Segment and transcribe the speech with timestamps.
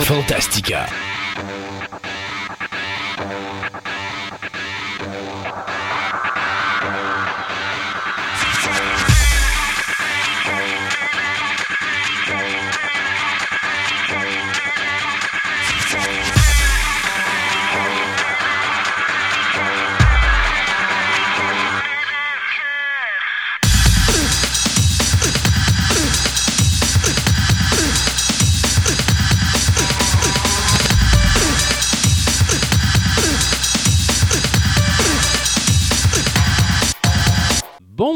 [0.00, 0.86] Fantastica.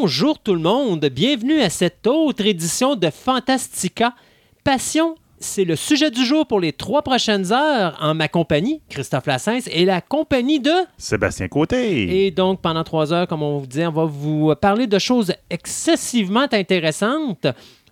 [0.02, 4.16] Bonjour tout le monde, bienvenue à cette autre édition de Fantastica.
[4.64, 9.26] Passion, c'est le sujet du jour pour les trois prochaines heures en ma compagnie, Christophe
[9.26, 10.72] Lassens, et la compagnie de...
[10.98, 12.26] Sébastien Côté.
[12.26, 15.34] Et donc, pendant trois heures, comme on vous dit, on va vous parler de choses
[15.50, 17.46] excessivement intéressantes.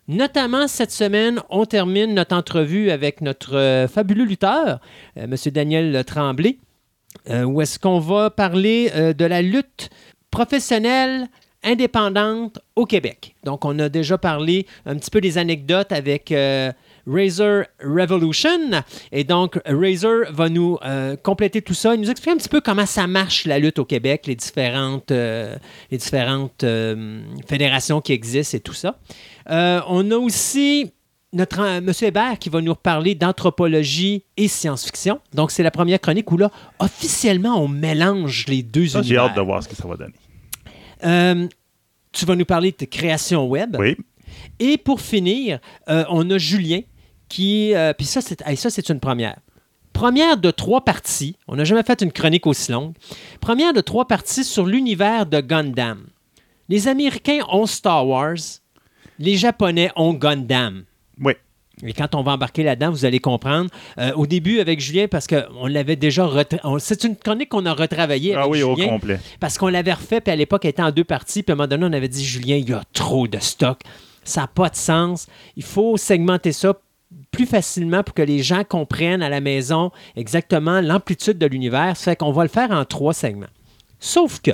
[0.09, 4.81] Notamment, cette semaine, on termine notre entrevue avec notre euh, fabuleux lutteur,
[5.17, 5.37] euh, M.
[5.53, 6.59] Daniel Tremblay,
[7.29, 9.91] euh, où est-ce qu'on va parler euh, de la lutte
[10.33, 11.29] professionnelle
[11.63, 13.35] indépendante au Québec.
[13.45, 16.73] Donc, on a déjà parlé un petit peu des anecdotes avec euh,
[17.07, 18.83] Razor Revolution.
[19.13, 21.95] Et donc, Razor va nous euh, compléter tout ça.
[21.95, 25.11] Il nous explique un petit peu comment ça marche la lutte au Québec, les différentes,
[25.11, 25.57] euh,
[25.91, 28.99] les différentes euh, fédérations qui existent et tout ça.
[29.47, 30.93] On a aussi
[31.33, 31.93] notre euh, M.
[32.03, 35.21] Hébert qui va nous reparler d'anthropologie et science-fiction.
[35.35, 39.37] Donc, c'est la première chronique où là, officiellement, on mélange les deux Ça, J'ai hâte
[39.37, 40.15] de voir ce que ça va donner.
[41.05, 41.47] Euh,
[42.13, 43.77] tu vas nous parler de création web.
[43.79, 43.97] Oui.
[44.59, 46.81] Et pour finir, euh, on a Julien
[47.29, 47.75] qui.
[47.75, 49.39] euh, Puis ça, c'est hey, ça, c'est une première.
[49.93, 51.37] Première de trois parties.
[51.49, 52.95] On n'a jamais fait une chronique aussi longue.
[53.41, 56.07] Première de trois parties sur l'univers de Gundam.
[56.69, 58.37] Les Américains ont Star Wars.
[59.19, 60.85] Les Japonais ont Gundam.
[61.21, 61.35] Oui.
[61.83, 63.71] Et quand on va embarquer là-dedans, vous allez comprendre.
[63.99, 66.29] Euh, au début, avec Julien, parce qu'on l'avait déjà.
[66.65, 69.19] on- C'est une chronique qu'on a retravaillée Ah oui, au complet.
[69.41, 71.43] Parce qu'on l'avait refait, puis à l'époque, elle était en deux parties.
[71.43, 73.81] Puis à un moment donné, on avait dit Julien, il y a trop de stock.
[74.25, 75.27] Ça n'a pas de sens.
[75.57, 76.75] Il faut segmenter ça
[77.31, 81.97] plus facilement pour que les gens comprennent à la maison exactement l'amplitude de l'univers.
[81.97, 83.47] Ça fait qu'on va le faire en trois segments.
[83.99, 84.51] Sauf que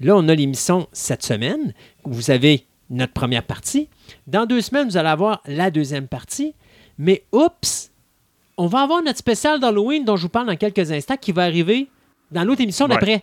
[0.00, 1.74] là, on a l'émission cette semaine.
[2.04, 3.88] où Vous avez notre première partie.
[4.26, 6.54] Dans deux semaines, vous allez avoir la deuxième partie.
[6.98, 7.90] Mais oups,
[8.56, 11.42] on va avoir notre spécial d'Halloween dont je vous parle dans quelques instants qui va
[11.44, 11.88] arriver
[12.30, 12.92] dans l'autre émission Ouais.
[12.94, 13.22] d'après.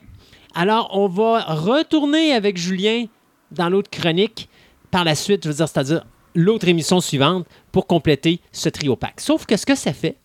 [0.53, 3.06] Alors, on va retourner avec Julien
[3.52, 4.50] dans l'autre chronique
[4.90, 6.06] par la suite, je veux dire, c'est-à-dire
[6.36, 9.22] l'autre émission suivante pour compléter ce trio pack.
[9.22, 10.18] Sauf que ce que ça fait,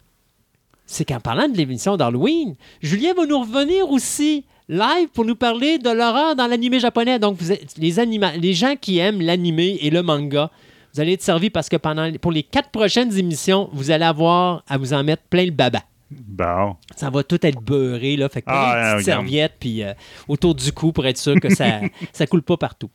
[0.85, 5.79] c'est qu'en parlant de l'émission d'Halloween, Julien va nous revenir aussi live pour nous parler
[5.79, 7.19] de l'horreur dans l'animé japonais.
[7.19, 10.51] Donc, vous êtes- les, anima- les gens qui aiment l'animé et le manga,
[10.95, 14.63] vous allez être servis parce que pendant, pour les quatre prochaines émissions, vous allez avoir
[14.69, 15.81] à vous en mettre plein le baba.
[16.11, 16.77] Bon.
[16.97, 18.29] Ça va tout être beurré, là.
[18.29, 18.55] Fait que Ah,
[18.93, 19.27] une petite regarde.
[19.27, 19.93] serviette, puis euh,
[20.29, 21.81] autour du cou pour être sûr que ça
[22.13, 22.91] ça coule pas partout.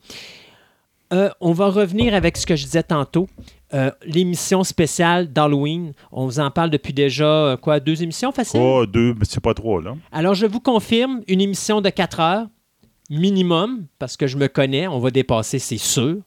[1.14, 3.28] Euh, on va revenir avec ce que je disais tantôt.
[3.74, 5.94] Euh, L'émission spéciale d'Halloween.
[6.12, 8.60] On vous en parle depuis déjà, euh, quoi, deux émissions faciles?
[8.62, 9.96] Oh, deux, mais c'est pas trois, là.
[10.12, 12.48] Alors, je vous confirme, une émission de 4 heures
[13.10, 16.18] minimum, parce que je me connais, on va dépasser, c'est sûr.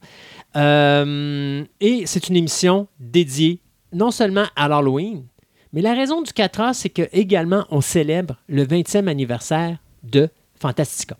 [0.57, 3.61] Euh, et c'est une émission dédiée
[3.93, 5.25] non seulement à l'Halloween,
[5.73, 10.29] mais la raison du 4 heures, c'est que également on célèbre le 20e anniversaire de
[10.61, 11.17] Fantastica.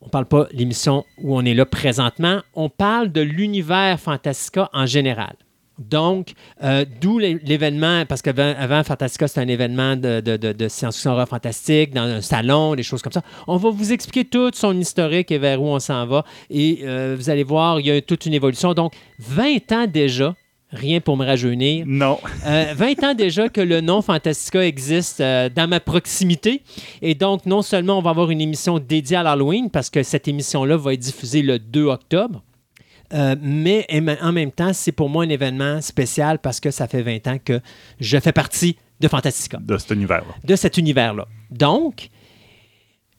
[0.00, 4.86] On parle pas l'émission où on est là présentement, on parle de l'univers Fantastica en
[4.86, 5.34] général.
[5.78, 6.32] Donc,
[6.64, 11.24] euh, d'où l'é- l'événement, parce qu'avant avant, Fantastica, c'était un événement de, de, de- science-fiction
[11.26, 13.22] fantastique, dans un salon, des choses comme ça.
[13.46, 16.24] On va vous expliquer toute son historique et vers où on s'en va.
[16.50, 18.74] Et euh, vous allez voir, il y a toute une évolution.
[18.74, 20.34] Donc, 20 ans déjà,
[20.70, 22.18] rien pour me rajeunir, Non.
[22.46, 26.62] euh, 20 ans déjà que le nom Fantastica existe euh, dans ma proximité.
[27.00, 30.28] Et donc, non seulement on va avoir une émission dédiée à l'Halloween, parce que cette
[30.28, 32.42] émission-là va être diffusée le 2 octobre,
[33.14, 33.86] euh, mais
[34.20, 37.38] en même temps, c'est pour moi un événement spécial parce que ça fait 20 ans
[37.42, 37.60] que
[38.00, 40.34] je fais partie de Fantastica De cet univers-là.
[40.44, 41.26] de cet univers-là.
[41.50, 42.10] Donc,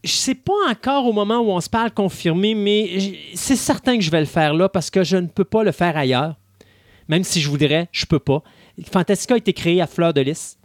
[0.03, 4.03] je sais pas encore au moment où on se parle confirmé, mais c'est certain que
[4.03, 6.35] je vais le faire là parce que je ne peux pas le faire ailleurs.
[7.09, 8.41] Même si je voudrais, je peux pas.
[8.89, 10.57] Fantastica a été créé à Fleur de Lys.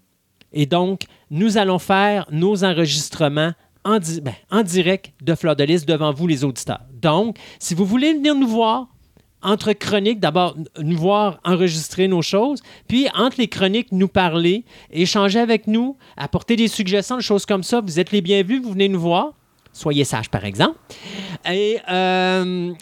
[0.52, 3.52] Et donc, nous allons faire nos enregistrements
[3.85, 6.82] ben, en direct de Fleur de Lys devant vous, les auditeurs.
[6.93, 8.88] Donc, si vous voulez venir nous voir,
[9.43, 15.38] entre chroniques, d'abord nous voir enregistrer nos choses, puis entre les chroniques, nous parler, échanger
[15.38, 17.81] avec nous, apporter des suggestions, des choses comme ça.
[17.81, 19.35] Vous êtes les bienvenus, vous venez nous voir.
[19.73, 20.79] Soyez sages, par exemple.
[21.50, 22.73] Et euh,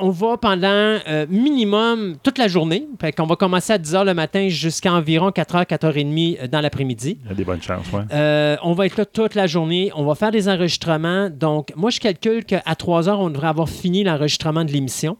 [0.00, 2.86] on va pendant euh, minimum toute la journée.
[3.00, 6.38] Fait qu'on va commencer à 10 h le matin jusqu'à environ 4 h, 4 h
[6.38, 7.18] 30 dans l'après-midi.
[7.24, 8.02] Il y a des bonnes chances, ouais.
[8.12, 9.90] Euh, on va être là toute la journée.
[9.94, 11.30] On va faire des enregistrements.
[11.30, 15.16] Donc, moi, je calcule qu'à 3 heures, on devrait avoir fini l'enregistrement de l'émission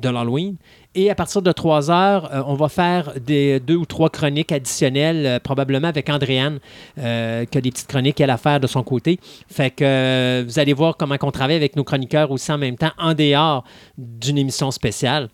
[0.00, 0.56] de l'Halloween.
[0.94, 4.50] Et à partir de 3 heures, euh, on va faire des deux ou trois chroniques
[4.50, 6.58] additionnelles, euh, probablement avec Andréane,
[6.98, 9.20] euh, qui a des petites chroniques qu'elle a à faire de son côté.
[9.48, 12.92] Fait que vous allez voir comment on travaille avec nos chroniqueurs aussi en même temps,
[12.98, 13.64] en dehors
[13.98, 15.28] d'une émission spéciale.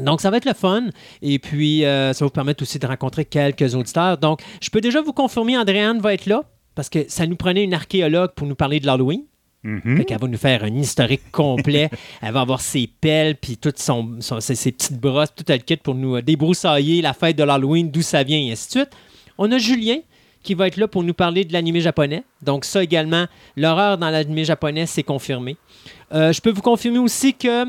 [0.00, 0.84] Donc, ça va être le fun.
[1.20, 4.16] Et puis, ça va vous permettre aussi de rencontrer quelques auditeurs.
[4.18, 6.44] Donc, je peux déjà vous confirmer, Andréane va être là,
[6.74, 9.24] parce que ça nous prenait une archéologue pour nous parler de l'Halloween.
[9.64, 9.96] Mhm.
[9.98, 11.88] Fait qu'elle va nous faire un historique complet.
[12.22, 15.56] Elle va avoir ses pelles, puis toutes son, son- ses, ses petites brosses, tout le
[15.58, 18.72] kit pour nous euh, débroussailler la fête de l'Halloween, d'où ça vient, et ainsi de
[18.72, 18.90] suite.
[19.38, 19.98] On a Julien
[20.42, 22.24] qui va être là pour nous parler de l'animé japonais.
[22.42, 23.26] Donc ça également,
[23.56, 25.56] l'horreur dans l'animé japonais, c'est confirmé.
[26.12, 27.64] Euh, je peux vous confirmer aussi que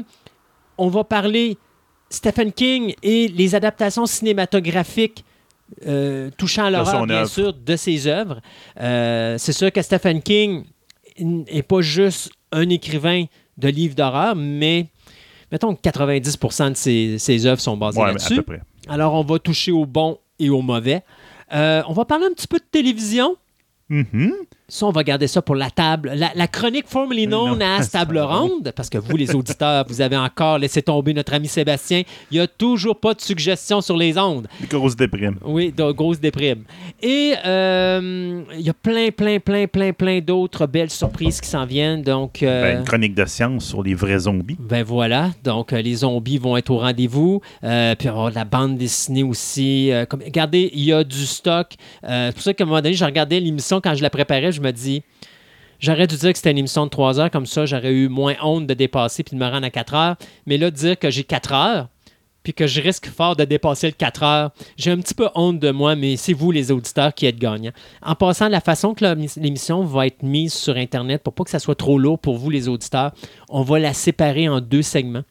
[0.79, 1.57] on va parler
[2.09, 5.23] Stephen King et les adaptations cinématographiques
[5.87, 7.29] euh, touchant à l'horreur, bien œuvre.
[7.29, 8.41] sûr, de ses œuvres.
[8.79, 10.63] Euh, c'est sûr que Stephen King
[11.19, 13.25] n'est pas juste un écrivain
[13.57, 14.87] de livres d'horreur, mais
[15.51, 18.41] mettons que 90% de ses, ses œuvres sont basées Ouais, là-dessus.
[18.87, 21.03] Alors, on va toucher au bon et au mauvais.
[21.53, 23.37] Euh, on va parler un petit peu de télévision.
[23.89, 24.33] Mhm.
[24.73, 26.13] Ça, on va garder ça pour la table.
[26.15, 30.01] La, la chronique formerly known Non, as Table Ronde, parce que vous, les auditeurs, vous
[30.01, 32.01] avez encore laissé tomber notre ami Sébastien.
[32.31, 34.47] Il n'y a toujours pas de suggestions sur les ondes.
[34.59, 35.35] Des grosses déprimes.
[35.45, 36.63] Oui, de grosse déprime.
[37.03, 41.67] Et euh, il y a plein, plein, plein, plein, plein d'autres belles surprises qui s'en
[41.67, 42.01] viennent.
[42.01, 44.57] Donc, euh, Ben, une chronique de science sur les vrais zombies.
[44.59, 47.41] ben voilà, donc euh, les zombies vont être au rendez-vous.
[47.63, 49.91] Euh, puis va la bande dessinée aussi.
[50.09, 51.73] Comme, regardez, il y a du stock.
[52.01, 54.62] C'est pour ça qu'à un moment donné, je regardais l'émission quand je la préparais, je
[54.63, 55.03] me dis,
[55.79, 58.35] j'aurais dû dire que c'était une émission de 3 heures, comme ça, j'aurais eu moins
[58.41, 60.15] honte de dépasser puis de me rendre à 4 heures.
[60.45, 61.87] Mais là, dire que j'ai 4 heures,
[62.43, 65.59] puis que je risque fort de dépasser le 4 heures, j'ai un petit peu honte
[65.59, 67.71] de moi, mais c'est vous, les auditeurs, qui êtes gagnants.
[68.01, 69.05] En passant, la façon que
[69.39, 72.49] l'émission va être mise sur Internet, pour pas que ça soit trop lourd pour vous,
[72.49, 73.13] les auditeurs,
[73.49, 75.23] on va la séparer en deux segments.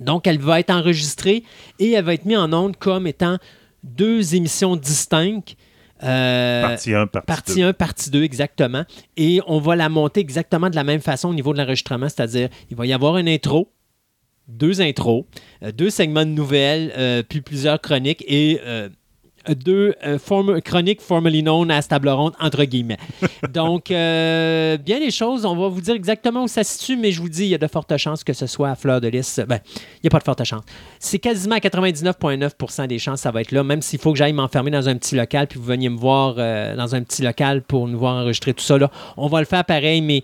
[0.00, 1.44] Donc, elle va être enregistrée
[1.78, 3.36] et elle va être mise en onde comme étant
[3.84, 5.56] deux émissions distinctes.
[6.02, 7.66] Euh, Partie 1, partie, Partie 2.
[7.66, 8.84] 1, partie 2, exactement.
[9.16, 12.48] Et on va la monter exactement de la même façon au niveau de l'enregistrement, c'est-à-dire
[12.70, 13.72] il va y avoir une intro,
[14.48, 15.26] deux intros,
[15.62, 18.60] euh, deux segments de nouvelles, euh, puis plusieurs chroniques et
[19.48, 22.98] deux euh, form- chroniques formerly known as table ronde, entre guillemets.
[23.52, 27.12] Donc, euh, bien les choses, on va vous dire exactement où ça se situe, mais
[27.12, 29.08] je vous dis, il y a de fortes chances que ce soit à fleur de
[29.08, 29.40] lys.
[29.48, 29.58] Ben,
[29.96, 30.64] il n'y a pas de fortes chances.
[30.98, 34.18] C'est quasiment à 99,9% des chances que ça va être là, même s'il faut que
[34.18, 37.22] j'aille m'enfermer dans un petit local, puis vous veniez me voir euh, dans un petit
[37.22, 38.78] local pour nous voir enregistrer tout ça.
[38.78, 38.90] Là.
[39.16, 40.22] On va le faire pareil, mais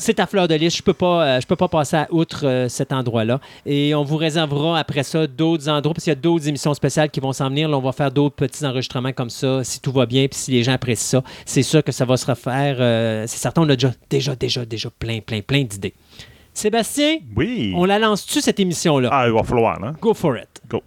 [0.00, 0.76] c'est à fleur de lys.
[0.76, 3.38] Je peux pas, euh, je peux pas passer à outre euh, cet endroit-là.
[3.66, 7.10] Et on vous réservera après ça d'autres endroits, parce qu'il y a d'autres émissions spéciales
[7.10, 7.68] qui vont s'en venir.
[7.68, 10.50] Là, on va faire d'autres petits enregistrements comme ça, si tout va bien, puis si
[10.52, 11.24] les gens apprécient ça.
[11.44, 12.76] C'est sûr que ça va se refaire.
[12.80, 15.94] euh, c'est certain, on a déjà, déjà, déjà, déjà plein, plein, plein d'idées.
[16.54, 17.72] Sébastien, Oui.
[17.76, 19.08] on la lance-tu, cette émission-là?
[19.12, 19.94] Ah, il va falloir, hein?
[20.00, 20.48] Go for it.
[20.68, 20.82] Go.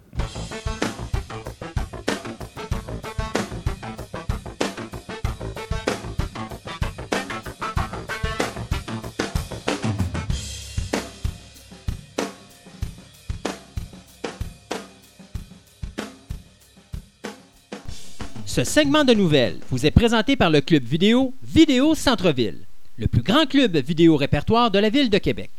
[18.54, 22.60] Ce segment de nouvelles vous est présenté par le club vidéo Vidéo Centre-Ville,
[22.98, 25.50] le plus grand club vidéo répertoire de la ville de Québec.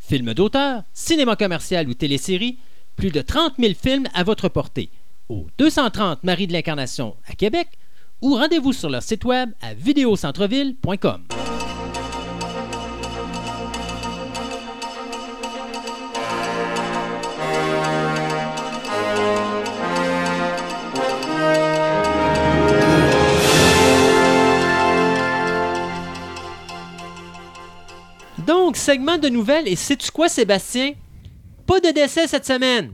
[0.00, 2.56] Films d'auteur, cinéma commercial ou télésérie,
[2.96, 4.88] plus de 30 000 films à votre portée.
[5.28, 7.68] Au 230 Marie de l'Incarnation à Québec
[8.22, 11.24] ou rendez-vous sur leur site web à vidéocentreville.com.
[28.82, 30.94] segment de nouvelles, et sais-tu quoi, Sébastien?
[31.66, 32.90] Pas de décès cette semaine.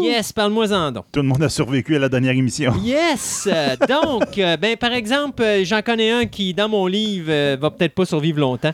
[0.00, 1.04] Yes, parle-moi-en donc.
[1.12, 2.72] Tout le monde a survécu à la dernière émission.
[2.82, 3.46] Yes!
[3.50, 7.70] Euh, donc, euh, ben, par exemple, euh, j'en connais un qui, dans mon livre, va
[7.70, 8.72] peut-être pas survivre longtemps.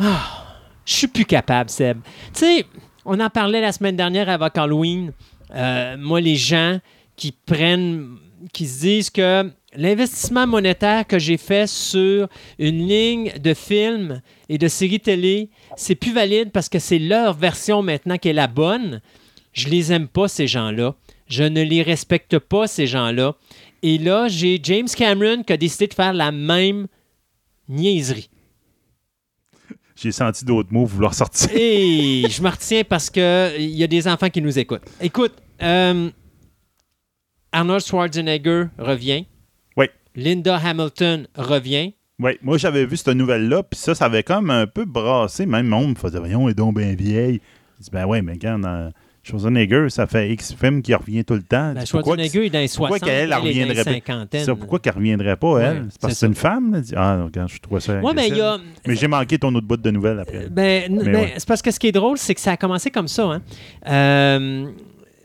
[0.00, 0.46] Ah,
[0.84, 1.98] je suis plus capable, Seb.
[2.34, 2.66] Tu sais,
[3.04, 5.12] on en parlait la semaine dernière avec Halloween.
[5.98, 6.80] Moi, les gens
[7.14, 8.16] qui prennent,
[8.52, 12.28] qui se disent que l'investissement monétaire que j'ai fait sur
[12.58, 17.34] une ligne de films et de séries télé, c'est plus valide parce que c'est leur
[17.34, 19.00] version maintenant qui est la bonne.
[19.52, 20.94] Je les aime pas, ces gens-là.
[21.28, 23.34] Je ne les respecte pas, ces gens-là.
[23.82, 26.86] Et là, j'ai James Cameron qui a décidé de faire la même
[27.68, 28.30] niaiserie.
[29.96, 31.50] j'ai senti d'autres mots vouloir sortir.
[31.54, 33.22] Et je me retiens parce qu'il
[33.58, 34.84] y a des enfants qui nous écoutent.
[35.00, 36.10] Écoute, euh,
[37.52, 39.26] Arnold Schwarzenegger revient.
[40.16, 41.92] Linda Hamilton revient.
[42.18, 45.44] Oui, moi j'avais vu cette nouvelle-là, puis ça, ça avait comme un peu brassé.
[45.46, 47.40] Même monde me faisait, voyons, est donc bien vieille.
[47.78, 48.90] Je dis, ben ouais, mais quand dans
[49.22, 51.74] Schwarzenegger, ça fait X films qui revient tout le temps.
[51.74, 53.84] Ben, pourquoi Schwarzenegger est dans les 60, pourquoi qu'elle, elle elle est dans les reviendrait
[53.84, 53.90] pas?
[53.92, 55.76] 50 que- ça, pourquoi qu'elle reviendrait pas, elle?
[55.76, 56.72] Ouais, c'est parce que c'est une femme?
[56.72, 56.80] là?
[56.96, 58.00] Ah, regarde, je trouve ça.
[58.02, 58.58] Oui, mais a.
[58.86, 60.48] j'ai manqué ton autre bout de nouvelles après.
[60.48, 61.34] Ben, ben, ouais.
[61.36, 63.24] C'est parce que ce qui est drôle, c'est que ça a commencé comme ça.
[63.24, 63.42] hein.
[63.88, 64.66] Euh,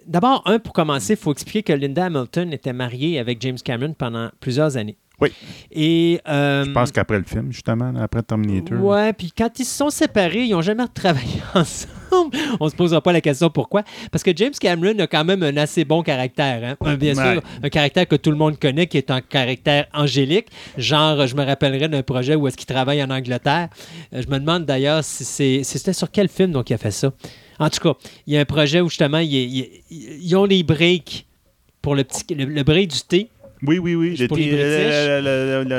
[0.07, 3.93] D'abord, un, pour commencer, il faut expliquer que Linda Hamilton était mariée avec James Cameron
[3.93, 4.97] pendant plusieurs années.
[5.19, 5.29] Oui.
[5.71, 8.79] Et, euh, Je pense qu'après le film, justement, après Terminator.
[8.83, 12.35] Ouais, puis quand ils se sont séparés, ils n'ont jamais travaillé ensemble.
[12.59, 13.83] On se posera pas la question pourquoi.
[14.11, 16.61] Parce que James Cameron a quand même un assez bon caractère.
[16.63, 16.75] hein.
[16.83, 17.33] Un- Bien Ouais.
[17.33, 20.47] sûr, un caractère que tout le monde connaît, qui est un caractère angélique.
[20.75, 23.69] Genre, je me rappellerai d'un projet où est-ce qu'il travaille en Angleterre.
[24.15, 26.89] Euh, Je me demande d'ailleurs si c'est- c'était sur quel film donc il a fait
[26.89, 27.11] ça.
[27.61, 27.93] En tout cas,
[28.27, 31.25] il y a un projet où justement, il- il- il- ils ont les breaks
[31.81, 33.27] pour le, petit, le, le break du thé.
[33.63, 34.15] Oui, oui, oui.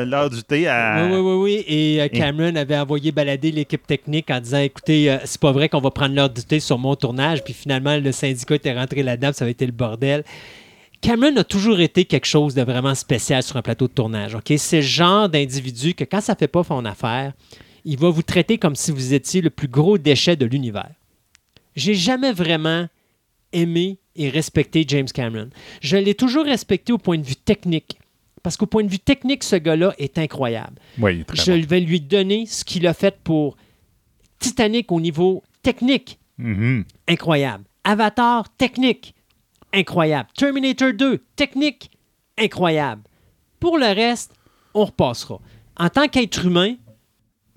[0.05, 1.05] L'heure du thé à.
[1.11, 1.65] Oui, oui, oui, oui.
[1.67, 5.69] Et euh, Cameron avait envoyé balader l'équipe technique en disant écoutez, euh, c'est pas vrai
[5.69, 7.43] qu'on va prendre l'heure du thé sur mon tournage.
[7.43, 10.23] Puis finalement, le syndicat était rentré là-dedans, ça avait été le bordel.
[11.01, 14.37] Cameron a toujours été quelque chose de vraiment spécial sur un plateau de tournage.
[14.37, 14.53] ok?
[14.57, 17.33] C'est le genre d'individu que quand ça fait pas son affaire,
[17.85, 20.91] il va vous traiter comme si vous étiez le plus gros déchet de l'univers.
[21.75, 22.88] J'ai jamais vraiment
[23.52, 25.50] aimé et respecté James Cameron.
[25.81, 27.99] Je l'ai toujours respecté au point de vue technique.
[28.43, 30.81] Parce qu'au point de vue technique, ce gars-là est incroyable.
[30.99, 31.67] Oui, très Je bon.
[31.69, 33.57] vais lui donner ce qu'il a fait pour
[34.38, 36.19] Titanic au niveau technique.
[36.38, 36.85] Mhm.
[37.09, 37.64] Incroyable.
[37.85, 39.14] Avatar, technique.
[39.73, 40.29] Incroyable.
[40.37, 41.91] Terminator 2, technique.
[42.38, 43.02] Incroyable.
[43.61, 44.33] Pour le reste,
[44.75, 45.41] on repassera.
[45.76, 46.75] En tant qu'être humain,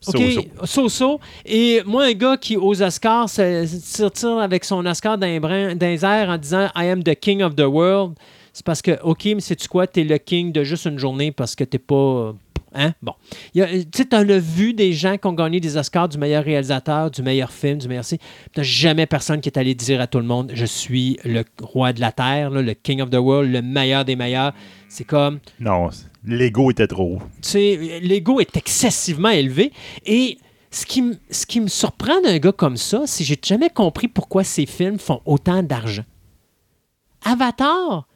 [0.08, 1.20] OK, So-so.
[1.46, 6.04] Et moi, un gars qui, aux Oscars, se, tire avec son Oscar d'un brin- les
[6.06, 8.14] airs en disant I am the king of the world,
[8.54, 11.56] c'est parce que, OK, mais sais-tu quoi, t'es le king de juste une journée parce
[11.56, 12.34] que t'es pas.
[12.78, 12.92] Hein?
[13.02, 13.14] Bon.
[13.54, 13.62] Tu
[13.96, 17.22] sais, t'en as vu des gens qui ont gagné des Oscars du meilleur réalisateur, du
[17.22, 18.04] meilleur film, du meilleur.
[18.04, 18.20] ci.
[18.54, 21.94] T'as jamais personne qui est allé dire à tout le monde Je suis le roi
[21.94, 24.52] de la terre, là, le king of the world, le meilleur des meilleurs.
[24.90, 25.90] C'est comme Non,
[26.26, 27.22] l'ego était trop haut.
[27.42, 29.72] tu sais, l'ego est excessivement élevé.
[30.06, 30.38] Et
[30.72, 34.08] ce qui, ce qui me surprend d'un gars comme ça, c'est que j'ai jamais compris
[34.08, 36.04] pourquoi ces films font autant d'argent.
[37.24, 38.08] Avatar,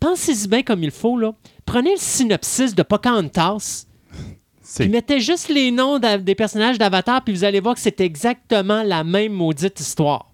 [0.00, 1.34] pensez-y bien comme il faut, là.
[1.64, 3.86] Prenez le synopsis de Pocahontas,
[4.76, 8.82] puis mettez juste les noms des personnages d'Avatar, puis vous allez voir que c'est exactement
[8.82, 10.30] la même maudite histoire.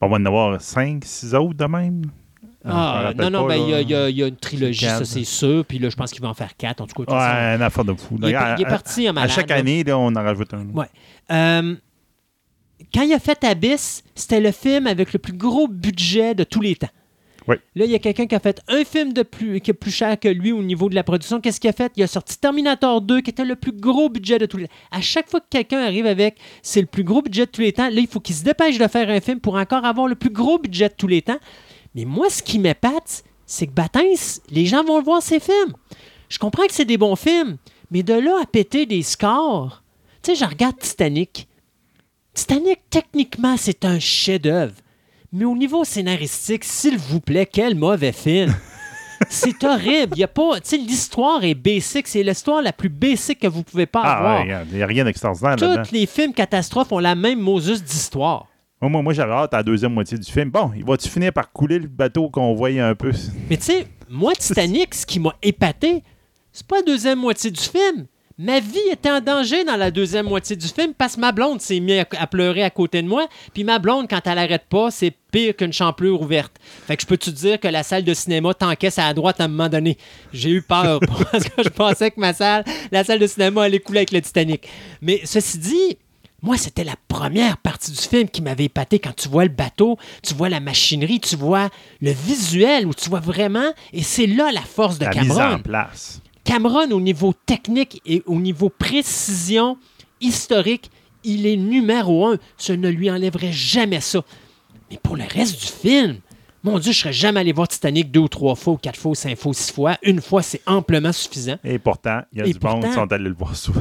[0.00, 2.02] On va en avoir 5, 6 autres de même?
[2.64, 5.64] Ah, non, non, pas, ben, il y, a- y y une trilogie, ça c'est sûr.
[5.64, 6.80] Puis là, je pense qu'il va en faire quatre.
[6.80, 8.16] En tout cas, Ouais, ça, une affaire de fou.
[8.18, 9.30] il, est, D'ailleurs, il est à- parti en À malade.
[9.30, 9.56] chaque là.
[9.56, 10.66] année, là, on en rajoute un.
[10.72, 10.86] Ouais.
[11.32, 11.74] Euh,
[12.94, 16.60] quand il a fait Abyss, c'était le film avec le plus gros budget de tous
[16.60, 16.88] les temps.
[17.48, 17.56] Oui.
[17.74, 19.90] Là, il y a quelqu'un qui a fait un film de plus, qui est plus
[19.90, 21.40] cher que lui au niveau de la production.
[21.40, 21.90] Qu'est-ce qu'il a fait?
[21.96, 24.74] Il a sorti Terminator 2, qui était le plus gros budget de tous les temps.
[24.92, 27.72] À chaque fois que quelqu'un arrive avec c'est le plus gros budget de tous les
[27.72, 30.14] temps, là, il faut qu'il se dépêche de faire un film pour encore avoir le
[30.14, 31.38] plus gros budget de tous les temps.
[31.94, 35.72] Mais moi, ce qui m'épate, c'est que Batins, les gens vont voir ces films.
[36.28, 37.58] Je comprends que c'est des bons films,
[37.90, 39.82] mais de là à péter des scores,
[40.22, 41.48] tu sais, je regarde Titanic.
[42.34, 44.74] Titanic, techniquement, c'est un chef-d'œuvre.
[45.32, 48.54] Mais au niveau scénaristique, s'il vous plaît, quel mauvais film.
[49.28, 50.14] c'est horrible.
[50.16, 52.06] Il y a pas, tu sais, l'histoire est basic.
[52.08, 54.40] C'est l'histoire la plus basic que vous pouvez pas Ah, avoir.
[54.46, 55.56] ouais, il n'y a rien d'extraordinaire.
[55.56, 58.46] Tous les films catastrophes ont la même Moses d'histoire.
[58.88, 60.50] Moi, moi, j'avais à la deuxième moitié du film.
[60.50, 63.12] Bon, il va-tu finir par couler le bateau qu'on voyait un peu?
[63.48, 66.02] Mais tu sais, moi, Titanic, ce qui m'a épaté,
[66.52, 68.06] c'est pas la deuxième moitié du film.
[68.38, 71.60] Ma vie était en danger dans la deuxième moitié du film parce que ma blonde
[71.60, 73.28] s'est mise à, à pleurer à côté de moi.
[73.54, 76.52] Puis ma blonde, quand elle arrête pas, c'est pire qu'une champlure ouverte.
[76.86, 79.40] Fait que je peux te dire que la salle de cinéma t'encaisse à la droite
[79.40, 79.96] à un moment donné?
[80.32, 80.98] J'ai eu peur
[81.30, 84.22] parce que je pensais que ma salle, la salle de cinéma allait couler avec le
[84.22, 84.66] Titanic.
[85.00, 85.98] Mais ceci dit,
[86.42, 89.96] moi, c'était la première partie du film qui m'avait épaté quand tu vois le bateau,
[90.22, 91.70] tu vois la machinerie, tu vois
[92.00, 95.36] le visuel, où tu vois vraiment, et c'est là la force de La mise en
[95.36, 95.58] Cameron.
[95.60, 96.20] place.
[96.44, 99.78] Cameron, au niveau technique et au niveau précision
[100.20, 100.90] historique,
[101.22, 102.38] il est numéro un.
[102.58, 104.22] Je ne lui enlèverai jamais ça.
[104.90, 106.18] Mais pour le reste du film,
[106.64, 109.12] mon Dieu, je serais jamais allé voir Titanic deux ou trois fois, ou quatre fois,
[109.12, 109.96] ou cinq fois, ou six fois.
[110.02, 111.56] Une fois, c'est amplement suffisant.
[111.62, 113.80] Et pourtant, il y a Et du monde qui sont allés le voir souvent.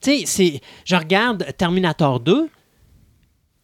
[0.00, 0.60] Tu sais, c'est.
[0.84, 2.48] Je regarde Terminator 2.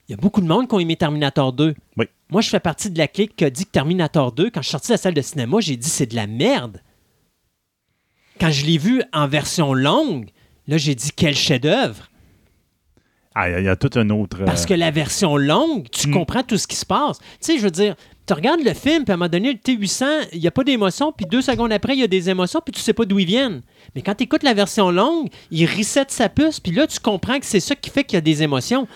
[0.09, 1.75] Il y a beaucoup de monde qui ont aimé Terminator 2.
[1.97, 2.07] Oui.
[2.31, 4.67] Moi, je fais partie de la clique qui a dit que Terminator 2, quand je
[4.69, 6.81] suis sorti de la salle de cinéma, j'ai dit c'est de la merde.
[8.41, 10.31] Quand je l'ai vu en version longue,
[10.67, 12.09] là, j'ai dit quel chef-d'œuvre.
[13.35, 14.43] Ah, il y, a- il y a tout un autre.
[14.43, 16.13] euh, Parce que la version longue, tu Mm.
[16.13, 17.19] comprends tout ce qui se passe.
[17.19, 17.95] Tu sais, je veux dire,
[18.27, 20.65] tu regardes le film, puis à un moment donné, le T800, il n'y a pas
[20.65, 23.19] d'émotion, puis deux secondes après, il y a des émotions, puis tu sais pas d'où
[23.19, 23.63] ils viennent.
[23.95, 27.39] Mais quand tu écoutes la version longue, il reset sa puce, puis là, tu comprends
[27.39, 28.87] que c'est ça qui fait qu'il y a des émotions.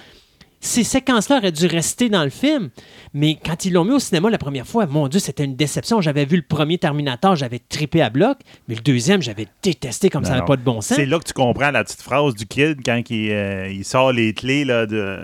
[0.61, 2.71] Ces séquences-là auraient dû rester dans le film.
[3.13, 6.01] Mais quand ils l'ont mis au cinéma la première fois, mon Dieu, c'était une déception.
[6.01, 10.25] J'avais vu le premier Terminator, j'avais trippé à bloc, mais le deuxième, j'avais détesté comme
[10.25, 10.97] ça n'avait pas de bon sens.
[10.97, 14.13] C'est là que tu comprends la petite phrase du kid quand il, euh, il sort
[14.13, 15.19] les clés là, de,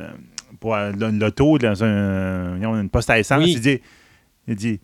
[0.62, 3.42] pour euh, dans l'auto dans un, une poste à essence.
[3.45, 3.52] Oui.
[3.57, 3.81] Il dit,
[4.49, 4.81] il dit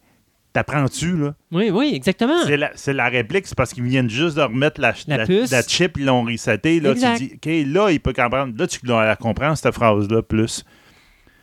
[0.53, 1.35] T'apprends-tu, là?
[1.53, 2.39] Oui, oui, exactement.
[2.45, 5.53] C'est la, la réplique, c'est parce qu'ils viennent juste de remettre la, La puce.
[5.53, 6.81] la chip, ils l'ont reseté.
[6.81, 7.19] Là, Exact.
[7.19, 8.55] tu dis, OK, là, il peut comprendre.
[8.59, 10.65] Là, tu la comprends, cette phrase-là, plus.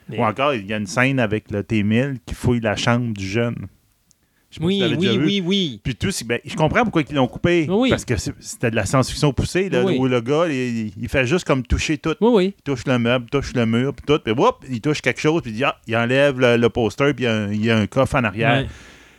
[0.09, 3.13] Mais- Ou encore, il y a une scène avec le T-1000 qui fouille la chambre
[3.13, 3.67] du jeune.
[4.55, 5.79] Je si Oui, oui, oui, oui.
[5.83, 7.67] Puis tout, ben, je comprends pourquoi ils l'ont coupé.
[7.69, 7.89] Oui.
[7.89, 9.97] Parce que c'était de la science-fiction poussée, là, Oui.
[9.99, 12.15] où le gars, il, il fait juste comme toucher tout.
[12.21, 12.53] Oui, oui.
[12.57, 14.19] Il touche le meuble, touche le mur, puis tout.
[14.23, 17.13] Puis whoop, il touche quelque chose, puis il, dit, ah, il enlève le, le poster,
[17.13, 18.65] puis il y, a un, il y a un coffre en arrière.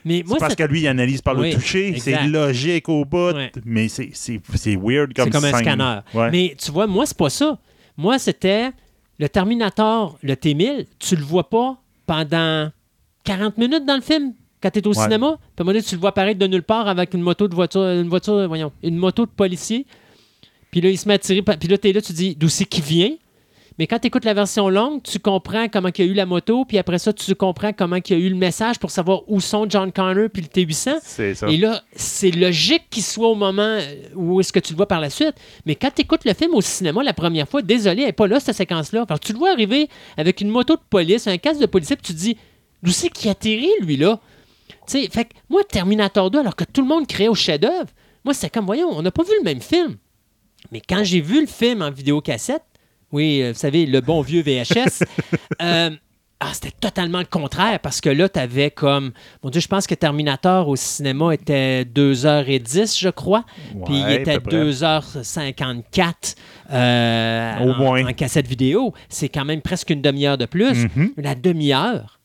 [0.04, 1.96] Mais moi, parce que lui, il analyse par le toucher.
[1.98, 3.34] C'est logique au bout.
[3.64, 4.12] Mais c'est-
[4.76, 5.98] weird comme c'est comme un scanner.
[6.14, 6.30] Ouais.
[6.30, 7.58] Mais tu vois, moi, c'est pas ça.
[7.96, 8.70] Moi, c'était
[9.18, 11.76] le Terminator, le T-1000, tu le vois pas
[12.06, 12.70] pendant
[13.24, 15.02] 40 minutes dans le film quand tu es au Ouais.
[15.02, 15.36] cinéma.
[15.38, 17.48] Puis à un moment donné, tu le vois apparaître de nulle part avec une moto
[17.48, 19.86] de voiture, une voiture, voyons, une moto de policier.
[20.70, 21.42] Puis là, il se met à tirer.
[21.42, 23.12] Puis là, tu es là, tu dis d'où c'est qu'il vient?
[23.78, 26.24] Mais quand tu écoutes la version longue, tu comprends comment il y a eu la
[26.24, 29.20] moto, puis après ça, tu comprends comment il y a eu le message pour savoir
[29.26, 30.94] où sont John Connor puis le T-800.
[31.02, 31.46] C'est ça.
[31.46, 33.78] Et là, c'est logique qu'il soit au moment
[34.14, 35.34] où est-ce que tu le vois par la suite.
[35.66, 38.26] Mais quand tu écoutes le film au cinéma la première fois, désolé, elle n'est pas
[38.26, 39.04] là, cette séquence-là.
[39.04, 41.96] Parce que tu le vois arriver avec une moto de police, un casque de policier,
[41.96, 42.38] puis tu te dis,
[42.82, 44.18] d'où c'est qu'il atterrit, lui, là?
[44.68, 47.90] Tu sais, fait que moi, Terminator 2, alors que tout le monde créait au chef-d'œuvre,
[48.24, 49.96] moi, c'était comme, voyons, on n'a pas vu le même film.
[50.72, 52.64] Mais quand j'ai vu le film en vidéocassette,
[53.12, 55.04] oui, euh, vous savez, le bon vieux VHS,
[55.62, 55.90] euh,
[56.38, 59.12] ah, c'était totalement le contraire parce que là, tu avais comme.
[59.42, 63.44] Mon Dieu, je pense que Terminator au cinéma était 2h10, je crois.
[63.86, 64.64] Puis il était à peu près.
[64.64, 66.34] 2h54
[66.72, 68.06] euh, Au en, moins.
[68.06, 68.92] en cassette vidéo.
[69.08, 70.84] C'est quand même presque une demi-heure de plus.
[70.84, 71.12] Mhm.
[71.16, 72.15] La demi-heure,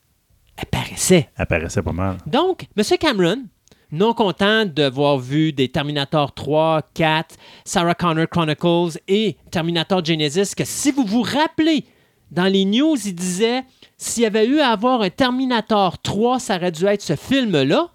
[0.56, 1.28] elle paraissait.
[1.36, 2.18] Apparaissait pas mal.
[2.26, 2.84] Donc, M.
[2.98, 3.44] Cameron,
[3.90, 10.64] non content d'avoir vu des Terminator 3, 4, Sarah Connor Chronicles et Terminator Genesis, que
[10.64, 11.84] si vous vous rappelez,
[12.30, 13.64] dans les news, il disait
[13.98, 17.88] s'il y avait eu à avoir un Terminator 3, ça aurait dû être ce film-là,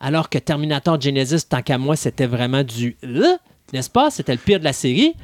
[0.00, 3.36] alors que Terminator Genesis, tant qu'à moi, c'était vraiment du euh,
[3.72, 4.10] n'est-ce pas?
[4.10, 5.14] C'était le pire de la série.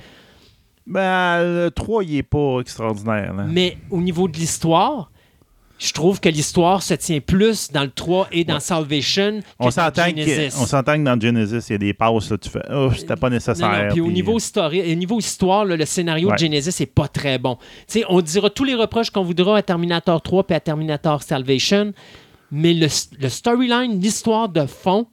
[0.86, 3.34] Ben, le 3, il est pas extraordinaire.
[3.34, 3.44] Là.
[3.44, 5.10] Mais au niveau de l'histoire,
[5.82, 8.60] je trouve que l'histoire se tient plus dans le 3 et dans Ouais.
[8.60, 10.54] Salvation que On dans s'entend Genesis.
[10.54, 12.90] que, on s'entend que dans Genesis, il y a des passes, là, tu fais Oh,
[12.94, 13.84] c'était pas Non, nécessaire.
[13.86, 16.34] non, puis au niveau, histori- au niveau histoire, là, le scénario Ouais.
[16.34, 17.56] de Genesis n'est pas très bon.
[17.88, 21.22] Tu sais, on dira tous les reproches qu'on voudra à Terminator 3 et à Terminator
[21.22, 21.92] Salvation,
[22.52, 22.88] mais le,
[23.18, 25.06] le storyline, l'histoire de fond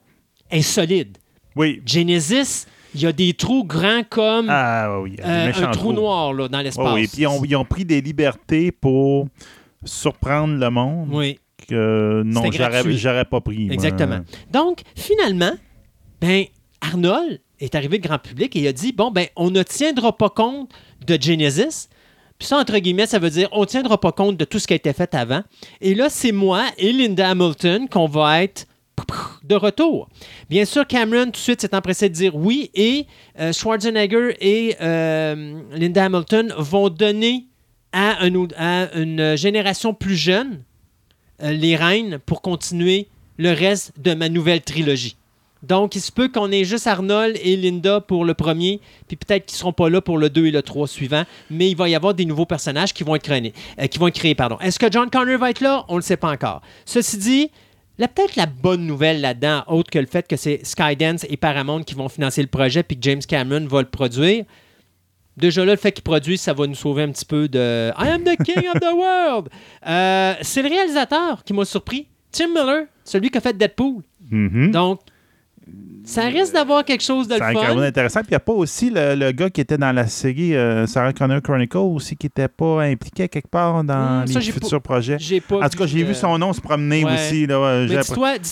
[0.52, 1.18] est solide.
[1.56, 1.82] Oui.
[1.86, 5.16] Genesis, il y a des trous grands comme Ah, oui.
[5.24, 6.86] euh, un trou noir là, dans l'espace.
[6.94, 7.08] Oui, oui.
[7.08, 9.28] Puis ils ont, ils ont pris des libertés pour
[9.88, 11.40] surprendre le monde Oui.
[11.68, 13.66] que non, j'aurais, pas pris.
[13.66, 13.74] moi.
[13.74, 14.20] Exactement.
[14.52, 15.54] Donc, finalement,
[16.22, 16.46] ben,
[16.82, 20.30] Arnold est arrivé grand public et il a dit bon, ben, on ne tiendra pas
[20.30, 20.70] compte
[21.06, 21.90] de Genesis.
[22.38, 24.68] Puis ça, entre guillemets, ça veut dire on ne tiendra pas compte de tout ce
[24.68, 25.42] qui a été fait avant.
[25.82, 28.68] Et là, c'est moi et Linda Hamilton qu'on va être
[29.44, 30.10] de retour.
[30.50, 33.06] Bien sûr, Cameron, tout de suite, s'est empressé de dire oui et
[33.40, 37.46] euh, Schwarzenegger et euh, Linda Hamilton vont donner
[37.98, 40.62] à, une génération plus jeune
[41.44, 43.08] euh, les reines pour continuer
[43.38, 45.16] le reste de ma nouvelle trilogie.
[45.64, 49.46] Donc, il se peut qu'on ait juste Arnold et Linda pour le premier, puis peut-être
[49.46, 51.90] qu'ils ne seront pas là pour le 2 et le 3 suivant, mais il va
[51.90, 53.54] y avoir des nouveaux personnages qui vont être créés.
[53.80, 54.36] euh, créés.
[54.62, 55.86] Est-ce que John Connor va être là?
[55.88, 56.62] On ne le sait pas encore.
[56.86, 57.52] Ceci dit,
[58.08, 61.96] peut-être la bonne nouvelle là-dedans, autre que le fait que c'est Skydance et Paramount qui
[61.96, 64.46] vont financer le projet, puis que James Cameron va le produire,
[65.38, 68.08] Déjà là, le fait qu'il produise, ça va nous sauver un petit peu de I
[68.10, 69.50] am the king of the world.
[69.88, 72.08] Euh, c'est le réalisateur qui m'a surpris.
[72.32, 74.04] Tim Miller, celui qui a fait Deadpool.
[74.30, 74.72] Mhm.
[74.72, 75.00] Donc,
[76.04, 77.82] ça risque d'avoir quelque chose de le un fun.
[77.82, 78.22] intéressant.
[78.22, 80.88] Puis il n'y a pas aussi le, le gars qui était dans la série euh,
[80.88, 84.82] Sarah Connor Chronicle aussi qui n'était pas impliqué quelque part dans Hmm, ça, les futurs
[84.82, 85.18] projets.
[85.50, 87.14] Pas En tout cas, j'ai vu son nom se promener ouais.
[87.14, 87.46] aussi.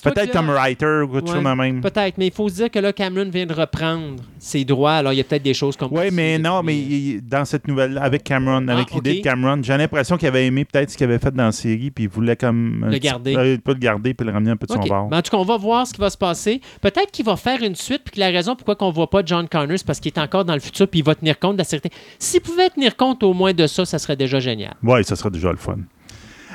[0.04, 1.82] Peut-être comme writer ou quelque chose de même.
[1.82, 4.94] Peut-être, mais il faut se dire que là, Cameron vient de reprendre ses droits.
[4.96, 7.68] Alors, il y a peut-être des choses comme Oui, mais non, mais il- dans cette
[7.68, 9.18] nouvelle avec Cameron, avec Ah, l'idée ok.
[9.18, 11.90] de Cameron, j'ai l'impression qu'il avait aimé peut-être ce qu'il avait fait dans la série,
[11.92, 13.36] puis il voulait comme Le petit- garder.
[13.38, 15.08] euh, pas le garder, puis le ramener un peu de son bord.
[15.10, 16.60] Mais en tout cas, on va voir ce qui va se passer.
[16.82, 19.48] Peut-être qu'il va faire une suite, puis que la raison pourquoi on voit pas John
[19.48, 21.60] Connor, c'est parce qu'il est encore dans le futur, puis il va tenir compte de
[21.60, 21.96] la sécurité.
[22.20, 24.76] S'il pouvait tenir compte au moins de ça, ça serait déjà génial.
[24.84, 25.78] Oui, ça serait déjà le fun.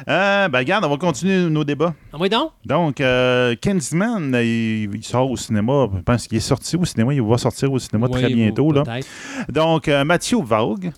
[0.09, 1.95] Euh, ben, regarde, on va continuer nos débats.
[2.13, 2.53] Ah oui, donc?
[2.65, 5.89] Donc, euh, Kingsman, il, il sort au cinéma.
[5.95, 7.13] Je pense qu'il est sorti au cinéma.
[7.13, 8.73] Il va sortir au cinéma très bientôt.
[8.73, 8.83] Là.
[9.49, 10.91] Donc, euh, Mathieu Vaug.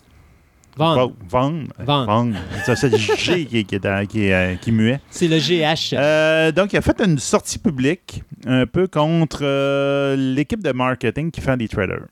[0.77, 1.65] Vaughan.
[1.79, 2.33] Vaughan.
[2.65, 5.01] Ça, C'est le G qui, qui qui euh, qui muet.
[5.11, 5.95] C'est le GH.
[5.95, 11.31] Euh, donc, il a fait une sortie publique un peu contre euh, l'équipe de marketing
[11.31, 12.07] qui fait des trailers.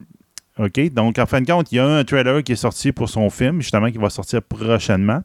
[0.60, 0.92] OK?
[0.92, 3.30] Donc, en fin de compte, il y a un trailer qui est sorti pour son
[3.30, 5.20] film, justement, qui va sortir prochainement.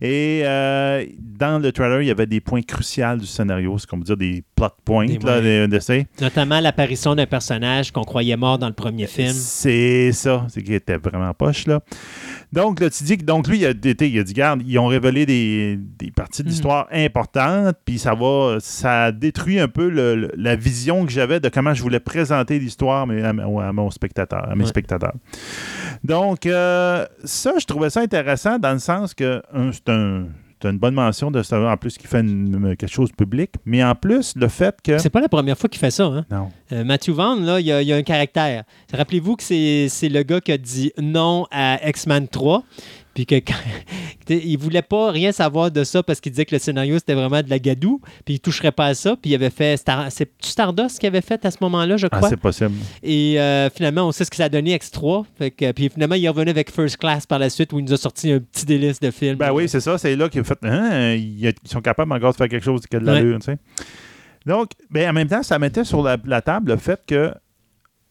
[0.00, 4.02] Et euh, dans le trailer, il y avait des points cruciaux du scénario, c'est comme
[4.02, 5.40] dire des plot points, Des là.
[6.20, 9.32] Notamment l'apparition d'un personnage qu'on croyait mort dans le premier film.
[9.32, 11.80] C'est ça, c'est qu'il était vraiment poche, là.
[12.52, 14.78] Donc, là, tu dis que donc, lui, il a, été- il a dit, garde, ils
[14.78, 16.50] ont révélé des, des parties de Mhm.
[16.52, 21.38] l'histoire importantes, puis ça va, ça détruit un peu le- le- la vision que j'avais
[21.38, 24.68] de comment je voulais présenter l'histoire à, à mon spectateur, à mes Ouais.
[24.68, 25.14] spectateurs.
[26.02, 30.24] Donc, euh, ça, je trouvais ça intéressant dans le sens que, c'est un.
[30.62, 33.50] C'est une bonne mention de savoir en plus qu'il fait une- quelque chose de public,
[33.64, 34.98] mais en plus, le fait que.
[34.98, 36.04] C'est pas la première fois qu'il fait ça.
[36.04, 36.24] Hein?
[36.30, 36.48] Non.
[36.72, 38.64] Euh, Matthew Vaughn, là, il y, a- un caractère.
[38.92, 42.62] Rappelez-vous que c'est c'est le gars qui a dit non à X-Men 3.
[43.14, 43.54] Puis que quand-
[44.28, 47.42] il voulait pas rien savoir de ça parce qu'il disait que le scénario c'était vraiment
[47.42, 48.00] de la gadoue.
[48.24, 49.16] Puis il toucherait pas à ça.
[49.20, 49.76] Puis il avait fait.
[49.76, 52.28] Star- C'est Stardust qu'il avait fait à ce moment-là, je Ah, crois?
[52.28, 52.72] c'est possible.
[53.02, 55.24] Et euh, finalement, on sait ce que ça a donné X3.
[55.36, 57.84] Fait que, puis finalement, il est revenu avec First Class par la suite où il
[57.84, 59.36] nous a sorti un petit délice de film.
[59.36, 59.98] Ben oui, c'est ça.
[59.98, 60.58] C'est là qu'il a fait.
[60.62, 63.58] Hein, ils sont capables encore de faire quelque chose qui a de l'allure, tu sais.
[64.46, 67.34] Donc, ben, en même temps, ça mettait sur la, la table le fait que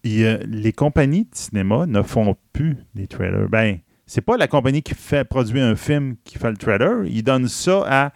[0.03, 3.49] il les compagnies de cinéma ne font plus des trailers.
[3.49, 3.79] Ben,
[4.11, 7.05] c'est pas la compagnie qui fait produire un film qui fait le trailer.
[7.05, 8.11] Ils donnent ça à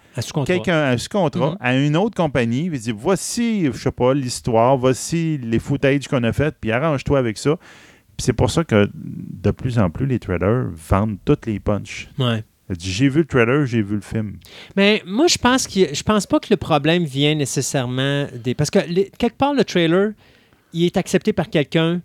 [0.46, 1.58] quelqu'un, à ce contrat, Mhm.
[1.60, 2.66] à une autre compagnie.
[2.66, 7.20] Ils disent voici, je sais pas, l'histoire, voici les footages qu'on a fait, puis arrange-toi
[7.20, 7.58] avec ça.
[8.18, 12.10] Puis c'est pour ça que de plus en plus, les trailers vendent toutes les punches.
[12.18, 12.44] Ouais.
[12.80, 14.38] J'ai vu le trailer, j'ai vu le film.
[14.76, 18.56] Mais moi, je pense que je pense pas que le problème vient nécessairement des.
[18.56, 20.14] Parce que les- quelque part, le trailer,
[20.74, 22.02] il est accepté par quelqu'un.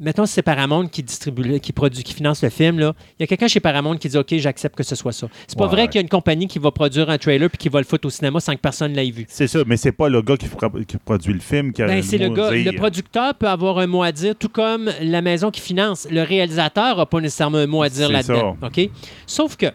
[0.00, 2.78] Mettons, si c'est Paramount qui distribue, qui produit, qui finance le film.
[2.78, 2.94] Là.
[3.18, 5.26] Il y a quelqu'un chez Paramount qui dit OK, j'accepte que ce soit ça.
[5.48, 5.70] C'est pas Ouais.
[5.72, 7.84] vrai qu'il y a une compagnie qui va produire un trailer puis qui va le
[7.84, 9.26] foutre au cinéma sans que personne l'ait vu.
[9.28, 11.86] C'est ça, mais c'est pas le gars qui, pro- qui produit le film qui a
[11.88, 12.46] Ben, un c'est le mot gars.
[12.48, 12.72] à dire.
[12.72, 16.06] Le producteur peut avoir un mot à dire, tout comme la maison qui finance.
[16.10, 18.56] Le réalisateur n'a pas nécessairement un mot à dire là-dedans.
[18.62, 18.80] OK?
[19.26, 19.66] Sauf que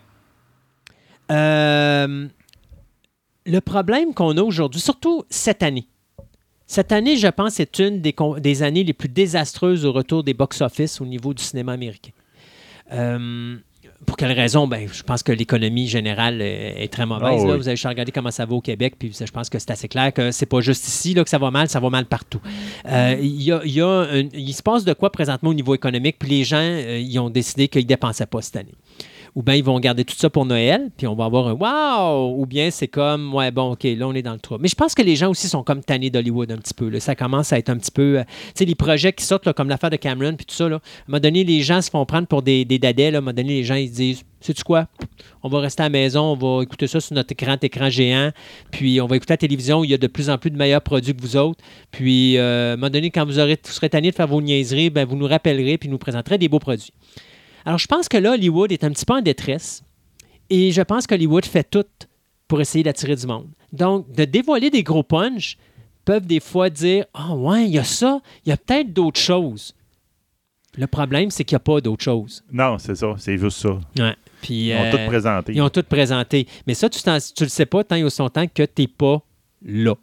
[1.32, 2.28] euh,
[3.46, 5.88] le problème qu'on a aujourd'hui, surtout cette année,
[6.66, 11.02] cette année, je pense, est une des, années les plus désastreuses au retour des box-office
[11.02, 12.12] au niveau du cinéma américain.
[12.92, 13.58] Euh,
[14.06, 14.68] pour quelle raison?
[14.68, 17.42] Ben, je pense que l'économie générale est, très mauvaise.
[17.44, 17.54] Ah là.
[17.54, 17.58] oui.
[17.58, 20.14] Vous avez regardé comment ça va au Québec, puis je pense que c'est assez clair
[20.14, 22.42] que c'est pas juste ici là, que ça va mal, ça va mal partout.
[22.86, 25.54] Euh, Il y a- il y a un- il se passe de quoi présentement au
[25.54, 28.74] niveau économique, puis les gens, euh, ont décidé qu'ils ne dépensaient pas cette année.
[29.36, 32.40] Ou bien ils vont garder tout ça pour Noël, puis on va avoir un wow!
[32.40, 34.58] Ou bien c'est comme, ouais, bon, OK, là, on est dans le trou.
[34.60, 36.90] Mais je pense que les gens aussi sont comme tannés d'Hollywood un petit peu.
[36.90, 37.00] là.
[37.00, 38.20] Ça commence à être un petit peu.
[38.20, 40.70] euh, tu sais, les projets qui sortent, là, comme l'affaire de Cameron, puis tout ça,
[40.70, 43.10] là, à un moment donné, les gens se font prendre pour des, des dadais.
[43.10, 43.18] Là.
[43.18, 44.88] À un moment donné, les gens, ils se disent, sais-tu quoi?
[45.42, 48.32] On va rester à la maison, on va écouter ça sur notre grand écran géant,
[48.72, 50.58] puis on va écouter la télévision où il y a de plus en plus de
[50.58, 51.64] meilleurs produits que vous autres.
[51.92, 54.42] Puis, euh, à un moment donné, quand vous, aurez, vous serez tanné de faire vos
[54.42, 56.94] niaiseries, ben, vous nous rappellerez, puis nous présenterez des beaux produits.
[57.66, 59.84] Alors, je pense que là, Hollywood est un petit peu en détresse.
[60.50, 61.86] Et je pense qu'Hollywood fait tout
[62.48, 63.48] pour essayer d'attirer du monde.
[63.72, 65.58] Donc, de dévoiler des gros punch
[66.06, 69.20] peuvent des fois dire Ah, ouais, il y a ça, il y a peut-être d'autres
[69.20, 69.74] choses.
[70.76, 72.44] Le problème, c'est qu'il n'y a pas d'autres choses.
[72.52, 73.80] Non, c'est ça, c'est juste ça.
[73.98, 74.16] Ouais.
[74.42, 75.54] Puis, Ils ont euh, tout présenté.
[75.54, 76.48] ils ont tout présenté.
[76.68, 77.14] Mais ça, tu ne
[77.46, 79.22] le sais pas tant et aussi longtemps que tu n'es pas
[79.64, 79.96] là.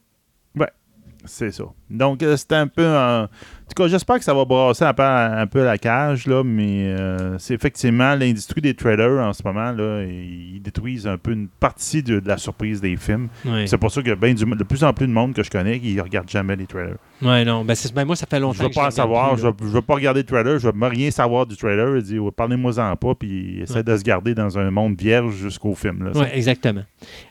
[1.27, 1.65] C'est ça.
[1.91, 2.87] Donc, euh, c'était un peu.
[2.87, 3.27] en-
[3.71, 6.43] En tout cas, j'espère que ça va brasser un peu, un peu la cage, là,
[6.43, 11.31] mais euh, c'est effectivement l'industrie des trailers en ce moment, là, ils détruisent un peu
[11.31, 13.29] une partie de, de la surprise des films.
[13.67, 15.79] C'est pour ça que ben, du- de plus en plus de monde que je connais
[15.79, 16.97] qui ne regarde jamais les trailers.
[17.23, 17.65] Ouais, non.
[17.65, 19.53] Ben, ben, moi, ça fait longtemps Je veux que pas en savoir, plus, je là.
[19.57, 21.97] veux, je pas regarder le trailer, je veux rien savoir du trailer.
[21.99, 23.83] Il dit, Ouais, parlez-moi-en pas, puis essaie Ouais.
[23.85, 26.11] de se garder dans un monde vierge jusqu'au film.
[26.17, 26.83] Oui, exactement.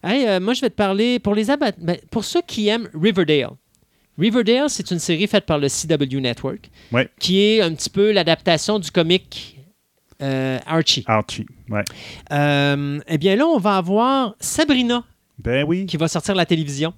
[0.02, 2.88] Hey, euh, moi, je vais te parler pour les abat- ben, pour ceux qui aiment
[2.93, 3.49] Riverdale.
[4.19, 7.10] Riverdale, c'est une série faite par le CW Network, Ouais.
[7.19, 9.58] qui est un petit peu l'adaptation du comic
[10.21, 11.03] euh, Archie.
[11.08, 11.45] Archie.
[11.69, 11.84] Ouais.
[12.32, 15.03] Euh, eh bien là, on va avoir Sabrina
[15.38, 15.86] Ben oui.
[15.86, 16.93] qui va sortir à la télévision.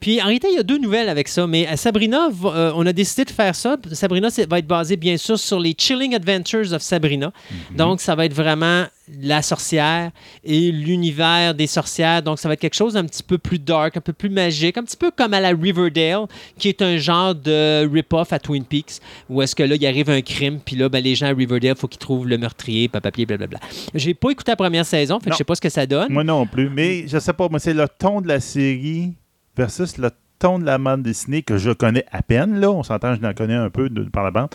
[0.00, 2.72] Puis en réalité, il y a deux nouvelles avec ça, mais euh, Sabrina, va- euh,
[2.74, 3.76] on a décidé de faire ça.
[3.92, 7.32] Sabrina va être basée bien sûr sur les Chilling Adventures of Sabrina.
[7.70, 7.76] Mhm.
[7.76, 8.86] Donc, ça va être vraiment
[9.20, 10.10] la sorcière
[10.44, 12.22] et l'univers des sorcières.
[12.22, 14.78] Donc, ça va être quelque chose d'un petit peu plus dark, un peu plus magique,
[14.78, 16.26] un petit peu comme à la Riverdale,
[16.58, 20.08] qui est un genre de rip-off à Twin Peaks, où est-ce que là, il arrive
[20.10, 22.88] un crime, puis là, ben, les gens à Riverdale, il faut qu'ils trouvent le meurtrier,
[22.88, 23.58] papier, blablabla.
[23.94, 26.10] J'ai pas écouté la première saison, fait que je sais pas ce que ça donne.
[26.12, 26.70] Moi non plus.
[26.70, 29.12] Mais je sais pas, moi, c'est le ton de la série
[29.56, 32.58] versus le ton de la bande dessinée que je connais à peine.
[32.58, 32.70] Là.
[32.70, 34.48] On s'entend, je n'en connais un peu de- par la bande.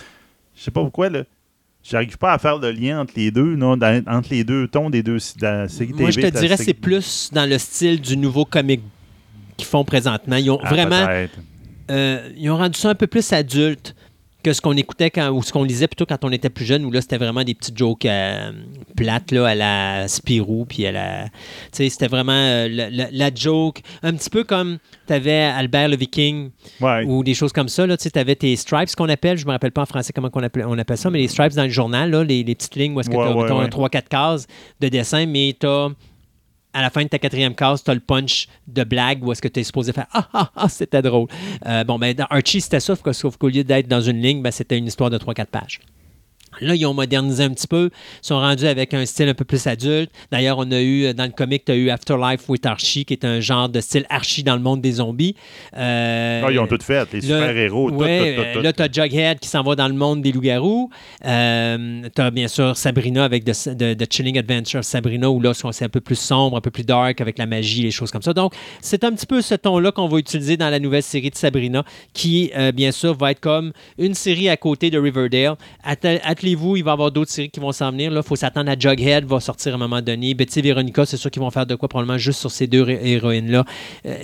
[0.55, 1.23] Je sais pas pourquoi, là.
[1.83, 4.89] J'arrive pas à faire le lien entre les deux, non, dans- entre les deux tons
[4.89, 8.17] des deux de la série Moi, je te dirais c'est plus dans le style du
[8.17, 8.81] nouveau comic
[9.57, 10.35] qu'ils font présentement.
[10.35, 11.07] Ils ont Ah, vraiment
[11.91, 13.95] euh, ils ont rendu ça un peu plus adulte
[14.43, 16.85] que ce qu'on écoutait quand, ou ce qu'on lisait plutôt quand on était plus jeune,
[16.85, 18.51] où là, c'était vraiment des petites jokes euh,
[18.95, 21.23] plates là, à la Spirou, puis à la...
[21.25, 21.29] Tu
[21.73, 25.89] sais, c'était vraiment euh, la, la- la joke, un petit peu comme tu avais Albert
[25.89, 27.03] le Viking, Ouais.
[27.05, 27.85] ou des choses comme ça.
[27.87, 30.43] Tu sais, avais tes stripes, qu'on appelle, je me rappelle pas en français comment on
[30.43, 32.95] appelle, on appelle ça, mais les stripes dans le journal, là, les, les petites lignes
[32.95, 33.65] où est-ce que Ouais, tu ouais, ouais.
[33.65, 34.47] as 3-4 cases
[34.79, 35.67] de dessin, mais tu
[36.73, 39.41] à la fin de ta quatrième case, tu as le punch de blague où est-ce
[39.41, 41.27] que tu es supposé faire Ah ah ah, c'était drôle.
[41.65, 44.51] Euh, bon, ben, dans Archie, c'était ça, sauf qu'au lieu d'être dans une ligne, ben,
[44.51, 45.79] c'était une histoire de 3-4 pages.
[46.61, 47.89] Là, ils ont modernisé un petit peu.
[47.93, 50.11] Ils sont rendus avec un style un peu plus adulte.
[50.31, 53.13] D'ailleurs, on a eu, euh, dans le comic, tu as eu Afterlife with Archie, qui
[53.13, 55.35] est un genre de style Archie dans le monde des zombies.
[55.77, 58.63] Euh, Ah, ils ont tout fait, les super-héros, tout, ouais, tout, euh, tout, tout.
[58.63, 60.89] Là, tu as Jughead qui s'en va dans le monde des loups-garous.
[61.25, 65.89] Euh, tu as bien sûr Sabrina avec The, Chilling Adventure Sabrina, où là, c'est un
[65.89, 68.33] peu plus sombre, un peu plus dark avec la magie, les choses comme ça.
[68.33, 71.35] Donc, c'est un petit peu ce ton-là qu'on va utiliser dans la nouvelle série de
[71.35, 71.83] Sabrina,
[72.13, 75.55] qui, euh, bien sûr, va être comme une série à côté de Riverdale.
[75.85, 78.11] Atte- Il va y avoir d'autres séries qui vont s'en venir.
[78.15, 80.33] Il faut s'attendre à Jughead, va sortir à un moment donné.
[80.33, 82.87] Betty et Veronica, c'est sûr qu'ils vont faire de quoi probablement juste sur ces deux
[82.89, 83.63] héroïnes-là.
[84.05, 84.15] Euh,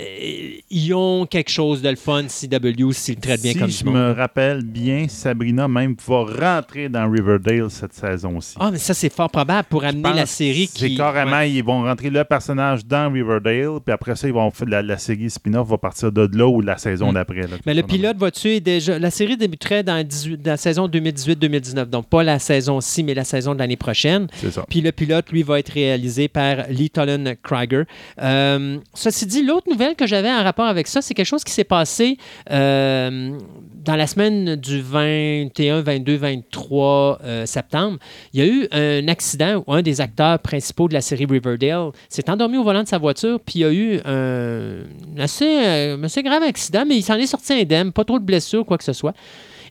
[0.70, 3.84] ils ont quelque chose de le fun, CW, s'ils traitent bien si comme je du
[3.84, 3.94] monde.
[3.94, 8.54] me rappelle bien, Sabrina même va rentrer dans Riverdale cette saison-ci.
[8.60, 10.96] Ah, mais ça, c'est fort probable pour amener la série C'est qui.
[10.96, 11.50] carrément, Ouais.
[11.52, 14.98] ils vont rentrer le personnage dans Riverdale, puis après ça, ils vont faire la, la
[14.98, 17.14] série spin-off va partir de là ou la saison Mm.
[17.14, 17.40] d'après.
[17.66, 18.98] Mais le pilote va tuer déjà.
[18.98, 21.86] La série débuterait dans, 18 dans la saison 2018-2019.
[21.90, 24.26] Donc, pas la saison-ci, mais la saison de l'année prochaine.
[24.34, 24.64] C'est ça.
[24.68, 27.84] Puis le pilote, lui, va être réalisé par Lee Tolan Krager.
[28.22, 31.52] Euh, ceci dit, l'autre nouvelle que j'avais en rapport avec ça, c'est quelque chose qui
[31.52, 32.18] s'est passé
[32.50, 33.38] euh,
[33.84, 37.98] dans la semaine du 21, 22, 23 euh, septembre.
[38.32, 41.90] Il y a eu un accident où un des acteurs principaux de la série Riverdale
[42.08, 44.84] s'est endormi au volant de sa voiture, puis il y a eu un
[45.18, 48.64] assez, euh, assez grave accident, mais il s'en est sorti indemne, pas trop de blessures,
[48.64, 49.14] quoi que ce soit.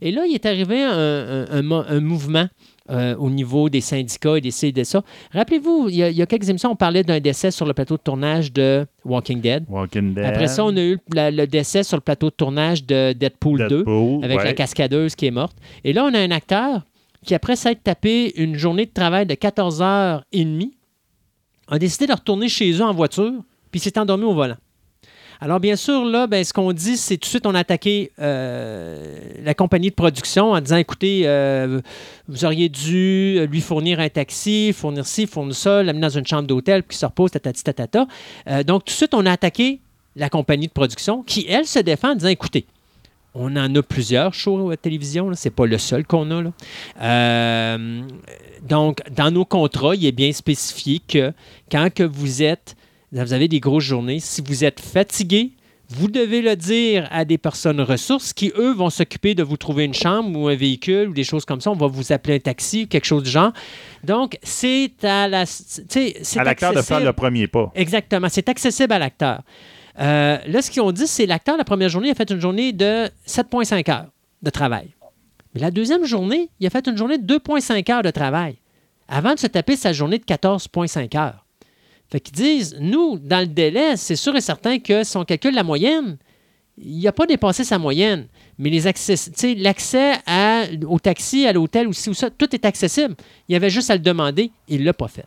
[0.01, 2.47] Et là, il est arrivé un, un- un mo- un mouvement
[2.91, 5.03] euh, au niveau des syndicats et des ci et de ça.
[5.34, 7.73] Rappelez-vous, il y, a, il y a quelques émissions, on parlait d'un décès sur le
[7.73, 9.65] plateau de tournage de Walking Dead.
[9.67, 10.23] Walking Dead.
[10.25, 13.67] Après ça, on a eu la- le décès sur le plateau de tournage de Deadpool,
[13.67, 14.43] 2 Deadpool, avec ouais.
[14.43, 15.58] la cascadeuse qui est morte.
[15.84, 16.84] Et là, on a un acteur
[17.25, 20.71] qui, après s'être tapé une journée de travail de 14h30,
[21.67, 23.34] a décidé de retourner chez eux en voiture,
[23.71, 24.58] puis s'est endormi au volant.
[25.41, 28.12] Alors, bien sûr, là, ben, ce qu'on dit, c'est tout de suite, on a attaqué
[28.19, 31.82] euh, la compagnie de production en disant écoutez, euh,
[32.28, 36.48] vous auriez dû lui fournir un taxi, fournir ci, fournir ça, l'amener dans une chambre
[36.48, 38.08] d'hôtel, puis qu'il se repose, tatati, tatata.
[38.48, 39.80] Euh, donc, tout de suite, on a attaqué
[40.15, 42.65] la compagnie de production qui, elle, se défend en disant écoutez,
[43.36, 45.36] on en a plusieurs shows à télévision, là.
[45.36, 46.43] c'est pas le seul qu'on a.
[47.02, 48.02] Euh,
[48.67, 51.34] donc, dans nos contrats, il est bien spécifié que
[51.69, 52.78] quand que vous êtes,
[53.23, 55.51] vous avez des grosses journées, si vous êtes fatigué,
[55.89, 59.86] vous devez le dire à des personnes ressources qui, eux, vont s'occuper de vous trouver
[59.86, 61.71] une chambre ou un véhicule ou des choses comme ça.
[61.71, 63.54] On va vous appeler un taxi, quelque chose du genre.
[64.04, 65.43] Donc, c'est à la.
[65.43, 67.71] À l'acteur de faire le premier pas.
[67.75, 68.28] Exactement.
[68.30, 69.41] C'est accessible à l'acteur.
[69.99, 72.41] Euh, là, ce qu'ils ont dit, c'est l'acteur, la première journée, il a fait une
[72.41, 74.08] journée de 7,5 heures
[74.41, 74.89] de travail.
[75.54, 78.58] Mais la deuxième journée, il a fait une journée de 2,5 heures de travail
[79.08, 81.44] avant de se taper sa journée de 14,5 heures.
[82.12, 85.56] Fait qu'ils disent, nous, dans le délai, c'est sûr et certain que si on calcule
[85.56, 86.18] la moyenne,
[86.78, 88.28] il n'a pas dépassé sa moyenne.
[88.58, 89.15] Mais les accès,
[89.56, 90.13] l'accès
[90.88, 93.15] au taxi, à l'hôtel, ou ça, tout est accessible.
[93.48, 94.52] Il y avait juste à le demander.
[94.68, 95.26] Il ne l'a pas fait.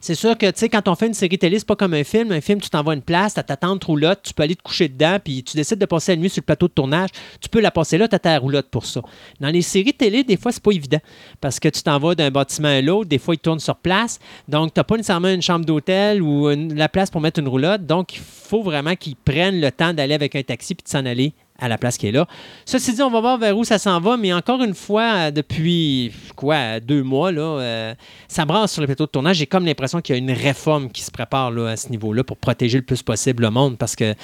[0.00, 2.04] C'est sûr que, tu sais, quand on fait une série télé, c'est pas comme un
[2.04, 2.32] film.
[2.32, 4.62] Un film, tu t'envoies une place, tu as ta tente roulotte, tu peux aller te
[4.62, 7.48] coucher dedans, puis tu décides de passer la nuit sur le plateau de tournage, tu
[7.48, 9.00] peux la passer là, tu as ta roulotte pour ça.
[9.40, 11.00] Dans les séries télé, des fois, c'est pas évident,
[11.40, 14.18] parce que tu t'envoies d'un bâtiment à l'autre, des fois, ils tournent sur place,
[14.48, 17.86] donc tu n'as pas nécessairement une chambre d'hôtel ou la place pour mettre une roulotte,
[17.86, 21.04] donc il faut vraiment qu'ils prennent le temps d'aller avec un taxi puis de s'en
[21.06, 22.26] aller à la place qui est là.
[22.64, 25.30] Ceci dit, on va voir vers où ça s'en va, mais encore une fois, euh,
[25.30, 27.94] depuis quoi, deux mois, là, euh,
[28.28, 29.36] ça brasse sur le plateau de tournage.
[29.36, 32.24] J'ai comme l'impression qu'il y a une réforme qui se prépare là, à ce niveau-là
[32.24, 34.14] pour protéger le plus possible le monde parce que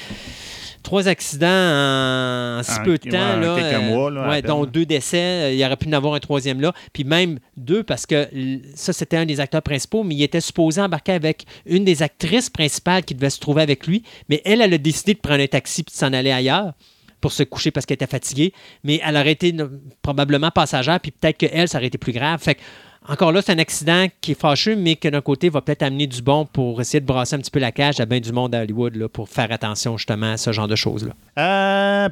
[0.83, 3.37] trois accidents en, si En- peu de ouais, temps.
[3.39, 5.55] là, quelques mois, là, ouais, dont deux décès.
[5.55, 6.73] Il y aurait pu en avoir un troisième là.
[6.93, 8.29] Puis même deux, parce que
[8.75, 12.51] ça, c'était un des acteurs principaux, mais il était supposé embarquer avec une des actrices
[12.51, 14.03] principales qui devait se trouver avec lui.
[14.29, 16.73] Mais elle, elle a décidé de prendre un taxi et de s'en aller ailleurs
[17.23, 18.53] pour se coucher parce qu'elle était fatiguée.
[18.85, 19.55] Mais elle aurait été
[20.03, 22.39] probablement passagère, puis peut-être qu'elle, ça aurait été plus grave.
[22.43, 22.61] Fait que,
[23.09, 26.07] encore là, c'est un accident qui est fâcheux, mais que d'un côté, va peut-être amener
[26.07, 28.55] du bon pour essayer de brasser un petit peu la cage à bien du monde
[28.55, 31.13] à Hollywood là, pour faire attention justement à ce genre de choses-là.
[31.39, 32.09] Euh,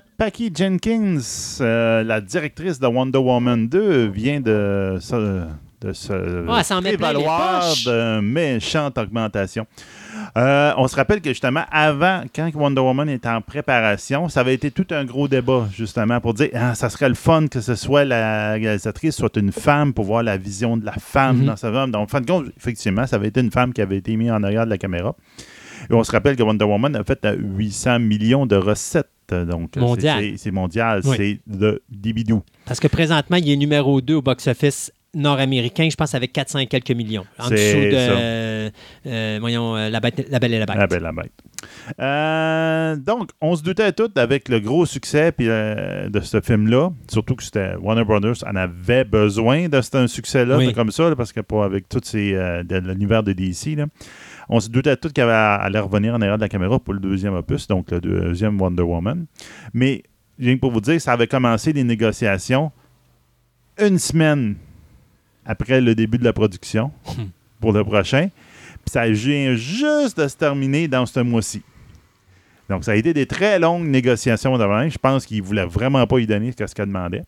[0.56, 1.18] Jenkins,
[1.60, 5.44] euh, la directrice de Wonder Woman 2, vient de, se-
[5.80, 9.66] de se Ah, plein les prévaloir d'une méchante augmentation.
[10.36, 14.54] Euh, on se rappelle que justement, avant, quand Wonder Woman était en préparation, ça avait
[14.54, 17.74] été tout un gros débat, justement, pour dire ah, ça serait le fun que ce
[17.74, 21.46] soit la réalisatrice soit une femme pour voir la vision de la femme Mhm.
[21.46, 21.90] dans sa femme.
[21.90, 24.30] Donc, en fin de compte, effectivement, ça avait été une femme qui avait été mise
[24.30, 25.14] en arrière de la caméra.
[25.90, 29.08] Et on se rappelle que Wonder Woman a fait euh, 800 millions de recettes.
[29.30, 30.36] Donc, Mondial.
[30.38, 31.02] c'est- mondial.
[31.04, 31.14] Oui.
[31.16, 32.42] C'est de dibidou.
[32.64, 36.66] Parce que présentement, il est numéro 2 au box-office nord-américain, je pense, avec 400 et
[36.66, 37.24] quelques millions.
[37.38, 38.70] En dessous de, euh,
[39.06, 40.76] euh, voyons, euh, la, Bête- la Belle et la Bête.
[40.76, 43.04] La belle, la bête.
[43.04, 46.90] Donc, on se doutait tout avec le gros succès puis, de ce film-là.
[47.10, 50.72] Surtout que c'était Warner Brothers en avait besoin de un succès-là, Oui.
[50.72, 53.74] comme ça, là, parce que avec tout l'univers de DC.
[53.76, 53.86] là.
[54.48, 57.00] On se doutait tout qu'elle allait allait revenir en arrière de la caméra pour le
[57.00, 59.26] deuxième opus, donc le deuxième Wonder Woman.
[59.74, 60.02] Mais,
[60.38, 62.70] rien que pour vous dire, ça avait commencé les négociations
[63.78, 64.56] une semaine
[65.50, 66.92] après le début de la production
[67.60, 68.28] pour le prochain.
[68.84, 71.62] Puis ça vient juste de se terminer dans ce mois-ci.
[72.68, 74.90] Donc, ça a été des très longues négociations même.
[74.92, 77.24] Je pense qu'il ne voulait vraiment pas y donner ce qu'elle demandait.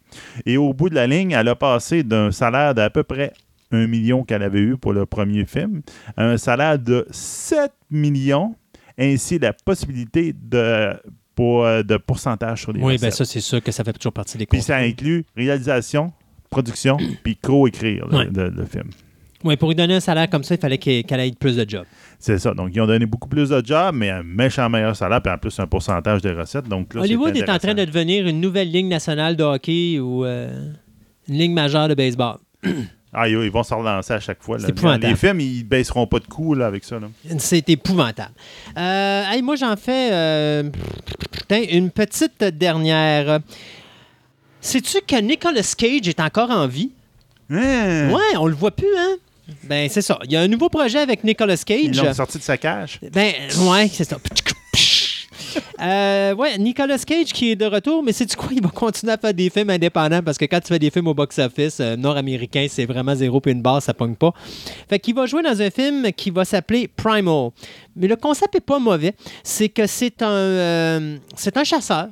[0.46, 3.32] Et au bout de la ligne, elle a passé d'un salaire d'à peu près
[3.72, 5.82] 1 million qu'elle avait eu pour le premier film
[6.16, 8.54] à un salaire de 7 millions,
[8.96, 10.92] ainsi la possibilité de,
[11.34, 14.12] pour, euh, de pourcentage sur les Oui, bien ça, c'est sûr que ça fait toujours
[14.12, 14.74] partie des Puis contrats.
[14.74, 16.12] ça inclut réalisation,
[16.52, 18.28] production, puis co-écrire le, Ouais.
[18.32, 18.90] le- le film.
[19.44, 21.68] Oui, pour lui donner un salaire comme ça, il fallait qu'il- qu'elle ait plus de
[21.68, 21.84] jobs.
[22.20, 22.54] C'est ça.
[22.54, 25.38] Donc, ils ont donné beaucoup plus de jobs, mais un méchant meilleur salaire, puis en
[25.38, 26.68] plus un pourcentage des recettes.
[26.68, 30.24] Donc, là, Hollywood est en train de devenir une nouvelle ligne nationale de hockey ou
[30.24, 30.70] euh,
[31.28, 32.36] une ligne majeure de baseball.
[33.14, 34.56] Ah, ils, ils vont se relancer à chaque fois.
[34.56, 34.62] là.
[34.64, 35.06] C'est épouvantable.
[35.08, 36.98] Les films, ils baisseront pas de là, avec ça.
[37.36, 38.32] C'est épouvantable.
[38.78, 40.62] Euh, hey, moi, j'en fais euh,
[41.70, 43.40] une petite dernière.
[44.62, 46.90] Sais-tu que Nicolas Cage est encore en vie?
[47.50, 48.10] Hein?
[48.10, 49.16] Ouais, on le voit plus, hein?
[49.64, 50.18] Ben, c'est ça.
[50.24, 52.00] Il y a un nouveau projet avec Nicolas Cage.
[52.00, 53.00] l'ont sorti de sa cage.
[53.12, 54.18] Ben, ouais, c'est ça.
[55.82, 58.48] Euh, ouais, Nicolas Cage qui est de retour, mais c'est quoi?
[58.52, 61.08] Il va continuer à faire des films indépendants parce que quand tu fais des films
[61.08, 64.32] au box-office euh, nord-américain, c'est vraiment zéro puis une barre, ça pogne pas.
[64.88, 67.50] Fait qu'il va jouer dans un film qui va s'appeler Primal.
[67.96, 69.14] Mais le concept est pas mauvais.
[69.42, 72.08] C'est que c'est un, euh, c'est un chasseur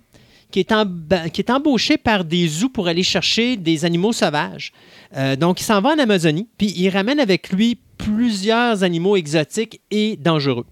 [0.50, 4.72] qui est, emba- qui est embauché par des zoos pour aller chercher des animaux sauvages.
[5.16, 9.80] Euh, donc, il s'en va en Amazonie, puis il ramène avec lui plusieurs animaux exotiques
[9.90, 10.66] et dangereux.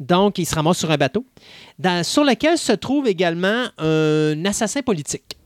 [0.00, 1.24] Donc, il se ramasse sur un bateau,
[1.78, 5.36] dans- sur lequel se trouve également un assassin politique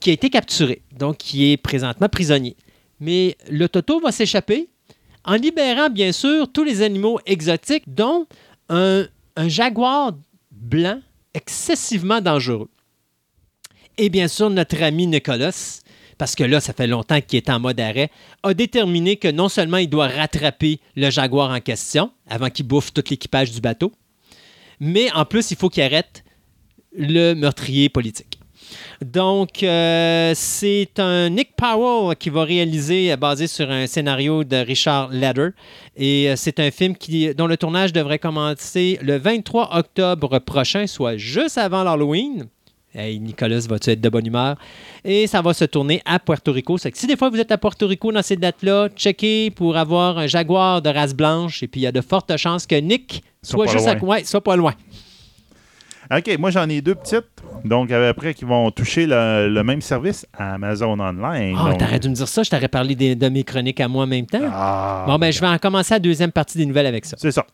[0.00, 2.56] qui a été capturé, donc qui est présentement prisonnier.
[3.00, 4.68] Mais le Toto va s'échapper
[5.24, 8.26] en libérant, bien sûr, tous les animaux exotiques, dont
[8.68, 10.12] un, un jaguar
[10.50, 11.00] blanc
[11.36, 12.70] excessivement dangereux.
[13.98, 15.82] Et bien sûr, notre ami Nicolas,
[16.18, 18.10] parce que là, ça fait longtemps qu'il est en mode arrêt,
[18.42, 22.92] a déterminé que non seulement il doit rattraper le jaguar en question avant qu'il bouffe
[22.92, 23.92] tout l'équipage du bateau,
[24.80, 26.24] mais en plus, il faut qu'il arrête
[26.92, 28.35] le meurtrier politique.
[29.04, 34.56] Donc, euh, c'est un Nick Powell qui va réaliser, euh, basé sur un scénario de
[34.56, 35.50] Richard Leder.
[35.96, 40.86] Et euh, c'est un film qui, dont le tournage devrait commencer le 23 octobre prochain,
[40.86, 42.46] soit juste avant l'Halloween.
[42.98, 44.56] Hey, Nicolas, vas-tu être de bonne humeur?
[45.04, 46.78] Et ça va se tourner à Puerto Rico.
[46.78, 49.76] C'est que si des fois vous êtes à Puerto Rico dans ces dates-là, checkez pour
[49.76, 51.62] avoir un jaguar de race blanche.
[51.62, 54.40] Et puis il y a de fortes chances que Nick soit, juste à ouais, soit
[54.40, 54.72] pas loin.
[56.10, 57.24] OK, moi j'en ai deux petites.
[57.64, 61.56] Donc euh, après qui vont toucher le, le même service Amazon Online.
[61.58, 63.88] Ah, Donc- t'aurais dû me dire ça, je t'aurais parlé des- de mes chroniques à
[63.88, 64.40] moi en même temps.
[64.52, 67.16] Ah, bon, ben, je vais en commencer la deuxième partie des nouvelles avec ça.
[67.18, 67.44] C'est ça.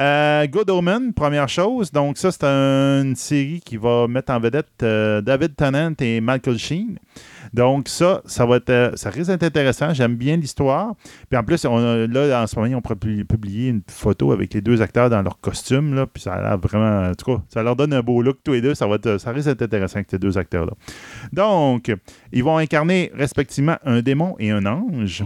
[0.00, 1.90] Euh, Good Omen, première chose.
[1.90, 6.58] Donc, ça, c'est une série qui va mettre en vedette euh, David Tennant et Michael
[6.58, 6.96] Sheen.
[7.52, 9.92] Donc, ça, ça va être, euh, ça risque d'être intéressant.
[9.92, 10.94] J'aime bien l'histoire.
[11.28, 14.32] Puis en plus, on a- là, en ce moment, on pourrait pu- publier une photo
[14.32, 15.94] avec les deux acteurs dans leur costume.
[15.94, 17.10] Là, puis ça a l'air vraiment.
[17.10, 18.74] En tout cas, ça leur donne un beau look, tous les deux.
[18.74, 20.72] Ça, va être- ça risque d'être intéressant avec ces deux acteurs-là.
[21.32, 21.92] Donc,
[22.32, 25.24] ils vont incarner respectivement un démon et un ange,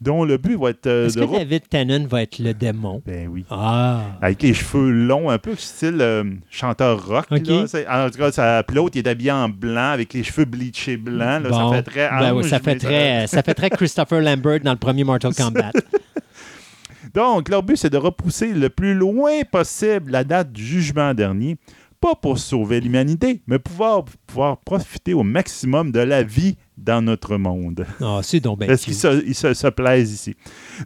[0.00, 3.02] dont le but va être euh, Est-ce que David Tennant va être le démon?
[3.04, 3.44] Ben oui.
[3.50, 4.02] Ah.
[4.22, 7.26] Avec les cheveux longs, un peu style euh, chanteur rock.
[7.30, 10.96] Là, en tout cas, ça- l'autre, il est habillé en blanc avec les cheveux bleachés
[10.96, 11.42] blancs.
[11.42, 11.70] là, Bon.
[11.70, 14.78] Ça fait très Ben oui, ça, fait très, ça fait très Christopher Lambert dans le
[14.78, 15.72] premier Mortal Kombat.
[17.14, 21.56] Donc, leur but, c'est de repousser le plus loin possible la date du jugement dernier,
[22.00, 27.36] pas pour sauver l'humanité, mais pouvoir, pouvoir profiter au maximum de la vie dans notre
[27.36, 27.86] monde.
[28.00, 30.34] Ah, c'est donc bien Parce qu'ils se, se- se plaisent ici.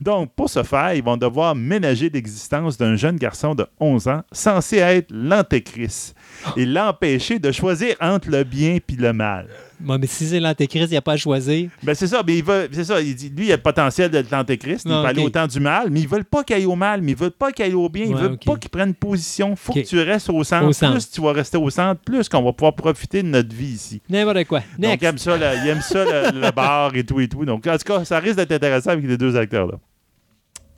[0.01, 4.23] Donc, pour ce faire, ils vont devoir ménager l'existence d'un jeune garçon de 11 ans
[4.33, 6.15] censé être l'antéchrist
[6.57, 9.47] et l'empêcher de choisir entre le bien et le mal.
[9.85, 11.71] Mais si c'est l'antéchrist, il n'y a pas à choisir.
[11.83, 14.11] Ben c'est ça, mais il veut, c'est ça, il dit, lui, il a le potentiel
[14.11, 15.27] d'être l'antéchrist, il Ah, peut aller ok.
[15.29, 17.53] autant du mal, mais ils veulent pas qu'il aille au mal, mais ils veulent pas
[17.53, 18.45] qu'il aille au bien, ils Ouais, veulent ok.
[18.47, 19.55] pas qu'il prenne position.
[19.57, 19.83] faut Ok.
[19.83, 20.67] que tu restes au centre.
[20.67, 20.93] Au centre.
[20.95, 24.01] Plus tu vas rester au centre, plus qu'on va pouvoir profiter de notre vie ici.
[24.09, 24.61] N'importe quoi.
[24.79, 27.45] Donc, il aime ça, le, il aime ça le, le bar et tout et tout.
[27.45, 29.75] Donc, en tout cas, ça risque d'être intéressant avec les deux acteurs-là.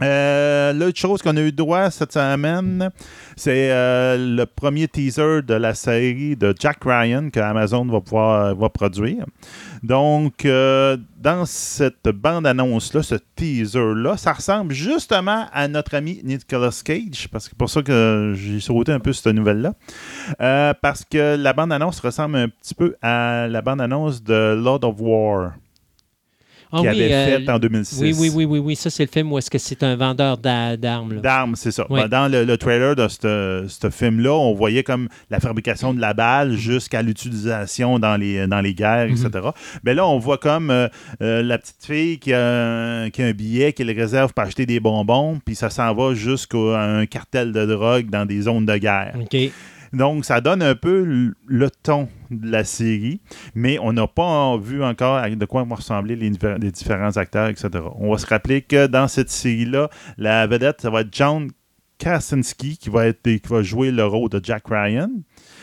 [0.03, 2.91] Euh, L'autre chose qu'on a eu droit cette semaine,
[3.37, 8.55] c'est euh, le premier teaser de la série de Jack Ryan que Amazon va pouvoir
[8.55, 9.25] va produire.
[9.83, 17.29] Donc, euh, dans cette bande-annonce-là, ce teaser-là, ça ressemble justement à notre ami Nicolas Cage,
[17.31, 19.75] parce que c'est pour ça que j'ai sauté un peu cette nouvelle-là.
[20.41, 24.97] Euh, parce que la bande-annonce ressemble un petit peu à la bande-annonce de Lord of
[24.99, 25.53] War,
[26.73, 27.99] Ah qu'il oui, avait euh, faite en 2006.
[28.01, 28.77] oui, oui, oui, oui, oui.
[28.77, 31.21] Ça, c'est le film où est-ce que c'est un vendeur d'a- d'armes.
[31.21, 31.87] D'armes, c'est ça.
[31.89, 32.01] Oui.
[32.01, 36.13] Ben, Dans le, le trailer de ce film-là, on voyait comme la fabrication de la
[36.15, 39.31] balle jusqu'à l'utilisation dans les, dans les guerres, etc.
[39.85, 40.89] Mais là, on voit comme euh,
[41.23, 44.67] euh, la petite fille qui a, qui a un billet, qui le réserve pour acheter
[44.67, 48.77] des bonbons, puis ça s'en va jusqu'à un cartel de drogue dans des zones de
[48.77, 49.15] guerre.
[49.21, 49.37] OK.
[49.93, 51.05] Donc, ça donne un peu
[51.47, 53.21] le ton de la série,
[53.55, 56.31] mais on n'a pas vu encore de quoi vont ressembler les,
[56.71, 57.69] différents acteurs, etc.
[57.99, 61.51] On va se rappeler que dans cette série-là, la vedette, ça va être John
[61.99, 65.09] Krasinski qui va, être, qui va jouer le rôle de Jack Ryan.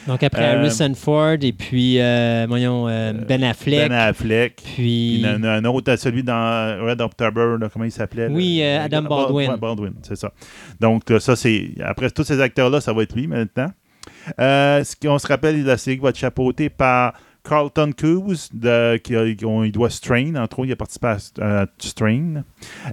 [0.08, 3.90] Donc, après Euh, Harrison Ford et puis, euh, voyons, euh, Ben Affleck.
[3.90, 4.62] Ben Affleck.
[4.76, 8.28] Puis, il y en a un autre, celui dans Red October, là, comment il s'appelait?
[8.28, 8.34] là?
[8.34, 9.56] Oui, euh, Adam Baldwin.
[9.56, 10.34] Baldwin, c'est ça.
[10.80, 11.70] Donc, euh, ça, c'est.
[11.84, 13.72] Après tous ces acteurs-là, ça va être lui maintenant.
[14.40, 17.14] Euh, ce qu'on se rappelle, la série va être chapeautée par
[17.44, 22.44] Carlton Cuse, de, qui, il doit Strain, entre autres, il a participé à euh, Strain.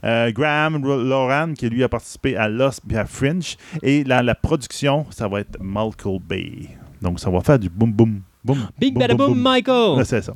[0.04, 3.56] Euh, Graham Loran, qui lui a participé à Lost et à Fringe.
[3.82, 6.68] Et la, la production, ça va être Malcolm Bay.
[7.00, 8.68] Donc, ça va faire du boum boum boum.
[8.78, 9.40] Big Bada Boom, boum.
[9.40, 10.04] Michael!
[10.04, 10.34] C'est ça.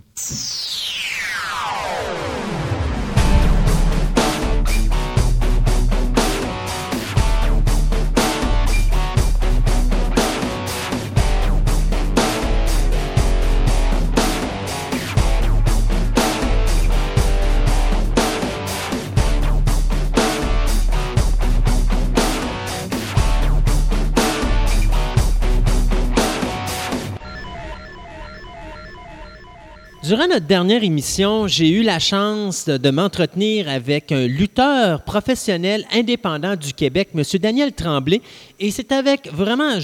[30.05, 35.87] Durant notre dernière émission, j'ai eu la chance de, de m'entretenir avec un lutteur professionnel
[35.95, 37.23] indépendant du Québec, M.
[37.41, 38.21] Daniel Tremblay.
[38.61, 39.79] Et c'est avec vraiment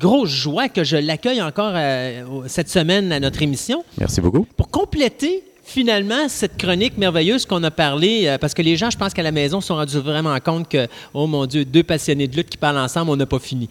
[0.00, 4.46] grosse joie que je l'accueille encore euh, cette semaine à notre émission Merci beaucoup.
[4.56, 8.96] pour compléter finalement cette chronique merveilleuse qu'on a parlé, euh, parce que les gens, je
[8.96, 12.26] pense qu'à la maison, se sont rendus vraiment compte que, oh mon Dieu, deux passionnés
[12.26, 13.68] de lutte qui parlent ensemble, on n'a pas fini.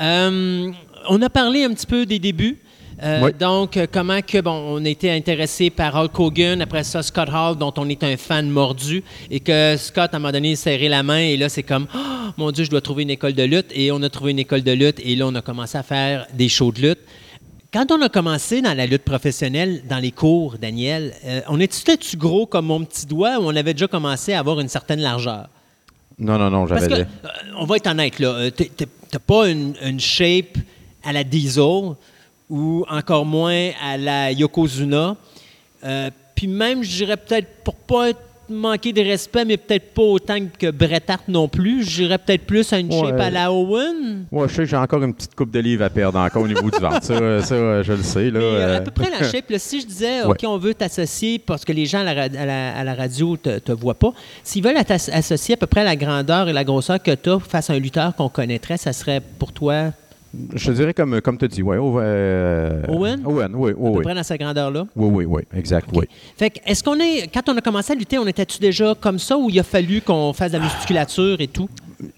[0.00, 0.70] Euh,
[1.08, 2.60] on a parlé un petit peu des débuts.
[3.02, 3.30] Euh, Oui.
[3.38, 7.56] Donc, euh, comment que, bon, on était intéressé par Hulk Hogan, après ça, Scott Hall,
[7.56, 11.02] dont on est un fan mordu, et que Scott, à un moment donné, serrait la
[11.02, 11.98] main, et là, c'est comme, oh,
[12.36, 14.62] mon Dieu, je dois trouver une école de lutte, et on a trouvé une école
[14.62, 16.98] de lutte, et là, on a commencé à faire des shows de lutte.
[17.72, 22.16] Quand on a commencé dans la lutte professionnelle, dans les cours, Daniel, euh, on était-tu
[22.16, 25.48] gros comme mon petit doigt ou on avait déjà commencé à avoir une certaine largeur?
[26.18, 26.92] Non, non, non, j'avais.
[26.92, 27.04] euh,
[27.56, 30.58] on va être honnête, là, t'as pas une, une shape
[31.04, 31.94] à la Diesel
[32.50, 35.16] ou encore moins à la Yokozuna.
[35.84, 40.02] Euh, Puis même, je dirais peut-être, pour pas être manquer de respect, mais peut-être pas
[40.02, 42.98] autant que Bret Hart non plus, je dirais peut-être plus à une Ouais.
[43.10, 44.24] shape à la Owen.
[44.32, 46.48] Moi, je sais que j'ai encore une petite coupe de livres à perdre encore au
[46.48, 47.04] niveau du ventre.
[47.04, 48.24] Ça, euh, ça, euh, je le sais.
[48.30, 49.48] Là, Mais, euh, à peu près la shape.
[49.50, 50.30] là, si je disais, Ouais.
[50.30, 52.94] OK, on veut t'associer parce que les gens à la, ra- à la- à la
[52.94, 56.64] radio te, te voient pas, s'ils veulent t'associer à peu près la grandeur et la
[56.64, 59.92] grosseur que tu as face à un lutteur qu'on connaîtrait, ça serait pour toi
[60.54, 62.02] Je te dirais comme, comme tu dis, ouais, Owen.
[62.06, 63.20] euh, Owen?
[63.24, 64.02] Owen, oui, à oui, peu oui.
[64.04, 64.86] près dans sa grandeur-là?
[64.94, 66.06] Oui, oui, oui, exact, oui.
[66.36, 69.18] Fait que, est-ce qu'on est, quand on a commencé à lutter, on était-tu déjà comme
[69.18, 71.68] ça ou il a fallu qu'on fasse de la musculature et tout?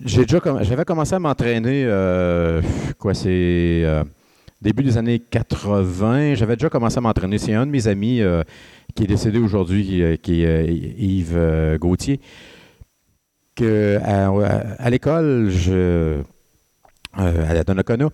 [0.05, 2.61] J'ai déjà j'avais commencé à m'entraîner, euh,
[2.99, 4.05] quoi, c'est euh,
[4.61, 6.35] début des années 80.
[6.35, 7.39] J'avais déjà commencé à m'entraîner.
[7.39, 8.43] C'est un de mes amis euh,
[8.95, 10.67] qui est décédé aujourd'hui, qui, qui est
[10.99, 12.21] Yves Gauthier.
[13.55, 16.21] Que à, à- à l'école, je,
[17.19, 18.09] euh, à Donnacona,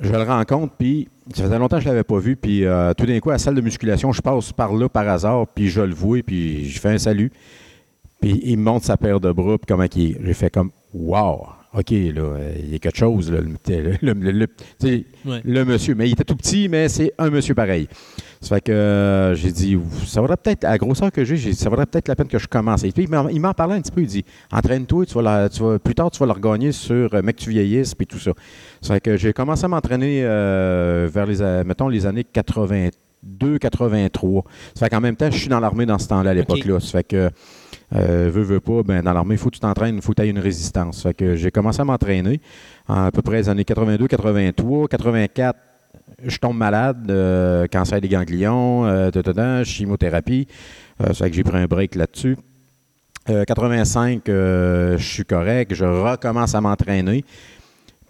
[0.00, 2.92] je le rencontre, puis ça faisait longtemps que je ne l'avais pas vu, puis euh,
[2.94, 5.68] tout d'un coup, à la salle de musculation, je passe par là par hasard, puis
[5.68, 7.30] je le vois, puis je fais un salut.
[8.20, 10.16] Puis il me montre sa paire de bras, puis comment il est.
[10.24, 11.46] J'ai fait comme Wow!
[11.74, 14.46] OK, là, il y a quelque chose, là, le,
[15.24, 15.40] Ouais.
[15.44, 15.94] le monsieur.
[15.94, 17.88] Mais il était tout petit, mais c'est un monsieur pareil.
[18.42, 21.50] Ça fait que euh, j'ai dit, ça vaudrait peut-être, à la grosseur que j'ai, j'ai
[21.50, 22.82] dit, ça vaudrait peut-être la peine que je commence.
[22.82, 24.00] Et puis, il m'en- parlait un petit peu.
[24.02, 27.14] Il dit, entraîne-toi, tu vas la- tu vas- plus tard, tu vas le regagner sur
[27.14, 28.32] euh, Mec, tu vieillisses, puis tout ça.
[28.80, 34.42] Ça fait que j'ai commencé à m'entraîner euh, vers les, mettons, les années 82, 83.
[34.74, 36.80] Ça fait qu'en même temps, je suis dans l'armée dans ce temps-là, à l'époque-là.
[36.80, 37.30] Ça fait que,
[37.94, 40.20] euh, veux, veux pas, ben, dans l'armée, il faut que tu t'entraînes, il faut que
[40.20, 41.02] tu aies une résistance.
[41.02, 42.40] Ça fait que j'ai commencé à m'entraîner
[42.88, 45.56] en à peu près les années 82, 83, 84
[46.24, 50.46] je tombe malade, euh, cancer des ganglions, euh, chimiothérapie.
[51.00, 52.36] Euh, ça fait que j'ai pris un break là-dessus.
[53.30, 57.24] Euh, 85, euh, je suis correct, je recommence à m'entraîner.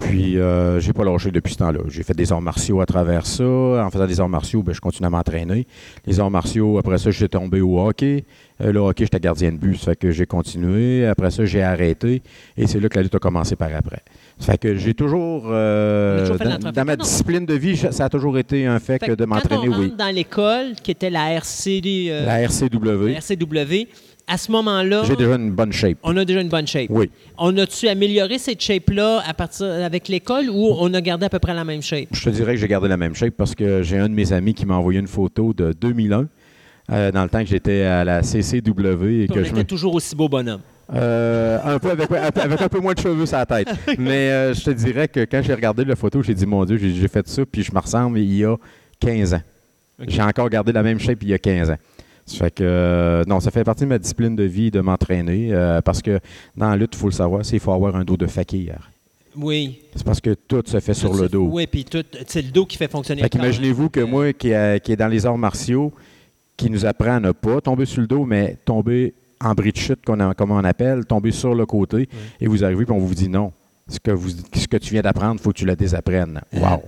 [0.00, 0.36] Puis,
[0.78, 1.78] j'ai pas lâché depuis ce temps-là.
[1.86, 3.44] J'ai fait des arts martiaux à travers ça.
[3.44, 5.64] En faisant des arts martiaux, ben, je continue à m'entraîner.
[6.06, 8.24] Les arts martiaux, après ça, j'ai tombé au hockey.
[8.58, 9.76] Le hockey, j'étais gardien de but.
[9.76, 11.06] Ça fait que j'ai continué.
[11.06, 12.20] Après ça, j'ai arrêté.
[12.56, 14.02] Et c'est là que la lutte a commencé par après.
[14.42, 18.08] Ça fait que j'ai toujours, euh, On toujours dans, ma discipline de vie, ça a
[18.08, 19.94] toujours été un fait, Fait que de m'entraîner, quand on oui.
[19.96, 23.86] dans l'école, qui était la RCD, euh, La RCW, la RCW,
[24.26, 25.98] à ce moment-là, j'ai déjà une bonne shape.
[26.02, 26.88] on a déjà une bonne shape.
[26.90, 27.08] Oui.
[27.38, 31.38] On a-tu amélioré cette shape-là à partir avec l'école ou on a gardé à peu
[31.38, 32.08] près la même shape?
[32.10, 34.32] Je te dirais que j'ai gardé la même shape parce que j'ai un de mes
[34.32, 36.26] amis qui m'a envoyé une photo de 2001,
[36.90, 39.64] euh, dans le temps que j'étais à la CCW et on que je était me
[39.64, 40.62] toujours aussi beau bonhomme.
[40.94, 43.68] Euh, un peu avec, avec un peu moins de cheveux sur la tête.
[43.98, 46.76] Mais euh, je te dirais que quand j'ai regardé la photo, j'ai dit mon Dieu,
[46.76, 48.56] j'ai fait ça, puis je me ressemble il y a
[49.00, 49.42] 15 ans.
[50.06, 51.76] J'ai encore gardé la même shape il y a 15 ans.
[52.26, 55.52] Ça fait que, euh, non, ça fait partie de ma discipline de vie de m'entraîner
[55.84, 56.20] parce que
[56.56, 58.90] dans la lutte, il faut le savoir, c'est qu'il faut avoir un dos de fakir.
[59.34, 59.80] Oui.
[59.96, 61.48] C'est parce que tout se fait sur le dos.
[61.50, 64.48] Oui, puis tout, c'est le dos qui fait fonctionner Fait qu'imaginez-vous que moi, qui,
[64.82, 65.92] qui est dans les arts martiaux,
[66.56, 69.76] qui nous apprend à ne pas tomber sur le dos, mais tomber en bris de
[69.76, 72.08] chute, qu'on a- comme on appelle, tomber sur le côté,
[72.40, 73.52] et vous arrivez puis on vous dit non.
[73.88, 76.40] Ce que, vous, ce que tu viens d'apprendre, il faut que tu le désapprennes.
[76.54, 76.82] Wow!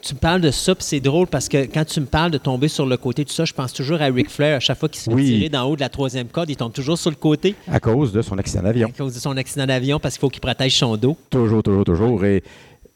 [0.00, 2.38] Tu me parles de ça, puis c'est drôle parce que quand tu me parles de
[2.38, 4.56] tomber sur le côté, tout ça, je pense toujours à Ric Flair.
[4.56, 5.24] À chaque fois qu'il se fait Oui.
[5.26, 8.12] tirer d'en haut de la troisième corde, il tombe toujours sur le côté À cause
[8.12, 8.88] de son accident d'avion.
[8.88, 11.16] à cause de son accident d'avion parce qu'il faut qu'il protège son dos.
[11.30, 12.24] Toujours, toujours, toujours.
[12.24, 12.44] Et,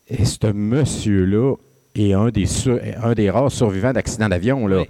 [0.06, 1.56] et ce monsieur-là
[1.96, 4.66] est un des, sur- un des rares survivants d'accident d'avion.
[4.68, 4.80] là.
[4.82, 4.88] Oui.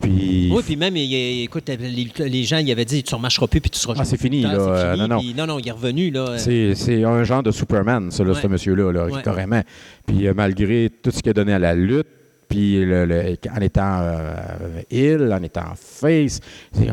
[0.00, 3.16] Puis, Oui, puis même, il- il- écoute, les, les gens, ils avaient dit tu ne
[3.16, 4.50] remarcheras plus puis tu seras Ah, c'est fini, là.
[4.52, 5.18] c'est Euh, fini, non, non.
[5.20, 6.10] puis non, non, il est revenu.
[6.10, 6.38] Là.
[6.38, 8.40] C'est, c'est un genre de Superman, ça, là, Ouais.
[8.40, 9.22] ce monsieur-là, là, Ouais.
[9.22, 9.60] carrément.
[10.06, 12.06] Puis euh, malgré tout ce qu'il a donné à la lutte,
[12.48, 16.40] puis le- le- en étant euh, heel, en étant face,
[16.72, 16.88] c'est-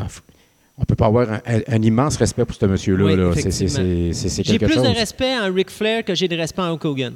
[0.76, 3.04] on peut pas avoir un, immense respect pour ce monsieur-là.
[3.04, 3.30] Oui, là.
[3.36, 4.82] C'est, c'est, c'est, c'est- c'est J'ai plus chose.
[4.82, 7.14] de respect en Ric Flair que j'ai de respect en Hulk Hogan.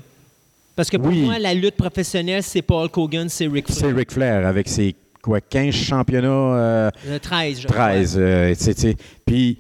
[0.77, 1.23] Parce que pour Oui.
[1.23, 3.97] moi, la lutte professionnelle, c'est pas Hulk Hogan, c'est Ric C'est Flair.
[3.97, 8.17] Ric Flair avec ses quoi, 15 championnats, euh, Le 13, je 13.
[8.19, 8.55] euh.
[9.27, 9.59] Puis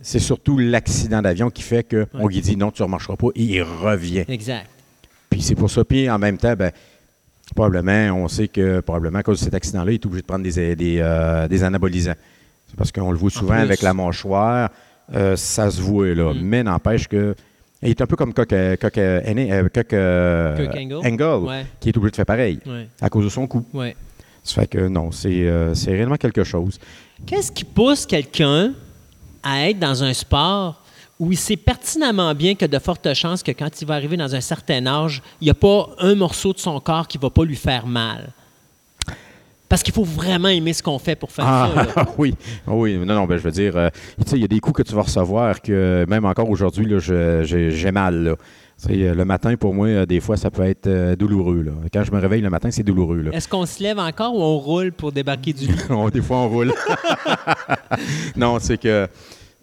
[0.00, 3.42] c'est surtout l'accident d'avion qui fait qu'on lui dit non, tu ne remarcheras pas, et
[3.42, 4.24] il revient.
[4.28, 4.66] Exact.
[5.30, 5.84] Puis c'est pour ça.
[5.84, 6.70] Puis en même temps, ben,
[7.54, 10.44] probablement, on sait que probablement à cause de cet accident-là, il est obligé de prendre
[10.44, 12.14] des, des, euh, des anabolisants.
[12.68, 14.70] C'est parce qu'on le voit souvent avec la mâchoire,
[15.14, 16.32] euh, ça se voit là.
[16.34, 16.40] Mm.
[16.42, 17.34] Mais n'empêche que.
[17.80, 21.46] Il est un peu comme Coq, euh, Coq, Angle.
[21.46, 21.64] Ouais.
[21.78, 22.88] qui est obligé de faire pareil Ouais.
[23.00, 23.64] à cause de son coup.
[24.48, 26.78] Ça fait que non, c'est euh, c'est réellement quelque chose.
[27.26, 28.72] Qu'est-ce qui pousse quelqu'un
[29.42, 30.82] à être dans un sport
[31.20, 34.34] où il sait pertinemment bien que de fortes chances que quand il va arriver dans
[34.34, 37.30] un certain âge, il n'y a pas un morceau de son corps qui ne va
[37.30, 38.30] pas lui faire mal?
[39.68, 41.82] Parce qu'il faut vraiment aimer ce qu'on fait pour faire Ah, ça.
[41.84, 42.06] là.
[42.18, 42.34] oui,
[42.66, 43.90] oui, non, non, ben, je veux dire, euh,
[44.32, 47.42] il y a des coups que tu vas recevoir que même encore aujourd'hui, là, je-
[47.44, 48.14] j'ai j'ai mal.
[48.24, 48.34] Là.
[48.88, 51.62] Euh, le matin, pour moi, euh, des fois, ça peut être euh, douloureux.
[51.62, 51.72] Là.
[51.92, 53.24] Quand je me réveille le matin, c'est douloureux.
[53.32, 55.74] Est-ce qu'on se lève encore ou on roule pour débarquer du lit?
[55.90, 56.72] On- des fois, on roule.
[58.36, 59.08] non, c'est que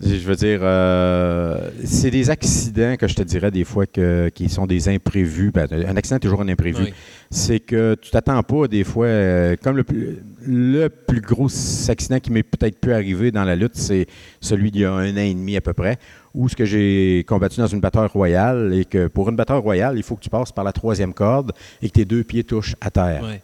[0.01, 4.49] Je veux dire, euh, c'est des accidents que je te dirais des fois que, qui
[4.49, 5.51] sont des imprévus.
[5.53, 6.83] Ben, un accident est toujours un imprévu.
[6.83, 6.93] Oui.
[7.31, 11.47] C'est que tu t'attends pas des fois, euh, comme le plus, le plus gros
[11.87, 14.05] accident qui m'est peut-être pu arriver dans la lutte, c'est
[14.41, 15.97] celui d'il y a un an et demi à peu près,
[16.35, 19.97] où ce que j'ai combattu dans une bataille royale et que pour une bataille royale,
[19.97, 22.75] il faut que tu passes par la troisième corde et que tes deux pieds touchent
[22.81, 23.23] à terre.
[23.23, 23.41] Ouais.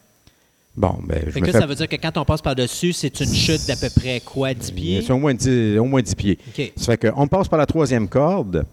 [0.76, 1.60] Bon, ben, je Fait me que fais...
[1.60, 4.54] ça veut dire que quand on passe par-dessus, c'est une chute d'à peu près quoi,
[4.54, 5.02] 10 pieds?
[5.02, 6.38] C'est au moins 10, au moins 10 pieds.
[6.48, 6.72] OK.
[6.78, 8.66] Ça fait qu'on passe par la troisième corde.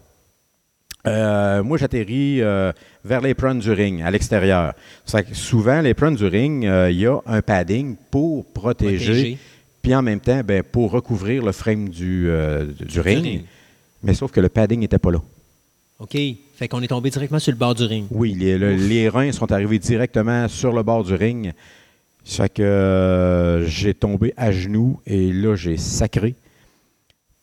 [1.07, 2.73] Euh, moi, j'atterris euh,
[3.05, 4.75] vers l'apron du ring, à l'extérieur.
[5.05, 9.39] Ça fait que souvent, l'apron du ring, euh, il y a un padding pour protéger,
[9.83, 13.23] puis en même temps, ben, pour recouvrir le frame du, euh, du ring.
[13.25, 13.45] ring.
[14.03, 15.21] Mais sauf que le padding n'était pas là.
[15.99, 16.17] OK.
[16.57, 18.07] Fait qu'on est tombé directement sur le bord du ring.
[18.11, 21.53] Oui, les, le- les reins sont arrivés directement sur le bord du ring.
[22.25, 26.35] Ça fait que euh, j'ai tombé à genoux et là, j'ai sacré.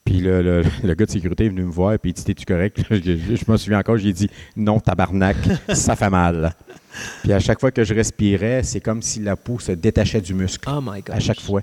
[0.06, 2.46] Puis le, le- le gars de sécurité est venu me voir puis il dit T'es-tu
[2.46, 2.82] correct?
[2.92, 5.38] Je, je- je me souviens encore, j'ai dit Non, tabarnak,
[5.74, 6.54] ça fait mal.
[7.24, 10.34] Puis à chaque fois que je respirais, c'est comme si la peau se détachait du
[10.34, 10.66] muscle.
[10.72, 11.14] Oh my God.
[11.16, 11.62] à chaque fois.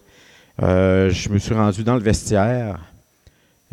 [0.63, 2.79] Euh, je me suis rendu dans le vestiaire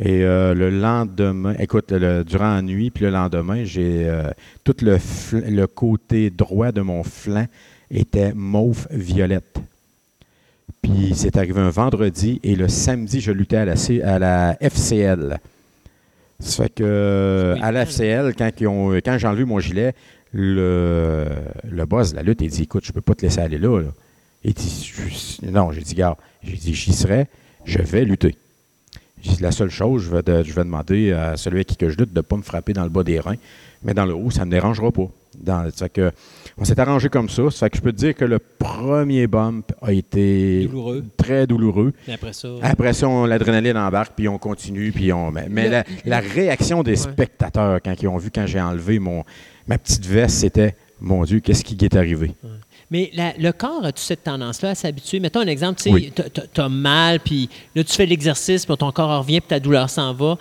[0.01, 4.29] et euh, le lendemain, écoute, le- durant la nuit, puis le lendemain, j'ai euh,
[4.63, 4.97] tout le,
[5.33, 7.45] le côté droit de mon flanc
[7.91, 9.57] était mauve violette.
[10.81, 14.57] Puis c'est arrivé un vendredi et le samedi, je luttais à la, C- à la
[14.61, 15.39] FCL.
[16.39, 19.93] Ça fait que à la FCL, quand, ils ont- quand j'ai enlevé mon gilet,
[20.31, 21.25] le,
[21.69, 23.79] le boss de la lutte, il dit Écoute, je peux pas te laisser aller là.
[23.81, 23.89] là.
[24.45, 27.27] Il dit Non, j'ai dit Gars, j'ai dit J'y serai,
[27.65, 28.37] je vais lutter.
[29.41, 31.97] La seule chose, je vais, de- je vais demander à celui à qui que je
[31.97, 33.35] lutte de ne pas me frapper dans le bas des reins,
[33.83, 35.07] mais dans le haut, ça ne me dérangera pas.
[35.37, 36.11] Dans, ça fait que,
[36.57, 37.49] on s'est arrangé comme ça.
[37.51, 41.03] Ça fait que je peux te dire que le premier bump a été Douloureux.
[41.17, 41.93] très douloureux.
[42.07, 42.47] Et après ça.
[42.61, 45.31] Après ça, on- l'adrénaline embarque, puis on continue, puis on.
[45.31, 47.11] Mais, mais Le- la, la réaction des Ouais.
[47.11, 49.23] spectateurs quand ils ont vu quand j'ai enlevé mon
[49.67, 52.31] ma petite veste, c'était mon Dieu, qu'est-ce qui est arrivé?
[52.91, 55.19] Mais la- le corps, as-tu cette tendance-là à s'habituer?
[55.19, 56.11] Mettons un exemple, tu Oui.
[56.53, 60.11] t'as mal, puis là, tu fais l'exercice, puis ton corps revient, puis ta douleur s'en
[60.13, 60.37] va.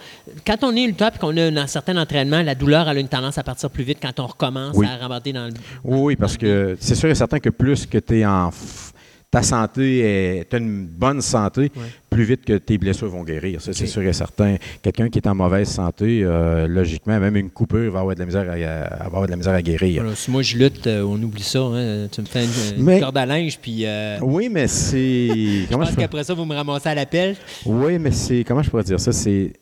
[0.46, 3.09] Quand on est lutteur, puis qu'on a un certain entraînement, la douleur elle a une
[3.09, 4.86] tendance à partir plus vite quand on recommence Oui.
[4.86, 5.53] à rambarder dans le...
[5.84, 8.49] Oui, oui, parce que c'est sûr et certain que plus que tu es en.
[8.49, 8.92] f-
[9.30, 9.99] Ta santé
[10.38, 10.49] est.
[10.49, 11.82] Tu as une bonne santé, Ouais.
[12.11, 13.61] Plus vite que tes blessures vont guérir.
[13.61, 14.56] Ça, c'est sûr et certain.
[14.82, 18.26] Quelqu'un qui est en mauvaise santé, euh, logiquement, même une coupure va avoir de la
[18.26, 20.04] misère à, avoir de la misère à guérir.
[20.16, 21.59] Si moi je lutte, euh, on oublie ça.
[21.61, 22.09] hein.
[22.11, 25.28] Tu me fais une, une Mais- corde à linge, puis euh, Oui, mais c'est.
[25.28, 27.36] je comment pense je qu'après ça, vous me ramassez à l'appel.
[27.66, 28.42] Oui, mais c'est.
[28.44, 29.12] Comment je pourrais dire ça?
[29.12, 29.52] C'est.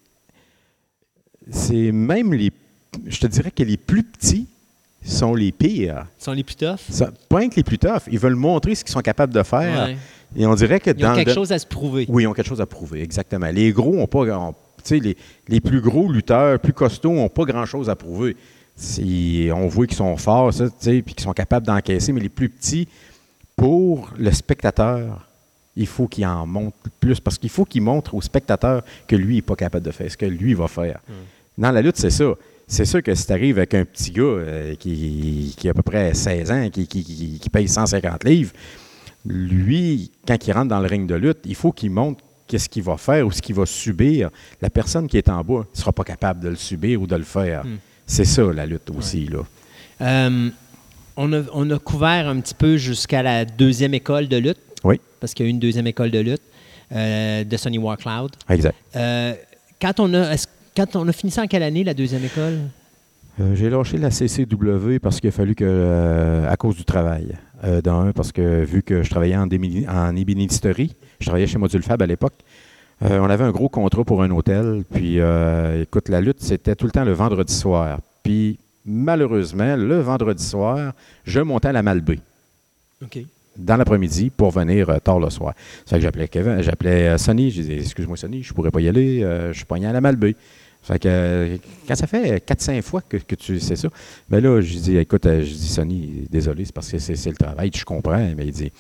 [1.51, 2.51] C'est même les.
[3.07, 4.47] Je te dirais que les plus petits
[5.05, 6.07] sont les pires.
[6.21, 6.79] Ils sont les plus toughs.
[6.91, 8.03] Ça, pas que les plus toughs.
[8.11, 9.87] Ils veulent montrer ce qu'ils sont capables de faire.
[9.89, 9.97] Ouais.
[10.37, 12.07] Et on dirait que Ils ont quelque le- chose à se prouver.
[12.09, 13.47] Oui, ils ont quelque chose à prouver, exactement.
[13.51, 14.21] Les gros ont pas.
[14.39, 14.53] ont-
[14.85, 15.17] tu sais, les,
[15.49, 18.37] les plus gros lutteurs, plus costauds, n'ont pas grand-chose à prouver.
[19.53, 22.29] On voit qu'ils sont forts, ça, tu sais, puis qu'ils sont capables d'encaisser, mais les
[22.29, 22.87] plus petits,
[23.57, 25.27] pour le spectateur,
[25.77, 29.37] il faut qu'il en montre plus, parce qu'il faut qu'il montre au spectateur que lui
[29.37, 31.01] n'est pas capable de faire ce que lui va faire.
[31.59, 32.33] Dans la lutte, c'est ça.
[32.69, 35.75] C'est sûr que si tu arrives avec un petit gars euh, qui, qui a à
[35.75, 38.51] peu près 16 ans, qui, qui- qui- qui paye 150 livres,
[39.29, 42.83] lui, quand il rentre dans le ring de lutte, il faut qu'il montre qu'est-ce qu'il
[42.83, 44.31] va faire ou ce qu'il va subir.
[44.63, 47.17] La personne qui est en bas ne sera pas capable de le subir ou de
[47.17, 47.65] le faire.
[47.65, 47.77] Hmm.
[48.07, 49.27] C'est ça, la lutte aussi.
[49.27, 49.39] Là.
[50.01, 50.51] Euh,
[51.17, 55.01] on, a, on a couvert un petit peu jusqu'à la deuxième école de lutte, Oui,
[55.19, 56.43] parce qu'il y a eu une deuxième école de lutte
[56.93, 58.31] euh, de Sonny Warcloud.
[58.49, 58.77] exact.
[58.95, 59.35] Euh,
[59.81, 60.37] quand, on a,
[60.77, 62.59] quand on a fini ça en quelle année, la deuxième école?
[63.55, 67.37] J'ai lâché la CCW parce qu'il a fallu que, à cause du travail.
[67.65, 71.83] Euh, d'un, parce que vu que je travaillais en, en ébénisterie, je travaillais chez Module
[71.83, 72.35] Fab à l'époque,
[73.03, 74.85] euh, on avait un gros contrat pour un hôtel.
[74.91, 78.01] Puis, euh, écoute, la lutte, c'était tout le temps le vendredi soir.
[78.23, 80.93] Puis, malheureusement, le vendredi soir,
[81.25, 82.21] je montais à la Malbaie
[83.03, 83.19] OK.
[83.57, 85.55] dans l'après-midi pour venir euh, tard le soir.
[85.87, 88.89] Fait que j'appelais Kevin, j'appelais euh, Sonny, je disais excuse-moi Sonny, je pourrais pas y
[88.89, 90.37] aller, je suis pogné à la Malbaie.
[90.87, 91.57] Fait que euh,
[91.89, 93.89] quand ça fait 4-5 fois que, que tu sais ça,
[94.29, 97.37] ben là, je dis écoute, euh, je dis Sonny, désolé, c'est parce que c'est le
[97.37, 98.71] travail, je comprends, mais il dit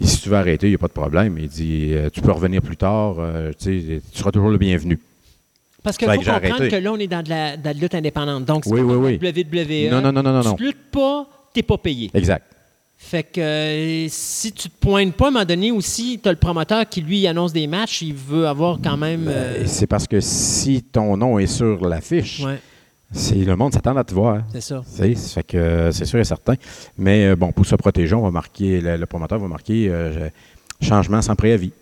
[0.00, 1.38] si tu veux arrêter, il n'y a pas de problème.
[1.38, 4.58] Il dit euh, tu peux revenir plus tard, euh, tu sais, tu seras toujours le
[4.58, 4.98] bienvenu.
[5.82, 7.72] Parce faut que j'ai comprendre que là, on est dans de la, dans de la
[7.74, 8.44] lutte indépendante.
[8.44, 9.90] Donc, c'est Oui, pas oui, la WWE.
[9.90, 10.54] Non, non, non, non, non.
[10.54, 12.10] Tu luttes pas, t'es pas payé.
[12.12, 12.44] Exact.
[13.02, 16.32] Fait que euh, si tu te pointes pas, à un moment donné aussi, tu as
[16.32, 19.26] le promoteur qui, lui, annonce des matchs, il veut avoir quand même...
[19.26, 22.60] euh, Ben, c'est parce que si ton nom est sur l'affiche, ouais,
[23.10, 24.42] c'est le monde s'attend à te voir.
[24.52, 24.82] c'est ça.
[24.86, 26.54] Fait que euh, c'est sûr et certain.
[26.98, 30.28] Mais euh, bon, pour se protéger, on va marquer, le, le promoteur va marquer euh,
[30.82, 31.72] changement sans préavis.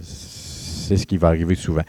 [0.00, 1.82] c'est ce qui va arriver souvent.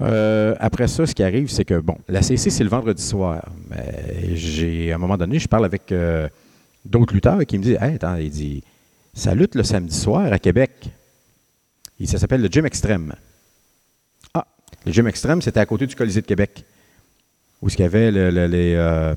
[0.00, 3.44] Euh, après ça, ce qui arrive, c'est que, bon, la CC, c'est le vendredi soir.
[3.68, 6.28] Mais j'ai, à un moment donné, je parle avec euh,
[6.84, 8.62] d'autres lutteurs qui me disent Hey, attends, il dit,
[9.14, 10.70] ça lutte le samedi soir à Québec.
[11.98, 13.12] Et ça s'appelle le Gym Extrême.
[14.34, 14.46] Ah,
[14.86, 16.64] le Gym Extrême, c'était à côté du Colisée de Québec.
[17.62, 18.74] Où il y avait le- le- les.
[18.74, 19.14] euh,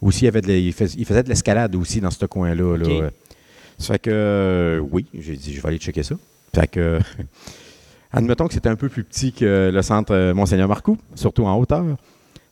[0.00, 2.24] aussi, il, y avait de la- il, fais- il faisait de l'escalade aussi dans ce
[2.24, 2.76] coin-là.
[2.78, 2.84] là.
[3.78, 6.14] Ça fait que, euh, oui, j'ai dit, je vais aller checker ça.
[6.54, 6.98] Fait que,
[8.12, 11.56] admettons que c'était un peu plus petit que le centre euh, Monseigneur Marcoux, surtout en
[11.58, 11.84] hauteur.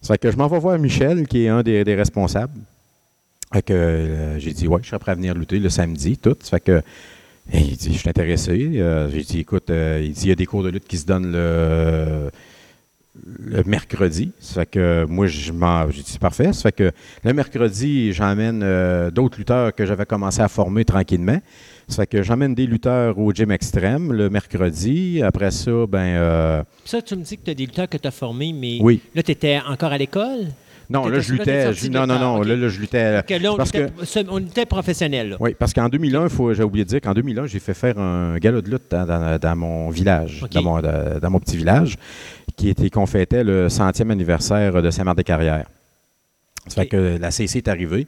[0.02, 2.52] Ça fait que je m'en vais voir Michel, qui est un des, des responsables.
[3.56, 6.36] Fait que euh, j'ai dit, ouais, je serais prêt à venir lutter le samedi, tout.
[6.42, 6.82] Fait que,
[7.50, 8.52] et il dit, je suis intéressé.
[8.74, 10.98] Euh, j'ai dit, écoute, euh, il dit, il y a des cours de lutte qui
[10.98, 12.30] se donnent le,
[13.40, 14.32] le mercredi.
[14.40, 15.90] Ça fait que moi, je m'en.
[15.90, 16.52] J'ai dit, c'est parfait.
[16.52, 16.92] Ça fait que
[17.24, 18.60] le mercredi, j'emmène
[19.08, 21.40] d'autres lutteurs que j'avais commencé à former tranquillement.
[21.88, 25.22] Ça fait que j'emmène des lutteurs au gym extrême le mercredi.
[25.22, 25.98] Après ça, ben.
[25.98, 28.78] euh, ça, tu me dis que tu as des lutteurs que tu as formés, mais
[28.82, 29.00] oui.
[29.14, 30.48] là, tu étais encore à l'école?
[30.88, 31.72] Non, là, je luttais.
[31.72, 32.42] je- non, non, non.
[32.42, 33.22] Là, là, je luttais.
[33.26, 35.30] Que là, on, parce était, ce- on était professionnels.
[35.30, 35.36] là.
[35.40, 38.36] Oui, parce qu'en 2001, faut, j'ai oublié de dire qu'en 2001, j'ai fait faire un
[38.38, 40.50] gala de lutte dans, dans- dans mon village, OK.
[40.52, 41.96] dans, mon, dans- dans mon petit village,
[42.56, 45.66] qui était qu'on fêtait le centième anniversaire de Saint-Marc-des-Carrières.
[46.68, 48.06] Ça fait que la CC est arrivée.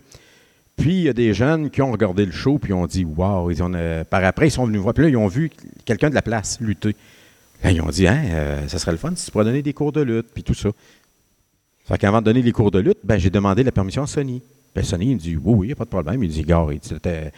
[0.77, 3.51] Puis il y a des jeunes qui ont regardé le show puis ont dit Waouh,
[3.63, 4.95] ont, euh, par après, ils sont venus voir.
[4.95, 5.51] Puis là, ils ont vu
[5.85, 6.95] quelqu'un de la place lutter.
[7.65, 9.73] Là, ils ont dit Hein, euh, ça serait le fun si tu pourrais donner des
[9.73, 10.69] cours de lutte, puis tout ça.
[11.89, 14.43] Fait qu'avant de donner les cours de lutte, ben, j'ai demandé la permission à Sony.
[14.75, 16.23] Ben, Sony, il me dit Oui, oui, il n'y a pas de problème.
[16.23, 17.33] Il dit Gars, il dit, t'es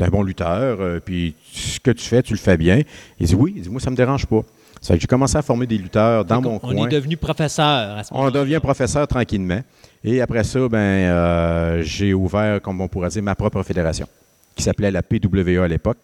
[0.00, 2.80] un bon lutteur, euh, puis ce que tu fais, tu le fais bien.
[3.20, 4.40] Il dit Oui, il dit Moi, ça ne me dérange pas.
[4.86, 6.74] Que j'ai commencé à former des lutteurs dans mon qu'on- coin.
[6.82, 8.40] On est devenu professeur à ce On moment-là.
[8.40, 9.60] devient professeur tranquillement.
[10.02, 14.06] Et après ça, ben, euh, j'ai ouvert, comme on pourrait dire, ma propre fédération,
[14.54, 15.96] qui s'appelait la PWA à l'époque.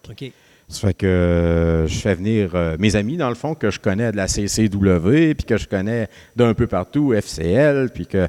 [0.71, 3.81] Ça fait que euh, je fais venir euh, mes amis, dans le fond, que je
[3.81, 8.29] connais de la CCW, puis que je connais d'un peu partout, FCL, puis que.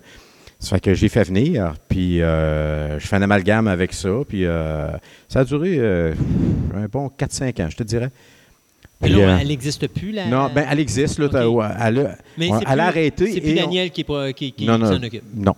[0.60, 4.46] Ça fait que j'ai fait venir, puis euh, je fais un amalgame avec ça, puis
[4.46, 4.92] euh,
[5.28, 6.14] ça a duré euh,
[6.76, 8.12] un bon 4-5 ans, je te dirais.
[9.02, 10.28] Puis, euh, elle n'existe plus, là.
[10.28, 11.32] non, ben, elle existe, là, OK.
[11.32, 13.32] t'as- ouais, elle, Mais ouais, elle a arrêté.
[13.34, 14.06] C'est plus on- Daniel qui,
[14.64, 15.24] non, non, s'en occupe.
[15.34, 15.56] non.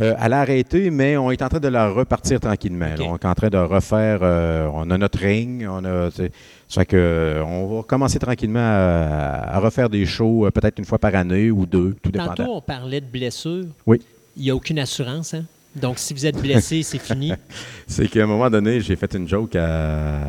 [0.00, 2.86] Euh, elle a arrêté, mais on est en train de la repartir tranquillement.
[2.96, 3.04] là.
[3.04, 4.20] On est en train de refaire.
[4.22, 5.66] euh, on a notre ring.
[5.68, 6.22] On a, ça
[6.68, 10.84] fait que, euh, on va commencer tranquillement à, à refaire des shows, euh, peut-être une
[10.84, 12.56] fois par année ou deux, tout Tantôt, dépendant.
[12.58, 13.64] on parlait de blessures.
[13.86, 14.00] Oui.
[14.36, 15.34] Il n'y a aucune assurance.
[15.34, 15.44] Hein?
[15.74, 17.32] Donc, si vous êtes blessé, c'est fini.
[17.88, 20.20] C'est qu'à un moment donné, j'ai fait une joke à,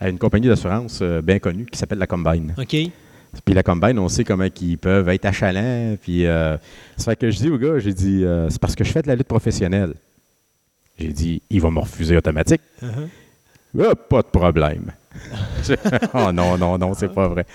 [0.00, 2.54] à une compagnie d'assurance euh, bien connue qui s'appelle la Combine.
[2.58, 2.74] OK?
[3.44, 5.96] Puis la Combine, on sait comment ils peuvent être achalants.
[6.02, 6.56] Puis euh,
[6.96, 9.02] ça fait que je dis au gars, j'ai dit, euh, c'est parce que je fais
[9.02, 9.94] de la lutte professionnelle.
[10.98, 12.60] J'ai dit, il va me refuser automatique.
[12.82, 13.08] Uh-huh.
[13.80, 14.92] Ah, pas de problème.
[16.14, 17.46] oh non, non, non, c'est pas vrai.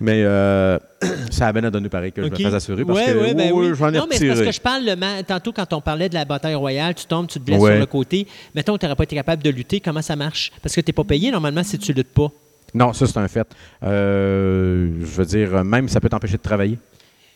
[0.00, 0.78] Mais euh,
[1.30, 3.52] ça a bien donné pareil que je me fasse assurer parce Ouais, que ouais, ben
[3.52, 3.76] oui, oui.
[3.76, 6.14] j'en ai Non, mais c'est parce que je parle le tantôt quand on parlait de
[6.14, 7.72] la bataille royale, tu tombes, tu te blesses Ouais.
[7.72, 8.26] sur le côté.
[8.54, 10.52] Mettons tu n'aurais pas été capable de lutter, comment ça marche?
[10.62, 12.30] Parce que tu n'es pas payé normalement si tu luttes pas.
[12.74, 13.46] Non, ça c'est un fait.
[13.82, 16.78] Euh, je veux dire, même ça peut t'empêcher de travailler.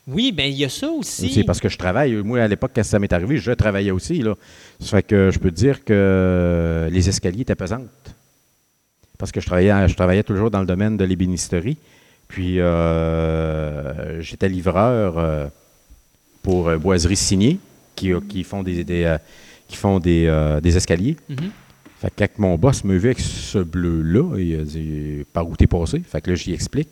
[0.07, 1.33] Oui, bien, il y a ça aussi.
[1.33, 2.14] C'est parce que je travaille.
[2.16, 4.20] Moi, à l'époque, quand ça m'est arrivé, je travaillais aussi.
[4.20, 4.35] Là.
[4.80, 7.89] Ça fait que je peux te dire que les escaliers étaient pesantes.
[9.16, 11.76] Parce que je travaillais, je travaillais toujours dans le domaine de l'ébénisterie.
[12.26, 15.47] Puis, euh, j'étais livreur euh,
[16.43, 17.61] pour Boiserie Signée,
[17.95, 19.16] qui, qui font des, des,
[19.68, 21.16] qui font des, des escaliers.
[21.28, 21.51] Mhm.
[22.03, 25.55] Fait que quand mon boss me vu avec ce bleu-là, il a dit Par où
[25.57, 26.03] t'es passé?
[26.05, 26.89] Fait que là, j'y explique.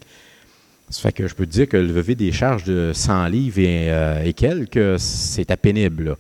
[0.89, 3.91] Ça fait que je peux te dire que lever des charges de 100 livres et,
[3.91, 6.05] euh, et quelques, c'était pénible.
[6.11, 6.17] là.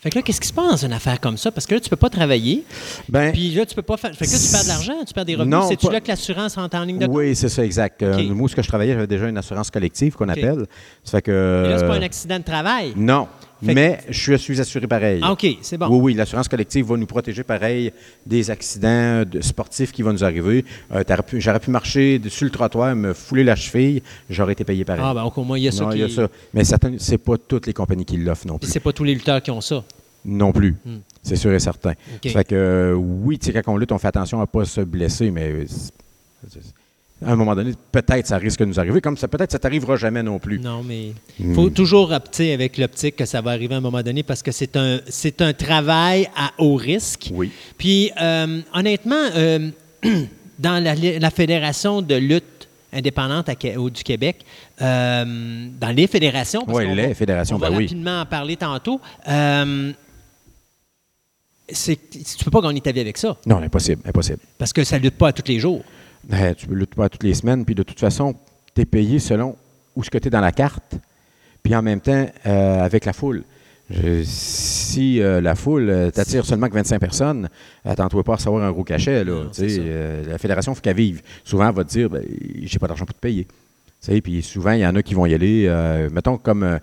[0.00, 1.50] Fait que là, qu'est-ce qui se passe dans une affaire comme ça?
[1.50, 2.62] Parce que là, tu peux pas travailler.
[3.08, 4.14] Ben, Puis là, tu peux pas faire.
[4.14, 5.50] Fait que là, tu perds de l'argent, tu perds des revenus.
[5.54, 8.02] Non, C'est-tu là que l'assurance rentre en ligne de oui, c'est ça, exact.
[8.02, 10.66] Euh, moi, ce que je travaillais, j'avais déjà une assurance collective qu'on appelle.
[11.04, 11.60] Ça fait que.
[11.64, 12.92] Mais là, c'est pas un accident de travail.
[12.96, 13.28] Non,
[13.64, 15.20] Fait que- mais je suis assuré pareil.
[15.22, 15.86] Ah, OK, c'est bon.
[15.88, 17.92] Oui, oui, l'assurance collective va nous protéger pareil
[18.26, 20.64] des accidents de sportifs qui vont nous arriver.
[20.92, 21.02] Euh,
[21.34, 25.02] J'aurais pu marcher sur le trottoir, me fouler la cheville, j'aurais été payé pareil.
[25.04, 25.98] Ah, ben, au moins, il y a ça non, qui.
[25.98, 26.28] il y a ça.
[26.52, 26.62] Mais
[26.98, 28.70] c'est pas toutes les compagnies qui l'offrent non plus.
[28.70, 29.84] c'est pas tous les lutteurs qui ont ça.
[30.24, 30.74] Non plus.
[30.84, 30.98] Hmm.
[31.22, 31.90] C'est sûr et certain.
[31.92, 31.96] OK.
[32.24, 34.80] Ça fait que euh, oui, quand on lutte, on fait attention à ne pas se
[34.80, 35.66] blesser, mais euh,
[37.26, 39.96] à un moment donné, peut-être ça risque de nous arriver, comme ça peut-être ça t'arrivera
[39.96, 40.58] jamais non plus.
[40.60, 41.54] Non, mais il Hmm.
[41.54, 44.52] faut toujours opter avec l'optique que ça va arriver à un moment donné parce que
[44.52, 47.30] c'est un, c'est un travail à haut risque.
[47.32, 47.50] Oui.
[47.78, 49.70] Puis, euh, honnêtement, euh,
[50.58, 52.44] dans la, la Fédération de lutte
[52.92, 54.44] indépendante à au- du Québec,
[54.80, 57.84] euh, dans les fédérations, parce Oui, les va- fédérations, on va ben oui.
[57.86, 59.00] rapidement en parler tantôt,
[61.68, 64.38] c'est- tu ne peux pas gagner ta vie avec ça Non, impossible, impossible.
[64.58, 65.82] parce que ça ne lutte pas à tous les jours.
[66.28, 68.34] Ben, tu peux lutter pas toutes les semaines, puis de toute façon,
[68.74, 69.56] tu es payé selon
[69.96, 70.94] où ce que tu es dans la carte,
[71.62, 73.44] puis en même temps, euh, avec la foule.
[73.90, 77.48] Je- si euh, la foule euh, t'attire seulement que 25 personnes,
[77.84, 79.22] attends-toi pas à recevoir un gros cachet.
[79.24, 79.50] Là, Non,
[80.26, 81.20] la fédération, faut qu'elle vive.
[81.44, 82.22] Souvent, elle va te dire ben,
[82.62, 83.46] j'ai pas d'argent pour te payer.
[84.22, 85.68] Puis souvent, il y en a qui vont y aller.
[86.10, 86.78] mettons, comme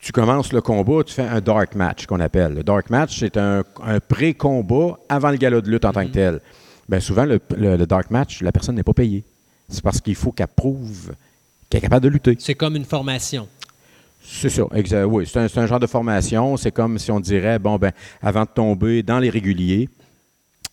[0.00, 2.54] tu commences le combat, tu fais un dark match qu'on appelle.
[2.54, 6.12] Le dark match, c'est un, un pré-combat avant le galop de lutte en tant que
[6.12, 6.40] tel.
[6.88, 9.24] Bien, souvent, le, le- le dark match, la personne n'est pas payée.
[9.68, 11.12] C'est parce qu'il faut qu'elle prouve
[11.68, 12.36] qu'elle est capable de lutter.
[12.38, 13.46] C'est comme une formation.
[14.24, 15.26] C'est ça, exa- oui.
[15.26, 16.56] C'est un, c'est un genre de formation.
[16.56, 19.88] C'est comme si on dirait, bon, ben, avant de tomber dans les réguliers,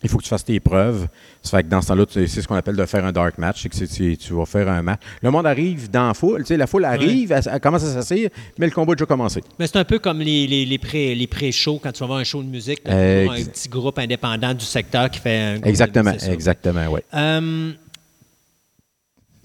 [0.04, 1.08] il faut que tu fasses tes preuves.
[1.42, 3.62] Ça fait que dans ce temps-là, c'est ce qu'on appelle de faire un dark match.
[3.64, 5.00] C'est que tu vas faire un match.
[5.22, 6.42] Le monde arrive dans la foule.
[6.42, 8.30] Tu sais, la foule arrive, elle, elle commence à s'asseoir,
[8.60, 9.42] mais le combat a déjà commencé.
[9.58, 12.20] Mais c'est un peu comme les, les, les pré- les pré-shows, quand tu vas voir
[12.20, 12.94] un show de musique, toujours
[13.34, 17.00] un petit groupe indépendant du secteur qui fait un de- Exactement, exactement, oui.
[17.14, 17.72] Euh,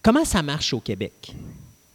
[0.03, 1.35] comment ça marche au Québec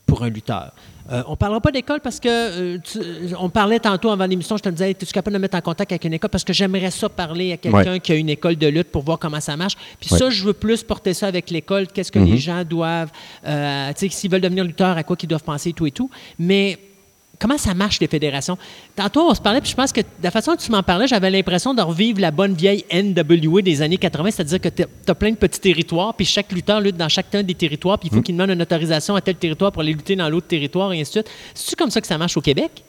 [0.06, 0.74] pour un lutteur?
[1.12, 3.00] Euh, on ne parlera pas d'école parce que euh, tu-
[3.40, 5.92] on parlait tantôt avant l'émission, je te disais, es-tu capable de me mettre en contact
[5.92, 6.32] avec une école?
[6.32, 8.00] Parce que j'aimerais ça parler à quelqu'un Ouais.
[8.00, 9.76] qui a une école de lutte pour voir comment ça marche.
[10.00, 10.18] Puis Ouais.
[10.18, 11.88] ça, je veux plus porter ça avec l'école.
[11.88, 12.26] Qu'est-ce que Mhm.
[12.26, 13.12] les gens doivent,
[13.46, 16.10] euh, tu sais, s'ils veulent devenir lutteur, à quoi qu'ils doivent penser, tout et tout.
[16.40, 16.80] Mais
[17.40, 18.58] comment ça marche, les fédérations?
[18.96, 21.08] Tantôt, on se parlait, puis je pense que de la façon dont tu m'en parlais,
[21.08, 25.16] j'avais l'impression de revivre la bonne vieille NWA des années 80, c'est-à-dire que tu as
[25.16, 28.22] plein de petits territoires, puis chaque lutteur lutte dans chacun des territoires, puis il faut
[28.22, 31.12] qu'il demande une autorisation à tel territoire pour aller lutter dans l'autre territoire, et ainsi
[31.12, 31.30] de suite.
[31.54, 32.84] C'est-tu comme ça que ça marche au Québec?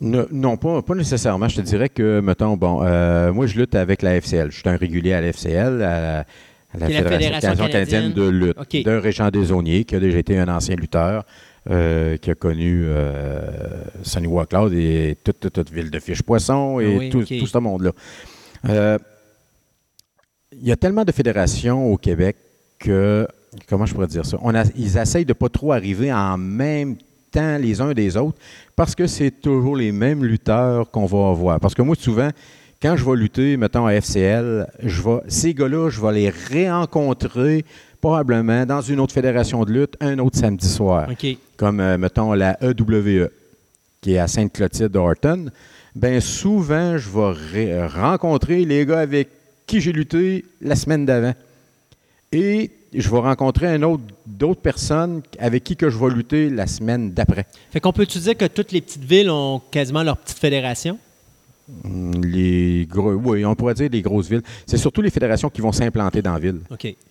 [0.00, 1.48] Ne- non, pas, pas nécessairement.
[1.48, 4.50] Je te dirais que, mettons, bon, euh, moi, je lutte avec la FCL.
[4.50, 6.24] Je suis un régulier à la FCL, à, à
[6.78, 11.24] la, Fédération, canadienne de lutte, d'un Régent Desaunier, qui a déjà été un ancien lutteur,
[11.70, 13.40] euh, qui a connu euh,
[14.02, 17.58] Sonny Walcloud et toute, toute, toute Ville de Fiche-Poisson et Ah oui, tout, tout ce
[17.58, 17.92] monde-là.
[18.68, 18.98] Euh,
[20.52, 22.36] Il y a tellement de fédérations au Québec
[22.78, 23.26] que,
[23.68, 26.96] comment je pourrais dire ça, On a- ils essayent de pas trop arriver en même
[27.32, 28.38] temps les uns des autres
[28.76, 31.60] parce que c'est toujours les mêmes lutteurs qu'on va avoir.
[31.60, 32.28] Parce que moi, souvent,
[32.80, 37.64] quand je vais lutter, mettons, à FCL, je vais, ces gars-là, je vais les réencontrer
[38.04, 41.08] probablement dans une autre fédération de lutte un autre samedi soir.
[41.56, 43.30] Comme, euh, mettons, la EWE,
[44.02, 45.46] qui est à Sainte-Clotilde-Horton.
[45.94, 49.30] Bien, souvent, je vais rencontrer les gars avec
[49.66, 51.32] qui j'ai lutté la semaine d'avant.
[52.30, 56.66] Et je vais rencontrer un autre, d'autres personnes avec qui que je vais lutter la
[56.66, 57.46] semaine d'après.
[57.70, 60.98] Fait qu'on peut-tu dire que toutes les petites villes ont quasiment leur petite fédération?
[61.84, 64.42] Hum, Les gros, oui, on pourrait dire les grosses villes.
[64.66, 66.60] C'est surtout les fédérations qui vont s'implanter dans la ville.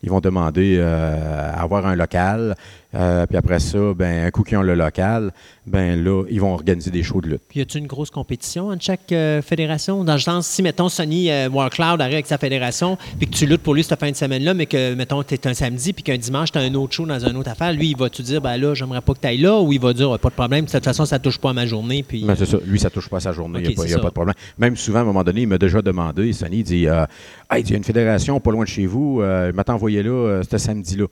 [0.03, 2.55] Ils vont demander euh, à avoir un local.
[2.95, 5.31] Euh, puis après ça, ben, un coup qu'ils ont le local,
[5.65, 7.41] ben là, ils vont organiser des shows de lutte.
[7.49, 10.03] Puis y a-t-il une grosse compétition entre chaque euh, fédération?
[10.03, 13.45] Dans le sens, si, mettons, Sonny euh, Warcloud arrive avec sa fédération, puis que tu
[13.45, 16.03] luttes pour lui cette fin de semaine-là, mais que, mettons, tu es un samedi, puis
[16.03, 18.41] qu'un dimanche, tu as un autre show dans une autre affaire, lui, il va-tu dire,
[18.41, 20.35] ben là, j'aimerais pas que tu ailles là, ou il va dire, Ah, pas de
[20.35, 22.23] problème, de toute façon, ça touche pas à ma journée, puis.
[22.25, 22.57] Ben, c'est ça.
[22.65, 23.59] Lui, ça touche pas à sa journée.
[23.63, 24.35] Il n'y a, pas- a de problème.
[24.57, 27.05] Même souvent, à un moment donné, il m'a déjà demandé, Sonny, il dit euh,
[27.49, 30.03] Hey, il y a une fédération pas loin de chez vous, euh, il m'a envoyé
[30.03, 31.05] là, euh, ce samedi-là.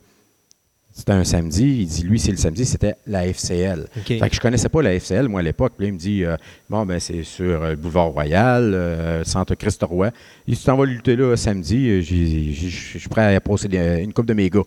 [0.92, 1.80] C'était un samedi.
[1.80, 3.86] Il dit Lui, c'est le samedi, c'était la FCL.
[3.96, 4.06] OK.
[4.06, 5.72] Fait que je connaissais pas la FCL, moi, à l'époque.
[5.76, 6.36] Puis là, il me dit euh,
[6.68, 10.10] Bon, ben, c'est sur euh, le boulevard Royal, euh, centre Christ-Roi.
[10.46, 11.88] Il dit Tu t'en vas lutter là samedi.
[11.88, 14.64] Euh, Je suis prêt à à une coupe de mes gars.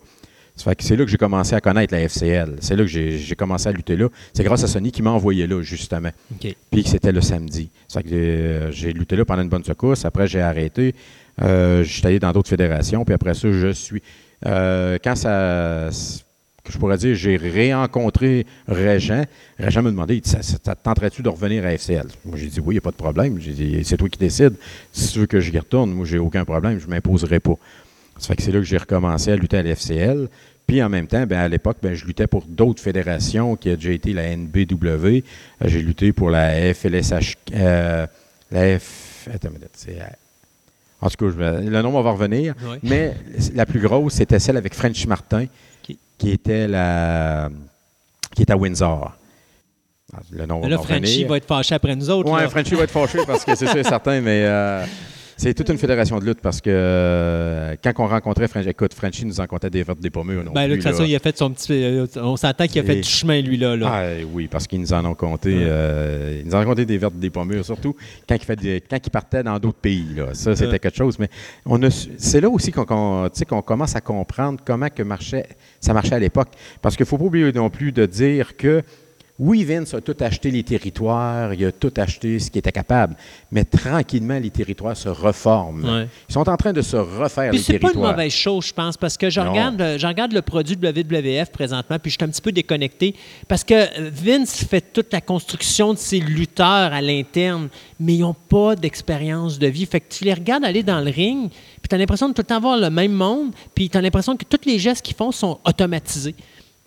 [0.56, 2.56] Ça fait que c'est là que j'ai commencé à connaître la FCL.
[2.60, 4.08] C'est là que j'ai commencé à lutter là.
[4.32, 6.08] C'est grâce à Sonny qui m'a envoyé là, justement.
[6.32, 6.56] OK.
[6.70, 7.68] Puis que c'était le samedi.
[7.86, 10.06] Ça fait que euh, j'ai lutté là pendant une bonne secousse.
[10.06, 10.94] Après, j'ai arrêté.
[11.42, 13.04] Euh, je suis allé dans d'autres fédérations.
[13.04, 14.02] Puis après ça, je suis.
[14.44, 15.90] Euh, quand ça.
[15.90, 19.24] je pourrais dire, j'ai réencontré Régent.
[19.58, 22.08] Régent me demandait, dit, ça, ça tenterais-tu de revenir à FCL?
[22.24, 23.38] Moi, j'ai dit, oui, il n'y a pas de problème.
[23.84, 24.54] C'est toi qui décides.
[24.92, 26.78] Si tu veux que j'y retourne, moi, j'ai aucun problème.
[26.78, 27.54] Je ne m'imposerai pas.
[28.18, 30.28] Ça fait que c'est là que j'ai recommencé à lutter à l'FCL.
[30.66, 33.76] Puis en même temps, ben, à l'époque, ben, je luttais pour d'autres fédérations qui a
[33.76, 35.06] déjà été la NBW.
[35.06, 35.20] Euh,
[35.66, 37.36] j'ai lutté pour la FLSH.
[37.54, 38.06] euh,
[38.50, 39.28] la F.
[39.32, 39.98] Attends c'est,
[41.06, 42.54] en tout cas, je le nom va revenir.
[42.82, 43.14] Mais
[43.54, 45.46] la plus grosse, c'était celle avec French Martin,
[45.82, 47.48] Qui- qui était la.
[48.34, 49.12] qui est à Windsor.
[50.14, 52.34] Ah, Le nom Mais là, va Frenchie va être fâché après nous autres.
[52.34, 52.48] Là.
[52.48, 54.84] Frenchie va être fâché parce que c'est sûr et certain, mais euh,
[55.36, 59.24] c'est toute une fédération de lutte parce que euh, quand on rencontrait Frenchie, écoute, Frenchie
[59.26, 60.42] nous en comptait des vertes des pommures.
[60.44, 61.08] Non Ben, façon, là.
[61.08, 61.72] il a fait son petit.
[61.72, 63.76] euh, On s'entend qu'il a fait du chemin, lui, là.
[63.84, 65.54] Ah, oui, parce qu'ils nous en ont compté.
[65.54, 67.94] euh, ils nous en ont compté des vertes des pommures, surtout
[68.28, 70.06] quand il, fait des- quand il partait dans d'autres pays.
[70.16, 70.28] Là.
[70.32, 70.78] Ça, c'était Ouais.
[70.78, 71.18] quelque chose.
[71.18, 71.28] Mais
[71.64, 75.46] on a c'est là aussi qu'on, qu'on commence à comprendre comment que marchait,
[75.80, 76.48] ça marchait à l'époque.
[76.80, 78.82] Parce qu'il ne faut pas oublier non plus de dire que
[79.38, 83.14] Oui, Vince a tout acheté les territoires, il a tout acheté ce qu'il était capable,
[83.52, 85.84] mais tranquillement, les territoires se reforment.
[85.84, 86.08] Ouais.
[86.28, 88.12] Ils sont en train de se refaire, Puis les c'est pas une territoires.
[88.12, 91.98] mauvaise chose, je pense, parce que je regarde, le- je regarde le produit WWF présentement,
[91.98, 93.14] puis je suis un petit peu déconnecté,
[93.46, 97.68] parce que euh, Vince fait toute la construction de ses lutteurs à l'interne,
[98.00, 99.84] mais ils n'ont pas d'expérience de vie.
[99.84, 102.40] Fait que tu les regardes aller dans le ring, puis tu as l'impression de tout
[102.40, 105.14] le temps voir le même monde, puis tu as l'impression que tous les gestes qu'ils
[105.16, 106.34] font sont automatisés.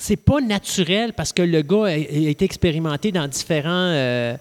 [0.01, 4.33] C'est pas naturel parce que le gars a, a été expérimenté dans différents, euh,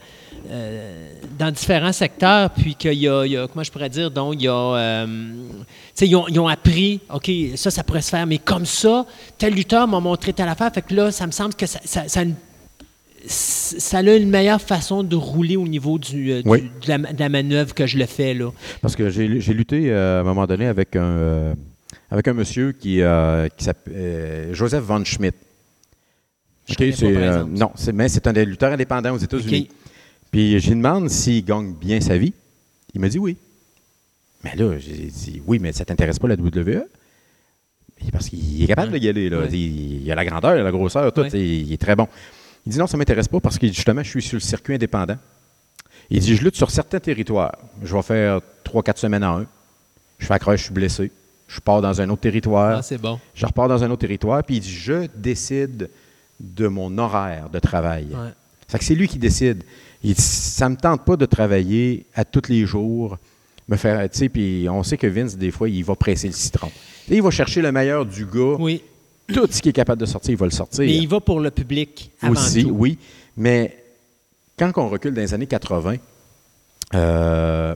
[0.51, 4.09] euh, dans différents secteurs, puis qu'il y a, il y a- comment je pourrais dire,
[4.13, 5.07] donc il y a, euh,
[6.01, 9.05] ils ont, ils ont appris, OK, ça, ça pourrait se faire, mais comme ça,
[9.37, 12.07] tel lutteur m'a montré telle affaire, fait que là, ça me semble que ça, ça,
[12.07, 12.35] ça, a une-
[13.27, 16.71] ça a une meilleure façon de rouler au niveau du, du- Oui.
[16.85, 18.51] de, la, de la manœuvre que je le fais, là.
[18.81, 21.55] Parce que j'ai lutté à un moment donné avec un,
[22.13, 25.37] avec un monsieur qui, euh, qui s'appelle euh, Joseph Von Schmidt.
[26.77, 29.69] Pas, euh, non, mais c'est un des lutteurs indépendants aux États-Unis.
[30.31, 32.35] Puis je lui demande s'il gagne bien sa vie.
[32.95, 33.37] Il me dit oui.
[34.45, 36.85] Mais là, j'ai dit oui, mais ça t'intéresse pas la WWE?
[38.13, 39.01] Parce qu'il est capable Ouais.
[39.01, 39.29] de y aller.
[39.29, 39.41] Là.
[39.41, 39.49] Ouais.
[39.51, 41.23] Il, il a la grandeur, il a la grosseur, tout.
[41.23, 41.31] Ouais.
[41.33, 42.07] Il est très bon.
[42.67, 44.75] Il dit non, ça ne m'intéresse pas parce que justement, je suis sur le circuit
[44.75, 45.17] indépendant.
[46.11, 47.57] Il dit je lutte sur certains territoires.
[47.83, 49.47] Je vais faire trois, quatre semaines en un.
[50.19, 51.11] Je fais accroche, je suis blessé.
[51.49, 52.79] Je pars dans un autre territoire.
[52.79, 53.19] Ah, c'est bon.
[53.35, 54.43] Je repars dans un autre territoire.
[54.45, 55.89] Puis il dit je décide
[56.41, 58.07] de mon horaire de travail.
[58.11, 58.31] Ouais.
[58.69, 59.63] Fait que c'est lui qui décide.
[60.03, 63.19] Il ça me tente pas de travailler à tous les jours,
[63.69, 66.33] me faire, tu sais, puis on sait que Vince, des fois, il va presser le
[66.35, 66.71] citron.
[67.11, 68.57] Et il va chercher le meilleur du gars.
[68.59, 68.83] Oui,
[69.33, 70.85] Tout ce qui est capable de sortir, il va le sortir.
[70.85, 72.71] mais il va pour le public avant Aussi, tout.
[72.71, 72.99] oui.
[73.37, 73.77] Mais
[74.59, 75.97] quand on recule dans les années 80,
[76.95, 77.75] euh,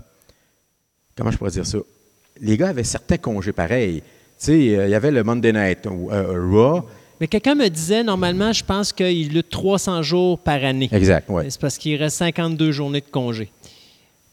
[1.17, 1.79] comment je pourrais dire ça?
[2.41, 4.01] Les gars avaient certains congés pareils.
[4.01, 6.87] Tu sais, euh, il y avait le Monday Night euh, Raw.
[7.23, 10.89] Mais quelqu'un me disait, normalement, je pense qu'il lutte 300 jours par année.
[10.91, 11.47] Exact, ouais.
[11.51, 13.49] C'est parce qu'il reste 52 journées de congé.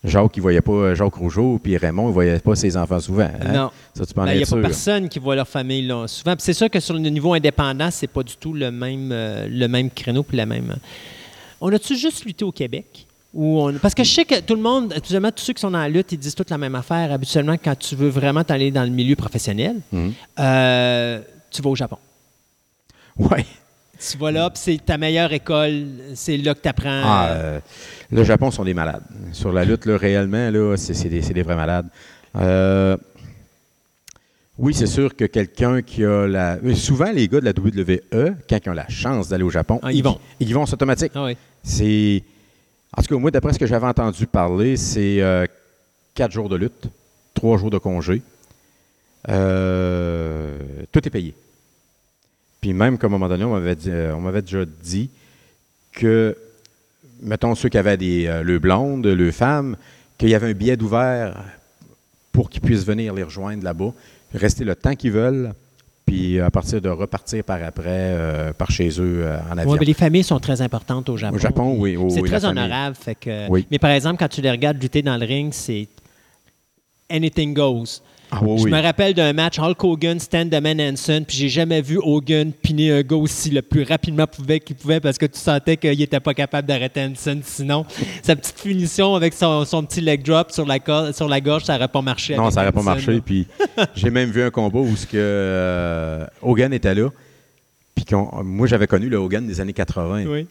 [0.04, 3.30] Jacques, il voyait pas Jacques Rougeau, puis Raymond, il voyait pas ses enfants souvent.
[3.42, 3.54] hein?
[3.54, 3.70] Non.
[3.96, 6.08] Ça, tu peux en Ben, Il n'y a pas personne qui voit leur famille là.
[6.08, 9.48] Souvent, c'est sûr que sur le niveau indépendant, c'est pas du tout le même, euh,
[9.48, 10.76] le même créneau puis la même.
[11.62, 13.06] On a-tu juste lutté au Québec?
[13.36, 15.78] On- Parce que je sais que tout le monde, habituellement, tous ceux qui sont dans
[15.78, 17.12] la lutte, ils disent toute la même affaire.
[17.12, 20.14] Habituellement, quand tu veux vraiment t'aller dans le milieu professionnel, Mhm.
[20.40, 21.20] euh,
[21.52, 21.98] tu vas au Japon.
[23.20, 23.46] Ouais.
[24.00, 25.88] Tu vas là, puis c'est ta meilleure école.
[26.16, 27.02] C'est là que tu apprends.
[27.04, 27.60] Ah, euh,
[28.12, 29.04] le Japon sont des malades.
[29.34, 31.88] Sur la lutte, là, réellement, là, c'est, des, des vrais malades.
[32.38, 32.96] Euh,
[34.58, 36.58] oui, c'est sûr que quelqu'un qui a la.
[36.62, 39.80] mais Souvent, les gars de la WWE, quand ils ont la chance d'aller au Japon,
[39.84, 40.18] Ah, ils vont.
[40.40, 41.12] Ils vont, c'est automatique.
[41.16, 41.38] Ah oui.
[41.64, 42.24] C'est.
[42.98, 45.46] En tout cas, moi, d'après ce que j'avais entendu parler, c'est euh,
[46.16, 46.88] quatre jours de lutte,
[47.34, 48.22] trois jours de congé.
[49.28, 50.58] Euh,
[50.92, 51.34] tout est payé.
[52.62, 55.10] Puis même qu'à un moment donné, on m'avait, dit- euh, on m'avait déjà dit
[55.94, 56.36] que,
[57.22, 59.76] mettons, ceux qui avaient des, euh, le blonde, le femme,
[60.18, 61.42] qu'il y avait un billet d'ouvert
[62.32, 63.94] pour qu'ils puissent venir les rejoindre là-bas,
[64.34, 65.54] rester le temps qu'ils veulent,
[66.06, 69.72] puis à partir de repartir par après, euh, par chez eux euh, en avion.
[69.72, 71.36] Ouais, mais les familles sont très importantes au Japon.
[71.36, 71.96] Au Japon, oui.
[71.96, 72.96] oui, C'est oui, très honorable.
[72.96, 73.66] Fait que, Oui.
[73.72, 75.88] Mais par exemple, quand tu les regardes lutter dans le ring, c'est
[77.10, 78.02] anything goes.
[78.32, 78.72] Ah, oui, je oui.
[78.72, 82.92] me rappelle d'un match Hulk Hogan, Stan Man Hansen, puis j'ai jamais vu Hogan piner
[82.92, 86.20] un gars aussi le plus rapidement pouvait qu'il pouvait parce que tu sentais qu'il n'était
[86.20, 87.42] pas capable d'arrêter Hansen.
[87.44, 87.86] Sinon,
[88.22, 90.78] sa petite finition avec son, son petit leg drop sur la,
[91.12, 92.36] sur la gorge, ça n'aurait pas marché.
[92.36, 93.20] Non, ça n'aurait pas marché.
[93.22, 93.48] Puis
[93.96, 97.10] j'ai même vu un combat où ce que, euh, Hogan était là.
[97.96, 98.06] Puis
[98.44, 100.48] moi, j'avais connu le Hogan des années 80 Oui.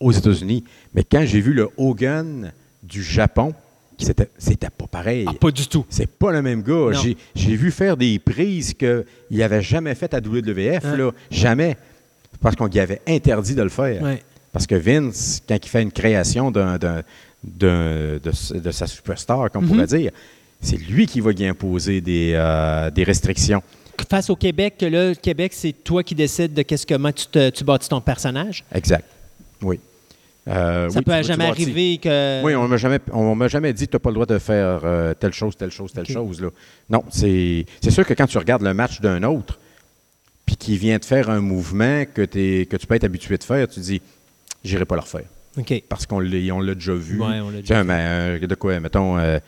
[0.00, 0.64] aux États-Unis.
[0.94, 2.52] Mais quand j'ai vu le Hogan
[2.82, 3.54] du Japon,
[4.02, 5.24] c'était, c'était pas pareil.
[5.28, 5.84] Ah, pas du tout.
[5.88, 6.92] C'est pas le même gars.
[6.92, 10.84] J'ai, j'ai vu faire des prises qu'il n'avait jamais faites à WWF.
[10.84, 10.96] Hein?
[10.96, 11.10] Là.
[11.30, 11.76] Jamais.
[12.40, 14.02] Parce qu'on lui avait interdit de le faire.
[14.02, 14.22] Ouais.
[14.52, 17.02] Parce que Vince, quand il fait une création d'un, d'un-
[17.42, 19.72] d'un- de, de sa superstar, comme on Mhm.
[19.72, 20.10] pourrait dire,
[20.60, 23.62] c'est lui qui va y imposer des, euh, des restrictions.
[24.10, 27.26] Face au Québec, que là, le Québec, c'est toi qui décides de qu'est-ce comment tu,
[27.26, 28.64] te, tu bâtis ton personnage?
[28.74, 29.04] Exact.
[29.62, 29.78] Oui.
[30.48, 32.42] Euh, ça oui, peut jamais arriver que.
[32.42, 34.38] Oui, on m'a jamais, on m'a jamais dit que tu n'as pas le droit de
[34.38, 36.40] faire euh, telle chose, telle chose, telle chose.
[36.40, 36.48] Là.
[36.90, 39.60] Non, c'est, c'est sûr que quand tu regardes le match d'un autre,
[40.44, 43.44] puis qui vient de faire un mouvement que, t'es- que tu peux être habitué de
[43.44, 44.02] faire, tu dis,
[44.64, 45.26] j'irai pas le refaire.
[45.88, 47.20] Parce qu'on l'a, on l'a déjà vu.
[47.20, 49.38] Ouais, on l'a déjà un- un- de quoi, mettons, euh,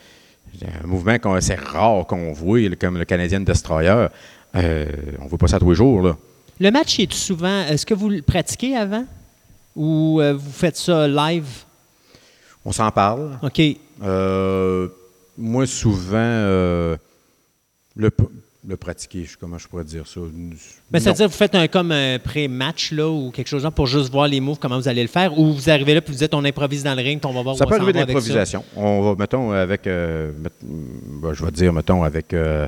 [0.63, 4.07] un mouvement qu'on, c'est rare qu'on voit, comme le Canadien Destroyer.
[4.55, 6.03] On ne voit pas ça tous les jours.
[6.03, 6.17] Là.
[6.61, 7.63] Le match est souvent.
[7.63, 9.05] Est-ce que vous le pratiquez avant?
[9.77, 11.47] Ou euh, vous faites ça live?
[12.65, 13.39] On s'en parle.
[13.43, 13.61] OK.
[14.03, 14.89] Euh,
[15.37, 16.97] moi, souvent, euh,
[17.97, 18.11] le,
[18.67, 19.25] le pratiquer.
[19.25, 20.21] Je- Comment je pourrais dire ça?
[20.91, 24.27] Mais c'est-à-dire, vous faites un comme un pré-match là, ou quelque chose pour juste voir
[24.29, 26.45] les moves, comment vous allez le faire, ou vous arrivez là puis vous dites on
[26.45, 28.65] improvise dans le ring, puis on va voir Ça où peut arriver de l'improvisation.
[28.77, 29.87] On va, mettons, avec.
[29.87, 32.33] euh, met- ben, je vais dire, mettons, avec.
[32.33, 32.67] euh,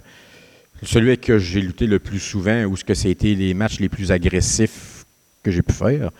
[0.82, 3.88] celui avec que j'ai lutté le plus souvent, ou ce que c'était les matchs les
[3.88, 5.06] plus agressifs
[5.42, 6.10] que j'ai pu faire,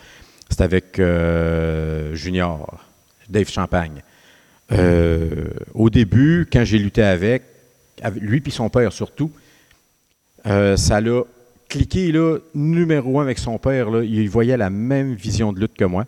[0.57, 2.83] c'est avec euh, Junior,
[3.29, 4.01] Dave Champagne.
[4.71, 7.43] Euh, au début, quand j'ai lutté avec,
[8.01, 9.31] avec lui puis son père surtout,
[10.47, 11.21] euh, ça l'a
[11.69, 13.91] cliqué là, numéro un avec son père.
[13.91, 16.05] Là, il voyait la même vision de lutte que moi.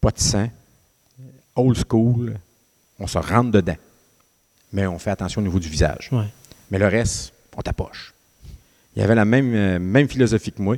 [0.00, 0.48] Pas de sang,
[1.56, 2.38] old school,
[2.98, 3.76] on se rentre dedans.
[4.72, 6.08] Mais on fait attention au niveau du visage.
[6.10, 6.28] Ouais.
[6.70, 8.14] Mais le reste, on tapoche.
[8.94, 10.76] Il avait la même, même philosophie que moi.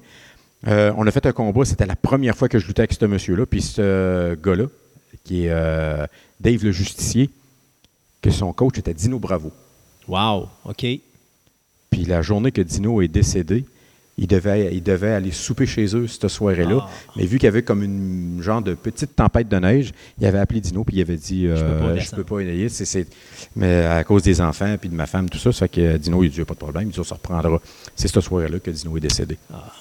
[0.66, 3.04] Euh, on a fait un combat, c'était la première fois que je luttais avec ce
[3.04, 3.46] monsieur-là.
[3.46, 4.66] Puis ce gars-là,
[5.24, 6.06] qui est euh,
[6.40, 7.30] Dave le Justicier,
[8.20, 9.52] que son coach était Dino Bravo.
[10.08, 10.86] Wow, OK.
[11.90, 13.64] Puis la journée que Dino est décédé,
[14.20, 16.80] il devait, il devait aller souper chez eux cette soirée-là.
[16.82, 16.90] Ah.
[17.14, 20.40] Mais vu qu'il y avait comme une genre de petite tempête de neige, il avait
[20.40, 22.66] appelé Dino puis il avait dit peux pas euh, Je peux pas y aller.
[23.54, 26.24] Mais à cause des enfants puis de ma femme, tout ça, ça fait que Dino,
[26.24, 27.60] il dit Pas de problème, il dit, on se reprendra.
[27.94, 29.38] C'est cette soirée-là que Dino est décédé.
[29.54, 29.72] Ah.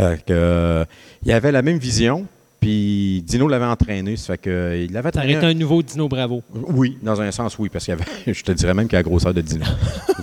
[0.00, 0.84] Euh, euh,
[1.24, 2.26] il avait la même vision,
[2.60, 4.16] puis Dino l'avait entraîné.
[4.16, 5.36] Ça fait que, il l'avait entraîné.
[5.36, 6.42] un nouveau Dino Bravo.
[6.52, 9.02] Oui, dans un sens, oui, parce qu'il avait, je te dirais même qu'il a la
[9.04, 9.64] grosseur de Dino.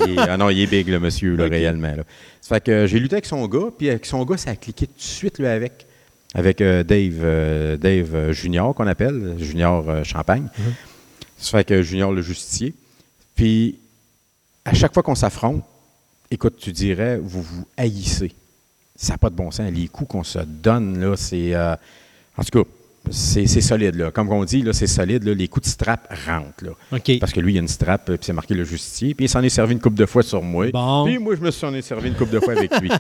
[0.06, 1.96] Il est- ah non, il est big, le monsieur, là, réellement.
[1.96, 2.04] Là.
[2.42, 4.88] Ça fait que j'ai lutté avec son gars, puis avec son gars, ça a cliqué
[4.88, 5.86] tout de suite, lui, avec.
[6.34, 10.48] Avec euh, Dave, euh, Dave euh, Junior, qu'on appelle, Junior euh, Champagne.
[11.38, 12.74] Ça fait que Junior le justicier.
[13.38, 13.80] Puis,
[14.66, 15.64] à chaque fois qu'on s'affronte,
[16.30, 18.34] écoute, tu dirais, vous vous haïssez.
[18.96, 19.70] Ça n'a pas de bon sens.
[19.72, 21.54] Les coups qu'on se donne, là, c'est.
[21.54, 21.76] euh,
[22.38, 22.70] en tout cas,
[23.12, 24.12] c'est c'est solide, là.
[24.12, 25.34] Comme on dit, là, c'est solide, là.
[25.34, 26.72] Les coups de strap rentrent, là.
[27.20, 29.26] Parce que lui, il y a une strap, euh, puis c'est marqué le justicier, puis
[29.26, 30.68] il s'en est servi une coupe de fois sur moi.
[30.72, 31.06] Bon.
[31.06, 32.90] Puis moi, je me suis en ai servi une coupe de fois avec lui.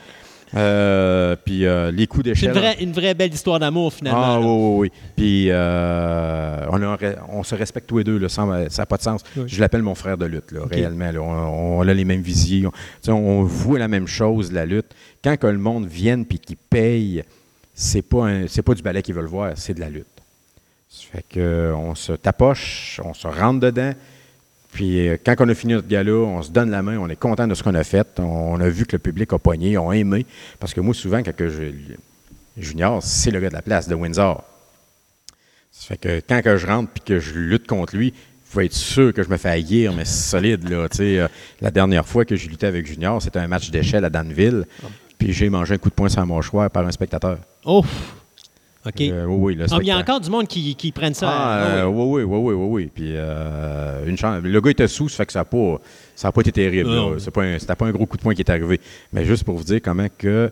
[0.55, 2.51] Euh, puis euh, les coups C'est d'échelle.
[2.51, 4.21] une vraie, une vraie belle histoire d'amour, finalement.
[4.23, 4.91] Ah oui, oui, oui.
[5.17, 6.97] Puis euh, on, a
[7.29, 9.21] on se respecte tous les deux, là, sans- ça n'a pas de sens.
[9.35, 9.43] Oui.
[9.47, 11.11] Je l'appelle mon frère de lutte, là, réellement.
[11.11, 11.19] là.
[11.19, 12.23] On, on a les mêmes.
[12.23, 14.85] Tu sais, on voit la même chose, la lutte.
[15.25, 17.23] Quand que le monde vienne puis qu'il paye,
[17.73, 20.05] c'est pas, c'est pas du ballet qu'ils veulent voir, c'est de la lutte.
[20.87, 23.91] Ça fait que on se tapoche, on se rentre dedans.
[24.71, 27.15] Puis euh, quand on a fini notre gala, on se donne la main, on est
[27.15, 28.19] content de ce qu'on a fait.
[28.19, 30.27] On a vu que le public a pogné, ont aimé.
[30.59, 31.71] Parce que moi, souvent, quand que je,
[32.55, 34.43] Junior, c'est le gars de la place de Windsor.
[35.71, 38.13] Ça fait que quand que je rentre puis que je lutte contre lui, il
[38.45, 40.69] faut être sûr que je me fais haïr, mais solide.
[40.69, 41.27] Là, euh,
[41.61, 44.67] la dernière fois que j'ai lutté avec Junior, c'était un match d'échelle à Danville.
[45.17, 47.37] Puis j'ai mangé un coup de poing sur la mâchoire par un spectateur.
[47.63, 47.83] Oh!
[48.87, 49.01] OK.
[49.01, 51.27] Euh, oui, oui, le Ah, il y a encore du monde qui, qui prennent ça.
[51.27, 52.21] Ah, Ah, euh, oui.
[52.21, 52.91] oui, oui, oui, oui, oui.
[52.93, 54.43] Puis euh, une chance.
[54.43, 55.81] Le gars était sous, ça fait que ça n'a pas,
[56.15, 56.89] ça a pas été terrible.
[56.91, 57.15] Là.
[57.17, 58.79] C'est pas un- C'était pas un gros coup de poing qui est arrivé.
[59.11, 60.51] Mais juste pour vous dire comment que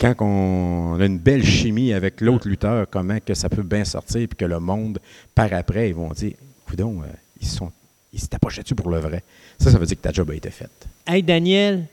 [0.00, 4.26] quand on a une belle chimie avec l'autre lutteur, comment que ça peut bien sortir,
[4.26, 4.98] puis que le monde,
[5.32, 6.32] par après, ils vont dire,
[6.68, 7.02] coudon,
[7.40, 7.70] ils sont,
[8.12, 9.22] ils se tapochaient-tu pour le vrai.
[9.60, 10.88] Ça, ça veut dire que ta job a été faite.
[11.06, 11.84] Hey, Daniel,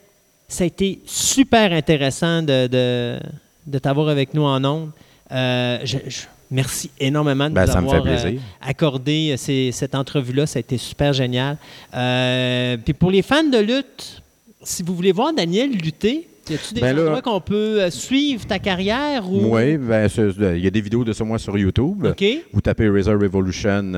[0.50, 3.20] ça a été super intéressant de, de,
[3.68, 4.90] de t'avoir avec nous en ondes.
[5.32, 6.22] Euh, je- je-
[6.52, 10.46] merci énormément de Ben, nous avoir euh, accordé euh, ces- cette entrevue-là.
[10.48, 11.56] Ça a été super génial.
[11.94, 14.22] Euh, puis pour les fans de lutte,
[14.64, 18.58] si vous voulez voir Daniel lutter, y a-tu des Ben endroits qu'on peut suivre ta
[18.58, 19.30] carrière?
[19.32, 19.56] Ou...
[19.56, 22.08] Oui, ben, il y a des vidéos de ça, moi, sur YouTube.
[22.52, 23.92] Vous tapez Razor Revolution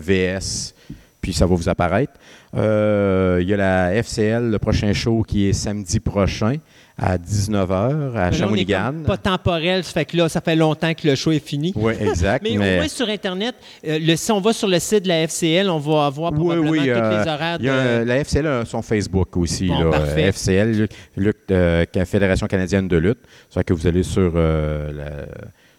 [0.00, 0.74] VS,
[1.20, 2.12] puis ça va vous apparaître.
[2.56, 6.56] Euh, Il y a la FCL, le prochain show qui est samedi prochain
[6.96, 8.94] à 19h à Mais Shawinigan.
[9.04, 11.72] pas temporel, ça fait que là, ça fait longtemps que le show est fini.
[11.74, 12.42] Oui, exact.
[12.44, 15.22] Mais, au moins sur Internet, euh, le, si on va sur le site de la
[15.26, 18.46] FCL, on va avoir Oui, probablement oui, tous euh, les horaires y a la FCL
[18.46, 19.66] a son Facebook aussi.
[19.66, 20.22] Bon, là, parfait.
[20.32, 23.18] FCL, lutte- lutte, euh, Fédération canadienne de lutte.
[23.50, 25.26] Ça fait que vous allez sur, la-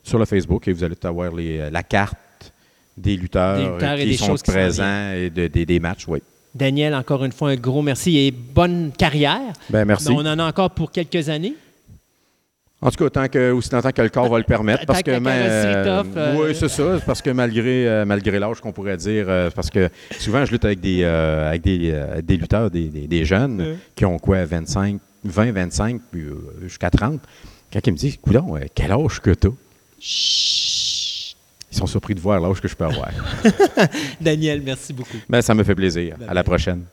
[0.03, 2.17] sur le Facebook et vous allez avoir les- la carte
[2.97, 5.47] des lutteurs, Des lutteurs euh, et qui des sont choses qui s'en présents et de-
[5.47, 6.07] des- des matchs.
[6.09, 6.21] Oui.
[6.55, 9.53] Daniel, encore une fois, un gros merci et bonne carrière.
[9.69, 10.07] Ben, merci.
[10.09, 11.53] Mais on en a encore pour quelques années.
[12.81, 14.85] En tout cas, tant que, aussi longtemps que le corps va le permettre.
[14.85, 16.99] Parce que euh, t'offre, euh, Oui, c'est ça.
[17.05, 19.25] Parce que malgré, euh, malgré l'âge qu'on pourrait dire,
[19.55, 19.89] parce que
[20.19, 24.19] souvent, je lutte avec des, avec des, des lutteurs, des, des- des jeunes qui ont
[24.19, 27.19] quoi, 25, 20, 25, puis euh, jusqu'à 30.
[27.73, 29.47] Quand ils me disent, Coudon, quel âge que tu
[31.71, 33.09] Ils sont surpris de voir l'âge que je peux avoir.
[34.21, 35.17] Daniel, merci beaucoup.
[35.27, 36.15] Ben, ça me fait plaisir.
[36.17, 36.85] Ben, à la prochaine.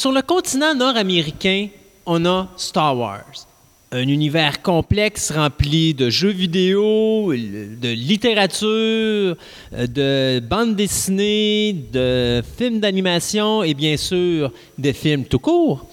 [0.00, 1.68] Sur le continent nord-américain,
[2.06, 3.46] on a Star Wars.
[3.92, 9.36] Un univers complexe rempli de jeux vidéo, de littérature,
[9.70, 15.84] de bandes dessinées, de films d'animation et bien sûr de films tout court.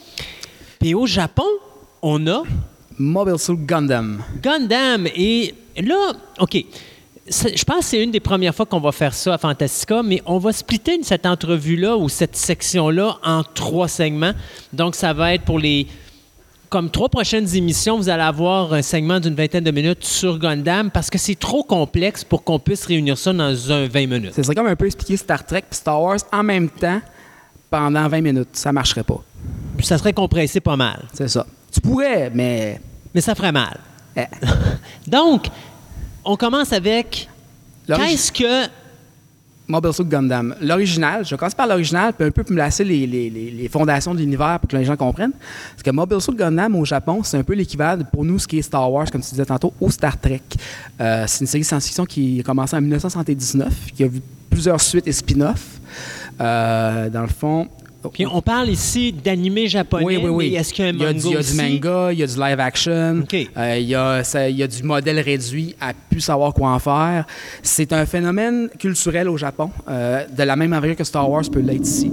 [0.80, 1.44] Puis au Japon,
[2.02, 2.44] on a
[2.98, 4.24] Mobile Suit Gundam.
[4.42, 5.06] Gundam.
[5.18, 5.54] Et
[5.84, 6.64] là, OK.
[7.30, 10.22] Je pense que c'est une des premières fois qu'on va faire ça à Fantastica, mais
[10.26, 14.34] on va splitter cette entrevue-là ou cette section-là en trois segments.
[14.72, 15.88] Donc, ça va être pour les.
[16.70, 20.92] Comme trois prochaines émissions, vous allez avoir un segment d'une vingtaine de minutes sur Gundam
[20.92, 24.34] parce que c'est trop complexe pour qu'on puisse réunir ça dans un 20 minutes.
[24.36, 27.00] Ce serait comme un peu expliquer Star Trek et Star Wars en même temps
[27.70, 28.50] pendant 20 minutes.
[28.52, 29.24] Ça marcherait pas.
[29.82, 31.46] Ça serait compressé pas mal, C'est ça.
[31.72, 32.82] Tu pourrais, mais.
[33.16, 33.80] mais ça ferait mal.
[34.18, 34.26] eh,
[35.08, 35.48] Donc,
[36.28, 37.28] on commence avec
[38.08, 38.68] qu'est-ce que
[39.70, 40.56] Mobile Suit Gundam.
[40.62, 44.60] L'original, je commence par l'original, puis un peu placer les, les- les- fondations de l'univers
[44.62, 45.34] pour que les gens comprennent.
[45.72, 48.60] Parce que Mobile Suit Gundam au Japon, c'est un peu l'équivalent pour nous, ce qui
[48.60, 50.42] est Star Wars, comme tu disais tantôt, au Star Trek.
[51.02, 54.80] Euh, c'est une série de science-fiction qui a commencé en 1979, qui a vu plusieurs
[54.80, 55.80] suites et spin-offs.
[56.40, 57.68] Euh, dans le fond.
[58.14, 60.56] Puis on parle ici d'animé japonais, Oui, oui, oui.
[60.56, 61.56] est-ce qu'il y a un Il y a, manga du, il y a du aussi?
[61.58, 63.36] manga, il y a du live action, OK.
[63.58, 66.70] euh, il, y a, ça- il y a du modèle réduit à plus savoir quoi
[66.72, 67.26] en faire.
[67.64, 71.60] C'est un phénomène culturel au Japon, euh, de la même envergure que Star Wars peut
[71.60, 72.12] l'être ici.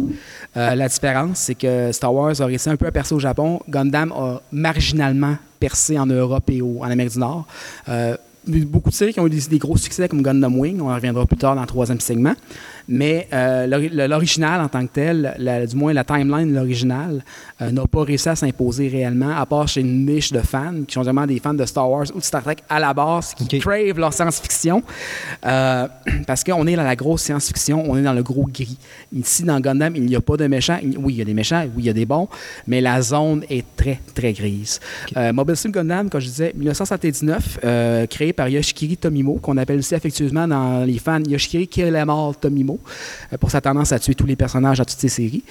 [0.56, 3.60] Euh, la différence, c'est que Star Wars a réussi un peu à percer au Japon.
[3.68, 7.46] Gundam a marginalement percé en Europe et au- en Amérique du Nord.
[7.88, 8.16] Euh,
[8.46, 10.94] beaucoup de séries qui ont eu des, des gros succès comme Gundam Wing, on en
[10.94, 12.34] reviendra plus tard dans le troisième segment.
[12.88, 13.66] Mais euh,
[14.08, 17.24] l'original en tant que tel, la- du moins la timeline de l'original,
[17.62, 20.92] euh, n'a pas réussi à s'imposer réellement, à part chez une niche de fans qui
[20.94, 23.44] sont vraiment des fans de Star Wars ou de Star Trek à la base, qui
[23.44, 23.58] OK.
[23.62, 24.82] crave leur science-fiction.
[25.46, 25.88] Euh,
[26.26, 28.76] parce qu'on est dans la grosse science-fiction, on est dans le gros gris.
[29.14, 30.78] Ici, dans Gundam, il n'y a pas de méchants.
[30.98, 32.28] Oui, il y a des méchants, oui, il y a des bons,
[32.66, 34.80] mais la zone est très, très grise.
[35.32, 39.94] Mobile Suit Gundam, comme je disais, 1979, euh, créé par Yoshikiri Tomimo, qu'on appelle aussi
[39.94, 42.73] affectueusement dans les fans Yoshikiri Kill Em All Tomimo,
[43.32, 45.42] euh, pour sa tendance à tuer tous les personnages dans toutes ses séries.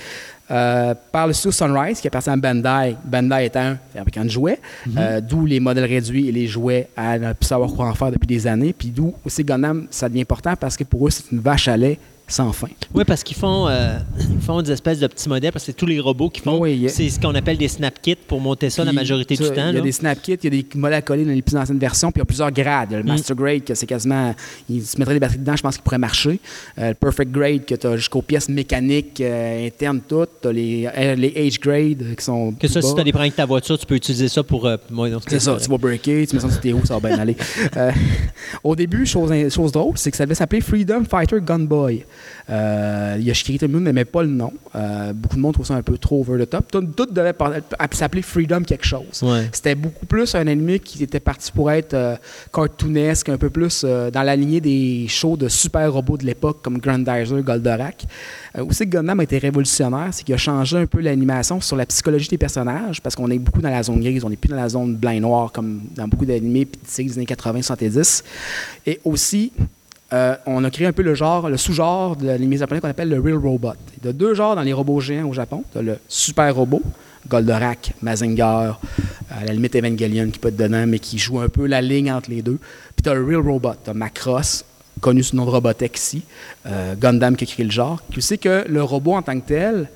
[0.52, 4.60] Euh, par le studio Sunrise, qui appartient à Bandai, Bandai étant un fabricant de jouets,
[4.98, 8.12] euh, d'où les modèles réduits et les jouets à ne plus savoir quoi en faire
[8.12, 11.32] depuis des années, puis d'où aussi Gundam, ça devient important parce que pour eux, c'est
[11.32, 11.98] une vache à lait
[12.34, 12.68] sans fin.
[12.94, 15.78] Oui, parce qu'ils font, euh, ils font des espèces de petits modèles, parce que c'est
[15.78, 16.60] tous les robots qui font.
[16.60, 19.44] Oui, a- C'est ce qu'on appelle des snap kits pour monter ça la majorité ça,
[19.44, 19.70] du temps.
[19.70, 19.82] Il y a là.
[19.82, 22.12] des snap kits, il y a des modèles à coller dans les plus anciennes versions,
[22.12, 22.90] puis il y a plusieurs grades.
[22.90, 23.08] Il y a le Mm.
[23.10, 24.34] Master Grade, que c'est quasiment.
[24.70, 26.40] Il se mettrait des batteries dedans, je pense qu'il pourrait marcher.
[26.80, 30.30] Euh, le Perfect Grade, que tu as jusqu'aux pièces mécaniques euh, internes toutes.
[30.42, 32.52] Tu as les, les Age Grade, qui sont.
[32.54, 34.68] Que ça, si tu as des problèmes avec ta voiture, tu peux utiliser ça pour.
[34.90, 37.20] moi, C'est ça, tu vas breaker, tu mets ça sur tes roues, ça va bien
[37.20, 37.36] aller.
[38.64, 42.04] Au début, chose, chose drôle, c'est que ça devait s'appeler Freedom Fighter Gunboy.
[42.50, 44.54] Euh, Yoshikiri Tomino n'aimait pas le nom.
[44.76, 46.72] Euh, beaucoup de monde trouve ça un peu trop over the top.
[46.72, 47.34] Tout, tout devait
[47.92, 49.22] s'appeler Freedom quelque chose.
[49.22, 49.50] Ouais.
[49.52, 52.16] C'était beaucoup plus un anime qui était parti pour être euh,
[52.54, 56.62] cartoonesque, un peu plus euh, dans la lignée des shows de super robots de l'époque
[56.62, 58.06] comme Grandizer, Goldorak.
[58.60, 62.28] Aussi, Gundam a été révolutionnaire, c'est qu'il a changé un peu l'animation sur la psychologie
[62.28, 64.70] des personnages parce qu'on est beaucoup dans la zone grise, on n'est plus dans la
[64.70, 66.68] zone blanc et noir comme dans beaucoup d'animés
[66.98, 68.24] des années 80-70.
[68.86, 69.52] Et aussi,
[70.14, 73.10] euh, on a créé un peu le genre, le sous-genre de l'anime japonais qu'on appelle
[73.10, 73.74] le Real Robot.
[74.00, 75.64] Il y a deux genres dans les robots géants au Japon.
[75.72, 76.84] Tu as le super robot,
[77.28, 78.72] Goldorak, Mazinger, euh,
[79.32, 82.12] à la limite Evangelion qui peut être dedans, mais qui joue un peu la ligne
[82.12, 82.60] entre les deux.
[82.96, 84.66] Puis tu as le Real Robot, tu as Macross,
[85.02, 86.24] connu sous le nom de Robotech ici,
[86.68, 89.48] euh, Gundam qui a créé le genre, qui sait que le robot en tant que
[89.48, 89.90] tel,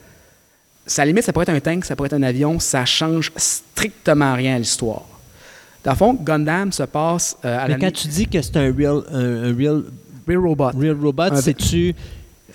[0.85, 4.34] ça limite, ça pourrait être un tank, ça pourrait être un avion, ça change strictement
[4.34, 5.06] rien à l'histoire.
[5.84, 8.57] Dans le fond, Gundam se passe euh, à Mais la quand tu dis que c'est
[8.57, 9.84] un real, un, un real,
[10.27, 10.71] Real Robot.
[10.79, 11.93] real robot, Un- c'est-tu.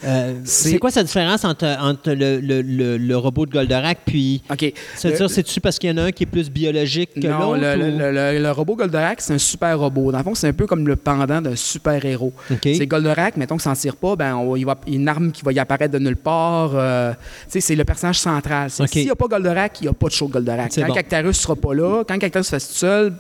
[0.05, 4.43] euh, C'est- quoi cette différence entre, entre le, le, le, le robot de Goldorak puis.
[4.51, 4.73] OK.
[4.97, 7.61] C'est-tu parce qu'il y en a un qui est plus biologique que Non, l'autre?
[7.63, 10.11] le, le- ou- le- robot Goldorak, c'est un super robot.
[10.11, 12.33] Dans le fond, c'est un peu comme le pendant d'un super héros.
[12.51, 12.59] OK.
[12.63, 15.09] C'est Goldorak, mettons qu'il s'en tire pas, ben, on il va, il y a une
[15.09, 16.73] arme qui va y apparaître de nulle part.
[16.75, 17.13] euh,
[17.49, 18.71] c'est le personnage central.
[18.71, 20.73] S'il n'y a pas Goldorak, il n'y a pas de show de Goldorak.
[20.75, 20.95] Quand bon.
[20.95, 23.13] Cactarus ne sera pas là, quand Cactarus se fait tout seul,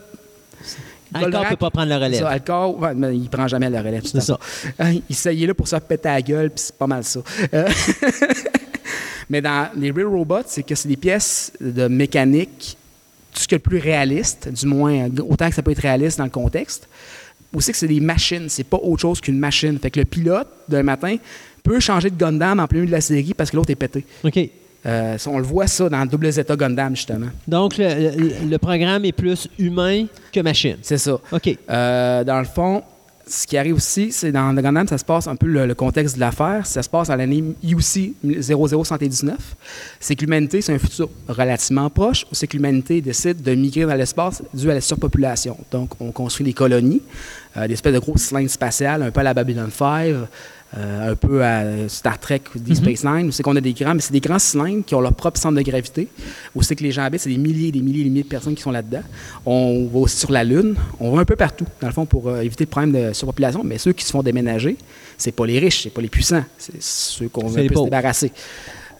[1.14, 2.20] Alcor ne peut pas prendre la relève.
[2.20, 4.02] ça, Alcor, ouais, mais il prend jamais la relève.
[4.04, 4.38] C'est ça.
[4.78, 7.20] Hein, Il, il est là pour se péter la gueule, puis c'est pas mal ça.
[7.54, 7.68] Euh,
[9.30, 12.76] Mais dans les Real Robots, c'est que c'est des pièces de mécanique,
[13.32, 16.18] tout ce qui est le plus réaliste, du moins autant que ça peut être réaliste
[16.18, 16.86] dans le contexte.
[17.54, 19.78] Aussi que c'est des machines, c'est pas autre chose qu'une machine.
[19.78, 21.16] Fait que le pilote, d'un matin,
[21.62, 24.04] peut changer de Gundam en plein milieu de la série parce que l'autre est pété.
[24.24, 24.38] OK.
[24.84, 27.28] Euh, on le voit ça dans Double Zeta Gundam, justement.
[27.46, 27.84] Donc, le,
[28.16, 30.76] le- le programme est plus humain que machine.
[30.82, 31.18] C'est ça.
[31.30, 31.56] OK.
[31.70, 32.82] Euh, dans le fond,
[33.24, 35.74] ce qui arrive aussi, c'est dans le Gundam, ça se passe un peu le, le
[35.76, 36.66] contexte de l'affaire.
[36.66, 39.36] Ça se passe à l'année UC 0079.
[40.00, 43.94] C'est que l'humanité, c'est un futur relativement proche, c'est que l'humanité décide de migrer dans
[43.94, 45.56] l'espace dû à la surpopulation.
[45.70, 47.02] Donc, on construit des colonies,
[47.56, 50.24] euh, des espèces de grosses cylindres spatiales, un peu à la Babylon 5, euh,
[50.74, 53.94] un peu à Star Trek ou Deep Space Nine, où c'est qu'on a des grands,
[53.94, 56.08] mais c'est des grands cylindres qui ont leur propre centre de gravité,
[56.54, 58.22] où c'est que les gens habitent, c'est des milliers et des milliers et des milliers
[58.22, 59.02] de personnes qui sont là-dedans.
[59.44, 62.28] On va aussi sur la Lune, on va un peu partout, dans le fond, pour
[62.28, 64.76] euh, éviter le problème de surpopulation, mais ceux qui se font déménager,
[65.18, 67.76] c'est pas les riches, c'est pas les puissants, c'est ceux qu'on veut un les peu
[67.76, 68.32] se débarrasser.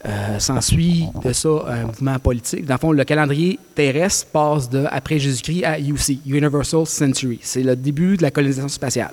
[0.05, 2.67] Euh, S'ensuit de ça un mouvement politique.
[2.67, 7.39] Dans le fond, le calendrier terrestre passe de après Jésus-Christ à UC, Universal Century.
[7.41, 9.13] C'est le début de la colonisation spatiale.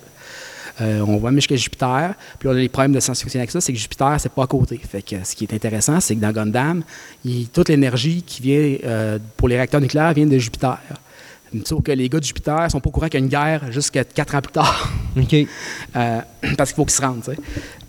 [0.81, 2.13] Euh, on va même jusqu'à Jupiter.
[2.39, 4.47] Puis on a les problèmes de science-fiction avec ça, c'est que Jupiter, c'est pas à
[4.47, 4.77] côté.
[4.77, 6.83] Fait que ce qui est intéressant, c'est que dans Gundam,
[7.25, 10.77] il- toute l'énergie qui vient euh, pour les réacteurs nucléaires vient de Jupiter.
[11.65, 13.71] Sauf que les gars de Jupiter sont pas au courant qu'il y a une guerre
[13.71, 14.91] jusqu'à quatre ans plus tard.
[15.17, 15.33] OK.
[15.33, 16.21] Euh,
[16.57, 17.23] parce qu'il faut qu'ils se rendent.
[17.23, 17.37] tu sais.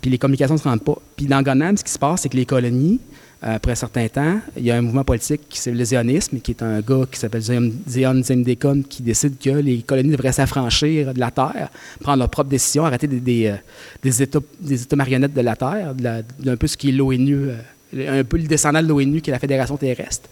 [0.01, 0.95] Puis les communications ne se rendent pas.
[1.15, 3.10] Puis dans Gundam, ce qui se passe, c'est que les colonies, euh,
[3.41, 6.51] après un certain temps, il y a un mouvement politique qui c'est le zionisme, qui
[6.51, 11.19] est un gars qui s'appelle Zion Zendekon, qui décide que les colonies devraient s'affranchir de
[11.19, 11.69] la Terre,
[11.99, 13.55] prendre leurs propres décisions, arrêter des, des, euh,
[14.03, 17.49] des États, des États marionnettes de la Terre, d'un peu ce qui est l'ONU.
[17.49, 17.57] euh,
[17.93, 20.29] un peu le descendant de l'ONU, qui est la Fédération terrestre.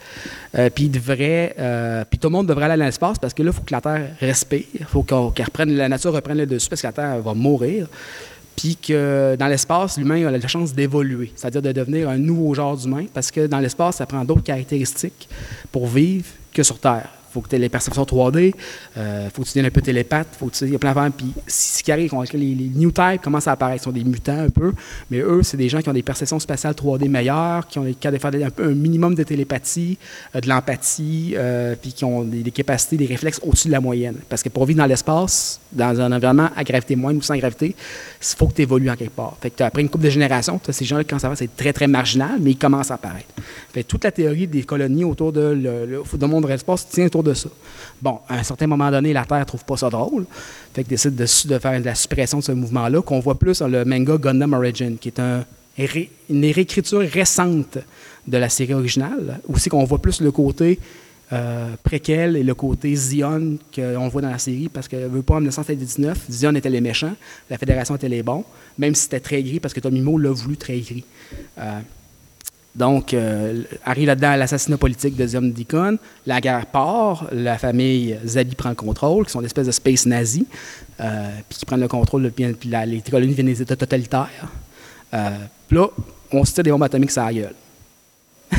[0.57, 3.73] Euh, puis tout le monde devrait aller dans l'espace parce que là, il faut que
[3.73, 6.87] la Terre respire, il faut qu'on- qu'elle reprenne, la nature reprenne le dessus parce que
[6.87, 7.87] la Terre va mourir.
[8.59, 12.75] Puis que dans l'espace, l'humain a la chance d'évoluer, c'est-à-dire de devenir un nouveau genre
[12.75, 15.29] d'humain parce que dans l'espace, ça prend d'autres caractéristiques
[15.71, 17.07] pour vivre que sur Terre.
[17.31, 18.53] Faut que tu aies les perceptions 3D,
[18.95, 19.01] il
[19.33, 21.11] faut que tu deviennes un peu télépathe, faut que tu il y a plein d'affaires.
[21.11, 24.03] Puis ce qui arrive, quand les, les new types commencent à apparaître, ils sont des
[24.03, 24.73] mutants un peu,
[25.09, 27.95] mais eux, c'est des gens qui ont des perceptions spatiales 3D meilleures, qui ont les
[27.95, 29.97] capables de faire un, minimum de télépathie,
[30.35, 34.15] euh, de l'empathie, euh, puis qui ont des, capacités, des réflexes au-dessus de la moyenne.
[34.27, 37.75] Parce que pour vivre dans l'espace, dans un environnement à gravité moindre ou sans gravité,
[37.75, 39.35] il faut que tu évolues en quelque part.
[39.41, 42.37] Fait après une couple de générations, ces gens-là commencent à voir, c'est très, très marginal,
[42.39, 43.27] mais ils commencent à apparaître.
[43.73, 47.33] Fait toute la théorie des colonies autour de le monde de l'espace tient autour de
[47.33, 47.49] ça.
[48.01, 50.25] Bon, à un certain moment donné, la Terre trouve pas ça drôle.
[50.73, 53.67] Fait qu'ils décide de, faire de la suppression de ce mouvement-là, qu'on voit plus dans
[53.67, 55.21] le manga Gundam Origin, qui est
[56.29, 57.77] une réécriture récente
[58.27, 59.39] de la série originale.
[59.47, 60.79] Aussi qu'on voit plus le côté
[61.31, 65.35] euh, préquel et le côté Zion qu'on voit dans la série, parce que veut pas
[65.35, 67.13] en 1979, Zion était les méchants,
[67.49, 68.43] la Fédération était les bons,
[68.79, 71.03] même si c'était très gris, parce que Tomimo l'a voulu très gris.
[71.59, 71.79] Euh,
[72.75, 78.55] donc, euh, arrive là-dedans l'assassinat politique de Zion Deacon, la guerre part, la famille Zabi
[78.55, 80.43] prend le contrôle, qui sont des espèces de space nazis,
[81.01, 84.29] euh, puis qui prennent le contrôle, puis, puis la- les colonies viennent des États totalitaires.
[85.13, 85.29] Euh,
[85.67, 85.87] puis là,
[86.31, 87.53] on se tire des bombes atomiques sur la gueule.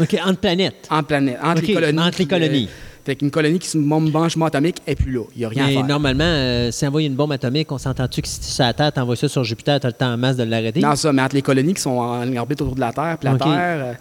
[0.00, 0.86] OK, entre planètes.
[0.90, 1.98] En planète, entre les colonies.
[2.00, 2.68] entre les colonies.
[3.04, 5.20] Fait qu'une colonie qui se bombe branchement atomique est plus là.
[5.34, 5.86] Il n'y a rien Mais à faire.
[5.86, 8.92] normalement, euh, si envoyer une bombe atomique, on s'entend-tu que si tu sur la Terre,
[8.92, 10.80] t'envoies ça sur Jupiter, t'as le temps en masse de l'arrêter?
[10.80, 13.28] Non, ça, mais entre les colonies qui sont en orbite autour de la Terre, puis
[13.28, 13.36] la.
[13.38, 13.92] Terre, euh,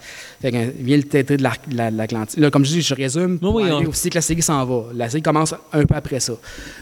[0.41, 2.39] fait que, euh, vient le traité de de la- l'Atlantique.
[2.39, 4.83] Là, comme je dis, je résume, Oui, oui, on- aussi que la série s'en va.
[4.95, 6.33] La série commence un peu après ça.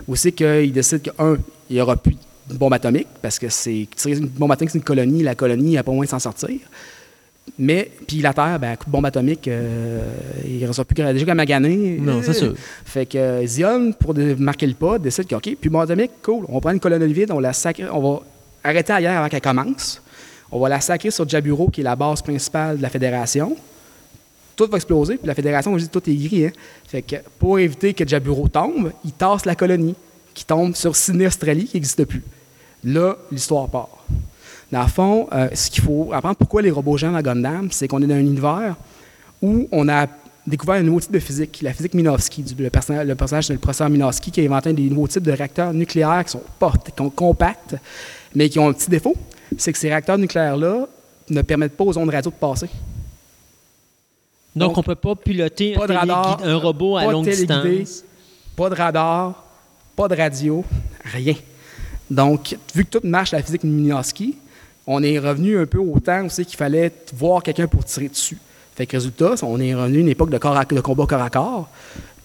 [0.08, 1.38] Aussi qu'ils décident qu'un,
[1.70, 2.16] il n'y aura plus
[2.50, 5.84] de bombe atomique, parce que c'est une bombe atomique, c'est une colonie, la colonie n'a
[5.84, 6.50] pas moyen de s'en sortir.
[7.60, 10.02] Mais, puis la Terre, ben, coup de bombe atomique, euh,
[10.46, 11.98] il ne restera plus déjà qu'à maganer.
[12.00, 12.54] Non, c'est sûr.
[12.86, 16.46] Fait que euh, Zion, pour marquer le pas, décide que, OK, puis bombe atomique, cool,
[16.50, 18.22] on prend une colonie vide, on la sacre, on va
[18.64, 20.02] arrêter ailleurs avant qu'elle commence.
[20.52, 23.56] On va la sacrer sur Jaburo, qui est la base principale de la Fédération.
[24.56, 26.46] Tout va exploser, puis la Fédération, je dis, tout est gris.
[26.48, 26.52] Hein?
[26.88, 29.96] Fait que pour éviter que Jaburo tombe, il tasse la colonie,
[30.34, 32.24] qui tombe sur Sydney, Australie, qui n'existe plus.
[32.84, 34.06] Là, l'histoire part.
[34.72, 37.88] Dans le fond, euh, ce qu'il faut apprendre pourquoi les robots géants dans Gundam, c'est
[37.88, 38.76] qu'on est dans un univers
[39.42, 40.08] où on a
[40.48, 43.90] découvert un nouveau type de physique, la physique Minovsky, le, personnage, le personnage le professeur
[43.90, 46.42] Minovsky qui a inventé des nouveaux types de réacteurs nucléaires qui sont
[46.98, 47.76] sont compacts,
[48.34, 49.16] mais qui ont un petit défaut,
[49.58, 50.88] c'est que ces réacteurs nucléaires-là
[51.30, 52.68] ne permettent pas aux ondes radio de passer.
[54.56, 58.04] Donc, Donc, on peut pas piloter pas de un, radar, un robot à longue distance.
[58.56, 59.44] Pas de radar,
[59.96, 60.64] pas de radio,
[61.06, 61.36] rien.
[62.10, 64.36] Donc, vu que tout marche la physique Minovsky,
[64.88, 68.38] on est revenu un peu au temps aussi qu'il fallait voir quelqu'un pour tirer dessus.
[68.76, 71.22] Fait que résultat, on est revenu à une époque de, corps à- de combat corps
[71.22, 71.70] à corps.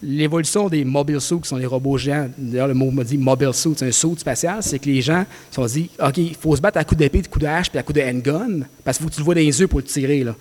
[0.03, 3.49] L'évolution des mobile suits, qui sont les robots géants, d'ailleurs le mot me dit mobile
[3.53, 6.55] suit, c'est un suit spatial, c'est que les gens se sont dit, OK, il faut
[6.55, 8.97] se battre à coups d'épée, de coups de hache, puis à coups de handgun, parce
[8.97, 10.23] qu'il faut que tu le vois dans les yeux pour le tirer.
[10.23, 10.35] Là.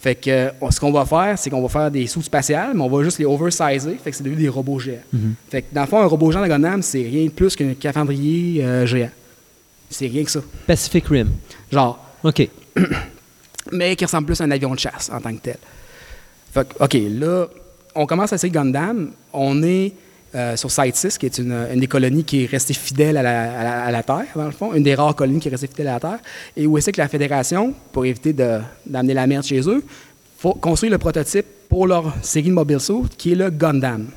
[0.00, 2.82] Fait que euh, ce qu'on va faire, c'est qu'on va faire des sous spatiales, mais
[2.82, 4.98] on va juste les oversizer, fait que c'est devenu des robots géants.
[5.50, 7.74] Fait que dans le fond, un robot géant de Gundam, c'est rien de plus qu'un
[7.74, 9.10] cafandrier euh, géant.
[9.96, 10.40] C'est rien que ça.
[10.66, 11.28] Pacific Rim.
[11.70, 12.48] Genre, OK.
[13.72, 15.56] mais qui ressemble plus à un avion de chasse en tant que tel.
[16.52, 17.46] Fait que, OK, là,
[17.94, 19.12] on commence à essayer Gundam.
[19.32, 19.92] On est
[20.34, 23.22] euh, sur Site 6, qui est une, une des colonies qui est restée fidèle à
[23.22, 25.50] la, à la- à la Terre, dans le fond, une des rares colonies qui est
[25.52, 26.18] restée fidèle à la Terre,
[26.56, 29.84] et où est-ce que la Fédération, pour éviter d'amener la merde chez eux,
[30.38, 34.08] faut construire le prototype pour leur série de Mobile Suit, qui est le Gundam.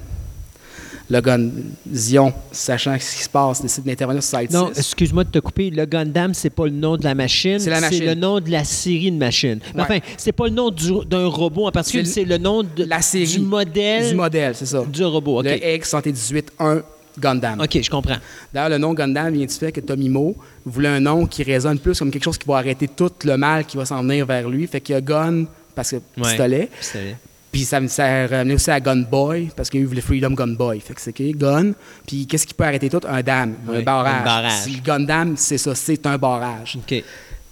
[1.10, 1.50] Le Gun
[1.94, 4.80] Zion, sachant ce qui se passe, décide d'intervenir sur Site Non, 6.
[4.80, 5.70] excuse-moi de te couper.
[5.70, 7.60] Le Gundam, c'est pas le nom de la machine.
[7.60, 8.04] C'est la machine.
[8.06, 9.60] le nom de la série de machines.
[9.74, 9.82] Ouais.
[9.82, 12.84] Enfin, c'est pas le nom du- d'un robot en particulier, C'est c'est le nom de,
[12.84, 14.84] la série du modèle Du modèle, c'est ça.
[14.86, 15.40] du robot.
[15.40, 15.46] OK.
[15.46, 16.82] Le X-118-1
[17.20, 17.62] Gundam.
[17.62, 18.18] OK, je comprends.
[18.54, 20.36] D'ailleurs, le nom Gundam vient du fait que Tomimo
[20.66, 23.66] voulait un nom qui résonne plus comme quelque chose qui va arrêter tout le mal
[23.66, 24.68] qui va s'en venir vers lui.
[24.68, 26.70] Fait qu'il y a Gun, parce que pistolet.
[26.78, 27.16] Pistolet.
[27.58, 30.80] Puis ça, ça ramenait aussi à Gun Boy, parce qu'il voulait Freedom Gun Boy.
[30.80, 31.72] Fait que c'est OK, Gun.
[32.06, 33.02] Puis qu'est-ce qui peut arrêter tout?
[33.10, 34.22] Un dam, Oui, un barrage.
[34.22, 34.52] un barrage.
[34.62, 36.78] Si le Gundam, c'est ça, c'est un barrage.
[36.78, 37.04] OK.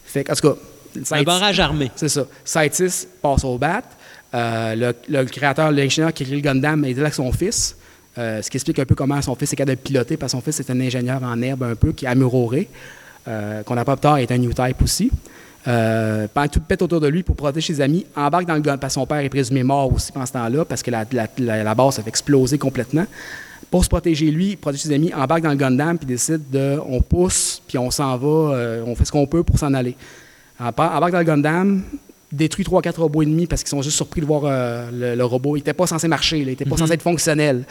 [0.05, 1.89] Fait que, en tout cas, Un barrage armé.
[1.95, 2.23] c'est ça.
[2.43, 3.81] Site 6 passe au bat.
[4.35, 7.75] Euh, le, le créateur, l'ingénieur qui a créé le Gundam est là avec son fils.
[8.19, 10.37] Euh, ce qui explique un peu comment son fils est capable de piloter, parce que
[10.37, 12.09] son fils est un ingénieur en herbe un peu, qui est
[13.27, 15.09] euh, qu'on n'a pas plus tard, est un new type aussi.
[15.67, 18.59] Euh, pendant que tout pète autour de lui pour protéger ses amis, embarque dans le
[18.61, 21.05] gun, parce que son père est présumé mort aussi pendant ce temps-là, parce que la,
[21.11, 23.05] la, la- la base a fait exploser complètement.
[23.71, 27.01] Pour se protéger lui, protéger ses amis, embarque dans le Gundam, puis décide de, on
[27.01, 29.95] pousse, puis on s'en va, euh, on fait ce qu'on peut pour s'en aller.
[30.61, 31.81] Embar- Embarque dans le Gundam,
[32.31, 35.55] détruit 3-4 robots ennemis parce qu'ils sont juste surpris de voir euh, le, le robot.
[35.55, 37.63] Il n'était pas censé marcher, là, il n'était pas censé être fonctionnel.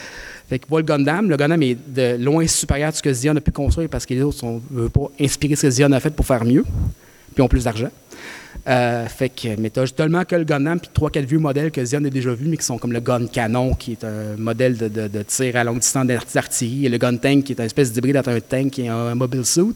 [0.48, 1.28] Fait qu'ils voient le Gundam.
[1.30, 4.14] Le Gundam est de loin supérieur à ce que Zion a pu construire parce que
[4.14, 6.64] les autres ne veulent pas inspirer ce que Zion a fait pour faire mieux,
[7.34, 7.90] puis ont plus d'argent.
[8.66, 11.84] Euh, fait que, mais t'as tellement que le Gundam puis trois quatre vieux modèles que
[11.84, 14.78] Zion a déjà vus, mais qui sont comme le Gun Canon, qui est un modèle
[14.78, 17.66] de, de- de tir à longue distance d'artillerie, et le Gun Tank, qui est une
[17.66, 19.74] espèce d'hybride entre un tank et un, mobile suit.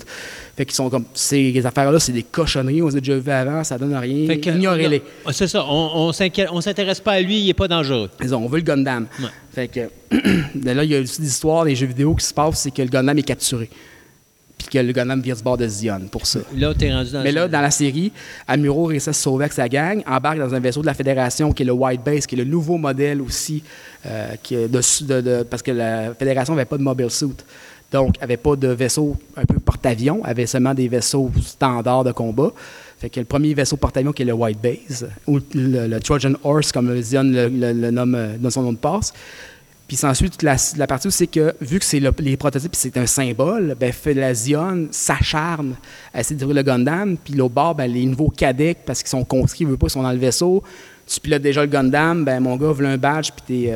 [0.57, 3.63] Fait qu'ils sont comme ces affaires-là, c'est des cochonneries, on les a déjà vues avant,
[3.63, 4.27] ça donne rien.
[4.27, 5.03] Fait que- Ignorez-les.
[5.33, 5.67] C'est ça.
[5.69, 6.11] On,
[6.53, 8.09] on s'intéresse pas à lui, il n'est pas dangereux.
[8.23, 9.07] Ils ont, on veut le Gundam.
[9.21, 9.27] Ouais.
[9.53, 9.81] Fait que
[10.65, 12.81] là, il y a aussi des histoires, des jeux vidéo qui se passent, c'est que
[12.81, 13.69] le Gundam est capturé.
[14.59, 16.41] Puis que le Gundam vire du bord de Zion pour ça.
[16.57, 18.11] Là, tu es rendu dans Mais là, dans la série,
[18.49, 21.53] Amuro réussit à se sauver avec sa gang, embarque dans un vaisseau de la Fédération
[21.53, 23.63] qui est le White Base, qui est le nouveau modèle aussi,
[24.05, 27.29] euh, qui est de, de- de- parce que la Fédération n'avait pas de mobile suit.
[27.93, 32.51] Donc, avait pas de vaisseau un peu porte-avions, avait seulement des vaisseaux standards de combat.
[32.99, 36.33] Fait que le premier vaisseau porte-avions qui est le White Base, ou le, le Trojan
[36.45, 39.15] Horse, comme Zion le, le- le nomme euh, dans son nom de passe.
[39.89, 42.77] Puis s'ensuit toute la, la partie où c'est que, vu que c'est le- les prototypes
[42.77, 45.77] c'est un symbole, ben, fait la Zion s'acharne
[46.13, 47.17] à essayer de détruire le Gundam.
[47.17, 49.91] Puis l'autre bord, ben, les nouveaux cadets, parce qu'ils sont conscrits, ils veulent pas, ils
[49.91, 50.63] sont dans le vaisseau.
[51.07, 53.73] Tu pilotes déjà le Gundam, ben mon gars, veut un badge, puis t'es,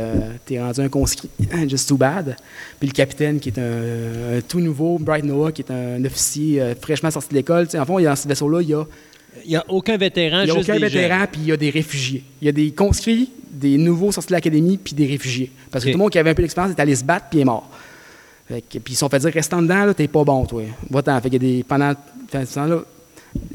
[0.59, 1.31] euh, rendu un conscrit.
[1.67, 2.37] Just too bad.
[2.79, 6.75] Puis le capitaine, qui est un, tout nouveau, Bright Noah, qui est un officier euh,
[6.79, 7.65] fraîchement sorti de l'école.
[7.65, 8.85] Tu sais, en fond, dans ce vaisseau-là, il y a
[9.45, 11.71] Il n'y a aucun vétéran, il n'y a aucun vétéran, puis il y a des
[11.71, 12.23] réfugiés.
[12.41, 15.51] Il y a des conscrits, des nouveaux sortis de l'académie, puis des réfugiés.
[15.71, 17.41] Parce que tout le monde qui avait un peu d'expérience est allé se battre, puis
[17.41, 17.69] est mort.
[18.47, 20.63] Puis ils se sont fait dire, reste en dedans, là, t'es pas bon, toi.
[20.91, 21.21] Va-t'en.
[21.21, 21.65] Fait qu'il y a des.
[21.65, 21.95] Pendant
[22.33, 22.83] ce temps-là,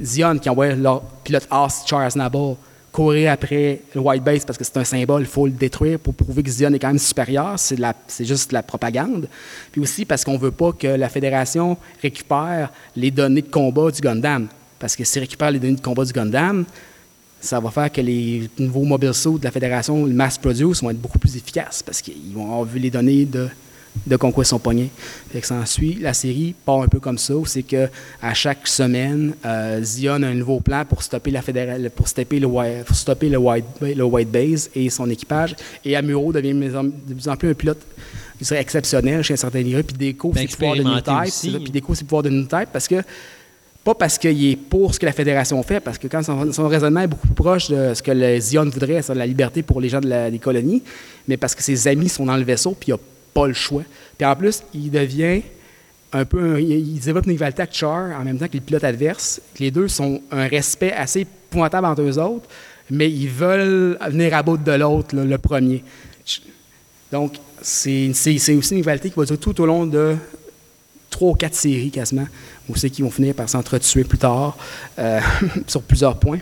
[0.01, 2.55] Zion, qui envoie leur pilote As, Charles Nabal,
[2.91, 6.15] courir après le White Base parce que c'est un symbole, il faut le détruire pour
[6.15, 7.53] prouver que Zion est quand même supérieur.
[7.57, 7.77] C'est,
[8.07, 9.27] c'est juste de la propagande.
[9.71, 14.01] Puis aussi parce qu'on veut pas que la Fédération récupère les données de combat du
[14.01, 14.47] Gundam.
[14.79, 16.65] Parce que s'ils récupèrent les données de combat du Gundam,
[17.39, 20.89] ça va faire que les nouveaux mobile suits de la Fédération, le mass produce, vont
[20.89, 23.47] être beaucoup plus efficaces parce qu'ils vont avoir vu les données de,
[24.07, 24.89] de conquête sont pognés.
[25.31, 27.89] Fait que ça ensuite, la série part un peu comme ça, c'est que
[28.21, 32.39] à chaque semaine, euh, Zion a un nouveau plan pour stopper la fédérale, pour stopper
[32.39, 32.47] le,
[32.83, 35.55] pour stopper le white, le white Base et son équipage.
[35.85, 37.81] Et Amuro devient de plus en- plus en un pilote
[38.39, 39.81] je dirais, exceptionnel chez un certain niveau.
[39.81, 41.33] Puis Déco, Ben, c'est le pouvoir de New Type.
[41.33, 41.59] c'est.
[41.59, 43.01] Puis Déco, c'est le pouvoir de New Type parce que
[43.87, 46.67] pas parce qu'il est pour ce que la Fédération fait, parce que quand son, son
[46.67, 49.87] raisonnement est beaucoup plus proche de ce que Zion voudrait, c'est la liberté pour les
[49.87, 50.83] gens des colonies,
[51.25, 52.99] mais parce que ses amis sont dans le vaisseau, puis il n'a
[53.33, 53.83] pas le choix.
[54.17, 55.41] Puis en plus, il devient
[56.11, 56.55] un peu.
[56.55, 59.39] un- il, développe une rivalité avec Char en même temps que le pilote adverse.
[59.57, 62.49] Les deux sont un respect assez épouvantable entre eux autres,
[62.91, 65.81] mais ils veulent venir à bout de l'autre, le premier.
[67.09, 70.15] Donc, c'est aussi une rivalité qui va durer tout au long de
[71.09, 72.27] trois ou quatre séries quasiment,
[72.69, 74.57] où c'est qu'ils vont finir par s'entretuer plus tard
[74.99, 75.19] euh,
[75.67, 76.39] sur plusieurs points.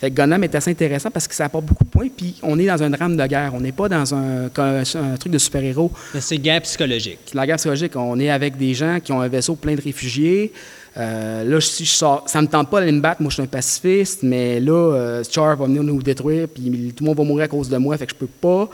[0.00, 2.66] Fait que est assez intéressant parce que ça apporte beaucoup de points, puis on est
[2.66, 3.52] dans un drame de guerre.
[3.54, 5.92] On n'est pas dans un, un- un truc de super-héros.
[6.12, 7.20] Mais C'est guerre psychologique.
[7.34, 7.92] La guerre psychologique.
[7.94, 10.52] On est avec des gens qui ont un vaisseau plein de réfugiés.
[10.96, 13.22] Euh, là, si je sors, ça me tente pas d'aller me battre.
[13.22, 17.04] Moi, je suis un pacifiste, mais là, euh, Char va venir nous détruire, puis tout
[17.04, 18.68] le monde va mourir à cause de moi, fait que je peux pas.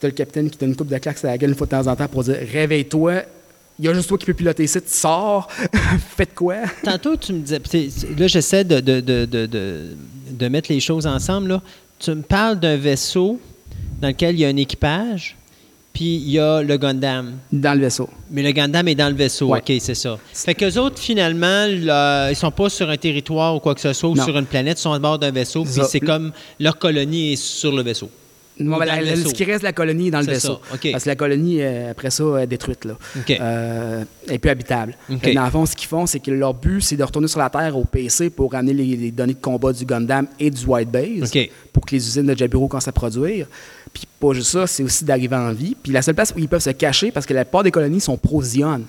[0.00, 1.70] T'as le capitaine qui donne une coupe de claques à la gueule une fois de
[1.70, 3.22] temps en temps pour dire Réveille-toi,
[3.78, 5.48] il y a juste toi qui peux piloter ici, tu sors,
[6.16, 6.56] faites quoi?
[6.82, 7.60] Tantôt, tu me disais,
[8.16, 9.26] là, j'essaie de, de, de,
[10.30, 11.48] de, mettre les choses ensemble.
[11.48, 11.62] Là.
[11.98, 13.40] Tu me parles d'un vaisseau
[14.00, 15.36] dans lequel il y a un équipage,
[15.92, 17.38] puis il y a le Gundam.
[17.52, 18.08] dans le vaisseau.
[18.30, 19.60] Mais le Gundam est dans le vaisseau, Ouais.
[19.60, 20.18] OK, c'est ça.
[20.32, 23.92] Fait qu'eux autres, finalement, là, ils sont pas sur un territoire ou quoi que ce
[23.94, 24.24] soit, ou Non.
[24.24, 27.36] sur une planète, ils sont à bord d'un vaisseau, puis c'est comme leur colonie est
[27.36, 28.10] sur le vaisseau.
[28.58, 30.60] Non, ben, la- ce qui reste de la colonie est dans le vaisseau.
[30.70, 30.78] ça.
[30.92, 32.84] Parce que la colonie, euh, après ça, est détruite.
[32.86, 32.94] Là.
[33.18, 33.30] OK.
[33.38, 34.96] Euh, elle n'est plus habitable.
[35.10, 35.20] OK.
[35.20, 37.28] Fait que Dans le fond, ce qu'ils font, c'est que leur but, c'est de retourner
[37.28, 40.50] sur la Terre au PC pour ramener les, les données de combat du Gundam et
[40.50, 41.30] du White Base
[41.72, 43.46] pour que les usines de Jaburo commencent à produire.
[43.92, 45.76] Puis pas juste ça, c'est aussi d'arriver en vie.
[45.82, 48.00] Puis la seule place où ils peuvent se cacher, parce que la plupart des colonies
[48.00, 48.82] sont pro-Zion.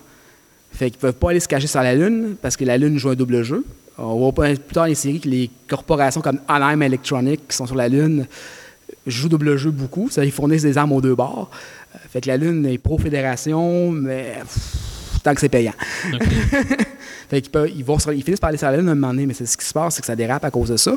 [0.72, 3.10] Fait qu'ils peuvent pas aller se cacher sur la Lune, parce que la Lune joue
[3.10, 3.66] un double jeu.
[3.98, 7.66] On voit plus tard dans les séries que les corporations comme Anaheim Electronic, qui sont
[7.66, 8.28] sur la Lune,
[9.06, 10.10] jouent double jeu beaucoup.
[10.10, 11.50] Ça, ils fournissent des armes aux deux bords.
[11.96, 15.74] Euh, fait que la Lune est pro-fédération, mais pff, tant que c'est payant.
[17.30, 19.26] Fait qu'ils peuvent- ils, vont ils finissent par aller sur la Lune un moment donné,
[19.26, 20.94] mais c'est ce qui se passe, c'est que ça dérape à cause de ça.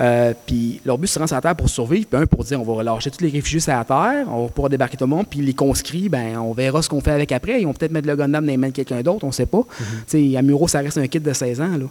[0.00, 2.60] Euh, puis leur but, c'est de sur la Terre pour survivre, puis un, pour dire
[2.60, 5.10] on va relâcher tous les réfugiés sur la Terre, on va pouvoir débarquer tout le
[5.10, 7.60] monde, puis les conscrits, ben, on verra ce qu'on fait avec après.
[7.60, 9.60] Ils vont peut-être mettre le Gundam dans les mains de quelqu'un d'autre, on sait pas.
[10.08, 11.76] Tu sais, Amuro, ça reste un kid de 16 ans.
[11.76, 11.86] Là.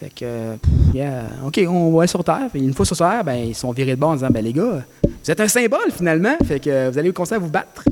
[0.00, 2.48] Fait que, pff, yeah, OK, on va aller sur Terre.
[2.52, 4.52] Puis une fois sur Terre, ben, ils sont virés de bord en disant ben, les
[4.52, 7.82] gars, vous êtes un symbole finalement, fait que vous allez commencer à vous battre.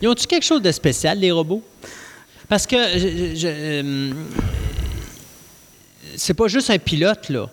[0.00, 1.62] Ils ont-tu quelque chose de spécial, les robots?
[2.48, 4.10] Parce que je- je- euh,
[6.16, 7.48] c'est pas juste un pilote, là.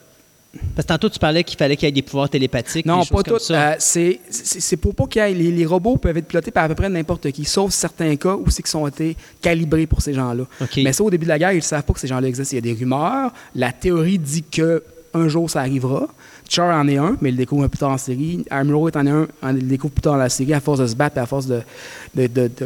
[0.76, 2.86] Parce que tantôt, tu parlais qu'il fallait qu'il y ait des pouvoirs télépathiques.
[2.86, 3.40] Non, des pas tout.
[3.52, 5.34] Euh, c'est pour pas qu'il y ait.
[5.34, 8.36] Les, les robots peuvent être pilotés par à peu près n'importe qui, sauf certains cas
[8.36, 10.44] où c'est qu'ils ont été calibrés pour ces gens-là.
[10.84, 12.52] Mais ça, au début de la guerre, ils ne savent pas que ces gens-là existent.
[12.56, 13.32] Il y a des rumeurs.
[13.56, 14.84] La théorie dit que
[15.16, 16.08] un jour ça arrivera.
[16.50, 18.44] Char en est un, mais il le découvre un plus tard en série.
[18.50, 20.88] Est en est un, il le découvre plus tard dans la série à force de
[20.88, 21.62] se battre et à force de,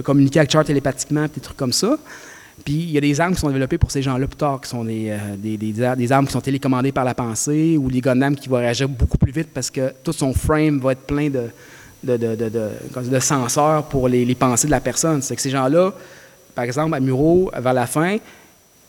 [0.03, 1.97] communiquer avec Char télépathiquement, des trucs comme ça.
[2.65, 4.69] Puis il y a des armes qui sont développées pour ces gens-là plus tard, qui
[4.69, 7.87] sont des, euh, des, des ar- des armes qui sont télécommandées par la pensée ou
[7.87, 11.03] les Gundam qui vont réagir beaucoup plus vite parce que tout son frame va être
[11.05, 11.43] plein de,
[12.03, 15.21] de, de, de, de senseurs pour les, les pensées de la personne.
[15.21, 15.93] C'est que ces gens-là,
[16.55, 18.17] par exemple, à Muro, vers la fin,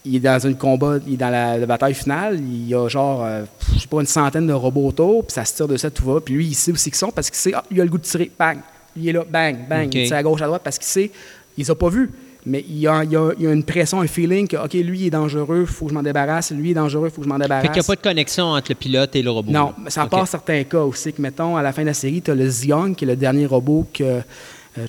[0.04, 2.88] il est dans un combat, il est dans la, la bataille finale, il y a
[2.88, 3.44] genre, euh,
[3.74, 6.04] je sais pas, une centaine de robots autour, puis ça se tire de ça, tout
[6.04, 6.20] va.
[6.20, 7.90] Puis lui, il sait où c'est qu'ils sont parce qu'il sait, ah, il a le
[7.90, 8.58] goût de tirer, bang.
[8.96, 9.86] Il est là, bang, bang.
[9.86, 9.94] OK.
[9.94, 11.10] Il tire à gauche, à droite parce qu'il sait,
[11.56, 12.10] il les a pas vus.
[12.46, 14.56] Mais il y, a, il y a- il y a une pression, un feeling que,
[14.56, 16.50] OK, lui il est dangereux, il faut que je m'en débarrasse.
[16.52, 17.62] Lui il est dangereux, il faut que je m'en débarrasse.
[17.66, 19.50] Fait qu'il n'y a pas de connexion entre le pilote et le robot.
[19.52, 20.10] Non, ça OK.
[20.10, 21.12] part certains cas aussi.
[21.12, 23.16] Que, mettons, à la fin de la série, tu as le Zion, qui est le
[23.16, 24.20] dernier robot que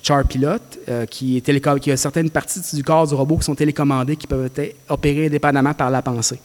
[0.02, 3.44] Char pilote, euh, qui, est télécom- qui a certaines parties du corps du robot qui
[3.44, 6.38] sont télécommandées, qui peuvent être opérées indépendamment par la pensée.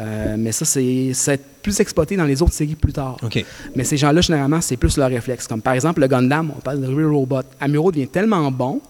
[0.00, 3.16] Euh, mais ça, c'est c'est plus exploité dans les autres séries plus tard.
[3.74, 5.46] Mais ces gens-là, généralement, c'est plus leur réflexe.
[5.46, 7.40] Comme par exemple, le Gundam, on parle de Real Robot.
[7.60, 8.80] Amuro devient tellement bon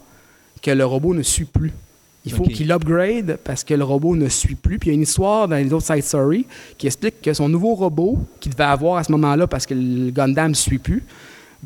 [0.62, 1.73] que le robot ne suit plus.
[2.24, 4.81] Il faut qu'il upgrade parce que le robot ne suit plus.
[4.81, 6.44] Puis il y a une histoire dans les autres side stories
[6.77, 10.10] qui explique que son nouveau robot qu'il devait avoir à ce moment-là parce que le
[10.10, 11.05] Gundam ne suit plus,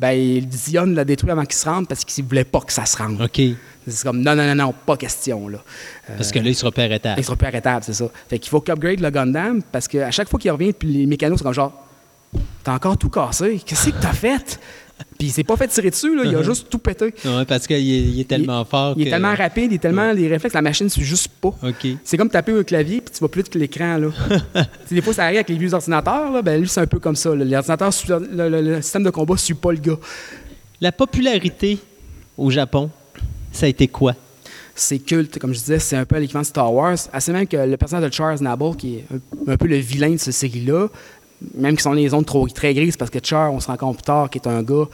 [0.01, 2.87] ben, Zion l'a détruit avant qu'il se rende parce qu'il ne voulait pas que ça
[2.87, 3.21] se rende.
[3.21, 3.39] OK.
[3.87, 5.47] C'est comme non, non, non, non, pas question.
[5.47, 5.59] Là.
[6.09, 7.21] Euh, Parce que là, il sera pas arrêtable.
[7.21, 8.05] il sera plus arrêtable, c'est ça.
[8.27, 11.05] Fait qu'il faut qu'il upgrade le Gundam parce qu'à chaque fois qu'il revient, puis les
[11.05, 11.71] mécanos sont comme genre
[12.63, 13.61] T'as encore tout cassé.
[13.65, 14.59] Qu'est-ce que t'as fait?
[15.17, 17.13] Puis il s'est pas fait tirer dessus, là, il a juste tout pété.
[17.25, 18.93] Ouais, parce qu'il est, il est tellement fort.
[18.97, 20.11] Il est tellement rapide, il est tellement.
[20.11, 21.53] Les réflexes, la machine ne suit juste pas.
[22.03, 23.97] C'est comme taper au clavier puis tu vas plus vite que l'écran.
[23.97, 24.09] là.
[24.91, 26.31] Des fois, ça arrive avec les vieux ordinateurs.
[26.31, 27.33] Là, ben, lui, c'est un peu comme ça.
[27.35, 29.97] L'ordinateur le, le- le système de combat ne suit pas le gars.
[30.79, 31.77] La popularité
[32.37, 32.89] au Japon,
[33.51, 34.15] ça a été quoi?
[34.73, 36.95] c'est culte, comme je disais, c'est un peu à l'équivalent de Star Wars.
[37.13, 40.09] Assez même que le personnage de Charles Nabble, qui est un, un peu le vilain
[40.11, 40.87] de cette série-là,
[41.55, 43.97] même qui sont les zones trop, très grises, parce que Char, on se rend compte
[43.97, 44.85] plus tard, qui est un gars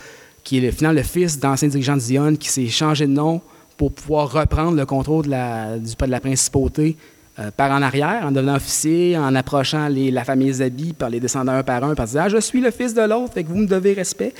[0.43, 3.41] qui est le, finalement le fils d'ancien dirigeant de Zion, qui s'est changé de nom
[3.75, 6.95] pour pouvoir reprendre le contrôle de la, du, de la principauté
[7.39, 11.51] euh, par en arrière, en devenant officier, en approchant la famille Zabi par les descendants
[11.51, 13.57] un par un, par disant ah, Je suis le fils de l'autre, fait que vous
[13.57, 14.33] me devez respect.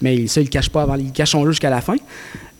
[0.00, 1.96] Mais ça, il ne cache pas avant, il cache son jusqu'à la fin.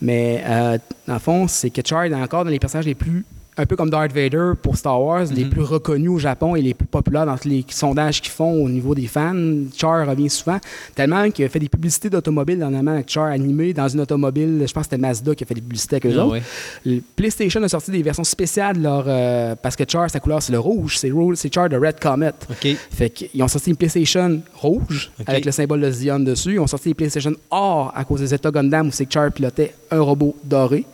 [0.02, 3.24] Mais euh, dans le fond, c'est que Char est encore dans les personnages les plus,
[3.56, 6.74] un peu comme Darth Vader pour Star Wars, les plus reconnus au Japon et les
[6.74, 9.35] plus populaires dans tous les sondages qu'ils font au niveau des fans.
[9.76, 10.59] Char revient souvent,
[10.94, 14.72] tellement qu'il a fait des publicités d'automobiles dernièrement avec Char animé dans une automobile, je
[14.72, 16.40] pense que c'était Mazda qui a fait des publicités avec eux Ah autres.
[16.85, 17.01] ouais.
[17.16, 20.59] PlayStation a sorti des versions spéciales leur, euh, parce que Char, sa couleur, c'est le
[20.59, 20.97] rouge.
[21.36, 22.32] C'est Char de Red Comet.
[22.51, 22.76] OK.
[22.90, 26.55] Fait qu'ils ont sorti une PlayStation rouge avec le symbole de Zion dessus.
[26.55, 29.74] Ils ont sorti une PlayStation or à cause des États Gundam où c'est Char pilotait
[29.90, 30.85] un robot doré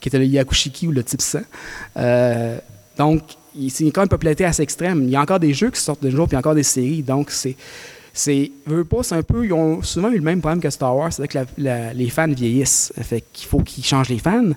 [0.00, 1.40] qui était le Yakushiki ou le type 100.
[1.96, 2.58] Euh,
[2.98, 3.22] donc,
[3.68, 5.02] c'est quand même une popularité assez extrême.
[5.04, 7.02] Il y a encore des jeux qui sortent de jour puis encore des séries.
[7.02, 7.56] Donc, c'est
[8.12, 11.12] c'est, veux pas, un peu, ils ont souvent eu le même problème que Star Wars,
[11.12, 12.92] c'est que la- la- les fans vieillissent.
[13.00, 14.50] Fait qu'il faut qu'ils changent les fans.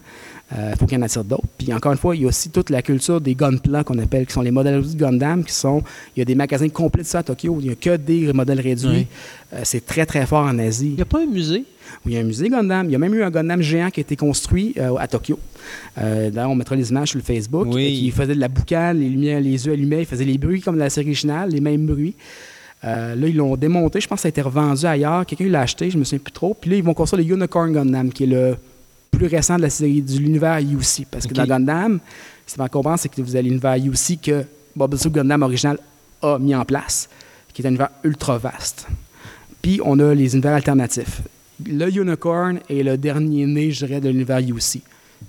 [0.55, 1.43] Il faut qu'il y en attire d'autres.
[1.57, 4.25] Puis encore une fois, il y a aussi toute la culture des gunpla qu'on appelle,
[4.27, 5.81] qui sont les modèles réduits de Gundam, qui sont,
[6.15, 8.31] il y a des magasins complets de ça à Tokyo, il n'y a que des
[8.33, 8.89] modèles réduits.
[8.89, 9.07] Oui.
[9.53, 10.89] Euh, c'est très très fort en Asie.
[10.89, 11.63] Il n'y a pas un musée?
[12.05, 12.87] où il y a un musée Gundam.
[12.87, 15.37] Il y a même eu un Gundam géant qui a été construit euh, à Tokyo.
[15.99, 17.67] Euh, D'ailleurs, on mettra les images sur le Facebook.
[17.69, 17.85] Oui.
[17.85, 20.61] euh, Qui faisait de la boucane, les lumières, les yeux allumés, il faisait les bruits
[20.61, 22.15] comme dans la série originale, les mêmes bruits.
[22.83, 24.01] Euh, là, ils l'ont démonté.
[24.01, 25.25] Je pense que ça a été revendu ailleurs.
[25.25, 26.53] Quelqu'un l'a acheté, je me souviens plus trop.
[26.59, 28.55] Puis là, ils vont construire le Unicorn Gundam, qui est le
[29.13, 31.05] plus récent de la série de l'univers UC.
[31.09, 31.99] Parce que dans Gundam,
[32.45, 34.43] ce qu'on comprendre, c'est que vous avez l'univers UC que
[34.75, 35.77] Mobile Suit Gundam original
[36.21, 37.09] a mis en place,
[37.53, 38.87] qui est un univers ultra vaste.
[39.61, 41.21] Puis on a les univers alternatifs.
[41.65, 44.81] Le Unicorn est le dernier né, je dirais, de l'univers UC,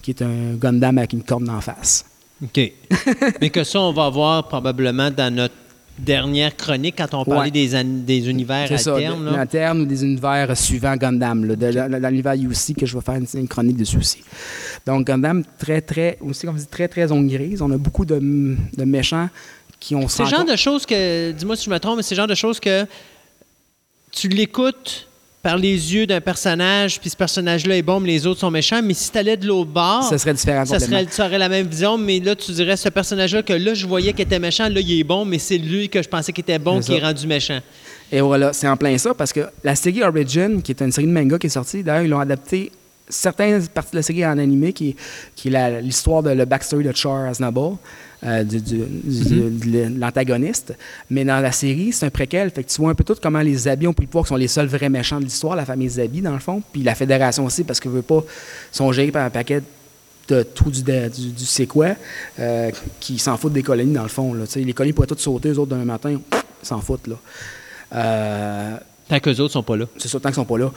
[0.03, 2.05] qui est un Gundam avec une corne en face.
[2.43, 2.73] OK.
[3.41, 5.55] Mais que ça, on va voir probablement dans notre
[5.99, 7.51] dernière chronique quand on parlait Ouais.
[7.51, 9.25] des, an- des univers alternes.
[9.25, 9.41] de- là.
[9.41, 13.15] interne ou des univers suivants Gundam, là, de, dans l'univers UC, que je vais faire
[13.15, 14.23] une, une chronique dessus aussi.
[14.87, 17.63] Donc Gundam, très, très, aussi, comme vous dites, très, très zone grise.
[17.63, 19.29] On a beaucoup de, de méchants
[19.79, 22.15] qui ont C'est le genre de choses que, dis-moi si je me trompe, mais c'est
[22.15, 22.87] le genre de choses que
[24.11, 25.09] tu l'écoutes
[25.45, 28.81] par les yeux d'un personnage, puis ce personnage-là est bon, mais les autres sont méchants.
[28.83, 31.51] Mais si tu allais de l'autre bord, Ça serait différent ça serait, tu aurais la
[31.51, 34.71] même vision, mais là, tu dirais ce personnage-là que là, je voyais qu'il était méchant,
[34.71, 36.99] là, il est bon, mais c'est lui que je pensais qu'il était bon qui est
[36.99, 37.61] rendu méchant.
[38.11, 41.07] Et voilà, c'est en plein ça, parce que la série Origin, qui est une série
[41.07, 42.73] de manga qui est sortie, d'ailleurs, ils l'ont adapté
[43.07, 44.97] certaines parties de la série en animé, qui,
[45.37, 47.79] qui est l'histoire de le backstory de Char Aznavour,
[48.25, 50.75] euh, du, du- du- de l'antagoniste.
[51.11, 53.41] Mais dans la série, c'est un préquel, fait que tu vois un peu tout comment
[53.41, 55.65] les Zabis ont pris le pouvoir, qui sont les seuls vrais méchants de l'histoire, la
[55.65, 58.23] famille Zabi, dans le fond, puis la Fédération aussi, parce que veut pas,
[58.73, 59.63] sont gérés par un paquet
[60.29, 61.89] de tout du, du, du c'est quoi,
[62.41, 64.33] euh, qui s'en foutent des colonies, dans le fond.
[64.33, 67.07] Là, les colonies pourraient toutes sauter, eux autres, demain matin, ils s'en foutent.
[67.09, 67.17] Là.
[67.95, 68.77] Euh,
[69.09, 69.85] Tant qu'eux autres sont pas là.
[69.99, 70.71] c'est sûr, tant qu'ils sont pas là.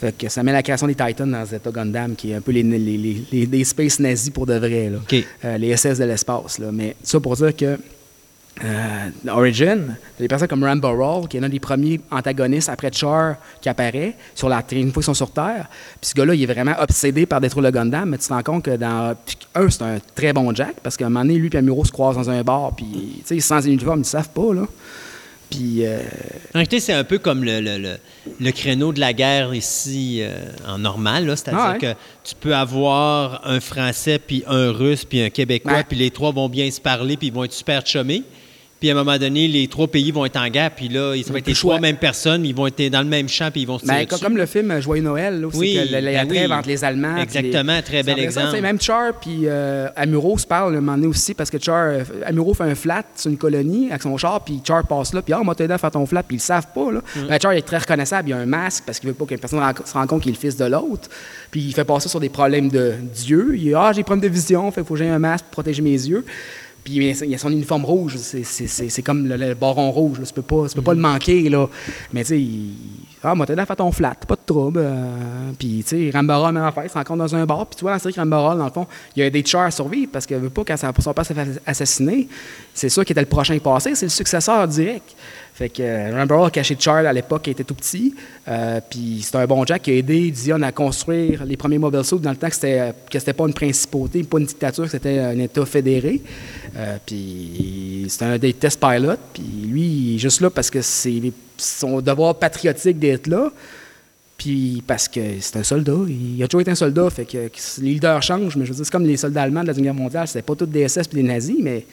[0.00, 2.52] Fait que ça met la création des Titans dans Zeta Gundam, qui est un peu
[2.52, 4.88] les, les, les, les- les space nazis pour de vrai.
[4.90, 4.98] Là.
[5.44, 6.58] Euh, les SS de l'espace.
[6.60, 6.70] là.
[6.72, 7.76] Mais ça pour dire que
[8.64, 13.36] euh, Origin, des personnes comme Rambo Roll, qui est l'un des premiers antagonistes après Char
[13.60, 15.66] qui apparaît sur la une fois qu'ils sont sur Terre.
[16.00, 18.42] Puis ce gars-là, il est vraiment obsédé par détruire le Gundam, mais tu te rends
[18.42, 19.14] compte que dans.
[19.54, 21.90] Un, c'est un très bon Jack, parce qu'à un moment donné, lui et Amuro se
[21.92, 24.52] croisent dans un bar, puis tu sais, sans uniforme, ils ne savent pas.
[24.54, 24.66] Là.
[25.56, 25.84] Puis.
[25.86, 26.00] euh,
[26.50, 27.96] En réalité, c'est un peu comme le, le- le-
[28.40, 30.34] le créneau de la guerre ici euh,
[30.66, 31.26] en normal.
[31.26, 31.36] là.
[31.36, 31.78] C'est-à-dire Ah ouais.
[31.78, 36.32] que tu peux avoir un Français, puis un Russe, puis un Québécois, puis les trois
[36.32, 38.22] vont bien se parler, puis ils vont être super chumés.
[38.82, 41.32] Puis à un moment donné, les trois pays vont être en guerre, puis là, ça
[41.32, 43.60] va être les le trois mêmes personnes, ils vont être dans le même champ, puis
[43.60, 44.20] ils vont se tirer Ben, dessus.
[44.24, 46.56] comme le film Joyeux Noël, là, Oui, que la, la ben trêve oui.
[46.56, 47.16] entre les Allemands.
[47.18, 48.60] Exactement, les- très bel exemple.
[48.60, 52.02] Même Char puis euh, Amuro se parlent un moment donné aussi parce que Char, euh,
[52.26, 55.32] Amuro fait un flat sur une colonie avec son char, puis Char passe là, puis
[55.32, 56.90] ah, on m'a t'aider à faire ton flat, puis ils le savent pas.
[56.90, 57.02] Là.
[57.14, 57.26] Mm.
[57.28, 59.60] Ben, Char est très reconnaissable, il a un masque parce qu'il veut pas qu'une personne
[59.84, 61.08] se rende compte qu'il est le fils de l'autre,
[61.52, 63.52] puis il fait passer sur des problèmes de Dieu.
[63.54, 65.52] Il dit Ah, j'ai des problèmes de vision, fait faut que j'ai un masque pour
[65.52, 66.24] protéger mes yeux.
[66.84, 70.26] Puis il a son uniforme rouge, c'est- comme le, le baron rouge, là.
[70.26, 71.48] tu peux pas, tu peux pas le manquer.
[71.48, 71.68] Là.
[72.12, 72.74] Mais tu sais, il-
[73.22, 74.80] ah, moi, t'aider à faire ton flat, pas de trouble.
[74.82, 77.66] euh, puis tu sais, Rambarol, même affaire, il se rencontre dans un bar.
[77.66, 79.62] Puis tu vois, dans la série Rambarol, dans le fond, il y a des chars
[79.66, 82.26] à survivre parce qu'il veut pas quand son père s'est fait assassiner.
[82.74, 85.14] C'est sûr qu'il était le prochain passé, c'est le successeur direct.
[85.62, 88.12] Fait que euh, Rambarol a caché Char à l'époque, il était tout petit.
[88.48, 92.02] Euh, puis c'est un bon Jack qui a aidé Dion à construire les premiers mobile
[92.02, 94.82] suits dans le temps que c'était, euh, que c'était pas une principauté, pas une dictature,
[94.86, 96.20] que c'était un État fédéré.
[96.76, 99.20] Euh, puis c'était un des test pilotes.
[99.32, 103.52] Puis lui, il est juste là parce que c'est son devoir patriotique d'être là.
[104.36, 105.94] Puis parce que c'est un soldat.
[106.08, 107.08] Il a toujours été un soldat.
[107.10, 107.48] Fait que,
[107.78, 108.56] les leaders changent.
[108.56, 110.26] Mais je veux dire, c'est comme les soldats allemands de la Deuxième Guerre mondiale.
[110.26, 111.86] C'était pas tous des SS puis des nazis, mais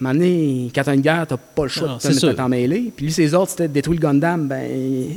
[0.00, 2.92] donné, quand t'as une guerre, t'as pas le choix Non, de t'en mêler.
[2.94, 4.48] Puis lui, ses autres, c'était de détruire le Gundam.
[4.48, 5.08] Ben,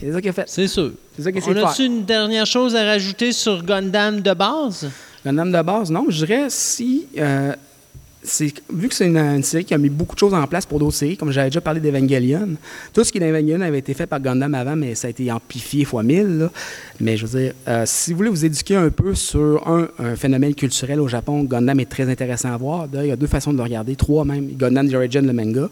[0.00, 0.44] c'est ça qu'il a fait.
[0.46, 0.92] C'est sûr.
[1.16, 4.88] C'est ça qu'il On a-tu une dernière chose à rajouter sur Gundam de base?
[5.24, 6.06] Gundam de base, non.
[6.08, 7.06] Je dirais si.
[7.18, 7.54] euh,
[8.24, 10.96] vu que c'est une, série qui a mis beaucoup de choses en place pour d'autres
[10.96, 12.56] séries, comme j'avais déjà parlé d'Evangelion,
[12.92, 15.30] tout ce qui est d'Evangelion avait été fait par Gundam avant, mais ça a été
[15.30, 16.38] amplifié fois 1000.
[16.38, 16.50] là.
[17.00, 20.16] Mais je veux dire, euh, si vous voulez vous éduquer un peu sur un, un
[20.16, 22.88] phénomène culturel au Japon, Gundam est très intéressant à voir.
[22.92, 24.48] Il y a deux façons de le regarder, trois même.
[24.56, 25.68] Gundam The Origin, le manga.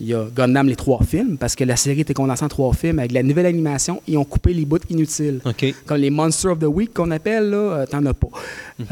[0.00, 2.72] Il y a Gundam, les trois films, parce que la série était condensée en trois
[2.72, 2.98] films.
[2.98, 5.40] Avec la nouvelle animation, ils ont coupé les bouts inutiles.
[5.84, 8.28] Comme les Monsters of the Week qu'on appelle, là, euh, t'en as pas.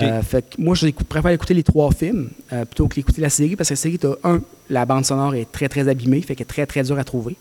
[0.01, 3.31] Euh, fait que moi, je préfère écouter les trois films euh, plutôt que d'écouter la
[3.31, 6.35] série, parce que la série, t'as un, la bande sonore est très, très abîmée, fait
[6.35, 7.37] qu'elle est très, très dure à trouver.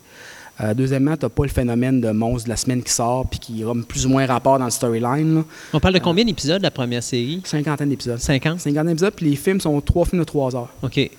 [0.60, 3.62] Euh, deuxièmement, t'as pas le phénomène de monstre de la semaine qui sort, puis qui
[3.62, 5.44] a plus ou moins rapport dans le storyline.
[5.72, 7.40] On parle de combien d'épisodes, la première série?
[7.44, 8.18] Cinquantaine d'épisodes.
[8.18, 8.60] 50?
[8.60, 10.68] Cinquantaine d'épisodes, puis les films sont trois films de trois heures.
[10.82, 11.10] OK.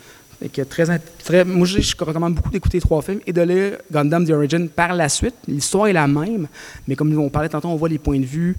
[1.26, 4.94] Très, moi, je, recommande beaucoup d'écouter trois films et de lire Gundam The Origin par
[4.94, 5.36] la suite.
[5.48, 6.48] L'histoire est la même,
[6.88, 8.56] mais comme on parlait tantôt, on voit les points de vue,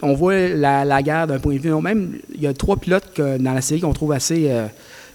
[0.00, 1.74] on voit la, la guerre d'un point de vue.
[1.82, 4.46] Même, il y a trois pilotes dans la série qu'on trouve assez.
[4.50, 4.66] euh,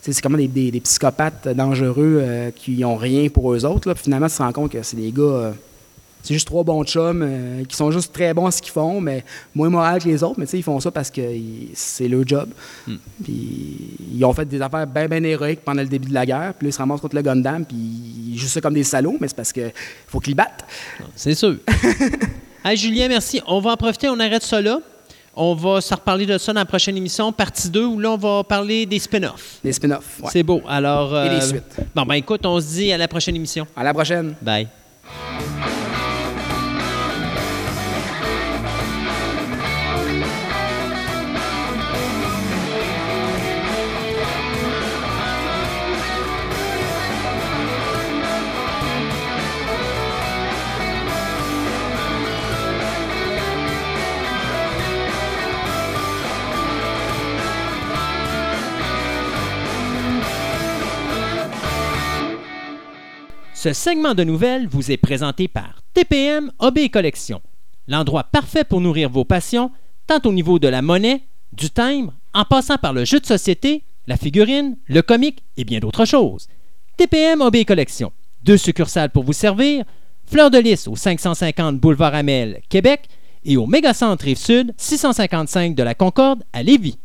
[0.01, 3.87] c'est comme des, des- des psychopathes dangereux euh, qui n'ont rien pour eux autres.
[3.87, 3.95] Là.
[3.95, 5.21] Puis finalement, tu te rends compte que c'est des gars.
[5.23, 5.51] euh,
[6.23, 9.01] c'est juste trois bons chums euh, qui sont juste très bons à ce qu'ils font,
[9.01, 10.35] mais moins moral que les autres.
[10.37, 11.21] Mais tu sais, ils font ça parce que
[11.73, 12.49] c'est leur job.
[13.23, 16.53] Puis ils ont fait des affaires bien, bien héroïques pendant le début de la guerre.
[16.57, 19.17] Puis là, ils se ramassent contre le Gundam, puis ils jouent ça comme des salauds,
[19.19, 19.69] mais c'est parce que
[20.07, 20.65] faut qu'ils battent.
[21.13, 21.57] C'est sûr.
[22.63, 23.41] hey, Julien, merci.
[23.45, 24.79] On va en profiter, on arrête ça là.
[25.35, 28.17] On va se reparler de ça dans la prochaine émission, partie 2, où là, on
[28.17, 29.57] va parler des spin-offs.
[29.63, 30.21] Des spin-offs.
[30.21, 30.29] ouais.
[30.31, 30.61] C'est beau.
[30.67, 31.17] Alors.
[31.19, 31.75] Et les euh, suites.
[31.93, 33.67] Bon, ben écoute, on se dit à la prochaine émission.
[33.75, 34.35] À la prochaine.
[34.41, 34.67] Bye.
[63.63, 67.41] Ce segment de nouvelles vous est présenté par TPM OB Collection,
[67.87, 69.71] l'endroit parfait pour nourrir vos passions,
[70.05, 71.21] tant au niveau de la monnaie,
[71.53, 75.79] du timbre, en passant par le jeu de société, la figurine, le comique et bien
[75.79, 76.49] d'autres choses.
[76.97, 78.11] TPM OB Collection,
[78.43, 79.85] deux succursales pour vous servir,
[80.25, 83.07] Fleur de Lys au 550 Boulevard Amel, Québec,
[83.45, 86.97] et au Mégacentre Rive-Sud, 655 de la Concorde à Lévis.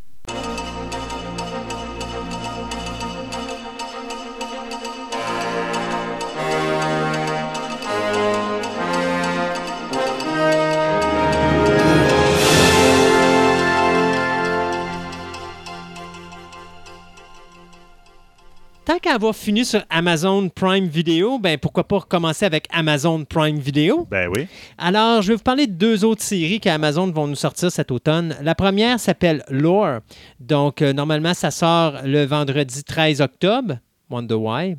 [18.89, 23.59] Tant qu'à avoir fini sur Amazon Prime Video, ben pourquoi pas recommencer avec Amazon Prime
[23.59, 24.07] Video?
[24.11, 24.47] Ben oui.
[24.79, 28.35] Alors, je vais vous parler de deux autres séries qu'Amazon vont nous sortir cet automne.
[28.41, 29.99] La première s'appelle Lore.
[30.41, 33.75] Donc, euh, normalement, ça sort le vendredi 13 octobre.
[34.11, 34.77] Wonder Why.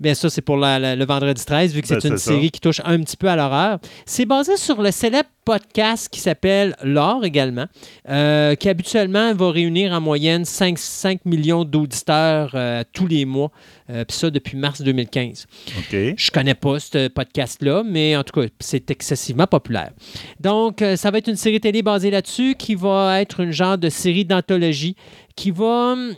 [0.00, 2.24] Bien, ça, c'est pour la- la- le vendredi 13, vu que Ben, c'est une c'est
[2.24, 2.30] ça.
[2.32, 3.78] série qui touche un petit peu à l'horreur.
[4.06, 7.66] C'est basé sur le célèbre podcast qui s'appelle Lore également,
[8.08, 13.50] euh, qui habituellement va réunir en moyenne 5, 5 millions d'auditeurs euh, tous les mois.
[13.90, 15.46] Euh, Puis ça, depuis mars 2015.
[15.78, 16.14] OK.
[16.16, 19.90] Je connais pas ce podcast-là, mais en tout cas, c'est excessivement populaire.
[20.38, 23.88] Donc, ça va être une série télé basée là-dessus qui va être une genre de
[23.88, 24.94] série d'anthologie
[25.34, 26.14] qui va, hum,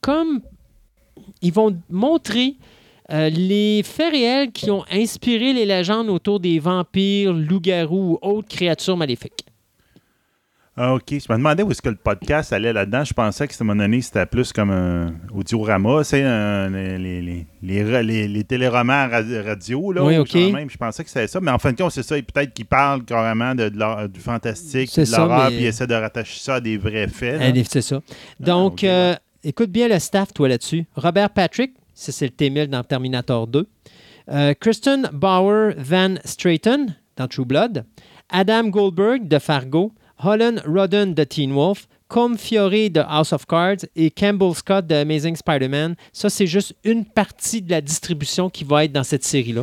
[0.00, 0.40] comme,
[1.46, 2.54] ils vont montrer
[3.12, 8.48] euh, les faits réels qui ont inspiré les légendes autour des vampires, loups-garous ou autres
[8.48, 9.44] créatures maléfiques.
[10.78, 11.04] Ah, OK.
[11.08, 13.02] Je me demandais où est-ce que le podcast allait là-dedans.
[13.02, 16.04] Je pensais que, à un moment donné, c'était plus comme un audiorama.
[16.04, 19.92] C'est un- les, téléromans ra- radio.
[19.92, 20.34] Là, Oui, ou OK.
[20.34, 20.68] même.
[20.68, 21.40] Je pensais que c'était ça.
[21.40, 22.18] Mais en fin de compte, c'est ça.
[22.18, 25.68] Et peut-être qu'ils parlent carrément de, de l'hor- du fantastique, de l'horreur, mais- puis ils
[25.68, 27.40] essaient de rattacher ça à des vrais faits.
[27.40, 28.00] est- C'est ça.
[28.38, 28.88] Donc, ok, ouais.
[28.90, 29.14] euh,
[29.46, 30.86] écoute bien le staff, toi, là-dessus.
[30.96, 33.66] Robert Patrick, ça, c'est le T-1000 dans Terminator 2.
[34.28, 37.84] Euh, Kristen Bauer Van Straten dans True Blood.
[38.28, 39.92] Adam Goldberg de Fargo.
[40.18, 41.86] Holland Rodden de Teen Wolf.
[42.08, 45.96] Com Fiore de House of Cards et Campbell Scott de Amazing Spider-Man.
[46.12, 49.62] Ça, c'est juste une partie de la distribution qui va être dans cette série-là.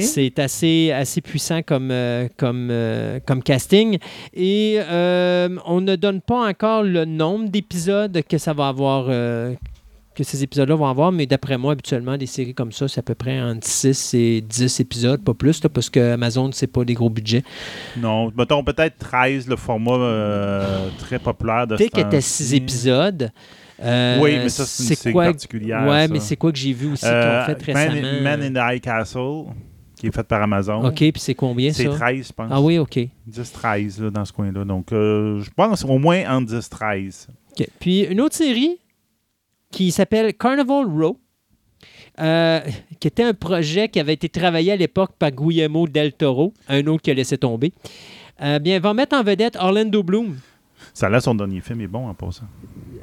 [0.00, 3.98] C'est assez, assez puissant comme, euh, comme, euh, comme casting.
[4.34, 9.06] Et euh, on ne donne pas encore le nombre d'épisodes que ça va avoir.
[9.06, 13.02] que ces épisodes-là vont avoir, mais d'après moi, habituellement, des séries comme ça, c'est à
[13.04, 16.84] peu près entre 6 et 10 épisodes, pas plus, là, parce que Amazon, c'est pas
[16.84, 17.44] des gros budgets.
[17.96, 22.56] Non, mettons peut-être 13, le format très populaire de était 6 temps-ci.
[22.56, 23.30] épisodes.
[23.82, 26.08] Euh, Oui, mais ça, c'est une série quoi, particulière, ça.
[26.08, 28.22] mais c'est quoi que j'ai vu aussi qu'ils Euh, ont fait Man, récemment?
[28.22, 29.44] Man in the High Castle,
[29.98, 30.84] qui est fait par Amazon.
[30.84, 31.90] OK, puis c'est combien C'est ça?
[31.90, 32.48] 13, je pense.
[32.50, 32.98] Ah oui, OK.
[33.30, 34.64] 10-13 là, dans ce coin-là.
[34.64, 37.28] Donc, euh, je pense au moins entre 10-13.
[37.58, 37.66] OK.
[37.80, 38.78] Puis une autre série
[39.70, 41.18] qui s'appelle Carnival Row,
[42.20, 42.60] euh,
[42.98, 46.84] qui était un projet qui avait été travaillé à l'époque par Guillermo del Toro, un
[46.86, 47.72] autre qui a laissé tomber.
[48.42, 50.36] Euh, bien, va mettre en vedette Orlando Bloom.
[50.94, 52.46] Ça là, son dernier film est bon en passant.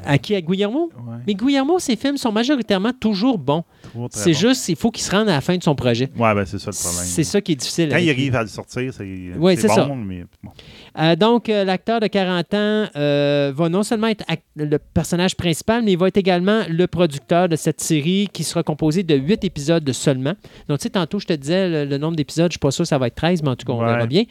[0.06, 0.36] À qui?
[0.36, 0.92] À Guillermo?
[0.96, 3.64] Ouais, Mais Guillermo, ses films sont majoritairement toujours bons.
[4.12, 4.38] C'est bon.
[4.38, 6.10] juste, il faut qu'il se rende à la fin de son projet.
[6.18, 7.06] Ouais, ben c'est ça le problème.
[7.06, 7.90] C'est ça qui est difficile.
[7.90, 8.10] Quand il lui.
[8.12, 9.04] arrive à le sortir, c'est
[9.38, 9.88] Ouais, bon, ça.
[9.96, 10.52] mais bon.
[11.00, 14.26] Euh, donc, euh, l'acteur de 40 ans euh, va non seulement être
[14.58, 18.64] le personnage principal, mais il va être également le producteur de cette série qui sera
[18.64, 20.34] composée de 8 épisodes seulement.
[20.68, 22.72] Donc, tu sais, tantôt, je te disais le, le nombre d'épisodes, je ne suis pas
[22.72, 23.86] sûr que ça va être 13, mais en tout cas, on Ouais.
[23.86, 24.24] verra bien.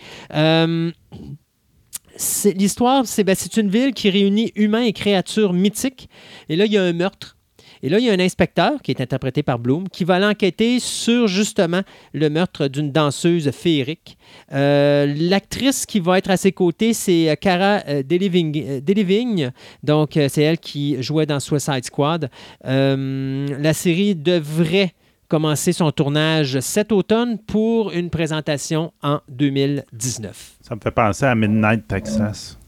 [2.57, 6.09] L'histoire, c'est ben, une ville qui réunit humains et créatures mythiques.
[6.49, 7.37] Et là, il y a un meurtre.
[7.83, 10.81] Et là, il y a un inspecteur qui est interprété par Bloom qui va l'enquêter
[10.81, 11.83] sur justement
[12.15, 14.17] le meurtre d'une danseuse féerique.
[14.53, 18.65] Euh, L'actrice qui va être à ses côtés, c'est Cara euh, Delevingne.
[18.67, 19.51] euh, Delevingne.
[19.83, 22.31] Donc, c'est elle qui jouait dans Suicide Squad.
[22.63, 24.95] La série devrait
[25.29, 30.54] commencer son tournage cet automne pour une présentation en 2019.
[30.67, 32.59] Ça me fait penser à Midnight Texas.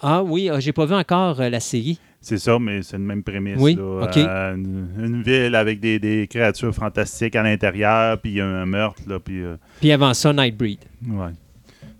[0.00, 1.98] Ah oui, euh, j'ai pas vu encore euh, la série.
[2.20, 3.56] C'est ça, mais c'est le même prémisse.
[3.58, 4.08] Oui, là.
[4.16, 8.46] Euh, une, une ville avec des, des créatures fantastiques à l'intérieur, puis il y a
[8.46, 9.42] un meurtre, là, puis...
[9.42, 10.78] euh, Puis avant ça, Nightbreed.
[11.08, 11.30] ouais.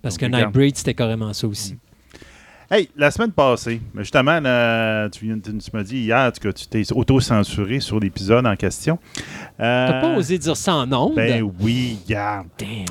[0.03, 0.37] Parce Donc, que.
[0.37, 1.77] Nightbreed, c'était carrément ça aussi.
[2.71, 5.27] Hey, la semaine passée, justement, là, tu,
[5.73, 9.01] m'as dit hier que tu t'es auto-censuré sur l'épisode en question.
[9.59, 11.11] Euh, T'as pas osé dire ça en?
[11.11, 12.47] Ben oui, regarde.
[12.57, 12.87] Damn.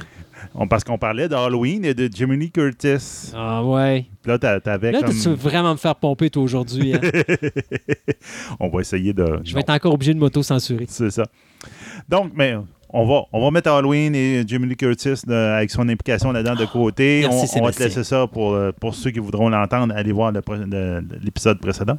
[0.53, 3.32] On- parce qu'on parlait d'Halloween et de Jiminy Curtis.
[3.36, 4.06] Ah ouais.
[4.22, 5.10] Puis là, t'avais Là, comme...
[5.11, 6.94] tu veux vraiment me faire pomper toi aujourd'hui.
[6.94, 6.99] hein?
[8.60, 9.40] on va essayer de...
[9.44, 10.86] Je vais être encore obligé de m'auto-censurer.
[10.88, 11.23] C'est ça.
[12.10, 12.56] Donc, mais
[12.90, 16.56] on va, on va mettre Halloween et Jimmy Lee Curtis de- avec son implication là-dedans
[16.56, 17.23] de côté.
[17.26, 19.94] Ah, merci, on, on va te laisser ça pour, euh, pour ceux qui voudront l'entendre.
[19.95, 21.98] Allez voir l'épisode précédent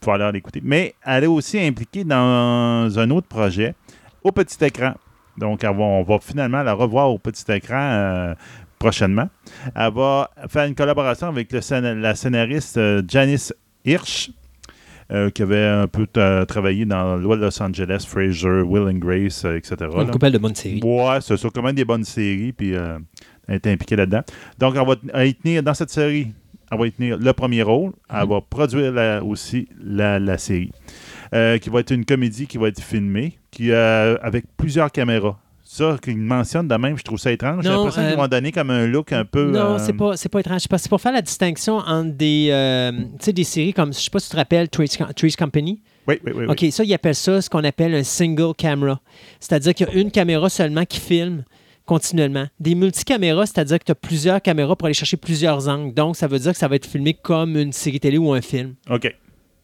[0.00, 0.60] pour aller l'écouter.
[0.62, 3.74] Mais elle est aussi impliquée dans un autre projet
[4.22, 4.92] au petit écran.
[5.38, 8.34] Donc, on va finalement la revoir au petit écran euh,
[8.78, 9.28] prochainement.
[9.74, 13.52] Elle va faire une collaboration avec le scén- la scénariste euh, Janice
[13.84, 14.30] Hirsch,
[15.12, 16.06] euh, qui avait un peu
[16.46, 19.76] travaillé dans Loi de Los Angeles, Frasier, Will and Grace, euh, etc.
[19.96, 20.80] Une couple de bonnes séries.
[20.82, 22.98] Ouais, c'est ça, quand même des bonnes séries, puis euh,
[23.46, 24.22] elle est impliquée là-dedans.
[24.58, 26.32] Donc, elle va elle y tenir, dans cette série,
[26.72, 27.92] elle va y tenir le premier rôle.
[28.10, 28.28] Elle Mhm.
[28.30, 30.72] va produire la- aussi la, la série,
[31.34, 35.38] euh, qui va être une comédie qui va être filmée, qui, euh, avec plusieurs caméras.
[35.64, 37.64] Ça, qu'ils mentionnent de même, je trouve ça étrange.
[37.64, 39.50] J'ai l'impression qu'ils euh, vont donner comme un look un peu...
[39.50, 40.62] Non, euh, c'est pas, c'est pas étrange.
[40.70, 42.92] C'est pour faire la distinction entre des,
[43.26, 45.82] des séries comme, je sais pas si tu te rappelles, Three's Company.
[46.06, 46.44] Oui, oui, oui.
[46.48, 46.66] oui.
[46.66, 49.00] OK, ça, ils appellent ça ce qu'on appelle un single camera.
[49.40, 51.42] C'est-à-dire qu'il y a une caméra seulement qui filme
[51.84, 52.46] continuellement.
[52.60, 55.94] Des multicaméras, c'est-à-dire que tu as plusieurs caméras pour aller chercher plusieurs angles.
[55.94, 58.40] Donc, ça veut dire que ça va être filmé comme une série télé ou un
[58.40, 58.74] film.
[58.90, 59.12] OK.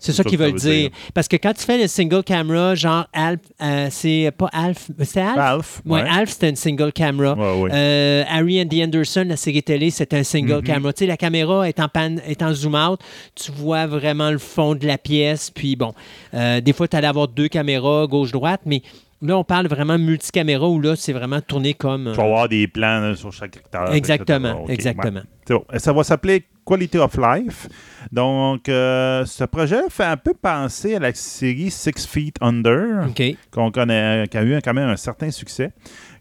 [0.05, 0.73] C'est ça qu'ils veulent dire.
[0.73, 0.91] dire.
[1.15, 5.21] Parce que quand tu fais le single camera, genre Alf, euh, c'est pas Alf, c'est
[5.21, 5.39] Alf?
[5.39, 5.83] Alf.
[5.87, 6.09] Ouais, ouais.
[6.09, 7.35] Alf, c'était une single camera.
[7.35, 7.71] Ouais, ouais.
[7.73, 10.63] Euh, Harry and the Anderson, la série télé, c'est un single Mhm.
[10.63, 10.93] camera.
[10.93, 13.01] Tu sais, la caméra est en, pan, est en zoom out,
[13.35, 15.51] tu vois vraiment le fond de la pièce.
[15.51, 15.93] Puis bon,
[16.35, 18.83] euh, des fois, tu allais avoir deux caméras, gauche-droite, mais
[19.21, 22.11] là, on parle vraiment multicaméra où là, c'est vraiment tourné comme.
[22.11, 23.93] Tu vas avoir des plans là, sur chaque acteur.
[23.95, 24.63] exactement, etc.
[24.65, 25.21] OK, exactement.
[25.49, 25.65] bon.
[25.79, 27.69] Ça va s'appeler Quality of Life.
[28.11, 33.09] Donc, euh, ce projet fait un peu penser à la série Six Feet Under,
[33.51, 35.73] qu'on connaît, qui a eu quand même un certain succès,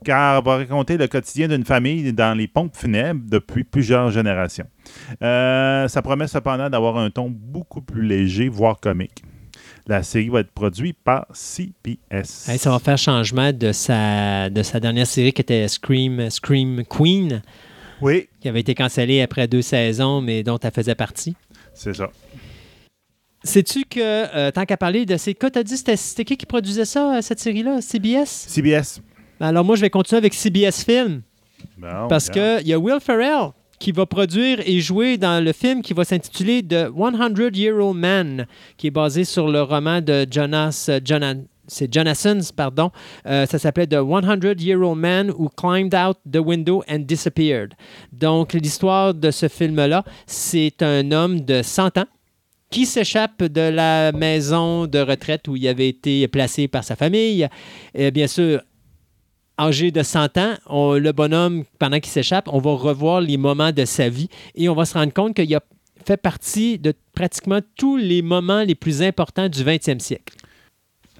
[0.03, 4.67] car elle va raconter le quotidien d'une famille dans les pompes funèbres depuis plusieurs générations.
[5.21, 9.23] Euh, ça promet cependant d'avoir un ton beaucoup plus léger, voire comique.
[9.87, 12.47] La série va être produite par CBS.
[12.47, 16.83] Hey, ça va faire changement de sa, de sa dernière série qui était Scream, Scream
[16.87, 17.41] Queen,
[18.01, 21.35] Oui, qui avait été cancellée après deux saisons, mais dont elle faisait partie.
[21.73, 22.09] c'est ça.
[23.43, 26.85] Sais-tu que, euh, tant qu'à parler de ces cas, t'as dit c'était qui qui produisait
[26.85, 28.27] ça, euh, cette série-là, CBS?
[28.47, 29.01] CBS.
[29.39, 31.21] Alors moi, je vais continuer avec CBS Film,
[31.77, 33.49] Bon, parce qu'il y a Will Ferrell
[33.79, 37.97] qui va produire et jouer dans le film qui va s'intituler The 100 Year Old
[37.97, 38.45] Man,
[38.77, 40.85] qui est basé sur le roman de Jonas...
[40.89, 41.41] euh, Jona-
[41.71, 42.91] c'est Jonasson's, pardon.
[43.25, 47.73] Euh, ça s'appelait The 100 Year Old Man Who Climbed Out the Window and Disappeared.
[48.11, 52.05] Donc, l'histoire de ce film-là, c'est un homme de 100 ans
[52.69, 57.47] qui s'échappe de la maison de retraite où il avait été placé par sa famille.
[57.93, 58.61] Et bien sûr,
[59.59, 63.71] âgé de 100 ans, on- le bonhomme, pendant qu'il s'échappe, on va revoir les moments
[63.71, 65.61] de sa vie et on va se rendre compte qu'il a
[66.05, 70.35] fait partie de pratiquement tous les moments les plus importants du 20e siècle.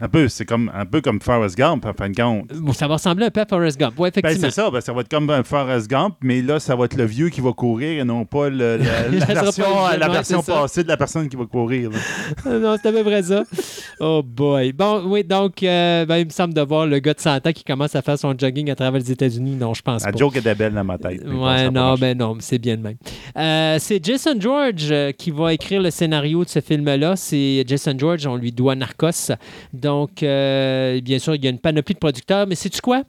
[0.02, 2.48] Un peu, c'est comme un peu comme Forrest Gump, en fin de compte.
[2.56, 3.94] Bon, Ça va ressembler un peu à Forrest Gump.
[3.98, 4.50] Oui, Ben, effectivement.
[4.50, 6.96] c'est ça, ben, ça va être comme un Forrest Gump, mais là, ça va être
[6.98, 10.10] le vieux qui va courir et non pas le- la, la version, pas le la
[10.10, 11.90] version passée de la personne qui va courir.
[12.46, 13.44] Ah non, c'est à peu près ça.
[14.00, 14.74] Oh boy.
[14.74, 17.52] Bon, oui, donc, euh, ben, il me semble de voir le gars de 100 ans
[17.54, 19.56] qui commence à faire son jogging à travers les États-Unis.
[19.60, 20.18] Non, je pense La pas.
[20.18, 21.22] joke était belle dans ma tête.
[21.26, 22.96] mais Ouais, non, ben non, c'est bien de même.
[23.38, 27.16] Euh, c'est Jason George euh, qui va écrire le scénario de ce film-là.
[27.16, 29.34] C'est Jason George, on lui doit Narcos.
[29.74, 29.91] Donc,
[30.24, 33.04] euh, bien sûr, il y a une panoplie de producteurs, mais sais-tu quoi?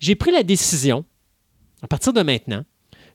[0.00, 1.04] J'ai pris la décision,
[1.82, 2.62] à partir de maintenant,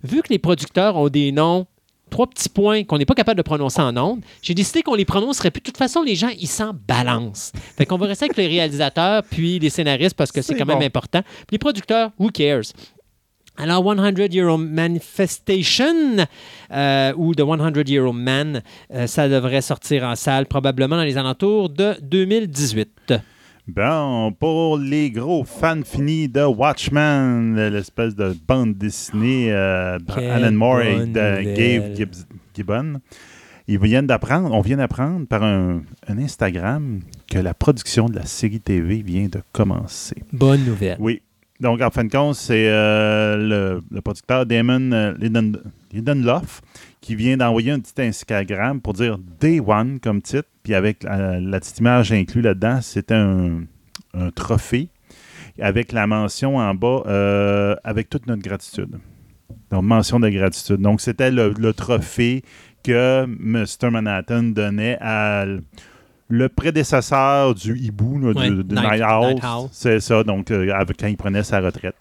[0.03, 1.65] vu que les producteurs ont des noms,
[2.09, 5.05] trois petits points qu'on n'est pas capable de prononcer en ondes, j'ai décidé qu'on les
[5.05, 5.61] prononcerait plus.
[5.61, 7.51] De toute façon, les gens, ils s'en balancent.
[7.77, 10.81] Fait qu'on va rester avec les réalisateurs puis les scénaristes parce que c'est quand même
[10.81, 11.21] important.
[11.23, 12.73] Puis les producteurs, who cares?
[13.57, 16.25] Alors, 100 Year Old Manifestation
[16.71, 18.61] euh, ou The 100 Year Old Man,
[18.93, 23.13] euh, ça devrait sortir en salle probablement dans les alentours de 2018.
[23.67, 30.81] Bon, pour les gros fans finis de Watchmen, l'espèce de bande dessinée euh, Alan Moore
[30.81, 31.53] et de nouvelle.
[31.55, 32.25] Gabe Gibbs-
[32.55, 32.99] Gibbon,
[33.67, 36.99] ils viennent d'apprendre, on vient d'apprendre par un, un Instagram
[37.31, 40.17] que la production de la série TV vient de commencer.
[40.33, 40.97] Bonne nouvelle.
[40.99, 41.21] Oui.
[41.59, 45.13] Donc, en fin de compte, c'est euh, le, producteur Damon euh,
[45.93, 46.61] Lindelof
[46.99, 50.47] qui vient d'envoyer un petit Instagram pour dire Day One comme titre.
[50.63, 53.65] Puis avec la, petite image inclue là-dedans, c'était un,
[54.35, 54.89] trophée
[55.59, 58.99] avec la mention en bas euh, avec toute notre gratitude.
[59.69, 60.77] Donc, mention de gratitude.
[60.77, 62.43] Donc, c'était le, le trophée
[62.83, 63.89] que Mr.
[63.89, 65.45] Manhattan donnait à
[66.29, 69.35] le prédécesseur du hibou, là, Ouais, du, du Night- Owl.
[69.71, 71.95] C'est ça, donc euh, avec- quand il prenait sa retraite.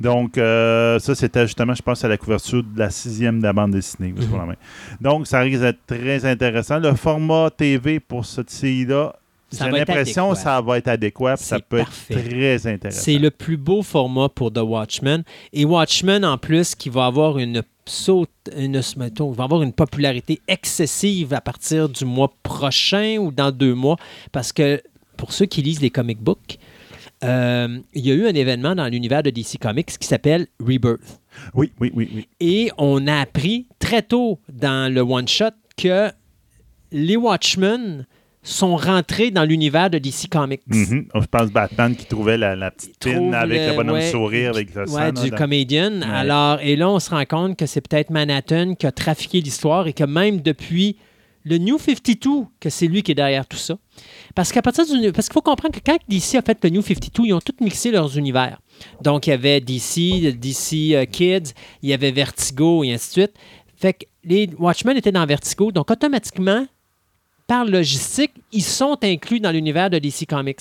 [0.00, 3.52] Donc, euh, ça, c'était justement, je pense, à la couverture de la sixième de la
[3.52, 4.12] bande dessinée.
[4.16, 4.26] Mhm.
[4.28, 4.54] pour la main.
[5.00, 6.78] Donc, ça risque d'être très intéressant.
[6.78, 9.16] Le format TV pour cette série-là,
[9.52, 12.14] j'ai l'impression que ça va être adéquat, ça C'est peut parfait.
[12.14, 13.00] être très intéressant.
[13.02, 15.22] C'est le plus beau format pour The Watchmen.
[15.52, 20.40] Et Watchmen, en plus, qui va avoir une saute, une, mettons, va avoir une popularité
[20.48, 23.96] excessive à partir du mois prochain ou dans deux mois.
[24.32, 24.82] Parce que
[25.16, 26.58] pour ceux qui lisent les comic books,
[27.24, 31.20] euh, il y a eu un événement dans l'univers de DC Comics qui s'appelle Rebirth.
[31.54, 32.28] Oui, oui, oui, oui.
[32.40, 36.10] Et on a appris très tôt dans le one-shot que
[36.92, 38.06] les Watchmen
[38.42, 40.62] sont rentrés dans l'univers de DC Comics.
[40.66, 41.08] Mhm.
[41.14, 44.74] Je pense Batman qui trouvait la, la petite pin avec le, bonhomme ouais, sourire avec
[44.74, 46.00] le ouais, du comédien.
[46.00, 46.06] Ouais.
[46.08, 49.86] Alors, et là, on se rend compte que c'est peut-être Manhattan qui a trafiqué l'histoire
[49.86, 50.96] et que même depuis
[51.44, 53.76] le New 52, que c'est lui qui est derrière tout ça.
[54.34, 55.12] Parce qu'à partir du.
[55.12, 57.64] Parce qu'il faut comprendre que quand DC a fait le New 52, ils ont tous
[57.64, 58.60] mixé leurs univers.
[59.02, 63.12] Donc, il y avait DC, DC euh, Kids, il y avait Vertigo et ainsi de
[63.12, 63.32] suite.
[63.76, 65.72] Fait que les Watchmen étaient dans Vertigo.
[65.72, 66.66] Donc, automatiquement,
[67.48, 70.60] par logistique, ils sont inclus dans l'univers de DC Comics.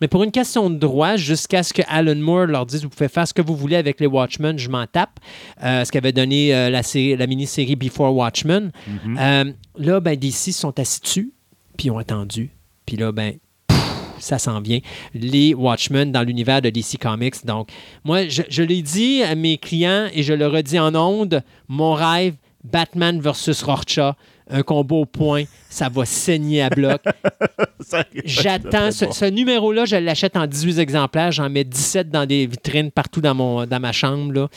[0.00, 3.08] Mais pour une question de droit, jusqu'à ce que Alan Moore leur dise vous pouvez
[3.08, 5.18] faire ce que vous voulez avec les Watchmen, je m'en tape.
[5.64, 8.70] Euh, ce qu'avait donné euh, la, série- la mini-série Before Watchmen.
[9.18, 11.32] Euh, là, ben, DC sont assis dessus,
[11.76, 12.50] puis ils ont attendu.
[12.86, 13.34] Puis là, ben,
[13.66, 13.78] pff,
[14.20, 14.78] ça s'en vient.
[15.14, 17.44] Les Watchmen dans l'univers de DC Comics.
[17.44, 17.68] Donc,
[18.04, 21.94] moi, je, je l'ai dit à mes clients et je le redis en ondes mon
[21.94, 24.14] rêve, Batman versus Rorschach.
[24.50, 27.02] Un combat au point, ça va saigner à bloc.
[28.24, 31.32] J'attends ce, numéro-là, je l'achète en 18 exemplaires.
[31.32, 34.32] J'en mets 17 dans des vitrines partout dans, mon, dans ma chambre.
[34.32, 34.48] là.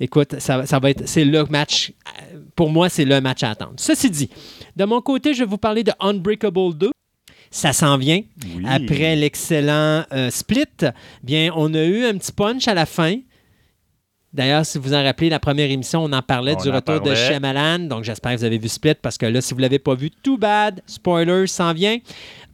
[0.00, 1.08] Écoute, ça, ça va être.
[1.08, 1.92] C'est le match.
[2.32, 3.74] euh, Pour moi, c'est le match à attendre.
[3.76, 4.30] Ceci dit,
[4.76, 6.90] de mon côté, je vais vous parler de Unbreakable 2.
[7.50, 8.20] Ça s'en vient.
[8.56, 8.64] Oui.
[8.68, 10.64] Après l'excellent euh, Split,
[11.22, 13.16] bien, on a eu un petit punch à la fin.
[14.36, 17.00] D'ailleurs, si vous en rappelez, la première émission, on en parlait On du en retour
[17.00, 17.14] de.
[17.14, 17.78] Shyamalan.
[17.80, 19.94] Donc, j'espère que vous avez vu Split parce que là, si vous ne l'avez pas
[19.94, 20.82] vu, too bad.
[20.86, 21.96] Spoiler, s'en vient.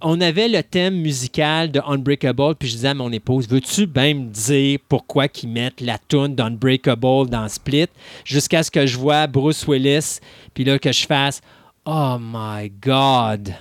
[0.01, 4.15] On avait le thème musical de Unbreakable, puis je disais à mon épouse, veux-tu bien
[4.15, 7.89] me dire pourquoi qu'ils mettent la tune d'Unbreakable dans Split
[8.25, 10.19] jusqu'à ce que je vois Bruce Willis,
[10.55, 11.41] puis là, que je fasse
[11.85, 13.55] Oh my God!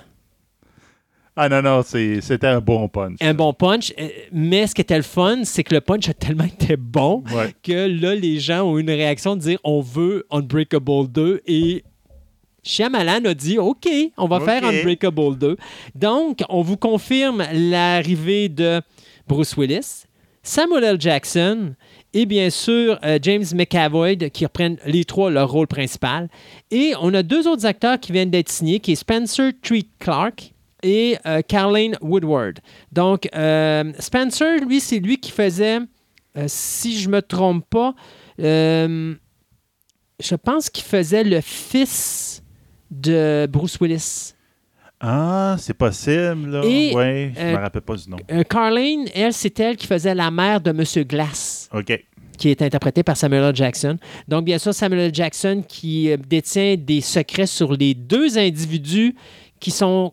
[1.34, 3.16] Ah non, non, c'était un bon punch.
[3.22, 3.92] un bon punch.
[3.98, 7.24] euh, Mais ce qui était le fun, c'est que le punch a tellement été bon
[7.34, 7.54] Ouais.
[7.62, 11.84] que là, les gens ont eu une réaction de dire on veut Unbreakable 2 et
[12.62, 13.88] Shyamalan a dit OK,
[14.18, 14.44] on va OK.
[14.44, 15.56] faire Unbreakable 2.
[15.94, 18.80] Donc, on vous confirme l'arrivée de
[19.26, 20.04] Bruce Willis,
[20.42, 21.00] Samuel L.
[21.00, 21.74] Jackson
[22.14, 26.28] et bien sûr euh, James McAvoy qui reprennent les trois leur rôle principal.
[26.70, 30.51] Et on a deux autres acteurs qui viennent d'être signés, qui est Spencer Treat Clark
[30.82, 32.60] et euh, Carlene Woodward.
[32.90, 35.78] Donc, euh, Spencer, lui, c'est lui qui faisait,
[36.36, 37.94] euh, si je me trompe pas,
[38.38, 39.16] je
[40.42, 42.42] pense qu'il faisait le fils
[42.90, 44.34] de Bruce Willis.
[45.00, 46.62] Ah, c'est possible, là.
[46.64, 48.18] Et, ouais, je me rappelle pas du nom.
[48.48, 51.68] Carlene, elle, c'est elle qui faisait la mère de Monsieur Glass.
[51.72, 52.04] OK.
[52.38, 53.56] qui est interprété par Samuel L.
[53.56, 53.98] Jackson.
[54.28, 55.14] Donc, bien sûr, Samuel L.
[55.14, 59.14] Jackson qui détient des secrets sur les deux individus
[59.60, 60.12] qui sont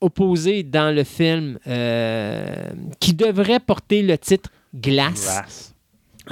[0.00, 2.70] opposés dans le film, euh,
[3.00, 5.74] qui devrait porter le titre Glace.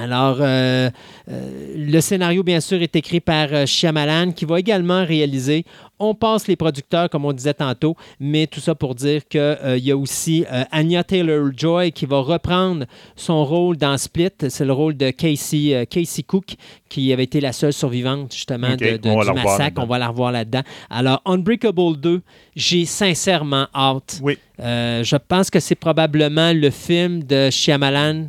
[0.01, 0.91] Alors, euh,
[1.29, 5.65] euh, le scénario, bien sûr, est écrit par euh, Shyamalan, qui va également réaliser.
[5.99, 9.91] On passe les producteurs, comme on disait tantôt, mais tout ça pour dire qu'il y
[9.91, 14.31] a aussi Anya Taylor-Joy qui va reprendre son rôle dans Split.
[14.49, 16.55] C'est le rôle de Casey, Casey Cook,
[16.89, 19.83] qui avait été la seule survivante, justement, de, de- du massacre.
[19.83, 20.63] On va la revoir là-dedans.
[20.89, 22.23] Alors, Unbreakable 2,
[22.55, 24.21] j'ai sincèrement hâte.
[24.23, 24.39] Oui.
[24.61, 28.29] Je pense que c'est probablement le film de Shyamalan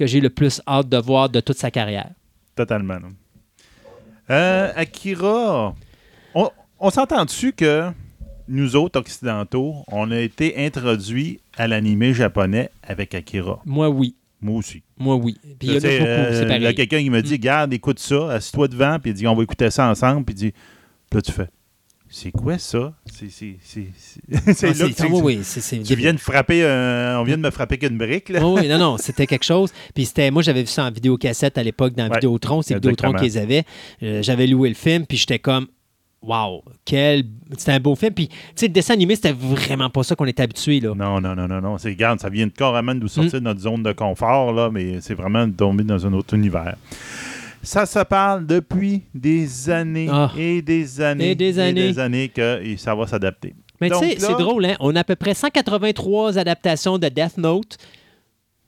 [0.00, 2.08] que j'ai le plus hâte de voir de toute sa carrière.
[2.56, 2.96] Totalement.
[4.30, 5.74] Euh, Akira,
[6.34, 7.90] on, on s'entend dessus que
[8.48, 13.60] nous autres occidentaux, on a été introduits à l'animé japonais avec Akira?
[13.66, 14.14] Moi, oui.
[14.40, 14.82] Moi aussi.
[14.96, 15.36] Moi, oui.
[15.58, 17.34] Puis il y en a beaucoup, euh, c'est Il y a quelqu'un qui me dit,
[17.34, 17.38] Mm.
[17.38, 20.38] garde, écoute ça, assis-toi devant, puis il dit, on va écouter ça ensemble, puis il
[20.38, 20.52] dit,
[21.12, 21.48] là, tu fais,
[22.12, 22.92] c'est quoi ça?
[23.06, 23.26] C'est
[24.32, 26.64] Ah, là que tu- oui, oui, c'est tu viens de frapper,
[27.18, 28.44] on vient de me frapper qu'une brique, là.
[28.46, 29.72] Oui, oui, non, non, c'était quelque chose.
[29.94, 32.62] Puis c'était, moi, j'avais vu ça en vidéocassette à l'époque dans Ouais, Vidéotron.
[32.62, 33.64] C'est Vidéotron qu'ils avaient.
[34.02, 35.66] Euh, j'avais loué le film, puis j'étais comme,
[36.22, 37.24] wow, quel.
[37.56, 38.12] C'était un beau film.
[38.12, 40.94] Puis, tu sais, le dessin animé, c'était vraiment pas ça qu'on était habitué, là.
[40.96, 41.78] Non, non, non, non, non.
[41.78, 43.38] C'est, regarde, ça vient de carrément de nous sortir Mm.
[43.40, 46.76] de notre zone de confort, là, mais c'est vraiment de tomber dans un autre univers.
[47.62, 50.32] Ça se parle depuis des années Ah.
[50.36, 51.92] et des années Et des années.
[51.92, 53.54] des années que ça va s'adapter.
[53.80, 54.76] Mais tu sais, c'est drôle, hein?
[54.80, 57.76] On a à peu près 183 adaptations de Death Note,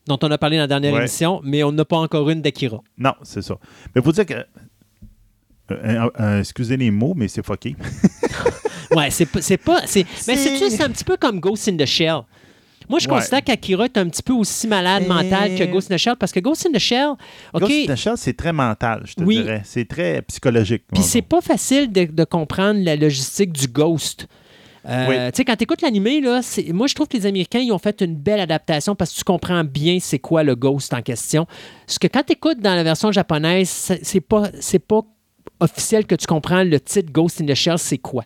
[0.06, 1.01] dont on a parlé dans la dernière Ouais.
[1.01, 2.81] émission, mais on n'a pas encore une d'Akira.
[2.98, 3.56] Non, c'est ça.
[3.94, 4.35] Mais faut dire que.
[4.35, 4.44] euh,
[5.70, 7.77] euh, euh, excusez les mots, mais c'est fucké.
[8.94, 9.40] Ouais, c'est pas.
[9.40, 12.20] c'est pas c'est, mais C'est- c'est un petit peu comme Ghost in the Shell.
[12.89, 13.15] Moi, je Ouais.
[13.17, 16.33] considère qu'Akira est un petit peu aussi malade mental que Ghost in the Shell, parce
[16.33, 17.11] que Ghost in the Shell,
[17.53, 19.37] OK, Ghost in the Shell, c'est très mental, je te Oui.
[19.43, 19.63] dirais.
[19.65, 20.85] C'est très psychologique.
[20.93, 24.27] Puis c'est pas facile de, de comprendre la logistique du Ghost.
[24.89, 25.15] Euh, Oui.
[25.33, 26.21] Tu sais, quand tu écoutes l'animé,
[26.73, 29.23] moi, je trouve que les Américains, ils ont fait une belle adaptation parce que tu
[29.25, 31.47] comprends bien c'est quoi le Ghost en question.
[31.87, 33.69] Ce que quand tu écoutes dans la version japonaise,
[34.03, 35.03] c'est pas, c'est pas
[35.61, 38.25] officiel que tu comprends le titre Ghost in the Shell, c'est quoi.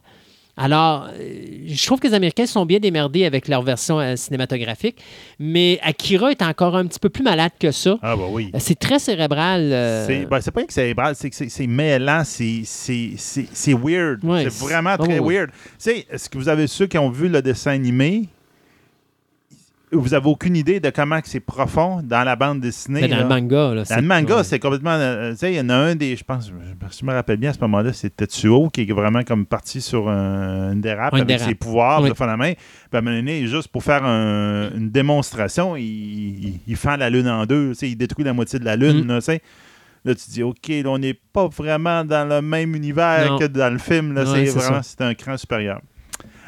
[0.57, 4.97] Alors, euh, je trouve que les Américains sont bien démerdés avec leur version euh, cinématographique,
[5.39, 7.99] mais Akira est encore un petit peu plus malade que ça.
[8.03, 8.51] Ah, bah oui.
[8.55, 9.71] Euh, C'est très cérébral.
[9.73, 12.63] euh, C'est ben, pas que cérébral, c'est que c'est- mêlant, c'est-
[13.75, 14.25] weird.
[14.25, 15.51] Ouais, c'est vraiment très oh, weird.
[15.51, 18.29] Tu sais, est-ce que vous avez ceux qui ont vu le dessin animé?
[19.93, 23.03] Vous avez aucune idée de comment c'est profond dans la bande dessinée.
[23.03, 23.23] mais dans là.
[23.23, 23.69] le manga.
[23.69, 24.45] Là, Dans c'est- le manga, ouais.
[24.45, 24.91] c'est complètement.
[24.91, 26.17] euh, tu sais, il y en a un des.
[26.17, 29.47] Je pense, je me rappelle bien à ce moment-là, c'est Tetsuo qui est vraiment comme
[29.47, 31.49] parti sur un, une dérape Un avec dérape.
[31.49, 32.09] ses pouvoirs Oui.
[32.11, 32.53] de faire la main.
[32.55, 32.63] Puis
[32.95, 37.09] à un moment donné, juste pour faire un- une démonstration, il, il, il fend la
[37.09, 37.69] lune en deux.
[37.69, 39.05] tu sais, Il détruit la moitié de la lune.
[39.05, 39.09] Mm.
[39.09, 39.41] là, tu sais.
[40.05, 43.39] Là, tu te dis, OK, là, on n'est pas vraiment dans le même univers Non.
[43.39, 44.15] que dans le film.
[44.15, 45.81] Là, Ouais, c'est vraiment c'est un cran supérieur.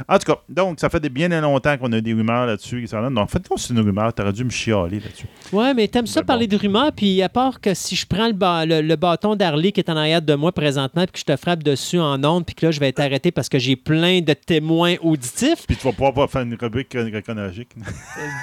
[0.08, 2.86] En tout cas, donc, ça fait des- bien longtemps qu'on a des rumeurs là-dessus.
[2.86, 4.12] Donc, en fait, c'est une rumeur.
[4.14, 5.26] Tu aurais dû me chialer là-dessus.
[5.52, 6.56] Ouais, mais t'aimes ça Mais parler bon.
[6.56, 9.72] de rumeurs, puis à part que si je prends le, ba- le, le bâton d'Harley
[9.72, 12.44] qui est en arrière de moi présentement, puis que je te frappe dessus en ondes,
[12.46, 15.76] puis que là, je vais être arrêté parce que j'ai plein de témoins auditifs, Puis
[15.76, 17.70] tu vas pouvoir pas faire une rubrique chron- chronologique.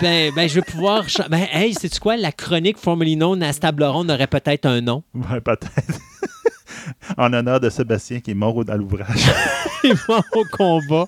[0.01, 1.03] ben, ben je vais pouvoir.
[1.29, 2.17] Ben, hey, sais-tu quoi?
[2.17, 3.51] La chronique formerly known à
[4.09, 5.03] aurait peut-être un nom.
[5.13, 5.67] Ouais, peut-être.
[7.17, 9.25] en honneur de Sébastien qui est mort à l'ouvrage.
[9.83, 11.05] Il va au combat.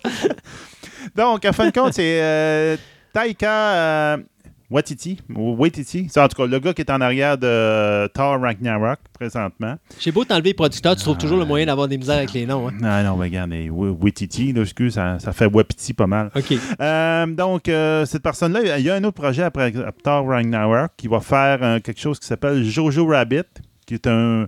[1.16, 2.78] Donc, en fin de compte, c'est euh,
[3.14, 4.18] Taika euh,
[4.70, 5.18] Waititi.
[5.34, 6.08] ou Waititi.
[6.10, 9.76] C'est en tout cas le gars qui est en arrière de Thor Ragnarok présentement.
[9.99, 12.45] J'ai beau t'enlever les producteurs, tu trouves toujours le moyen d'avoir des misères avec les
[12.45, 12.68] noms.
[12.68, 12.74] Hein?
[12.82, 16.30] Non, non, mais regarde, Wa- Waititi, excuse, ça, ça fait Wapiti pas mal.
[16.36, 16.54] OK.
[16.82, 19.74] Euh, donc, euh, cette personne-là, il y a un autre projet après
[20.04, 23.44] Thor Ragnarok qui va faire euh, quelque chose qui s'appelle Jojo Rabbit,
[23.86, 24.48] qui est un,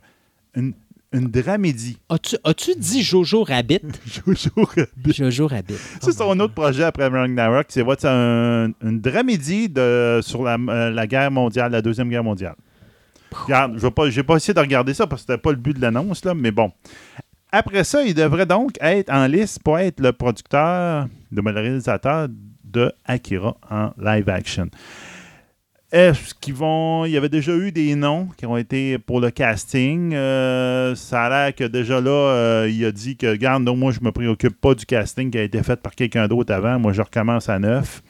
[0.54, 0.74] une,
[1.12, 1.98] une dramédie.
[2.10, 3.80] As-tu as-tu dit Jojo Rabbit?
[4.06, 5.14] Jojo Rabbit.
[5.14, 5.76] Jojo Rabbit.
[6.02, 7.66] C'est son autre projet après Ragnarok.
[7.70, 12.56] C'est un- une dramédie de, sur la, euh, la guerre mondiale, la Deuxième Guerre mondiale.
[13.32, 15.82] Regarde, je n'ai pas, essayé de regarder ça parce que c'était pas le but de
[15.82, 16.72] l'annonce, là, mais bon.
[17.52, 22.28] Après ça, il devrait donc être en liste pour être le producteur, le réalisateur
[22.64, 24.68] de Akira en live action.
[25.92, 27.06] Est-ce qu'ils vont.
[27.06, 30.12] Il y avait déjà eu des noms qui ont été pour le casting.
[30.14, 34.00] Ça a l'air que déjà là, euh, il a dit que, regarde, non, moi, je
[34.02, 36.78] me préoccupe pas du casting qui a été fait par quelqu'un d'autre avant.
[36.78, 38.04] Moi, je recommence à neuf.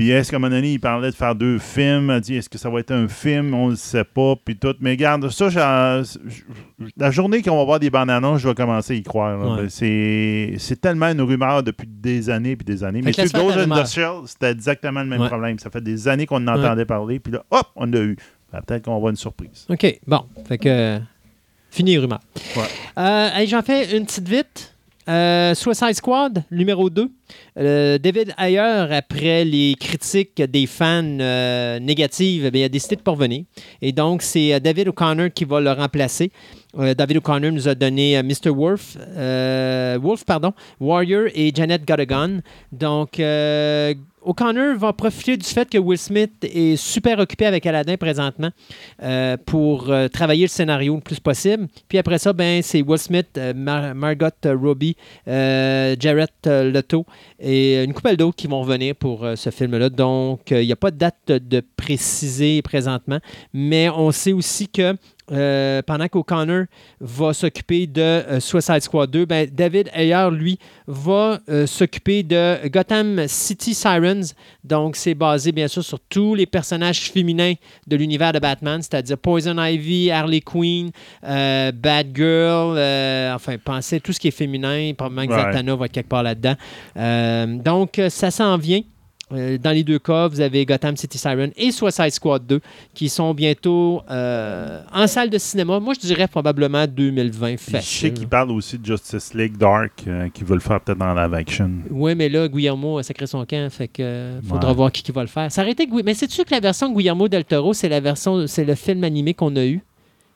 [0.00, 2.06] Puis est-ce qu'à un moment donné, il parlait de faire deux films?
[2.06, 3.52] Il a dit, est-ce que ça va être un film?
[3.52, 4.34] On ne le sait pas.
[4.42, 4.74] Puis tout.
[4.80, 5.50] Mais regarde, ça,
[6.96, 9.58] la journée qu'on va voir des bandes annonces, je vais commencer à y croire.
[9.58, 9.66] Ouais.
[9.68, 13.02] C'est c'est tellement une rumeur depuis des années puis des années.
[13.02, 13.84] Fait Mais sur Ghost ta in rumeur.
[13.84, 15.28] the Shell, c'était exactement le même Ouais.
[15.28, 15.58] problème.
[15.58, 17.18] Ça fait des années qu'on en entendait parler.
[17.20, 18.16] Puis là, hop, on l'a eu.
[18.50, 19.66] Ben, Peut-être qu'on va avoir une surprise.
[19.68, 20.24] OK, bon.
[20.48, 20.68] Fait que.
[20.70, 20.98] euh,
[21.70, 22.20] fini les rumeurs.
[22.96, 24.69] Euh, hey, J'en fais une petite vite.
[25.08, 27.10] Euh, Suicide Squad, numéro 2.
[27.58, 33.12] Euh, David Ayer, après les critiques des fans euh, négatives, eh a décidé de pas
[33.12, 33.44] revenir.
[33.80, 36.30] Et donc, c'est euh, David O'Connor qui va le remplacer.
[36.72, 38.50] David O'Connor nous a donné Mr.
[38.50, 38.96] Wolf,
[40.00, 42.42] Wolf, pardon, Warrior et Janet Got.
[42.70, 43.20] Donc,
[44.22, 48.50] O'Connor va profiter du fait que Will Smith est super occupé avec Aladdin présentement
[49.02, 51.68] euh, pour euh, travailler le scénario le plus possible.
[51.88, 54.96] Puis après ça, ben, c'est Will Smith, euh, Mar- Margot Robbie,
[55.28, 57.06] euh, Leto
[57.38, 59.88] et une couple d'autres qui vont revenir pour ce film-là.
[59.88, 63.18] Donc, il n'y a pas de date de, précisée présentement,
[63.52, 64.94] mais on sait aussi que
[65.32, 66.64] euh, pendant qu'O'Connor
[67.00, 72.68] va s'occuper de euh, Suicide Squad 2, ben, David Ayer, lui, va euh, s'occuper de
[72.68, 74.34] Gotham City Sirens.
[74.64, 77.54] Donc, c'est basé, bien sûr, sur tous les personnages féminins
[77.86, 80.90] de l'univers de Batman, c'est-à-dire Poison Ivy, Harley Quinn,
[81.22, 82.72] Batgirl,
[83.34, 84.92] enfin, pensez tout ce qui est féminin.
[84.96, 85.52] Probablement que Ouais.
[85.52, 86.56] Zatanna va être quelque part là-dedans.
[87.62, 88.82] Donc, ça s'en vient.
[89.32, 92.60] Euh, Dans les deux cas, vous avez Gotham City Siren et Suicide Squad 2
[92.94, 95.78] qui sont bientôt euh, en salle de cinéma.
[95.80, 98.14] Moi, je dirais probablement 2020 Puis Je sais facile.
[98.14, 101.34] qu'il parle aussi de Justice League Dark, euh, qui veut le faire peut-être dans live
[101.34, 101.70] action.
[101.90, 104.76] Oui, mais là, Guillermo a sacré son camp, fait que faudra Ouais.
[104.76, 105.50] voir qui, qui va le faire.
[105.52, 108.00] Ça aurait été Gui- Mais sais-tu que la version de Guillermo del Toro, c'est la
[108.00, 109.80] version, c'est le film animé qu'on a eu,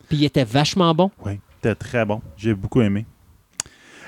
[0.08, 1.10] puis il était vachement bon.
[1.24, 2.20] Oui, c'était très bon.
[2.36, 3.06] J'ai beaucoup aimé.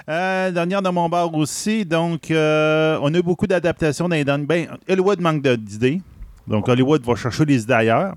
[0.09, 1.85] Euh, dernière de mon bar aussi.
[1.85, 4.47] Donc, euh, on a eu beaucoup d'adaptations dans les derniers.
[4.47, 6.01] Ben, Hollywood manque d'idées.
[6.47, 8.15] Donc, Hollywood va chercher les idées ailleurs.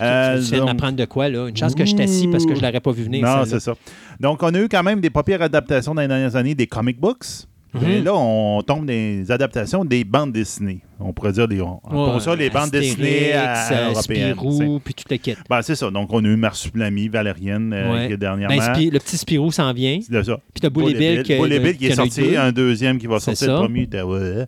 [0.00, 1.46] Euh, tu viens de m'apprendre de quoi, là?
[1.46, 3.24] Une chance que je t'assis parce que je l'aurais pas vu venir.
[3.24, 3.74] Non, c'est ça.
[4.18, 6.66] Donc, on a eu quand même des pas pires adaptations dans les dernières années des
[6.66, 7.46] comic books.
[7.74, 8.04] Mhm.
[8.04, 10.80] Là, on tombe dans les adaptations des bandes dessinées.
[11.00, 11.60] On pourrait dire des.
[11.60, 14.32] On, pour ça, les bandes dessinées à- euh, européennes.
[14.34, 15.34] Spirou, puis tout le kit.
[15.50, 15.90] Ben, c'est ça.
[15.90, 18.06] Donc, on a eu Marsupilami, Valérienne, euh, Ouais.
[18.06, 18.56] qui est dernièrement.
[18.56, 19.98] Ben, le petit Spirou s'en vient.
[20.00, 20.36] C'est ça.
[20.52, 21.34] Puis t'as Boule Bill qui,
[21.78, 23.52] qui est sorti, un deuxième qui va sortir ça.
[23.52, 23.82] le premier.
[23.82, 24.46] était, ouais.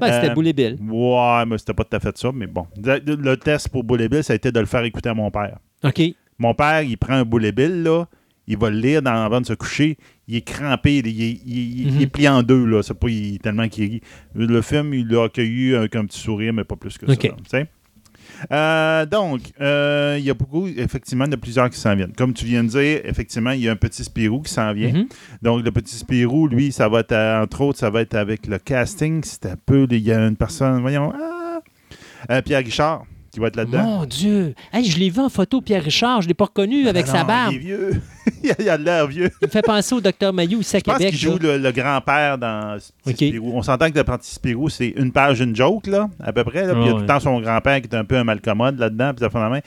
[0.00, 0.76] Ben, c'était Euh, Boule Bill.
[0.90, 2.66] Ouais, mais c'était pas tout à fait ça, mais bon.
[2.82, 5.14] Le, le test pour Bull et Bill, ça a été de le faire écouter à
[5.14, 5.58] mon père.
[5.84, 6.02] OK.
[6.38, 8.06] Mon père, il prend un Bull et Bill, là,
[8.46, 9.96] il va le lire dans, avant de se coucher,
[10.28, 11.12] il est crampé, il, est-
[11.46, 12.10] il est- il est Mhm.
[12.10, 12.82] plié en deux, là.
[12.82, 14.00] C'est pas il- tellement qu'il rit.
[14.34, 17.12] Le film, il l'a accueilli avec un petit sourire, mais pas plus que ça.
[17.28, 17.34] là.
[18.50, 22.12] Euh, donc, euh, il y a beaucoup, effectivement, de plusieurs qui s'en viennent.
[22.12, 24.92] Comme tu viens de dire, effectivement, il y a un petit Spirou qui s'en vient.
[24.92, 25.06] Mhm.
[25.42, 28.46] Donc, le petit Spirou, lui, ça va être, euh, entre autres, ça va être avec
[28.46, 29.22] le casting.
[29.24, 31.60] C'est un peu, il y a une personne, voyons, ah,
[32.30, 33.04] euh, Pierre Richard,
[33.34, 33.82] qui va être là-dedans.
[33.82, 34.54] Mon Dieu!
[34.72, 36.22] Hey, je l'ai vu en photo, Pierre Richard.
[36.22, 37.52] Je l'ai pas reconnu avec Ah sa non, barbe.
[37.52, 38.02] Il est vieux.
[38.44, 39.30] il a- il de l'air vieux.
[39.42, 41.10] Il me fait penser au docteur Mayou ici à Je pense Québec.
[41.10, 41.56] qu'il joue là.
[41.56, 42.78] le, le grand-père dans.
[43.06, 43.52] Spirou.
[43.54, 46.64] On s'entend que petit Spirou, c'est une page, une joke, là, à peu près.
[46.66, 46.74] là.
[46.74, 48.24] Puis il y a Ah tout le temps son grand-père qui est un peu un
[48.24, 49.60] malcommode là-dedans, puis ça fait la main.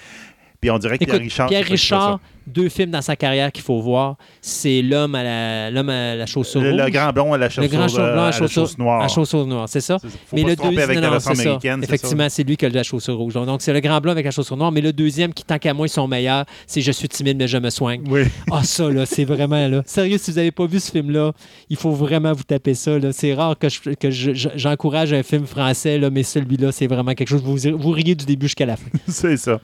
[0.59, 1.47] Puis on dirait que Écoute, Pierre Richard.
[1.49, 1.65] Pierre.
[1.67, 4.15] Richard, deux films dans sa carrière qu'il faut voir.
[4.41, 6.81] C'est L'homme à la, l'homme à la chaussure Le, rouge.
[6.81, 8.69] le grand blond à la Le chaussure, grand chauve euh, blanc à à la chaussure,
[8.79, 9.01] noire.
[9.01, 9.99] à chaussure noire, c'est ça?
[9.99, 11.84] Faut mais pas le se deuxième, avec non, la américaine.
[11.84, 13.34] Effectivement, c'est lui qui a la chaussure rouge.
[13.34, 14.71] Donc, c'est le grand blanc avec la chaussure noire.
[14.71, 17.47] Mais le deuxième, qui, tant qu'à moi, ils sont meilleurs, c'est Je suis timide, mais
[17.47, 18.01] je me soigne.
[18.09, 18.23] Oui.
[18.51, 19.84] Ah, ça, là, c'est vraiment, là.
[19.85, 21.34] Sérieux, si vous n'avez pas vu ce film-là,
[21.69, 23.11] il faut vraiment vous taper ça, là.
[23.11, 26.88] C'est rare que, je- que je- je- j'encourage un film français, là, mais celui-là, c'est
[26.88, 27.43] vraiment quelque chose.
[27.43, 28.88] Vous, vous riez du début jusqu'à la fin.
[29.07, 29.59] C'est ça.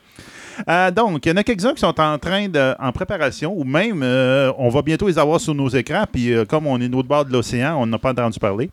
[0.69, 3.63] Euh, donc, il y en a quelques-uns qui sont en train de, en préparation, ou
[3.63, 6.87] même, euh, on va bientôt les avoir sur nos écrans, puis euh, comme on est
[6.87, 8.69] de l'autre bord de l'océan, on n'a pas entendu parler.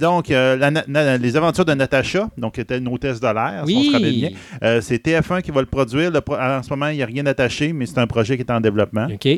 [0.00, 3.82] Donc, la les aventures de Natacha, donc qui était une hôtesse de l'air, si on
[3.84, 4.30] se rappelle bien.
[4.80, 6.10] C'est TF1 qui va le produire.
[6.10, 8.42] Le pro- en ce moment, il n'y a rien attaché, mais c'est un projet qui
[8.42, 9.06] est en développement.
[9.12, 9.28] OK.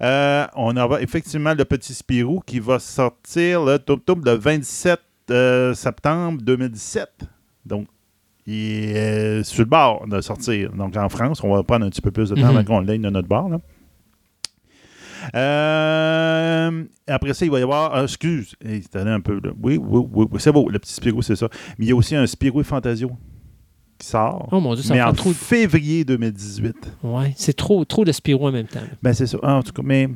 [0.00, 7.08] On aura effectivement le petit Spirou qui va sortir le, le 27 euh, septembre 2017.
[7.64, 7.86] Donc,
[8.46, 10.72] il est euh, sur le bord de sortir.
[10.72, 12.56] Donc, en France, on va prendre un petit peu plus de temps Mhm.
[12.56, 13.48] avant qu'on l'ait de notre bord.
[13.48, 13.58] là.
[15.34, 17.94] Euh, après ça, il va y avoir.
[17.94, 19.34] ah, excuse, hey, un peu.
[19.42, 19.50] là.
[19.62, 21.48] Oui, oui, oui, oui, c'est beau, le petit Spirou, c'est ça.
[21.78, 23.10] Mais il y a aussi un Spirou Fantasio
[23.98, 24.48] qui sort.
[24.50, 25.32] Oh mon Dieu, ça mais me en fait trop.
[25.32, 26.74] février 2018.
[27.04, 28.80] Ouais, c'est trop, trop de Spirou en même temps.
[28.80, 28.86] là.
[29.02, 29.38] Ben, c'est ça.
[29.42, 30.08] Ah, en tout cas, mais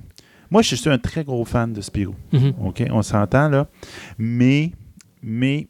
[0.51, 2.15] moi, je suis un très gros fan de Spirou.
[2.33, 2.55] Mhm.
[2.65, 2.83] OK?
[2.91, 3.69] On s'entend, là.
[4.19, 4.73] Mais,
[5.23, 5.69] mais,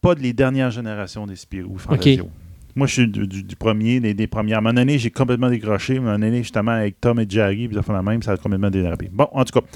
[0.00, 2.28] pas de les dernières générations des Spirou Fantasio.
[2.76, 4.56] Moi, je suis du, du- du premier, des, des premières.
[4.56, 5.96] À un moment donné, j'ai complètement décroché.
[5.96, 8.32] À un moment donné, justement, avec Tom et Jerry, puis ça fait la même, ça
[8.32, 9.08] a complètement dérapé.
[9.12, 9.66] Bon, en tout cas,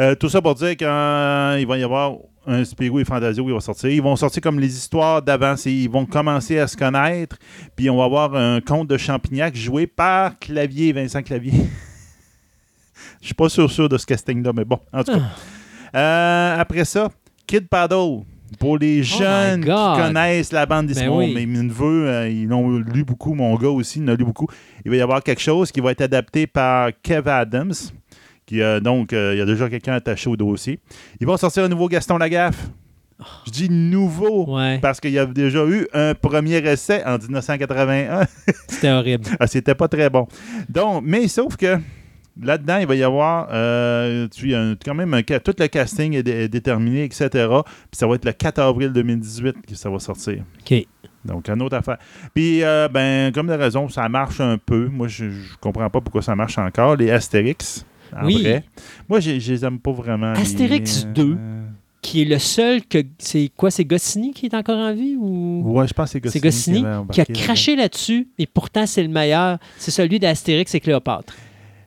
[0.00, 2.14] euh, tout ça pour dire qu'il va y avoir
[2.46, 3.90] un Spirou et Fantasio qui va sortir.
[3.90, 5.56] Ils vont sortir comme les histoires d'avant.
[5.66, 7.36] Ils vont commencer à se connaître,
[7.76, 11.52] puis on va avoir un conte de Champignac joué par Clavier, Vincent Clavier.
[13.20, 15.98] Je suis pas sûr, sûr de ce casting-là, mais bon, en tout cas.
[15.98, 17.10] Euh, après ça,
[17.46, 18.20] Kid Paddle.
[18.58, 21.46] Pour les jeunes qui connaissent la bande dessinée, Ben oui.
[21.46, 23.34] mes, neveux, euh, ils l'ont lu beaucoup.
[23.34, 24.46] Mon gars aussi, il en a lu beaucoup.
[24.84, 27.74] Il va y avoir quelque chose qui va être adapté par Kev Adams.
[28.46, 30.80] Qui, euh, donc, euh, il y a déjà quelqu'un attaché au dossier.
[31.20, 32.68] Ils vont sortir un nouveau Gaston Lagaffe.
[33.46, 38.26] Je dis nouveau Ouais, parce qu'il y a déjà eu un premier essai en 1981.
[38.68, 39.24] c'était horrible.
[39.40, 40.28] Ah, c'était pas très bon.
[40.68, 41.78] Donc, mais sauf que
[42.42, 46.22] Là-dedans, il va y avoir euh, tu, un- quand même un, tout le casting est,
[46.22, 47.28] dé- est déterminé, etc.
[47.30, 50.44] Puis ça va être le 4 avril 2018 que ça va sortir.
[50.60, 50.86] OK.
[51.24, 51.98] Donc, une autre affaire.
[52.32, 54.86] Puis, euh, ben, comme de raison, ça marche un peu.
[54.86, 56.94] Moi, je, je comprends pas pourquoi ça marche encore.
[56.96, 57.84] Les Astérix,
[58.16, 58.40] en Oui.
[58.42, 58.64] vrai.
[59.08, 60.32] Moi, je je les aime pas vraiment.
[60.34, 61.36] les- Astérix 2.
[61.36, 61.64] euh,
[62.00, 62.98] Qui est le seul que.
[63.18, 65.62] C'est quoi C'est Goscinny qui est encore en vie ou?
[65.66, 68.86] Ouais, je pense que c'est C'est Goscinny, Goscinny avait qui a craché là-dessus, et pourtant
[68.86, 69.58] c'est le meilleur.
[69.76, 71.34] C'est celui d'Astérix et Cléopâtre.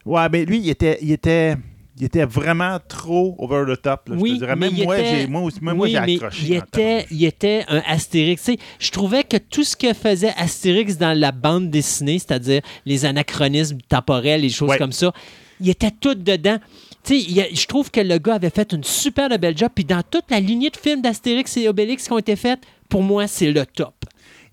[0.06, 1.56] Ouais, mais lui, il était, il était,
[1.98, 4.10] il était vraiment trop over the top.
[4.10, 4.56] là, je te dirais.
[4.56, 6.46] Même moi, était- j'ai, moi, aussi- même moi, j'ai accroché.
[6.48, 8.44] il était, il était un Astérix.
[8.44, 12.62] Tu sais, je trouvais que tout ce que faisait Astérix dans la bande dessinée, c'est-à-dire
[12.86, 14.78] les anachronismes temporels, les choses Ouais.
[14.78, 15.12] comme ça,
[15.60, 16.58] il était tout dedans.
[17.04, 19.70] Tu sais, je trouve que le gars avait fait une super belle job.
[19.74, 22.60] Puis dans toute la lignée de films d'Astérix et Obélix qui ont été faits,
[22.90, 23.94] pour moi, c'est le top.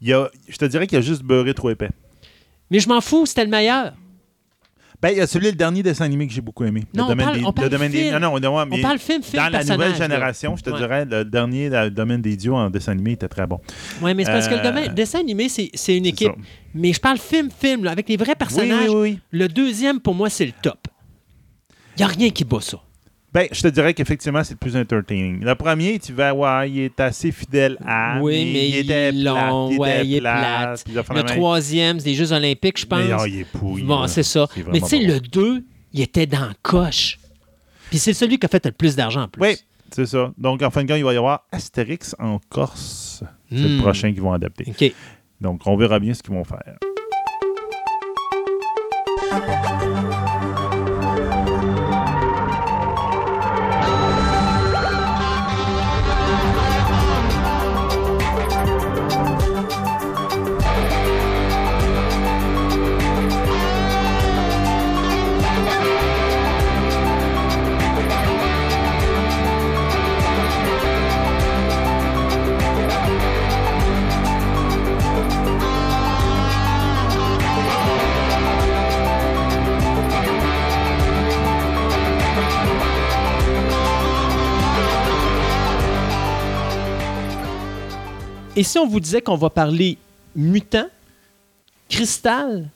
[0.01, 1.89] Il a- je te dirais qu'il a juste beurré trop épais.
[2.71, 3.93] Mais je m'en fous, c'était le meilleur.
[5.01, 6.83] Ben, il y a celui, le dernier dessin animé que j'ai beaucoup aimé.
[6.93, 8.19] Non, on le domaine parle- des, on parle le domaine des- film.
[8.19, 9.97] Non, On parle film, film, dans la nouvelle là.
[9.97, 10.77] génération, je te Ouais.
[10.79, 13.61] dirais, le dernier, le domaine des dieux en dessin animé était très bon.
[14.03, 16.33] Oui, mais c'est parce que le Euh, domaine- dessin animé, c'est une équipe.
[16.75, 18.89] Mais je parle film-film, là, avec les vrais Oui, personnages.
[18.91, 19.19] oui, oui.
[19.31, 20.89] Le deuxième, pour moi, c'est le top.
[21.97, 22.79] Il n'y a rien qui bat ça.
[23.33, 25.45] Ben, je te dirais qu'effectivement, c'est le plus entertaining.
[25.45, 28.19] Le premier, tu vas voir, il est assez fidèle à.
[28.23, 30.85] Oui, mais il est long, plate, ouais, était il est plate.
[31.15, 33.01] Le troisième, c'est les Jeux olympiques, je pense.
[33.07, 33.83] Mais, oh, il est pourri.
[33.83, 34.47] bon, c'est ça.
[34.73, 35.07] Mais tu sais, bon.
[35.15, 37.19] le 2, il était dans coche.
[37.91, 39.43] Puis c'est celui qui a fait le plus d'argent en plus.
[39.43, 39.57] Oui,
[39.91, 40.33] c'est ça.
[40.39, 43.23] Donc, en fin de compte, il va y avoir Astérix en Corse.
[43.51, 43.77] C'est Hmm.
[43.77, 44.65] le prochain qu'ils vont adapter.
[44.69, 44.93] OK.
[45.41, 46.77] Donc, on verra bien ce qu'ils vont faire.
[88.59, 89.99] Et si on vous disait qu'on va parler
[90.35, 90.89] mutant,
[91.89, 92.69] cristal,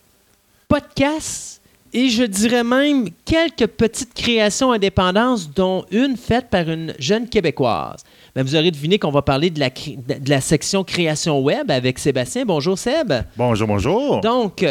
[0.68, 1.60] podcast
[1.92, 8.04] et je dirais même quelques petites créations indépendantes, dont une faite par une jeune québécoise.
[8.36, 11.98] Ben, vous aurez deviné qu'on va parler de la, de la section création web avec
[11.98, 12.44] Sébastien.
[12.44, 13.12] Bonjour Seb.
[13.36, 14.20] Bonjour, bonjour.
[14.20, 14.64] Donc,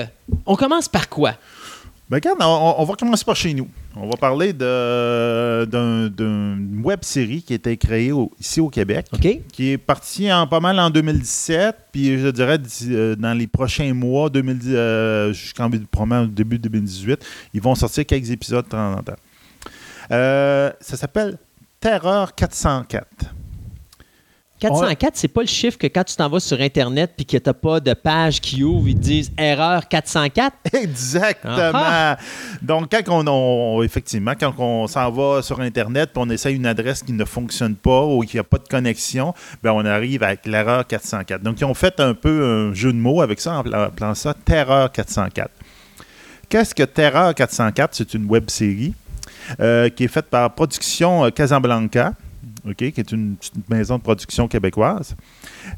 [0.46, 1.34] on commence par quoi?
[2.12, 3.70] Ben, regarde, on, on va commencer par chez nous.
[3.96, 5.70] On va parler d'une
[6.84, 9.06] web série qui a été créée au- ici au Québec.
[9.54, 12.60] Qui est parti en pas mal en 2017, puis je dirais
[12.90, 18.66] euh, dans les prochains mois, 2010, euh, jusqu'en début 2018, ils vont sortir quelques épisodes
[18.66, 19.16] de temps en temps.
[20.12, 21.38] Euh, ça s'appelle
[21.80, 23.08] Terreur 404.
[24.62, 27.54] 404, c'est pas le chiffre que quand tu t'en vas sur Internet puis que t'as
[27.54, 30.56] pas de page qui ouvre, ils te disent erreur 404.
[30.74, 31.54] Exactement.
[31.56, 32.18] Ah
[32.62, 36.66] Donc, quand on, on- effectivement, quand on s'en va sur Internet puis on essaye une
[36.68, 39.34] adresse qui ne fonctionne pas ou qui n'a pas de connexion,
[39.64, 41.42] ben on arrive avec l'erreur 404.
[41.42, 44.34] Donc, ils ont fait un peu un jeu de mots avec ça en appelant ça
[44.46, 45.50] Terreur 404.
[46.50, 47.96] Qu'est-ce que Terreur 404?
[47.96, 48.94] C'est une web série
[49.60, 52.14] euh, qui est faite par Production euh, Casablanca,
[52.68, 55.16] ok, qui est une petite maison de production québécoise.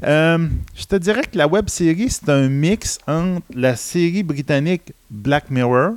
[0.02, 4.92] Euh, je te dirais que la web série, c'est un mix entre la série britannique
[5.10, 5.92] Black Mirror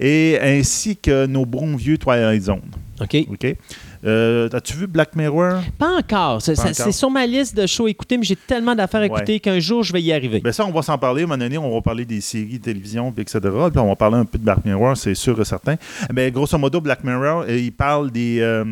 [0.00, 2.62] et ainsi que nos bons vieux Twilight Zone.
[3.00, 3.16] OK?
[3.30, 3.56] OK?
[4.04, 5.62] Euh, As-tu vu Black Mirror?
[5.78, 6.42] Pas encore.
[6.42, 9.08] C'est sur ma liste de shows à écouter, mais j'ai tellement d'affaires à Ouais.
[9.18, 10.40] écouter qu'un jour, je vais y arriver.
[10.40, 11.22] Ben ça, on va s'en parler.
[11.22, 13.38] À un moment donné, on va parler des séries de télévision, puis etc.
[13.42, 15.76] Puis on va parler un peu de Black Mirror, c'est sûr et certain.
[16.12, 18.64] Ben, grosso modo, Black Mirror, euh, il parle des, euh,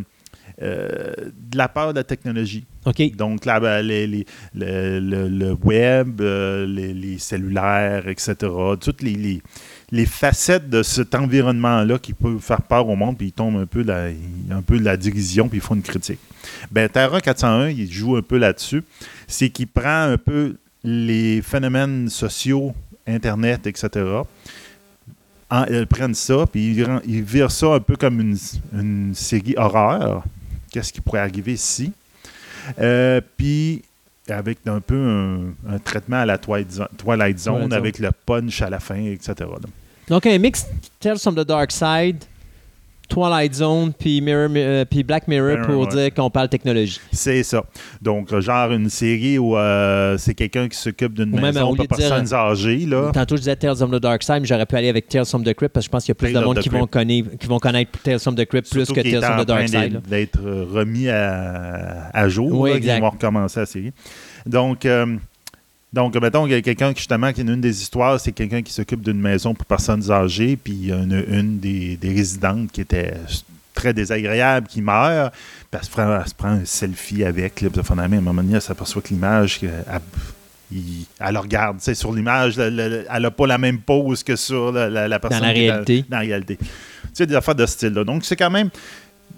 [0.63, 1.13] euh,
[1.51, 2.65] de la peur de la technologie.
[3.17, 8.35] Donc, là, ben, les- les- le, le- le web, euh, les, les cellulaires, etc.
[8.81, 9.15] Toutes les,
[9.91, 13.67] les- facettes de cet environnement-là qui peut faire peur au monde, puis ils tombent un
[13.67, 14.09] peu, la,
[14.51, 16.21] un peu de la dérision, puis ils font une critique.
[16.71, 18.83] Ben, Terra 401, il joue un peu là-dessus.
[19.27, 22.75] C'est qu'il prend un peu les phénomènes sociaux,
[23.07, 23.89] Internet, etc.
[25.51, 28.37] En- ils prennent ça, puis ils, ils virent ça un peu comme une,
[28.73, 30.25] une série horreur.
[30.75, 31.93] Qu'est-ce qui pourrait arriver ici?
[32.81, 33.83] Euh, puis
[34.29, 37.73] avec un peu un, un traitement à la Twilight Zone, Twilight Zone, Twilight Zone.
[37.73, 39.35] avec le punch à la fin, etc.
[39.39, 39.69] là.
[40.09, 40.67] Donc, un mix
[40.99, 42.25] Tales from the Dark Side
[43.09, 45.89] Twilight Zone puis Mirror- euh, puis Black Mirror Mirror, pour ouais.
[45.89, 47.01] dire qu'on parle technologie.
[47.13, 47.63] C'est ça.
[48.01, 51.81] Donc, euh, genre une série où euh, c'est quelqu'un qui s'occupe d'une maison pour de
[51.83, 52.87] dire- personnes âgées.
[52.87, 53.11] Là.
[53.13, 55.45] Tantôt, je disais Tales from the Dark Side, mais j'aurais pu aller avec Tales from
[55.45, 56.87] the Crypt parce que je pense qu'il y a plus Tales de monde qui vont,
[56.87, 60.01] connaître, qui vont connaître Tales from the Crypt plus que Tales from the Dark Side.
[60.09, 62.51] d'être- remis à, à jour.
[62.53, 62.97] Oui, là, exact.
[62.99, 63.93] Ils vont recommencer la série.
[64.47, 65.17] Donc, euh,
[65.95, 68.73] donc mettons qu'il y a quelqu'un qui, justement, qui une des histoires, c'est quelqu'un qui
[68.73, 72.71] s'occupe d'une maison pour personnes âgées, puis il y a une, une des, des résidentes
[72.73, 73.15] qui était
[73.75, 77.71] très désagréable qui meurt, puis elle se prend, elle se prend un selfie avec, là,
[77.71, 79.83] puis à un moment donné, elle s'aperçoit que l'image, elle,
[80.73, 83.79] il- elle le regarde, tu sais, sur l'image, le- le- elle n'a pas la même
[83.81, 85.43] pose que sur la, la- la personne.
[85.43, 86.05] la qui est réalité.
[86.09, 86.57] dans la réalité.
[86.59, 86.67] Tu
[87.13, 88.03] sais, des affaires de ce style-là.
[88.05, 88.71] Donc, c'est quand même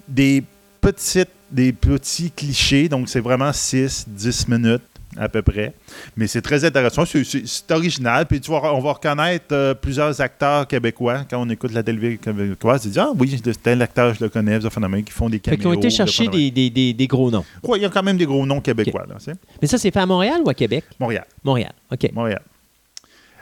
[0.07, 0.43] des
[0.81, 2.89] petites, des petits clichés.
[2.89, 4.81] Donc, c'est vraiment 6, 10 minutes
[5.19, 5.73] à peu près.
[6.15, 7.05] Mais c'est très intéressant.
[7.05, 8.25] C'est- C'est c'est original.
[8.25, 12.17] Puis tu vas, on va reconnaître euh, plusieurs acteurs québécois quand on écoute la télévision
[12.21, 12.81] québécoise.
[12.83, 15.41] Tu dis, ah oui, tel acteur, je le connais, ce phénomène, qui font des Fait
[15.41, 15.57] caméos.
[15.59, 17.43] qu'ils ont été chercher des, des, des, des gros noms.
[17.63, 19.05] Ouais, il y a quand même des gros noms québécois.
[19.09, 19.15] Là.
[19.61, 20.83] Mais ça, c'est fait à Montréal ou à Québec?
[20.99, 21.25] Montréal.
[21.43, 21.73] Montréal.
[21.91, 22.11] OK.
[22.13, 22.41] Montréal.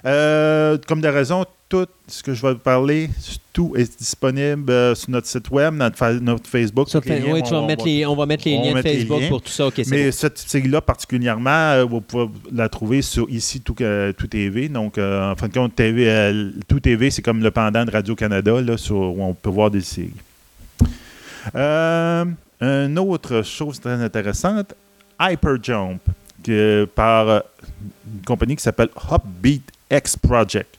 [0.05, 3.09] Euh, comme de raison, tout ce que je vais vous parler,
[3.51, 6.89] tout est disponible euh, sur notre site web, notre, fa- notre Facebook.
[6.89, 8.25] Ça Tous les fait- liens oui, vont- tu vas vont- mettre vont- les, on va
[8.27, 9.29] mettre les on va liens de Facebook liens.
[9.29, 9.67] pour tout ça.
[9.87, 10.11] Mais bon.
[10.11, 14.69] cette série-là, particulièrement, euh, vous pouvez la trouver sur ici tout, euh, tout TV.
[14.69, 16.33] Donc, en fin de compte, TV,
[16.67, 19.81] tout TV, c'est comme le pendant de Radio-Canada, là, sur, où on peut voir des
[19.81, 20.13] séries.
[22.61, 24.73] Une autre chose très intéressante,
[25.19, 25.99] Hyperjump,
[26.43, 29.61] que, par une compagnie qui s'appelle Hopbeat
[29.97, 30.77] X Project.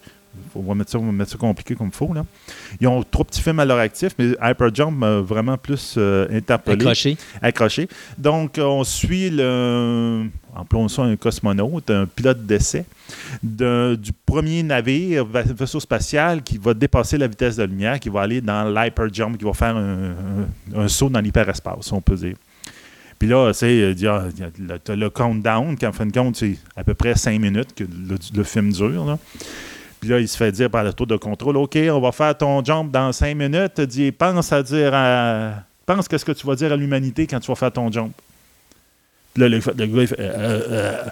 [0.55, 2.13] On va mettre ça, on va mettre ça compliqué comme il faut.
[2.13, 2.25] Là.
[2.81, 6.83] Ils ont trois petits films à leur actif, mais Hyperjump m'a vraiment plus euh, interpellé
[6.83, 7.17] Accroché.
[7.41, 7.89] accroché.
[8.19, 10.27] Donc, on suit le,
[10.89, 12.85] ça un cosmonaute, un pilote d'essai
[13.43, 17.99] de- du premier navire, va- vaisseau spatial qui va dépasser la vitesse de la lumière,
[18.01, 20.11] qui va aller dans l'hyperjump, qui va faire un,
[20.75, 22.37] un- un saut dans l'hyperespace, on peut dire.
[23.19, 23.95] Puis là, tu sais,
[24.85, 27.85] t'as le countdown, qui en fin de compte, c'est à peu près cinq minutes que
[27.85, 29.19] le, film dure.
[30.01, 32.37] Puis là, il se fait dire par le tour de contrôle, OK, on va faire
[32.37, 33.81] ton jump dans cinq minutes.
[33.81, 35.55] Dit, pense à dire à...
[35.87, 38.13] Pense qu'est-ce que tu vas dire à l'humanité quand tu vas faire ton jump.
[39.33, 41.03] Puis là, le, le gars, il fait, euh, euh.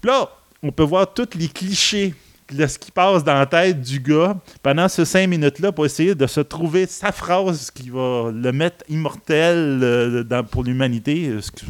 [0.00, 0.30] Puis là,
[0.62, 2.14] on peut voir tous les clichés
[2.52, 6.14] de ce qui passe dans la tête du gars pendant ces cinq minutes-là pour essayer
[6.14, 11.40] de se trouver sa phrase qui va le mettre immortel euh, dans- pour l'humanité, euh,
[11.40, 11.64] ce qui-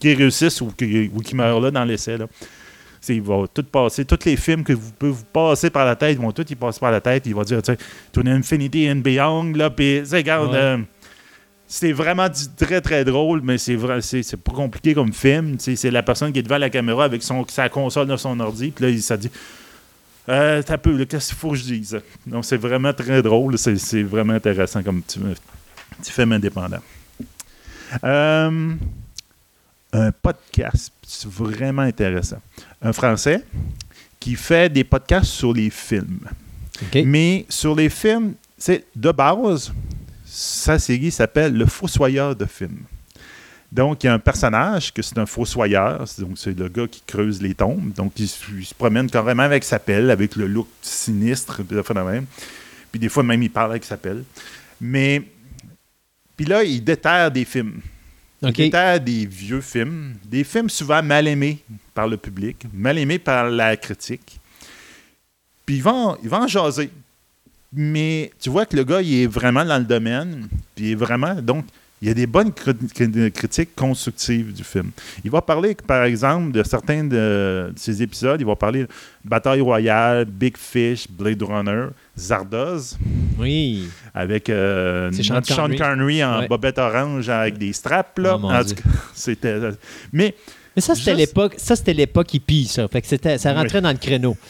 [0.00, 2.16] qui réussisse ou qui, ou qui meurt là dans l'essai.
[3.06, 6.16] Il va tout passer, tous les films que vous pouvez vous passer par la tête,
[6.18, 7.24] ils vont tous y passer par la tête.
[7.26, 10.56] Il va dire, tu sais, Infinity and Beyond, là, puis, regarde, Ouais.
[10.58, 10.78] euh,
[11.66, 15.56] c'est vraiment du- très, très drôle, mais c'est vrai, c'est c'est pas compliqué comme film.
[15.58, 18.70] C'est la personne qui est devant la caméra avec son, sa console de son ordi,
[18.70, 19.30] puis là, il s'est dit,
[20.28, 22.00] euh, t'as peu, qu'est-ce qu'il faut que je dise?
[22.26, 25.20] Donc, c'est vraiment très drôle, c'est vraiment intéressant comme petit,
[25.98, 26.80] petit film indépendant.
[28.02, 28.74] Euh,
[29.92, 32.40] un podcast, c'est vraiment intéressant.
[32.82, 33.44] Un Français
[34.18, 36.26] qui fait des podcasts sur les films.
[36.94, 39.72] Mais sur les films, c'est de base,
[40.24, 42.84] sa série s'appelle Le Fossoyeur de films.
[43.72, 47.02] Donc, il y a un personnage que c'est un fossoyeur, donc c'est le gars qui
[47.06, 47.92] creuse les tombes.
[47.92, 51.76] Donc, il, se- il se promène carrément avec sa pelle, avec le look sinistre, puis,
[51.94, 52.26] même.
[52.92, 54.22] puis des fois même il parle avec sa pelle.
[54.80, 55.22] Mais,
[56.36, 57.80] puis là, il déterre des films.
[58.42, 61.58] Il déterre des vieux films, des films souvent mal aimés
[61.94, 64.38] par le public, mal aimés par la critique.
[65.64, 66.90] Puis il va, il va en jaser.
[67.72, 70.46] Mais tu vois que le gars, il est vraiment dans le domaine.
[70.76, 71.34] Puis il est vraiment.
[71.36, 71.64] Donc,
[72.04, 74.90] il y a des bonnes cri- cri- critiques constructives du film.
[75.24, 78.38] Il va parler, par exemple, de certains de, de ses épisodes.
[78.40, 78.88] Il va parler de
[79.24, 81.86] Bataille Royale, Big Fish, Blade Runner,
[82.18, 82.98] Zardoz,
[83.38, 83.88] Oui.
[84.14, 85.78] avec euh, Sean Connery.
[85.78, 86.48] Connery en Ouais.
[86.48, 88.18] bobette orange avec des straps.
[88.18, 88.34] Là.
[88.36, 88.74] Oh, mon en Dieu.
[88.76, 89.58] tout cas, c'était.
[90.12, 90.34] Mais
[90.76, 91.54] Mais ça, c'était Juste- l'époque.
[91.56, 92.86] Ça, c'était l'époque hippie, ça.
[92.88, 94.36] Fait que c'était, ça rentrait dans le créneau.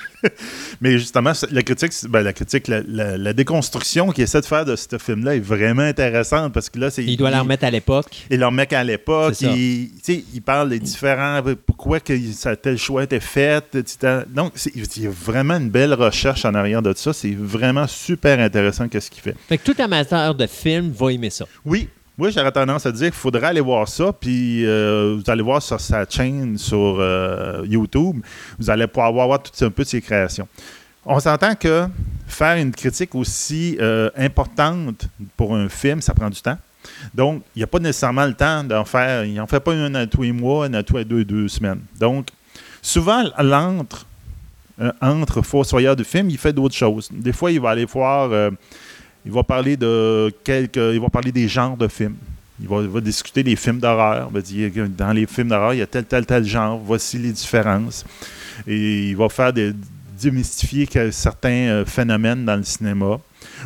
[0.80, 4.46] Mais justement, c'est- la critique, ben, la critique, la, la- la déconstruction qu'il essaie de
[4.46, 7.04] faire de ce film-là est vraiment intéressante parce que là, c'est.
[7.04, 8.26] Il doit la remettre à l'époque.
[8.30, 9.90] Et leur mec à l'époque, il,
[10.34, 11.40] il parle des différents.
[11.66, 13.64] Pourquoi que ça, tel choix était fait.
[13.74, 14.22] etc.
[14.28, 17.12] Donc, il y a vraiment une belle recherche en arrière de ça.
[17.12, 19.34] C'est vraiment super intéressant qu'est-ce qu'il fait.
[19.48, 21.46] Fait que tout amateur de film va aimer ça.
[21.64, 21.88] Oui.
[22.18, 25.60] Moi, j'aurais tendance à dire qu'il faudrait aller voir ça, puis euh, vous allez voir
[25.60, 28.22] sur sa chaîne sur euh, YouTube,
[28.58, 30.48] vous allez pouvoir voir tout un peu de ses créations.
[31.04, 31.86] On s'entend que
[32.26, 36.56] faire une critique aussi euh, importante pour un film, ça prend du temps.
[37.12, 39.26] Donc, il n'y a pas nécessairement le temps d'en faire.
[39.26, 41.48] Il n'en fait pas une à tous les mois, une à tous les deux, deux
[41.48, 41.82] semaines.
[42.00, 42.28] Donc,
[42.80, 44.06] souvent, l'entre,
[44.80, 47.10] euh, entre Fossoyeur du film, il fait d'autres choses.
[47.12, 48.50] Des fois, il va aller voir.
[49.26, 50.76] Il va parler de quelques.
[50.76, 52.16] Il va parler des genres de films.
[52.60, 54.28] Il va, discuter des films d'horreur.
[54.30, 56.78] Il va dire dans les films d'horreur, il y a tel, tel, tel genre.
[56.78, 58.04] Voici les différences.
[58.66, 59.74] Et il va faire des,
[60.20, 63.18] démystifier certains euh, phénomènes dans le cinéma.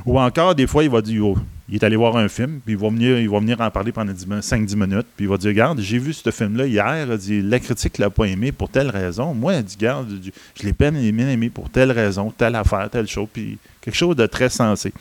[0.05, 1.39] Ou encore, des fois, il va dire oh,
[1.69, 3.93] il est allé voir un film, puis il va venir, il va venir en parler
[3.93, 7.43] pendant 5-10 minutes, puis il va dire Regarde, j'ai vu ce film-là hier, il dit,
[7.43, 9.35] la critique l'a pas aimé pour telle raison.
[9.35, 10.09] Moi, il dit Regarde,
[10.55, 10.95] je l'ai bien
[11.28, 14.93] aimé pour telle raison, telle affaire, telle chose, puis quelque chose de très sensé.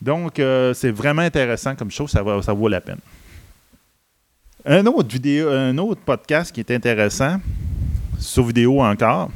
[0.00, 3.00] Donc, euh, c'est vraiment intéressant comme chose, ça, va, ça vaut la peine.
[4.64, 7.38] Un autre, vidéo, un autre podcast qui est intéressant,
[8.18, 9.30] sur vidéo encore,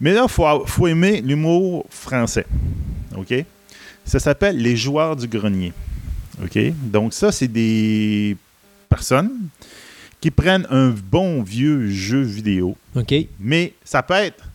[0.00, 2.46] mais là, il faut, faut aimer l'humour français.
[3.16, 3.34] OK?
[4.04, 5.72] Ça s'appelle Les joueurs du grenier.
[6.42, 6.58] OK?
[6.82, 8.36] Donc, ça, c'est des
[8.88, 9.48] personnes
[10.20, 13.14] qui prennent un bon vieux jeu vidéo, OK.
[13.38, 14.47] mais ça peut être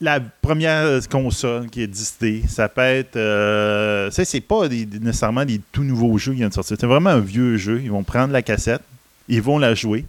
[0.00, 2.42] la première console qui est existée.
[2.48, 3.16] Ça peut être.
[3.16, 6.76] Euh, c'est pas des- nécessairement des tout nouveaux jeux qui viennent de sortir.
[6.78, 7.80] C'est vraiment un vieux jeu.
[7.82, 8.82] Ils vont prendre la cassette,
[9.28, 10.04] ils vont la jouer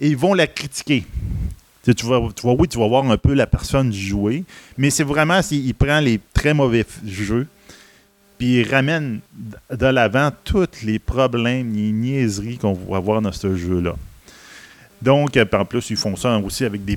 [0.00, 1.04] et ils vont la critiquer.
[1.84, 4.44] Tu, vas, tu oui, tu vas voir un peu la personne jouer,
[4.78, 7.48] mais c'est vraiment, c'est- il prend les très mauvais jeux,
[8.38, 9.18] puis il ramène
[9.68, 13.96] de l'avant tous les problèmes, les niaiseries qu'on va voir dans ce jeu-là.
[15.00, 16.96] Donc, euh, en plus, ils font ça aussi avec des,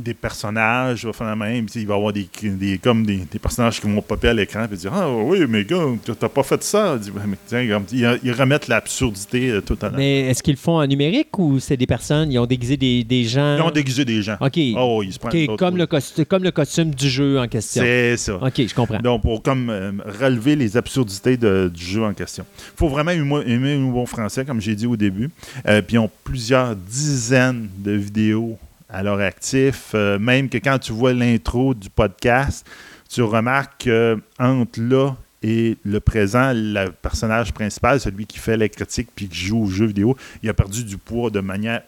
[0.00, 1.66] des personnages, va faire la même.
[1.74, 4.66] Il va y avoir des, des, comme des, des personnages qui vont popper à l'écran
[4.70, 5.84] et dire Ah oui, mais gars,
[6.18, 6.98] t'as pas fait ça.
[7.02, 9.98] Il ils, ils remettent l'absurdité euh, tout à l'heure.
[9.98, 13.04] Mais est-ce qu'ils le font en numérique ou c'est des personnes, ils ont déguisé des,
[13.04, 13.56] des gens?
[13.56, 14.36] Ils ont déguisé des gens.
[14.40, 14.58] OK.
[14.76, 15.80] Oh, ils se prennent OK, d'autres, comme, oui.
[15.80, 17.82] le costume, comme le costume du jeu en question.
[17.82, 18.36] C'est ça.
[18.36, 18.98] OK, je comprends.
[18.98, 22.44] Donc, pour comme euh, relever les absurdités de- du jeu en question.
[22.74, 25.30] Il faut vraiment aimer l'humour français, comme j'ai dit au début.
[25.66, 28.58] Euh, puis, ils ont plusieurs dizaines de vidéos
[28.92, 29.92] à leur actif.
[29.94, 32.66] Euh, même que quand tu vois l'intro du podcast,
[33.08, 39.08] tu remarques qu'entre là et le présent, le personnage principal, celui qui fait la critique
[39.14, 41.82] puis qui joue au jeu vidéo, il a perdu du poids de manière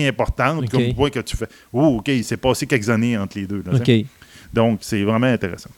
[0.00, 1.46] importante, comme point que tu fais.
[1.72, 3.62] Oh, OK, il s'est passé quelques années entre les deux.
[3.64, 3.72] là.
[4.52, 5.70] Donc, c'est vraiment intéressant.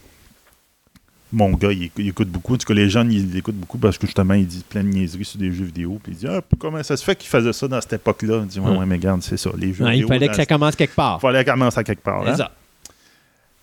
[1.32, 2.55] Mon gars, il, éc- il écoute beaucoup.
[2.55, 4.89] En tout cas, les jeunes, ils l'écoutent beaucoup parce que justement, il dit plein de
[4.89, 5.98] niaiseries sur des jeux vidéo.
[6.03, 8.40] Puis il dit Ah, comment ça se fait qu'il faisait ça dans cette époque-là?
[8.43, 8.86] Il dit Ouais, Ouais.
[8.86, 9.51] mais regarde, c'est ça.
[9.59, 10.09] Les jeux Ouais, il vidéo.
[10.09, 11.20] fallait que ça ce- commence quelque part.
[11.20, 12.23] fallait commencer à quelque part.
[12.24, 12.36] C'est hein.
[12.36, 12.53] ça.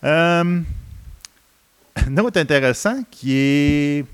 [0.06, 0.60] Euh,
[2.08, 4.06] un autre intéressant qui est.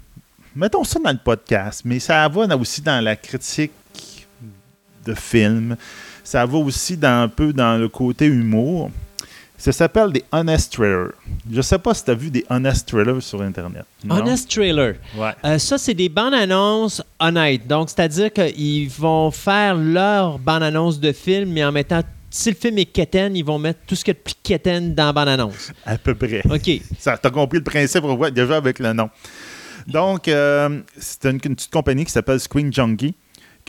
[0.55, 3.71] Mettons ça dans le podcast, mais ça va aussi dans la critique
[5.05, 5.75] de films.
[6.23, 8.91] Ça va aussi dans, un peu dans le côté humour.
[9.59, 11.11] Ça s'appelle des Honest Trailers.
[11.51, 13.83] Je sais pas si tu as vu des Honest Trailers sur Internet.
[14.05, 14.15] Non?
[14.15, 14.95] Honest Trailer.
[15.17, 15.31] Ouais.
[15.43, 17.67] Euh, ça, c'est des bandes annonces honnêtes.
[17.67, 22.01] Donc, c'est-à-dire qu'ils vont faire leur bande annonce de film, mais en mettant.
[22.31, 24.35] Si le film est quétaine, ils vont mettre tout ce qu'il y a de plus
[24.41, 25.73] quétaine dans la bande annonce.
[25.85, 26.41] À peu près.
[26.49, 26.81] OK.
[26.99, 29.09] Ça, t'as compris le principe ouais, déjà avec le nom.
[29.87, 33.13] Donc, euh, c'est une, une petite compagnie qui s'appelle Screen Junkie.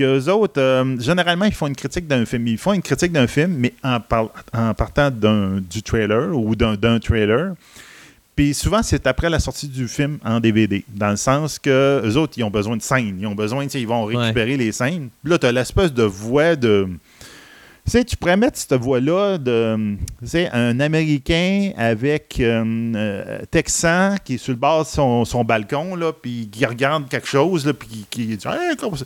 [0.01, 2.47] Qu'eux autres, euh, généralement, ils font une critique d'un film.
[2.47, 6.57] Ils font une critique d'un film, mais en, par- en partant d'un- du trailer ou
[6.57, 7.55] d'un d'un trailer.
[8.35, 10.83] Puis souvent, c'est après la sortie du film en DVD.
[10.89, 13.19] Dans le sens que eux autres, ils ont besoin de scènes.
[13.21, 15.11] Ils ont besoin, ils vont récupérer les scènes.
[15.23, 16.89] Puis là, tu as l'espèce de voix de.
[17.91, 19.97] Tu sais, tu pourrais mettre cette voix-là de.
[20.53, 22.63] Un Américain avec euh,
[22.95, 27.27] euh, Texan qui est sur le bord de son, balcon, là, puis qui regarde quelque
[27.27, 28.47] chose, là, puis qui, dit.
[28.79, 29.05] Comme ça?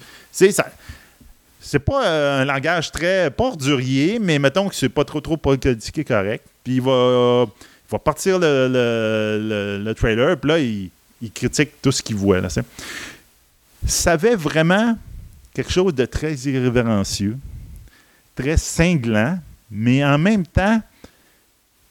[1.61, 3.31] C'est pas euh, un langage très.
[3.31, 6.45] pas ordurier, mais mettons que c'est pas trop trop politiqué correct.
[6.63, 7.47] Puis il va,
[7.91, 10.91] va partir le, le- le- le trailer, puis là, il,
[11.31, 12.43] critique tout ce qu'il voit.
[13.87, 14.99] Ça avait vraiment
[15.55, 17.39] quelque chose de très irrévérencieux,
[18.35, 19.39] très cinglant,
[19.71, 20.81] mais en même temps,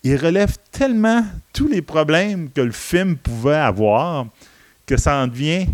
[0.04, 4.28] il relève tellement tous les problèmes que le film pouvait avoir
[4.86, 5.68] que ça en devient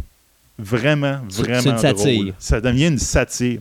[0.58, 1.94] vraiment, vraiment une satire.
[1.96, 2.34] drôle.
[2.38, 3.60] Ça devient une satire.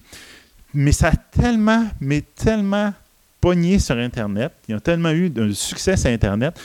[0.75, 2.93] Mais ça a tellement, mais tellement
[3.41, 4.53] pogné sur Internet.
[4.69, 6.61] Ils ont tellement eu un succès sur Internet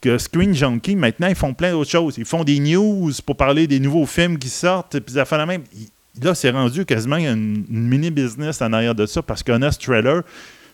[0.00, 2.16] que Screen Junkie, maintenant, ils font plein d'autres choses.
[2.18, 5.46] Ils font des news pour parler des nouveaux films qui sortent, puis ça fait la
[5.46, 5.62] même.
[5.74, 5.88] Ils-
[6.22, 10.22] Là, c'est rendu quasiment une, une mini-business en arrière de ça parce qu'Honest Trailer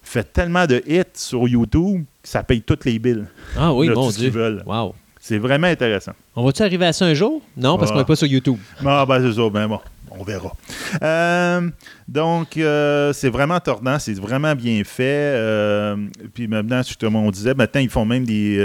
[0.03, 3.25] fait tellement de hits sur YouTube que ça paye toutes les billes.
[3.57, 4.31] Ah oui, Là, mon ce Dieu.
[4.31, 4.63] veulent.
[4.67, 4.95] Wow.
[5.19, 6.13] C'est vraiment intéressant.
[6.35, 7.43] On va-tu arriver à ça un jour?
[7.57, 7.95] Non, parce Ah.
[7.95, 8.57] qu'on n'est pas sur YouTube.
[8.85, 9.79] Ah, ben c'est ça, ben bon,
[10.11, 10.53] on verra.
[11.03, 11.69] Euh,
[12.09, 15.03] donc, euh, c'est vraiment tordant, c'est vraiment bien fait.
[15.37, 15.97] euh,
[16.33, 18.57] puis maintenant, justement, on disait, maintenant, ils font même des,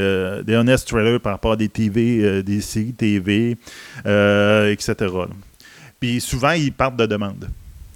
[0.46, 3.58] des honest trailers par rapport à des TV, des séries TV,
[4.06, 4.96] etc.
[6.06, 7.06] Puis souvent, ils partent de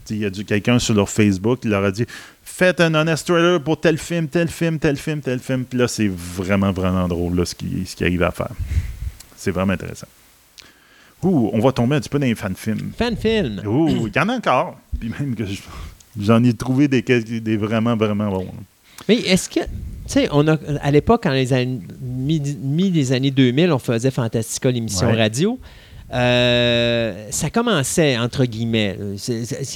[0.06, 2.06] sais, Il y a du- quelqu'un sur leur Facebook qui leur a dit
[2.44, 5.64] Faites un honest trailer pour tel film, tel film, tel film, tel film.
[5.64, 8.49] Puis là, c'est vraiment, vraiment drôle là, ce qui- ce qu'ils arrivent à faire.
[9.38, 10.07] C'est vraiment intéressant
[11.22, 12.91] Ouh, on va tomber un petit peu dans les fan-films.
[12.98, 13.61] Fan-film.
[13.68, 14.80] Ouh, il y en a encore.
[14.99, 15.61] Puis même que je-
[16.19, 18.48] j'en ai trouvé des, des vraiment, vraiment bons.
[19.07, 19.60] Mais est-ce que.
[19.60, 23.77] Tu sais, on a, à l'époque, en les années, mi, mi- des années 2000, on
[23.80, 25.15] faisait Fantastica, l'émission Ouais.
[25.15, 25.60] radio.
[26.14, 28.98] Euh, ça commençait, entre guillemets.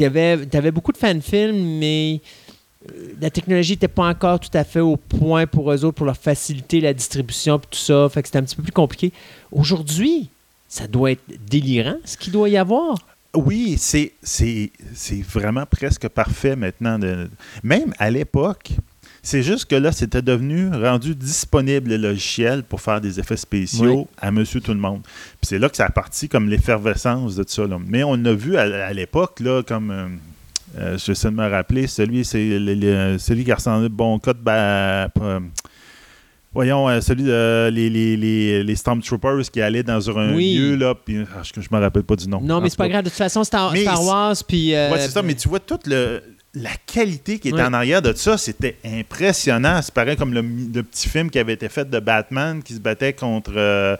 [0.01, 2.21] Avait, t'avais beaucoup de fan-films, mais
[2.89, 6.05] euh, la technologie n'était pas encore tout à fait au point pour eux autres, pour
[6.05, 8.09] leur faciliter la distribution et tout ça.
[8.09, 9.11] Fait que c'était un petit peu plus compliqué.
[9.51, 10.29] Aujourd'hui,
[10.67, 12.97] ça doit être délirant, ce qu'il doit y avoir.
[13.35, 14.13] Oui, c'est,
[15.23, 16.99] vraiment presque parfait maintenant.
[17.63, 18.71] Même à l'époque,
[19.25, 23.99] c'est juste que là, c'était devenu rendu disponible le logiciel pour faire des effets spéciaux
[24.01, 24.05] Oui.
[24.21, 25.01] à monsieur tout le monde.
[25.03, 27.65] Puis c'est là que ça a parti comme l'effervescence de tout ça.
[27.65, 27.77] là.
[27.87, 29.89] Mais on a vu à, à l'époque, là, comme.
[29.91, 30.07] euh,
[30.77, 32.49] euh, je sais de me rappeler, celui, c'est
[33.19, 34.37] celui qui ressemblait bon code.
[34.41, 35.39] Bah, pas-
[36.53, 40.55] voyons, euh, celui de les, les, les, les Stormtroopers qui allaient dans un Oui.
[40.55, 42.41] lieu, là, puis ah, je, je me rappelle pas du nom.
[42.41, 43.03] Non, mais tout c'est pas grave.
[43.03, 44.73] De toute façon, Star, Star Wars, puis.
[44.75, 46.21] euh, Ouais, c'est ça, mais tu vois toute le,
[46.55, 47.63] la qualité qui était Ouais.
[47.63, 49.81] en arrière de ça, c'était impressionnant.
[49.81, 52.79] C'est pareil comme le, le petit film qui avait été fait de Batman qui se
[52.79, 53.95] battait contre euh,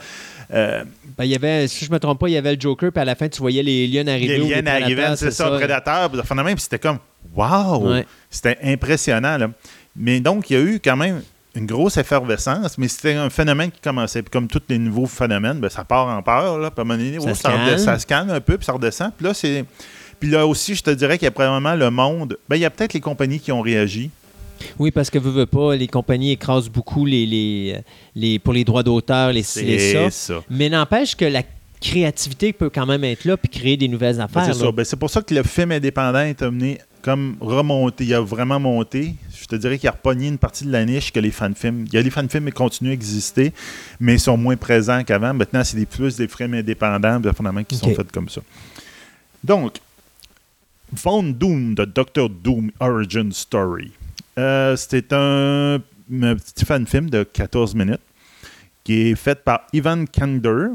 [0.54, 0.84] euh,
[1.18, 3.02] Ben, il y avait, si je me trompe pas, il y avait le Joker, puis
[3.02, 4.38] à la fin, tu voyais les lions arriver.
[4.38, 7.00] les arrivant, prédateurs, c'est ça, Predator, puis enfin, même, puis c'était comme
[7.36, 7.90] Wow!
[7.92, 8.06] Ouais.
[8.30, 9.38] C'était impressionnant.
[9.38, 9.50] Là.
[9.96, 11.24] Mais donc, il y a eu quand même
[11.56, 14.22] une grosse effervescence, mais c'était un phénomène qui commençait.
[14.22, 16.60] Puis comme tous les nouveaux phénomènes, ben, ça part en peur.
[16.60, 17.78] Là, puis à un moment donné, Ça oh, se ça, calme.
[17.80, 19.12] ça se calme un peu, puis ça redescend.
[19.18, 19.66] Puis là, c'est.
[20.24, 22.38] Puis là aussi, je te dirais qu'il y a probablement le monde.
[22.48, 24.10] Ben, il y a peut-être les compagnies qui ont réagi.
[24.80, 27.82] Oui, parce que veux, veux pas, les compagnies écrasent beaucoup les, les,
[28.16, 30.10] les, pour les droits d'auteur, les les ça.
[30.12, 30.34] Ça.
[30.50, 31.44] Mais n'empêche que la
[31.82, 34.46] créativité peut quand même être là puis créer des nouvelles Ben, affaires.
[34.46, 34.72] c'est ça.
[34.72, 38.06] Ben, c'est pour ça que le film indépendant est amené comme remonter.
[38.06, 39.16] Il a vraiment monté.
[39.38, 41.84] Je te dirais qu'il a repogné une partie de la niche que les fan-films.
[41.88, 43.52] Il y a des fan-films qui continuent à exister,
[44.00, 45.34] mais ils sont moins présents qu'avant.
[45.34, 48.40] Maintenant, c'est des plus des films indépendants, bien, finalement, qui sont faits comme ça.
[49.44, 49.80] Donc,
[50.96, 53.92] Von Doom, de Doctor Doom Origin Story.
[54.38, 58.02] Euh, C'était un, un petit fan-film de 14 minutes
[58.84, 60.68] qui est fait par Ivan Kander.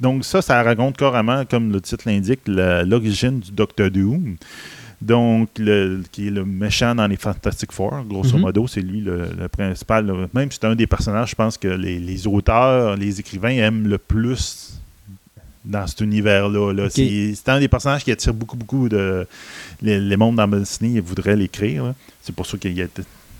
[0.00, 4.36] Donc ça, ça raconte carrément, comme le titre l'indique, l'origine du Doctor Doom.
[5.02, 8.40] Donc, le, qui est le méchant dans les Fantastic Four, grosso Mhm.
[8.40, 10.06] modo, c'est lui le, le principal.
[10.06, 13.86] le- Même c'est un des personnages, je pense que les, les auteurs, les écrivains aiment
[13.86, 14.80] le plus
[15.66, 16.72] dans cet univers-là.
[16.72, 16.88] là.
[16.88, 19.26] C'est un des personnages qui attire beaucoup, beaucoup de.
[19.82, 21.92] Les, les mondes dans Disney ils voudraient l'écrire.
[22.22, 22.86] C'est pour ça qu'il y a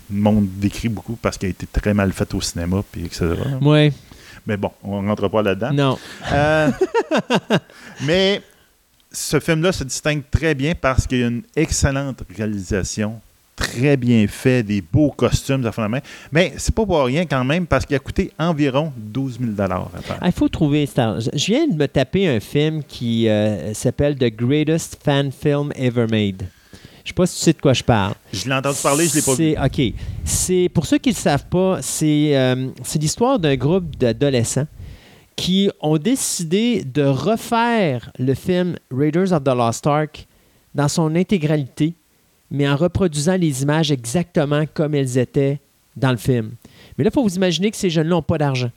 [0.09, 3.33] le monde décrit beaucoup parce qu'il a été très mal fait au cinéma, puis etc.
[3.61, 3.91] Ouais,
[4.45, 5.73] Mais bon, on ne rentre pas là-dedans.
[5.73, 5.99] non.
[6.31, 6.71] Euh,
[8.05, 8.41] mais
[9.11, 13.19] ce film-là se distingue très bien parce qu'il y a une excellente réalisation,
[13.57, 15.99] très bien fait, des beaux costumes, ça fait la main.
[16.31, 19.67] Mais c'est pas pour rien quand même parce qu'il a coûté environ 12 000 à
[20.01, 20.17] faire.
[20.21, 21.19] Ah, Il faut trouver Star.
[21.19, 26.05] Je viens de me taper un film qui euh, s'appelle The Greatest Fan Film Ever
[26.09, 26.43] Made.
[27.03, 28.13] Je sais pas si tu sais de quoi je parle.
[28.31, 29.55] Je l'ai entendu parler, je l'ai pas vu.
[29.65, 29.93] OK.
[30.23, 34.67] C'est, pour ceux qui ne le savent pas, c'est, euh, c'est l'histoire d'un groupe d'adolescents
[35.35, 40.27] qui ont décidé de refaire le film Raiders of the Lost Ark
[40.75, 41.93] dans son intégralité,
[42.51, 45.59] mais en reproduisant les images exactement comme elles étaient
[45.95, 46.51] dans le film.
[46.97, 48.71] Mais là, il faut vous imaginer que ces jeunes-là n'ont pas d'argent.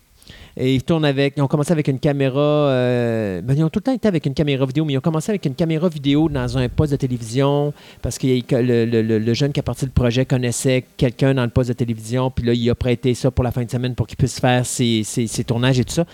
[0.56, 1.34] Et ils tournent avec.
[1.36, 2.40] Ils ont commencé avec une caméra.
[2.40, 5.02] euh, ben, ils ont tout le temps été avec une caméra vidéo, mais ils ont
[5.02, 7.72] commencé avec une caméra vidéo dans un poste de télévision
[8.02, 11.74] parce que le, jeune qui a parti le projet connaissait quelqu'un dans le poste de
[11.74, 14.40] télévision, puis là, il a prêté ça pour la fin de semaine pour qu'il puisse
[14.40, 15.04] faire ses
[15.46, 16.04] tournages et tout ça.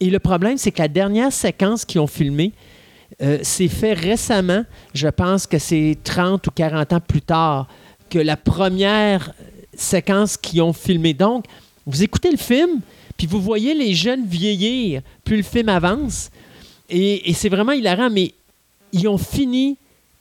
[0.00, 2.52] Et le problème, c'est que la dernière séquence qu'ils ont filmée,
[3.22, 4.64] euh, c'est fait récemment.
[4.94, 7.68] Je pense que c'est 30 ou 40 ans plus tard
[8.10, 9.32] que la première
[9.74, 11.14] séquence qu'ils ont filmée.
[11.14, 11.44] Donc,
[11.86, 12.80] vous écoutez le film,
[13.16, 16.30] puis vous voyez les jeunes vieillir, plus le film avance.
[16.90, 18.34] Et, et c'est vraiment hilarant, mais
[18.92, 19.76] ils ont fini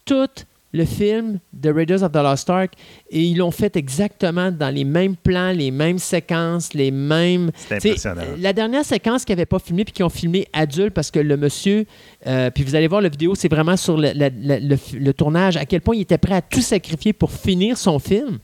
[0.06, 0.30] tout
[0.74, 2.74] le film de Raiders of the Lost Ark
[3.10, 7.52] et ils l'ont fait exactement dans les mêmes plans, les mêmes séquences, les mêmes.
[7.56, 8.22] C'est impressionnant.
[8.22, 11.20] euh, La dernière séquence qu'ils n'avaient pas filmée puis qu'ils ont filmé adulte parce que
[11.20, 11.86] le monsieur,
[12.28, 15.14] euh, puis vous allez voir la vidéo, c'est vraiment sur le, la- la- le le
[15.14, 18.40] tournage, à quel point il était prêt à tout sacrifier pour finir son film.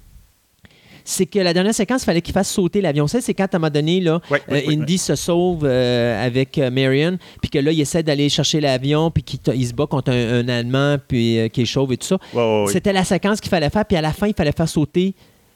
[1.10, 3.08] C'est que la dernière séquence, il fallait qu'il fasse sauter l'avion.
[3.08, 6.70] C'est quand, à un moment donné, là, Ouais, euh, Indy se sauve euh, avec euh,
[6.70, 10.12] Marion, puis que là, il essaie d'aller chercher l'avion, puis qu'il il se bat contre
[10.12, 12.18] un, un Allemand, puis euh, qui est chauve et tout ça.
[12.68, 15.16] C'était la séquence qu'il fallait faire, puis à la fin, il fallait faire sauter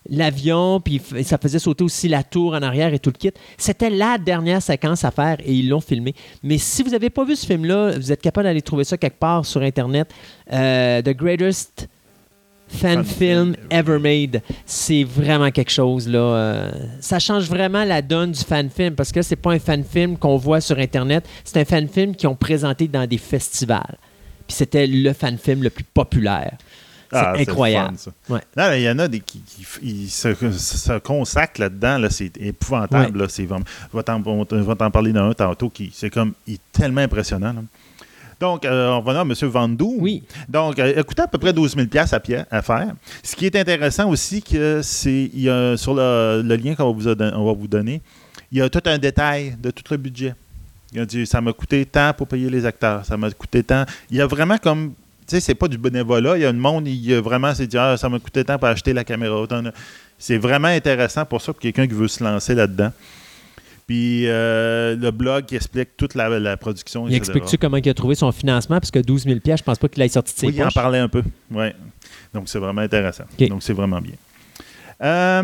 [0.10, 3.32] l'avion, puis ça faisait sauter aussi la tour en arrière et tout le kit.
[3.58, 6.16] C'était la dernière séquence à faire et ils l'ont filmé.
[6.44, 9.20] Mais si vous n'avez pas vu ce film-là, vous êtes capable d'aller trouver ça quelque
[9.20, 10.10] part sur Internet.
[10.50, 11.90] The Greatest
[12.72, 14.42] fan Fan film film ever made.
[14.66, 16.20] C'est vraiment quelque chose là.
[16.20, 19.84] euh, ça change vraiment la donne du fan film parce que c'est pas un fan
[19.84, 23.98] film qu'on voit sur internet, c'est un fan film qu'ils ont présenté dans des festivals.
[24.48, 26.54] Puis c'était le fan film le plus populaire.
[27.14, 27.98] C'est Ah, le incroyable.
[27.98, 28.34] fun, ça.
[28.34, 28.40] Ouais.
[28.56, 31.98] Là, il y en a des qui, qui- ils se, se consacrent là-dedans.
[31.98, 33.18] Là, c'est épouvantable.
[33.20, 36.32] là, c'est vraiment, je vais t'en- on va t'en parler d'un tantôt qui c'est comme
[36.48, 37.52] il est tellement impressionnant.
[37.52, 37.62] là.
[38.42, 39.34] Donc, euh, on va à M.
[39.44, 39.98] Vandou.
[40.00, 40.24] Oui.
[40.50, 42.88] Donc, euh, coûtait à peu près 12 000 à, à faire.
[43.22, 46.86] Ce qui est intéressant aussi, que c'est il y a, sur le, le lien qu'on
[46.88, 48.02] va, vous a don- on va vous donner,
[48.52, 50.34] il y a tout un détail de tout le budget.
[50.92, 53.86] Il a dit, ça m'a coûté tant pour payer les acteurs, ça m'a coûté tant.
[54.10, 54.94] Il y a vraiment comme,
[55.28, 57.54] tu sais, c'est pas du bénévolat, il y a un monde, il y a vraiment,
[57.54, 59.46] c'est dit, ah, ça m'a coûté tant pour acheter la caméra.
[60.18, 62.92] C'est vraiment intéressant pour ça, pour quelqu'un qui veut se lancer là-dedans.
[63.92, 67.94] Puis euh, le blog qui explique toute la, la production, Il explique-tu comment il a
[67.94, 68.80] trouvé son financement?
[68.80, 70.70] Parce que 12 000 je pense pas qu'il ait sorti de ses Oui, il en
[70.70, 71.22] parlait un peu.
[71.52, 71.76] Ouais.
[72.34, 73.26] Donc, c'est vraiment intéressant.
[73.50, 74.14] Donc, c'est vraiment bien.
[75.04, 75.44] Euh,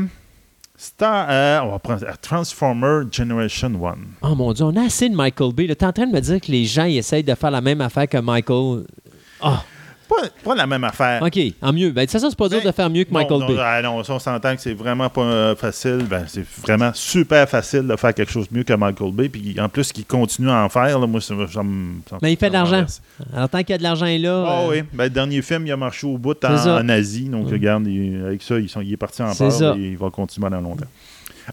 [0.77, 3.95] Star, euh, on va prendre Transformer Generation 1.
[4.21, 5.65] Oh mon Dieu, on a assez de Michael Bay.
[5.65, 7.59] Tu es en train de me dire que les gens ils essayent de faire la
[7.59, 8.85] même affaire que Michael.
[9.41, 9.61] Ah,
[10.07, 11.21] Pas, pas la même affaire.
[11.21, 11.89] OK, en mieux.
[11.91, 13.47] Ben, de toute façon, c'est pas dur Ben, de faire mieux que Non, Michael non,
[13.47, 13.55] Bay.
[13.59, 16.05] ah, non, ça, on s'entend que c'est vraiment pas euh, facile.
[16.09, 19.27] Ben, c'est vraiment super facile de faire quelque chose de mieux que Michael Bay.
[19.29, 22.17] Puis en plus, qu'il continue à en faire, là, moi, ça, me- ça me- ça-
[22.21, 22.85] Mais il fait de l'argent.
[23.35, 24.45] Alors, tant qu'il y a de l'argent là.
[24.47, 27.27] Ah euh, oui, ben, le dernier film, il a marché au bout en, Asie.
[27.29, 29.75] Donc, regarde, il- avec ça, ils sont, il est parti en ça.
[29.77, 30.85] et il va continuer dans longtemps.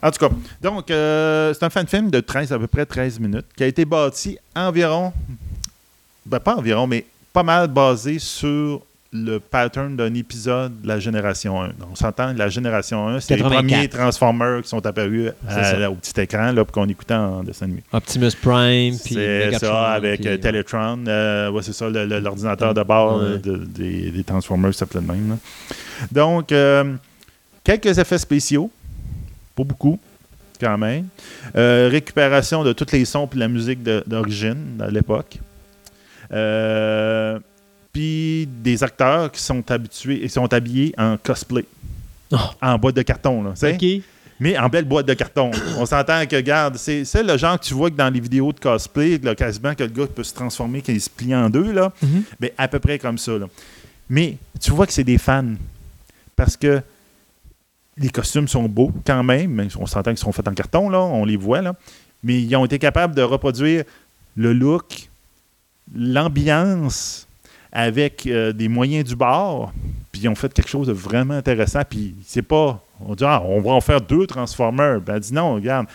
[0.02, 3.20] En tout cas, donc, euh, c'est un fan film de 13, à peu près 13
[3.20, 5.12] minutes, qui a été bâti environ,
[6.26, 8.80] ben pas environ, mais pas mal basé sur
[9.12, 11.68] le pattern d'un épisode de la génération 1.
[11.78, 13.68] Donc, on s'entend, la génération 1, c'est les 84.
[13.68, 15.76] premiers Transformers qui sont apparus à- ça.
[15.78, 17.82] là, au petit écran, là, qu'on écoutait en dessin animé.
[17.92, 21.04] Optimus Prime, puis C'est ça, avec puis- euh, Teletron.
[21.06, 23.24] euh, ouais, c'est ça, le- le- l'ordinateur de bord Ouais.
[23.24, 25.28] euh, de- des, des Transformers qui s'appelait de même.
[25.30, 25.36] là.
[26.10, 26.94] Donc, euh,
[27.62, 28.68] quelques effets spéciaux.
[29.54, 30.00] Pas beaucoup,
[30.60, 31.06] quand même.
[31.56, 35.38] Euh, récupération de tous les sons et la musique de- d'origine à l'époque.
[36.34, 37.38] Euh,
[37.92, 41.64] Puis des acteurs qui sont habitués et sont habillés en cosplay.
[42.32, 42.36] Oh.
[42.60, 43.52] En boîte de carton, là.
[44.40, 45.52] Mais en belle boîte de carton.
[45.78, 48.58] On s'entend que, regarde, c'est le genre que tu vois que dans les vidéos de
[48.58, 51.92] cosplay, là, quasiment que le gars peut se transformer, qu'il se plie en deux, là.
[52.40, 53.38] Ben, à peu près comme ça.
[53.38, 53.46] là.
[54.10, 55.54] Mais tu vois que c'est des fans.
[56.36, 56.82] Parce que
[57.96, 59.52] les costumes sont beaux quand même.
[59.52, 60.98] mais On s'entend qu'ils sont faits en carton, là.
[60.98, 61.74] On les voit, là.
[62.24, 63.84] Mais ils ont été capables de reproduire
[64.36, 65.08] le look,
[65.92, 67.26] l'ambiance
[67.72, 69.72] avec euh, des moyens du bord.
[70.12, 71.82] Puis ils ont fait quelque chose de vraiment intéressant.
[71.88, 72.80] Puis c'est pas.
[73.00, 75.00] On dit, ah, on va en faire deux Transformers.
[75.00, 75.86] Ben, elle dit non, regarde.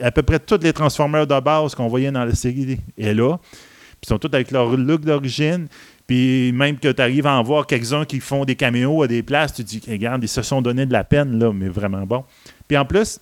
[0.00, 3.38] à peu près tous les Transformers de base qu'on voyait dans la série est là.
[3.38, 5.66] Puis ils sont tous avec leur look d'origine.
[6.06, 9.22] Puis même que tu arrives à en voir quelques-uns qui font des caméos à des
[9.22, 12.24] places, tu dis, regarde, ils se sont donné de la peine, là, mais vraiment bon.
[12.68, 13.18] Puis en plus,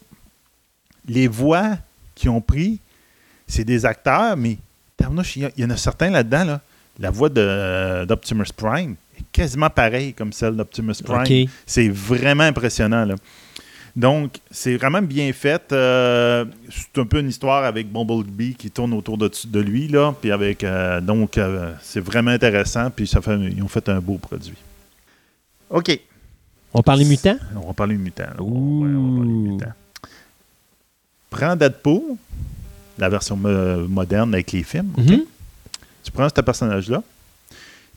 [1.09, 1.79] les voix
[2.15, 2.81] qu'ils ont pris,
[3.47, 4.59] c'est des acteurs, mais
[5.05, 6.61] tabarnouche, il y, en a certains là-dedans, là.
[7.01, 11.49] La voix de, euh, d'Optimus Prime est quasiment pareille comme celle d'Optimus Prime.
[11.67, 13.05] C'est vraiment impressionnant.
[13.05, 13.17] Là.
[13.97, 15.73] Donc, c'est vraiment bien fait.
[15.73, 19.89] Euh, c'est un peu une histoire avec Bumblebee qui tourne autour de, de lui.
[19.89, 22.91] Là, puis avec, euh, donc, euh, c'est vraiment intéressant.
[22.91, 24.57] Puis ça fait, ils ont fait un beau produit.
[25.71, 25.99] OK.
[26.73, 27.37] On parle des mutants?
[27.55, 28.25] On va parler de mutants.
[28.25, 28.43] là.
[28.43, 28.85] Ouh.
[28.85, 29.73] Ouais, on va parler de mutants.
[31.31, 32.17] Prends Deadpool,
[32.99, 34.93] la version mo- moderne avec les films.
[34.97, 35.23] Mhm.
[36.03, 37.03] Tu prends ce personnage-là,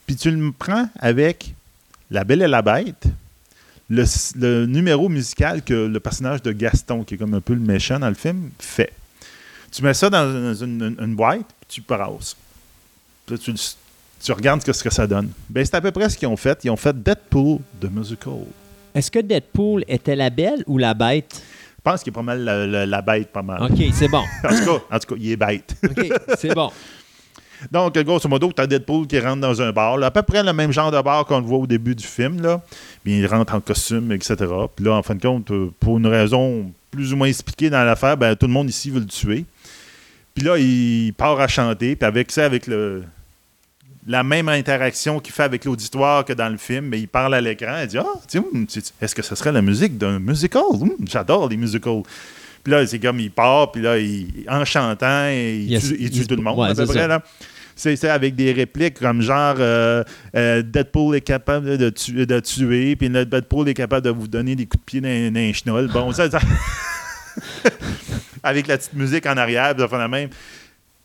[0.06, 1.54] puis tu le prends avec
[2.10, 3.04] La Belle et la Bête,
[3.90, 4.04] le,
[4.40, 8.00] le numéro musical que le personnage de Gaston, qui est comme un peu le méchant
[8.00, 8.94] dans le film, fait.
[9.72, 12.36] Tu mets ça dans une, une- une boîte, puis tu brasses.
[13.26, 13.54] Puis tu,
[14.24, 15.30] tu regardes ce que ça donne.
[15.50, 16.58] Ben, c'est à peu près ce qu'ils ont fait.
[16.64, 18.46] Ils ont fait Deadpool, The Musical.
[18.96, 21.42] Est-ce que Deadpool était la belle ou la bête?
[21.88, 23.64] Je pense qu'il est pas mal la, la- la bête, pas mal.
[23.64, 24.22] OK, c'est bon.
[24.44, 25.74] En, tout cas, en tout cas, il est bête.
[25.90, 26.70] OK, c'est bon.
[27.72, 29.98] Donc, grosso modo, tu as Deadpool qui rentre dans un bar.
[29.98, 32.04] là, à peu près le même genre de bar qu'on le voit au début du
[32.06, 32.42] film.
[32.42, 32.62] Là.
[33.06, 34.36] Puis il rentre en costume, etc.
[34.76, 37.84] Puis là, en fin de compte, euh, pour une raison plus ou moins expliquée dans
[37.86, 39.46] l'affaire, ben, tout le monde ici veut le tuer.
[40.36, 41.96] Puis là, il part à chanter.
[41.96, 43.04] Puis avec ça, avec le
[44.08, 47.42] la même interaction qu'il fait avec l'auditoire que dans le film, mais il parle à
[47.42, 47.80] l'écran.
[47.82, 48.42] Il dit Ah, tu-
[49.02, 50.62] est-ce que ce serait la musique d'un musical?
[50.72, 52.04] Hum, J'adore les musicals.
[52.64, 56.10] Puis là, c'est comme il part, puis là, il, en chantant, il, Yes, tue, il
[56.12, 57.00] tue il- tout le monde, ouais, à peu c'est près.
[57.02, 57.08] ça.
[57.08, 57.24] Là.
[57.76, 60.04] C'est avec des répliques comme genre euh,
[60.36, 64.56] euh, Deadpool est capable de, tuer, de tuer, puis Deadpool est capable de vous donner
[64.56, 65.88] des coups de pied dans, dans les chenolles.
[65.94, 66.40] Bon, ça, ça-
[68.44, 70.30] avec la petite musique en arrière, ça fait la même.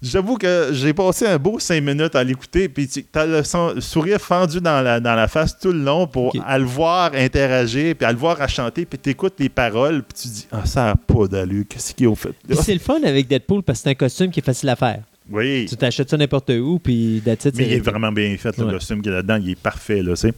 [0.02, 3.72] J'avoue que j'ai passé un beau cinq minutes à l'écouter, puis tu as le, son-
[3.74, 7.12] le sourire fendu dans la, dans la face tout le long pour à le voir
[7.14, 10.46] interagir, puis à le voir à chanter, puis tu écoutes les paroles, puis tu dis
[10.50, 12.56] Ah, ça n'a pas d'allure, qu'est-ce qu'ils ont fait là?
[12.60, 15.02] C'est le fun avec Deadpool parce que c'est un costume qui est facile à faire.
[15.30, 18.36] Oui, Tu t'achètes ça n'importe où, puis that's it, mais c'est il est vraiment bien
[18.36, 18.72] fait, le Ouais.
[18.72, 20.34] costume qu'il y a là-dedans, il est parfait, là, tu sais.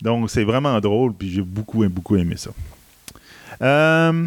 [0.00, 2.50] Donc, c'est vraiment drôle, puis j'ai beaucoup, beaucoup aimé ça.
[3.60, 4.26] Euh,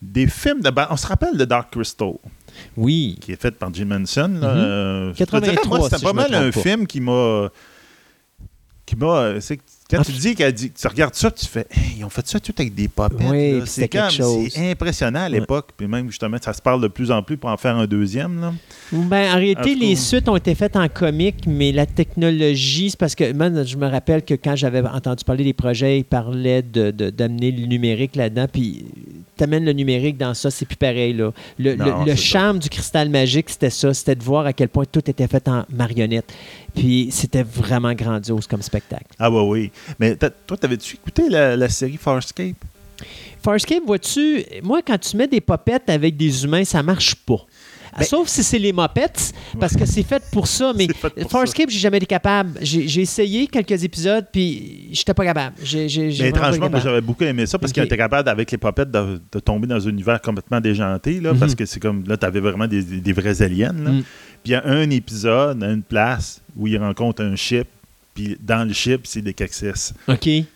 [0.00, 0.70] des films de.
[0.90, 2.12] on se rappelle de Dark Crystal.
[2.76, 3.16] Oui.
[3.20, 4.38] qui est fait par Jim Henson.
[5.26, 7.48] te dirais, 83, moi, c'était si pas mal un film qui m'a.
[8.86, 9.06] qui m'a.
[9.06, 12.04] euh, c'est- Quand Ah, tu dis qu'elle dit, tu regardes ça, tu fais, Hey, ils
[12.04, 13.24] ont fait ça tout avec des puppets.
[13.28, 15.40] Oui, c'est c'est impressionnant à Ouais.
[15.40, 15.70] l'époque.
[15.76, 18.40] Puis même justement, ça se parle de plus en plus pour en faire un deuxième.
[18.40, 18.52] Là.
[18.92, 23.14] Ben, en réalité, les suites ont été faites en comique, mais la technologie, c'est parce
[23.14, 26.90] que moi, je me rappelle que quand j'avais entendu parler des projets, ils parlaient de-
[26.90, 28.84] de- d'amener le numérique là-dedans, puis
[29.36, 31.12] t'amènes le numérique dans ça, c'est plus pareil.
[31.14, 31.32] Là.
[31.58, 32.38] Le, Non, le- le c'est ça.
[32.38, 35.46] charme du cristal magique, c'était ça, c'était de voir à quel point tout était fait
[35.48, 36.32] en marionnette.
[36.74, 39.06] Puis c'était vraiment grandiose comme spectacle.
[39.18, 39.70] Ah, ouais, oui.
[39.98, 42.56] Mais toi, t'avais-tu écouté la, la série Farscape?
[43.42, 47.38] Farscape, vois-tu, moi, quand tu mets des popettes avec des humains, ça marche pas.
[47.98, 50.72] Ben- Sauf si c'est les mopettes, parce que c'est fait pour ça.
[50.76, 50.86] Mais
[51.28, 52.52] Farscape, j'ai jamais été capable.
[52.62, 55.56] J'ai essayé quelques épisodes, puis j'étais pas capable.
[55.60, 59.40] Mais étrangement, moi, beaucoup aimé ça parce qu'il était capable, avec les popettes, de, de
[59.40, 61.18] tomber dans un univers complètement déjanté.
[61.20, 61.56] Là, Parce Mhm.
[61.58, 63.72] que c'est comme, là, t'avais vraiment des, vrais aliens.
[63.72, 63.90] là.
[63.90, 64.02] Mm.
[64.44, 67.66] Puis il y a un épisode, une place, où il rencontre un ship.
[68.14, 69.92] Puis dans le ship, c'est des Caxis.
[70.08, 70.18] OK.
[70.22, 70.46] Puis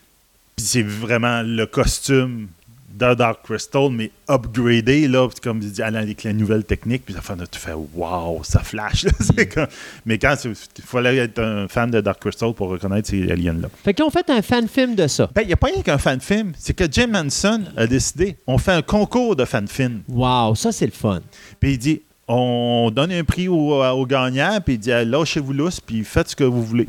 [0.56, 2.48] c'est vraiment le costume
[2.96, 7.12] de Dark Crystal, mais upgradé, là, puis comme je dis, avec les nouvelles techniques, puis
[7.12, 9.04] ça fait, tu fais wow, ça flash.
[9.04, 9.10] là.
[9.36, 9.44] Mm.
[9.52, 9.66] Comme-
[10.06, 13.68] Mais quand il fallait être un fan de Dark Crystal pour reconnaître ces aliens-là.
[13.82, 15.28] Fait qu'ils ont fait un fan-film de ça.
[15.34, 18.58] Ben, il n'y a pas rien qu'un fan-film, c'est que Jim Henson a décidé, on
[18.58, 20.02] fait un concours de fan-film.
[20.08, 21.20] Wow, ça, c'est le fun.
[21.58, 25.80] Puis il dit, on donne un prix aux au gagnants, puis il dit, lâchez-vous lousse,
[25.80, 26.86] puis faites ce que vous voulez.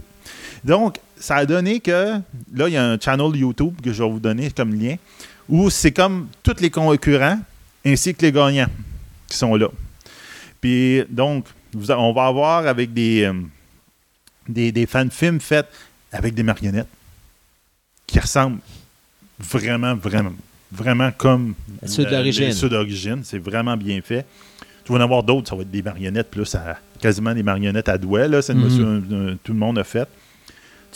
[0.65, 2.15] Donc, ça a donné que,
[2.53, 4.95] là, il y a un channel YouTube que je vais vous donner comme lien,
[5.47, 7.39] où c'est comme tous les concurrents,
[7.85, 8.69] ainsi que les gagnants
[9.27, 9.67] qui sont là.
[10.59, 13.33] Puis, donc, vous on va avoir avec des, euh,
[14.49, 15.67] des, des fan-films faits
[16.11, 16.87] avec des marionnettes
[18.07, 18.59] qui ressemblent
[19.37, 20.33] vraiment, vraiment,
[20.71, 21.53] vraiment comme
[21.85, 22.51] Ceux d'origine.
[22.53, 23.21] Ceux d'origine.
[23.23, 24.25] C'est vraiment bien fait.
[24.83, 27.89] Tu vas en avoir d'autres, ça va être des marionnettes, plus à, quasiment des marionnettes
[27.89, 28.27] à doigts.
[28.27, 30.07] Là, c'est monsieur, euh, tout le monde a fait.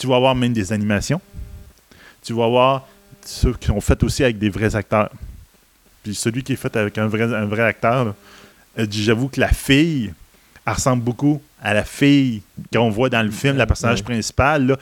[0.00, 1.20] Tu vas avoir même des animations.
[2.22, 2.88] Tu vas avoir
[3.22, 5.10] ceux qui sont faits aussi avec des vrais acteurs.
[6.02, 8.14] Puis celui qui est fait avec un vrai, un vrai acteur,
[8.78, 10.14] dit, j'avoue que la fille,
[10.66, 12.40] elle ressemble beaucoup à la fille
[12.72, 14.78] qu'on voit dans le film, la personnage principal.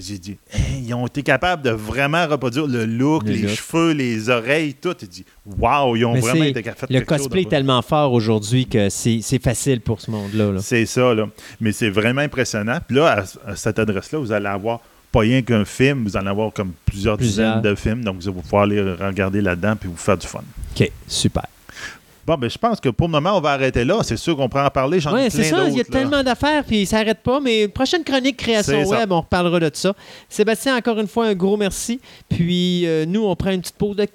[0.00, 3.50] J'ai dit, Hey, ils ont été capables de vraiment reproduire le look, Le les look.
[3.50, 4.94] cheveux, les oreilles, tout.
[5.00, 8.12] J'ai dit, waouh, ils ont Mais vraiment été capables de Le cosplay est tellement fort
[8.12, 10.52] aujourd'hui que c'est c'est facile pour ce monde-là.
[10.52, 10.60] là.
[10.62, 11.28] C'est ça, là.
[11.60, 12.78] Mais c'est vraiment impressionnant.
[12.86, 14.80] Puis là, à, à cette adresse-là, vous allez avoir
[15.12, 17.56] pas rien qu'un film, vous allez avoir comme plusieurs, Plusieurs.
[17.56, 18.04] dizaines de films.
[18.04, 20.40] Donc, vous allez pouvoir aller regarder là-dedans puis vous faire du fun.
[20.76, 21.44] OK, super.
[22.30, 24.04] Bon, ben, je pense que pour le moment, on va arrêter là.
[24.04, 25.00] C'est sûr qu'on pourra en parler.
[25.00, 25.66] J'en ai Oui, c'est ça.
[25.66, 25.84] Il y a là.
[25.90, 27.40] tellement d'affaires, puis ça n'arrête pas.
[27.40, 29.96] Mais prochaine chronique création web, on reparlera de ça.
[30.28, 31.98] Sébastien, encore une fois, un gros merci.
[32.28, 34.06] Puis euh, nous, on prend une petite pause de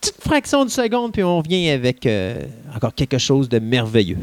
[0.00, 2.34] petite fraction de seconde, puis on revient avec euh,
[2.74, 4.18] encore quelque chose de merveilleux.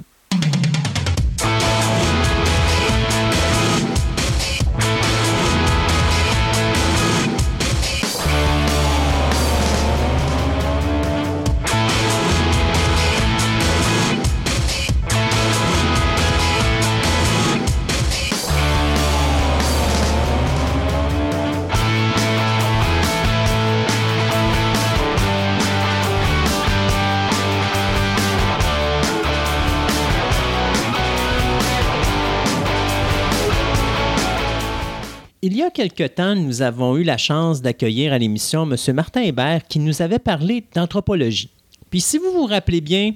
[35.52, 38.76] Il y a quelque temps, nous avons eu la chance d'accueillir à l'émission M.
[38.94, 41.50] Martin Hébert qui nous avait parlé d'anthropologie.
[41.90, 43.12] Puis si vous vous rappelez bien,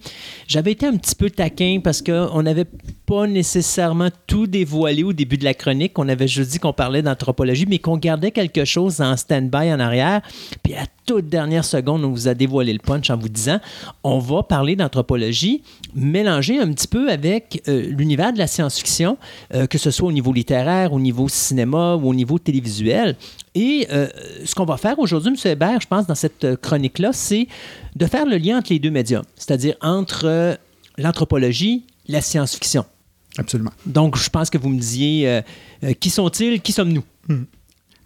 [0.47, 2.65] j'avais été un petit peu taquin parce qu'on n'avait
[3.05, 5.97] pas nécessairement tout dévoilé au début de la chronique.
[5.99, 9.79] On avait juste dit qu'on parlait d'anthropologie, mais qu'on gardait quelque chose en stand-by en
[9.79, 10.21] arrière.
[10.63, 13.59] Puis à toute dernière seconde, on vous a dévoilé le punch en vous disant
[14.03, 19.17] on va parler d'anthropologie mélangée un petit peu avec euh, l'univers de la science-fiction,
[19.53, 23.15] euh, que ce soit au niveau littéraire, au niveau cinéma ou au niveau télévisuel.
[23.55, 24.07] Et euh,
[24.45, 25.51] ce qu'on va faire aujourd'hui, M.
[25.51, 27.47] Hébert, je pense, dans cette euh, chronique-là, c'est
[27.95, 30.55] de faire le lien entre les deux médiums, c'est-à-dire entre euh,
[30.97, 32.85] l'anthropologie, la science-fiction.
[33.37, 33.71] Absolument.
[33.85, 35.41] Donc, je pense que vous me disiez euh,
[35.83, 37.03] euh, qui sont-ils, qui sommes-nous?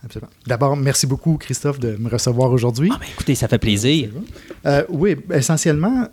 [0.03, 0.29] Absolument.
[0.45, 2.89] D'abord, merci beaucoup, Christophe, de me recevoir aujourd'hui.
[2.93, 4.09] Ah, ben, écoutez, ça fait plaisir.
[4.65, 6.07] Euh, oui, essentiellement,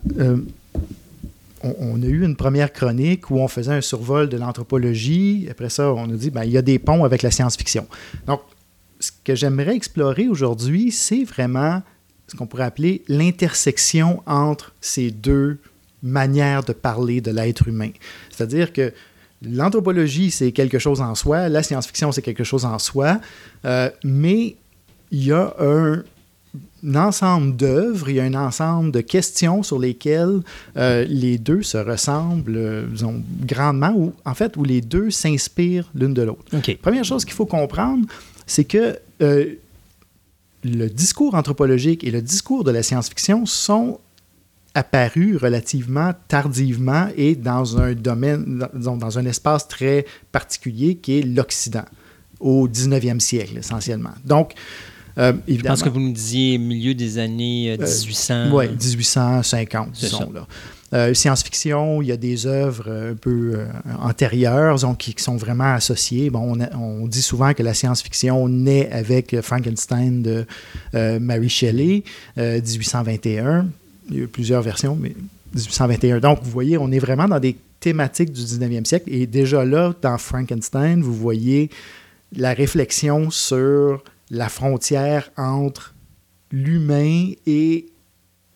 [1.62, 5.46] on, on a eu une première chronique où on faisait un survol de l'anthropologie.
[5.50, 7.86] Après ça, on a dit, ben, il y a des ponts avec la science-fiction.
[8.26, 8.40] Donc,
[9.05, 11.83] ce que j'aimerais explorer aujourd'hui, c'est vraiment
[12.26, 15.58] ce qu'on pourrait appeler l'intersection entre ces deux
[16.02, 17.91] manières de parler de l'être humain.
[18.31, 18.92] C'est-à-dire que
[19.42, 23.20] l'anthropologie, c'est quelque chose en soi, la science-fiction, c'est quelque chose en soi,
[23.66, 24.57] euh, mais
[25.10, 26.02] il y a un,
[26.86, 30.41] un ensemble d'œuvres, il y a un ensemble de questions sur lesquelles
[30.78, 35.91] euh, les deux se ressemblent, euh, disons, grandement, ou en fait, où les deux s'inspirent
[35.94, 36.44] l'une de l'autre.
[36.81, 38.07] Première chose qu'il faut comprendre,
[38.47, 39.55] c'est que euh,
[40.64, 44.00] le discours anthropologique et le discours de la science-fiction sont
[44.74, 51.23] apparus relativement tardivement et dans un domaine, dans- dans un espace très particulier qui est
[51.23, 51.84] l'Occident,
[52.40, 54.10] au 19e siècle essentiellement.
[54.24, 54.55] Donc,
[55.18, 58.50] euh, Je pense que vous nous disiez milieu des années euh, 1800.
[58.52, 60.32] oui, 1850, C'est disons.
[60.32, 60.47] Là.
[60.94, 63.66] Euh, science-fiction, il y a des œuvres euh, un peu euh,
[64.00, 66.31] antérieures donc, qui, sont vraiment associées.
[66.31, 70.47] Bon, on, on dit souvent que la science-fiction naît avec Frankenstein de
[70.92, 72.05] Mary Shelley,
[72.39, 73.66] euh, 1821.
[74.10, 75.14] Il y a eu plusieurs versions, mais
[75.55, 76.20] 1821.
[76.20, 79.12] Donc, vous voyez, on est vraiment dans des thématiques du 19e siècle.
[79.12, 81.70] Et déjà là, dans Frankenstein, vous voyez
[82.36, 85.94] la réflexion sur la frontière entre
[86.52, 87.86] l'humain et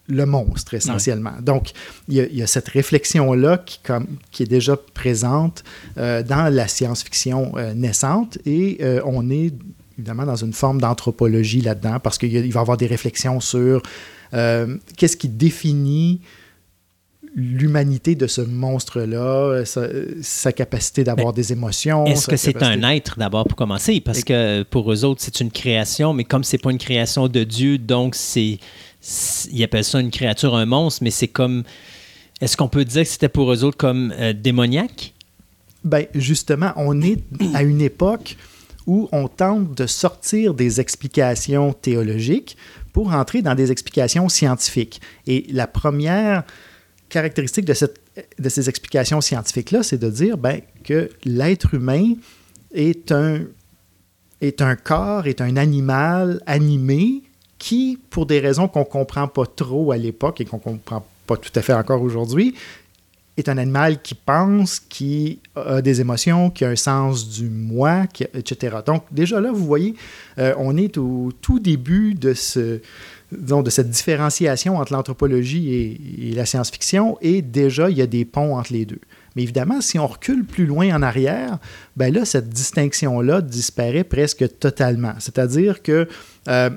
[0.08, 1.34] le monstre, essentiellement.
[1.42, 1.72] Donc,
[2.08, 5.62] il y, a, il y a cette réflexion-là qui, comme, qui est déjà présente
[5.98, 9.52] euh, dans la science-fiction euh, naissante et euh, on est
[9.98, 13.82] évidemment dans une forme d'anthropologie là-dedans parce qu'il va y avoir des réflexions sur
[14.30, 16.20] qu'est-ce qui définit
[17.34, 19.86] l'humanité de ce monstre-là, sa,
[20.22, 22.04] sa capacité d'avoir des émotions.
[22.06, 24.00] Est-ce que c'est capacité- un être d'abord pour commencer?
[24.00, 27.44] Parce que pour eux autres, c'est une création, mais comme c'est pas une création de
[27.44, 28.58] Dieu, donc c'est.
[29.50, 31.64] Ils appellent ça une créature, un monstre, mais c'est comme.
[32.40, 35.14] Est-ce qu'on peut dire que c'était pour eux autres comme euh, démoniaque?
[35.84, 37.22] Ben, justement, on est
[37.54, 38.36] à une époque
[38.86, 42.56] où on tente de sortir des explications théologiques
[42.92, 45.00] pour entrer dans des explications scientifiques.
[45.26, 46.44] Et la première
[47.08, 48.00] caractéristique de, cette,
[48.38, 52.14] de ces explications scientifiques-là, c'est de dire ben, que l'être humain
[52.72, 53.42] est un,
[54.40, 57.22] est un corps, est un animal animé
[57.58, 61.06] qui, pour des raisons qu'on ne comprend pas trop à l'époque et qu'on ne comprend
[61.26, 62.54] pas tout à fait encore aujourd'hui,
[63.38, 68.04] est un animal qui pense, qui a des émotions, qui a un sens du moi,
[68.34, 68.78] etc.
[68.84, 69.94] Donc déjà là, vous voyez,
[70.38, 77.16] euh, on est au tout début de, cette différenciation entre l'anthropologie et, et la science-fiction,
[77.20, 79.00] et déjà, il y a des ponts entre les deux.
[79.36, 81.58] Mais évidemment, si on recule plus loin en arrière,
[81.96, 85.14] ben là, cette distinction-là disparaît presque totalement.
[85.20, 86.08] C'est-à-dire que
[86.48, 86.70] euh,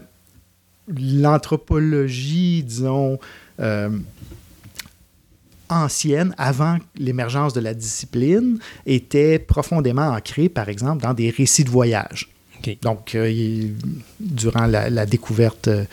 [1.00, 3.20] l'anthropologie, disons,
[3.60, 3.90] euh,
[5.70, 11.70] ancienne, avant l'émergence de la discipline, était profondément ancrée, par exemple, dans des récits de
[11.70, 12.30] voyage.
[12.84, 13.74] Donc, euh, il-
[14.20, 15.84] durant la, la découverte, euh,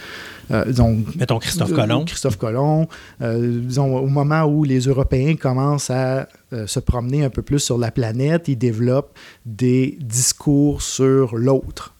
[0.50, 2.04] euh, disons, Mettons Christophe Colomb.
[2.04, 2.88] Christophe Colomb,
[3.22, 7.60] euh, disons, au moment où les Européens commencent à euh, se promener un peu plus
[7.60, 11.94] sur la planète, ils développent des discours sur l'autre.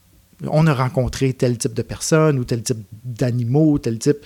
[0.47, 4.19] On a rencontré tel type de personnes ou tel type d'animaux, tel type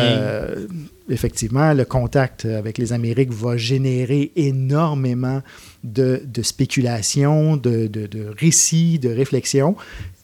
[0.00, 0.66] euh,
[1.10, 5.42] effectivement, le contact avec les Amériques va générer énormément
[5.84, 9.76] de, de spéculations, de, de- de récits, de réflexions,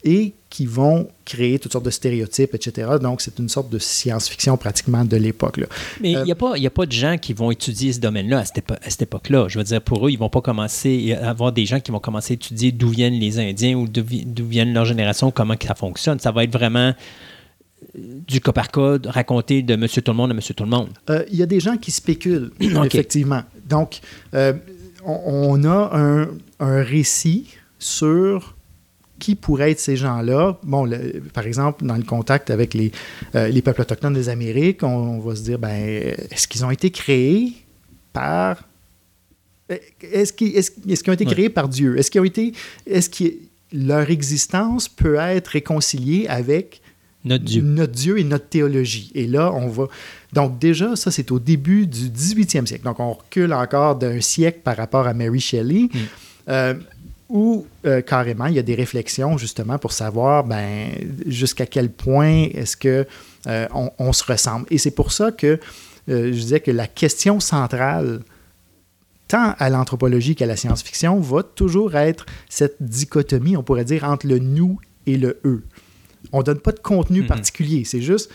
[0.06, 2.92] et qui vont créer toutes sortes de stéréotypes, etc.
[3.02, 5.60] Donc, c'est une sorte de science-fiction pratiquement de l'époque.
[6.00, 7.92] Mais il euh, n'y a, pas- il y a pas de gens qui vont étudier
[7.92, 9.48] ce domaine-là à cette, épo- à cette époque-là.
[9.48, 11.98] Je veux dire, pour eux, ils vont pas commencer à avoir des gens qui vont
[11.98, 15.56] commencer à étudier d'où viennent les Indiens ou d'où vi- d'où viennent leur génération, comment
[15.56, 16.20] que ça fonctionne.
[16.20, 16.94] Ça va être vraiment
[17.98, 20.70] euh, du cas par cas, raconté de Monsieur Tout le Monde à Monsieur Tout le
[20.70, 20.90] Monde.
[21.10, 22.52] Euh, Il y a des gens qui spéculent,
[22.84, 23.42] effectivement.
[23.68, 23.98] Donc,
[24.32, 24.52] euh,
[25.04, 26.28] on, on a un,
[26.60, 28.55] un récit sur
[29.18, 30.58] qui pourraient être ces gens-là?
[30.62, 32.92] Bon, le- par exemple, dans le contact avec les,
[33.34, 35.70] euh, les peuples autochtones des Amériques, on, on va se dire, ben,
[36.30, 37.52] est-ce qu'ils ont été créés
[38.12, 38.62] par...
[39.68, 41.32] Est-ce qu'ils est-ce- qu'ils ont été Ouais.
[41.32, 41.98] créés par Dieu?
[41.98, 42.52] Est-ce qu'ils ont été...
[42.86, 43.32] Est-ce que
[43.72, 46.80] leur existence peut être réconciliée avec
[47.24, 47.62] Notre Dieu.
[47.62, 49.10] notre Dieu et notre théologie?
[49.16, 49.88] Et là, on va.
[50.32, 52.84] Donc, déjà, ça, c'est au début du 18e siècle.
[52.84, 55.98] Donc, on recule encore d'un siècle par rapport à Mary Shelley, Mm.
[56.50, 56.74] euh,
[57.28, 60.90] où euh, carrément, il y a des réflexions justement pour savoir ben,
[61.26, 63.06] jusqu'à quel point est-ce que
[63.46, 64.66] euh, on, on se ressemble.
[64.70, 65.58] Et c'est pour ça que
[66.08, 68.22] euh, je disais que la question centrale
[69.28, 74.26] tant à l'anthropologie qu'à la science-fiction, va toujours être cette dichotomie, on pourrait dire, entre
[74.26, 75.64] le nous et le eux.
[76.32, 77.26] On ne donne pas de contenu Mhm.
[77.26, 78.30] particulier, c'est juste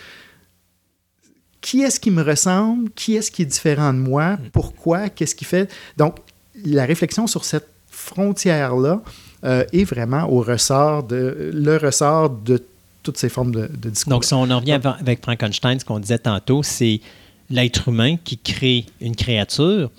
[1.61, 5.45] qui est-ce qui me ressemble, qui est-ce qui est différent de moi, pourquoi, qu'est-ce qui
[5.45, 5.71] fait?
[5.95, 6.17] Donc,
[6.65, 7.70] la réflexion sur cette
[8.01, 9.01] frontière-là
[9.43, 12.63] euh, est vraiment au ressort de, le ressort de
[13.03, 14.11] toutes ces formes de, discours.
[14.11, 17.01] Donc, si on en revient avec Frankenstein, ce qu'on disait tantôt, c'est
[17.49, 19.89] l'être humain qui crée une créature,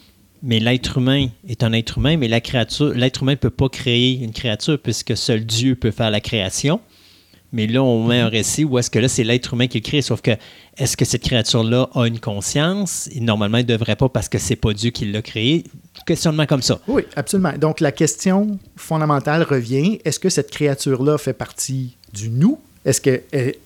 [0.42, 3.68] mais l'être humain est un être humain, mais la créature, l'être humain ne peut pas
[3.68, 6.80] créer une créature puisque seul Dieu peut faire la création.
[7.52, 9.82] Mais là, on met un récit où est-ce que là, c'est l'être humain qui le
[9.84, 10.00] crée.
[10.02, 10.30] Sauf que,
[10.78, 13.08] est-ce que cette créature-là a une conscience?
[13.12, 15.64] Et normalement, il ne devrait pas parce que c'est pas Dieu qui l'a créé.
[16.06, 16.80] Questionnement comme ça.
[16.88, 17.52] Oui, absolument.
[17.58, 22.58] Donc, la question fondamentale revient, est-ce que cette créature-là fait partie du nous?
[22.84, 23.00] Est-ce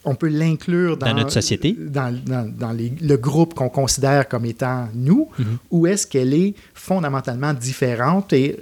[0.05, 1.75] qu'on peut l'inclure dans, Dans notre société?
[1.79, 5.29] Dans, dans- dans les- le groupe qu'on considère comme étant nous?
[5.71, 8.57] Ou est-ce qu'elle est fondamentalement différente et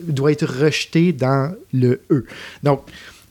[0.00, 2.26] doit être rejetée dans le eux?
[2.62, 2.82] Donc,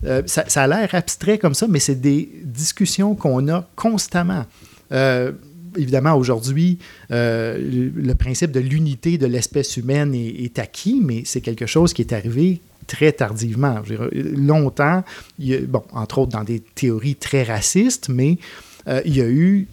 [0.06, 4.45] euh, ça, a l'air abstrait comme ça, mais c'est des discussions qu'on a constamment.
[4.91, 5.32] Euh,
[5.77, 6.80] évidemment, aujourd'hui,
[7.11, 7.57] euh,
[7.95, 12.14] le, principe de l'unité de l'espèce humaine est, acquis, mais c'est quelque chose qui est
[12.14, 13.82] arrivé très tardivement.
[14.11, 15.03] Longtemps,
[15.40, 18.38] bon, entre autres dans des théories très racistes, mais
[19.06, 19.67] il y a eu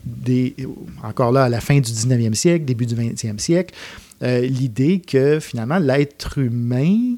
[1.02, 3.74] encore là, à la fin du 19e siècle, début du 20e siècle,
[4.22, 7.16] l'idée que finalement l'être humain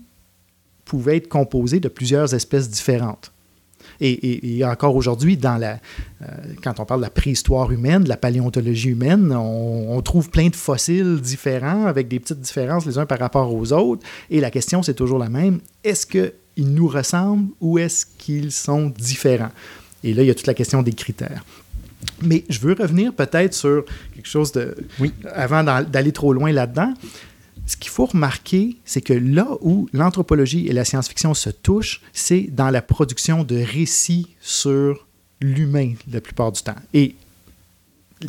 [0.93, 3.33] pouvait être composé de plusieurs espèces différentes.
[4.01, 6.27] Et, et- et encore aujourd'hui, dans la, euh,
[6.63, 10.49] quand on parle de la préhistoire humaine, de la paléontologie humaine, on, on trouve plein
[10.49, 14.03] de fossiles différents avec des petites différences les uns par rapport aux autres.
[14.31, 15.61] Et la question, c'est toujours la même.
[15.83, 19.53] Est-ce qu'ils nous ressemblent ou est-ce qu'ils sont différents?
[20.05, 21.43] Et là, il y a toute la question des critères.
[22.23, 24.77] Mais je veux revenir peut-être sur quelque chose de...
[25.01, 25.13] Oui.
[25.35, 25.63] Avant
[25.95, 26.93] d'aller trop loin là-dedans.
[27.67, 32.43] Ce qu'il faut remarquer, c'est que là où l'anthropologie et la science-fiction se touchent, c'est
[32.43, 35.07] dans la production de récits sur
[35.41, 36.77] l'humain la plupart du temps.
[36.93, 37.15] Et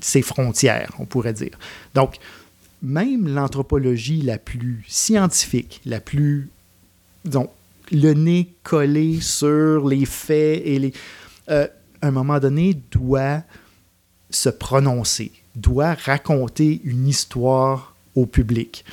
[0.02, 1.58] ses frontières, on pourrait dire.
[1.94, 2.18] Donc,
[2.82, 6.50] même l'anthropologie la plus scientifique, la plus,
[7.26, 7.50] disons,
[7.92, 10.94] le nez collé sur les faits et les...
[11.50, 11.68] euh,
[12.02, 13.44] à un moment donné, doit
[14.30, 18.84] se prononcer, doit raconter une histoire au public.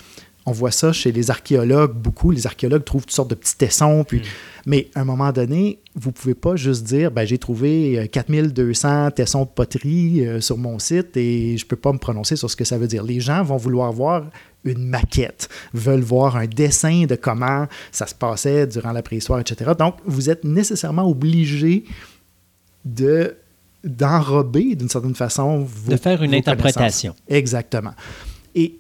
[0.47, 2.31] On voit ça chez les archéologues beaucoup.
[2.31, 4.05] Les archéologues trouvent toutes sortes de petits tessons.
[4.05, 4.23] Puis,
[4.67, 9.11] Mais à un moment donné, vous pouvez pas juste dire ben, j'ai trouvé euh, 4200
[9.11, 12.57] tessons de poterie euh, sur mon site et je peux pas me prononcer sur ce
[12.57, 13.03] que ça veut dire.
[13.03, 14.25] Les gens vont vouloir voir
[14.65, 19.73] une maquette, veulent voir un dessin de comment ça se passait durant la préhistoire, etc.
[19.79, 21.85] Donc, vous êtes nécessairement obligé
[22.85, 23.37] de
[23.83, 27.15] d'enrober d'une certaine façon vos, De faire une interprétation.
[27.29, 27.95] Exactement.
[28.55, 28.80] Et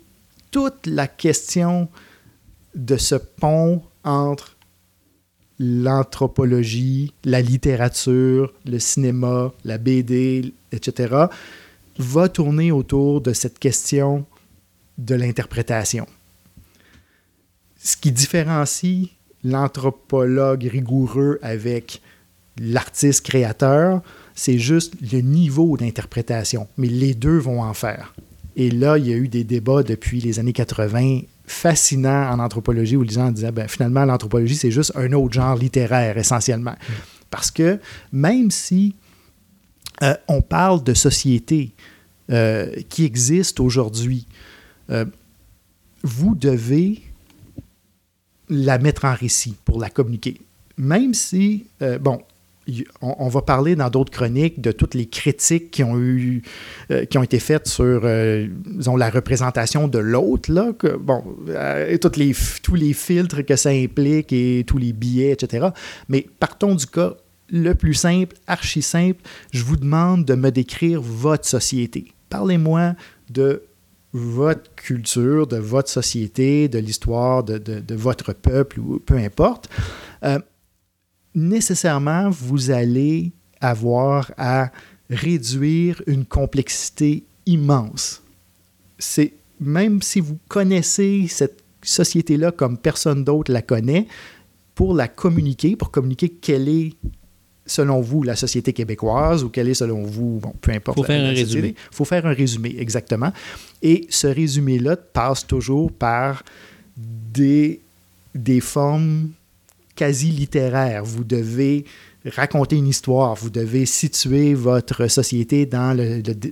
[0.51, 1.89] toute la question
[2.75, 4.57] de ce pont entre
[5.59, 11.27] l'anthropologie, la littérature, le cinéma, la BD, etc.,
[11.99, 14.25] va tourner autour de cette question
[14.97, 16.07] de l'interprétation.
[17.79, 19.09] Ce qui différencie
[19.45, 22.01] l'anthropologue rigoureux avec
[22.59, 24.03] l'artiste créateur,
[24.35, 26.69] c'est juste le niveau d'interprétation.
[26.77, 28.15] Mais les deux vont en faire.
[28.61, 32.95] Et là, il y a eu des débats depuis les années 80 fascinants en anthropologie
[32.95, 36.75] où les gens disaient ben, finalement, l'anthropologie, c'est juste un autre genre littéraire essentiellement.
[37.31, 37.81] Parce que
[38.13, 38.95] même si
[40.03, 41.73] euh, on parle de sociétés
[42.31, 44.27] euh, qui existent aujourd'hui,
[44.91, 45.07] euh,
[46.03, 47.01] vous devez
[48.51, 50.39] la mettre en récit pour la communiquer.
[50.77, 51.65] Même si,
[52.03, 52.21] bon,
[53.01, 56.43] on, va parler dans d'autres chroniques de toutes les critiques qui ont eu,
[56.91, 58.47] euh, qui ont été faites sur, euh,
[58.97, 64.33] la représentation de l'autre, là, que, bon, euh, les, tous les filtres que ça implique
[64.33, 65.69] et tous les billets, etc.
[66.09, 67.15] Mais partons du cas
[67.53, 69.21] le plus simple, archi simple,
[69.53, 72.13] je vous demande de me décrire votre société.
[72.29, 72.95] Parlez-moi
[73.29, 73.65] de
[74.13, 79.69] votre culture, de votre société, de l'histoire de, votre peuple, ou peu importe.
[81.35, 84.71] Nécessairement, vous allez avoir à
[85.09, 88.23] réduire une complexité immense.
[88.99, 94.07] C'est même si vous connaissez cette société-là comme personne d'autre la connaît,
[94.75, 96.93] pour la communiquer, pour communiquer quelle est,
[97.67, 100.97] selon vous, la société québécoise ou quelle est, selon vous, bon, peu importe.
[100.97, 101.75] Faut la- faire un société, résumé.
[101.91, 103.33] faut faire un résumé, exactement.
[103.83, 106.43] Et ce résumé-là passe toujours par
[106.97, 107.81] des,
[108.35, 109.31] des formes
[110.01, 111.05] quasi littéraires.
[111.05, 111.85] Vous devez
[112.25, 115.95] raconter une histoire, vous devez situer votre société dans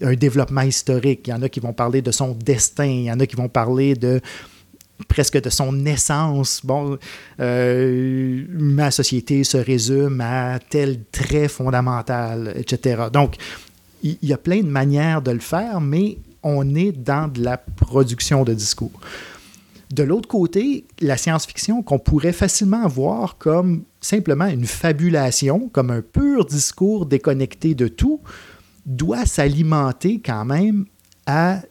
[0.03, 1.21] un développement historique.
[1.27, 3.37] Il y en a qui vont parler de son destin, il y en a qui
[3.37, 4.21] vont parler de
[5.09, 6.61] presque de son naissance.
[6.63, 6.99] Bon,
[7.41, 13.05] euh, ma société se résume à tel trait fondamental, etc.
[13.11, 13.37] Donc,
[14.03, 17.57] il y, a plein de manières de le faire, mais on est dans de la
[17.57, 19.01] production de discours.
[19.91, 26.03] De l'autre côté, la science-fiction qu'on pourrait facilement voir comme simplement une fabulation, comme un
[26.03, 28.21] pur discours déconnecté de tout,
[28.85, 30.85] doit s'alimenter quand même
[31.27, 31.63] à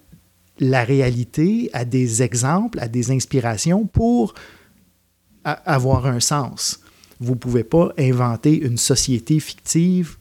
[0.60, 4.34] la réalité, à des exemples, à des inspirations pour
[5.44, 6.80] avoir un sens.
[7.20, 10.18] Vous ne pouvez pas inventer une société fictive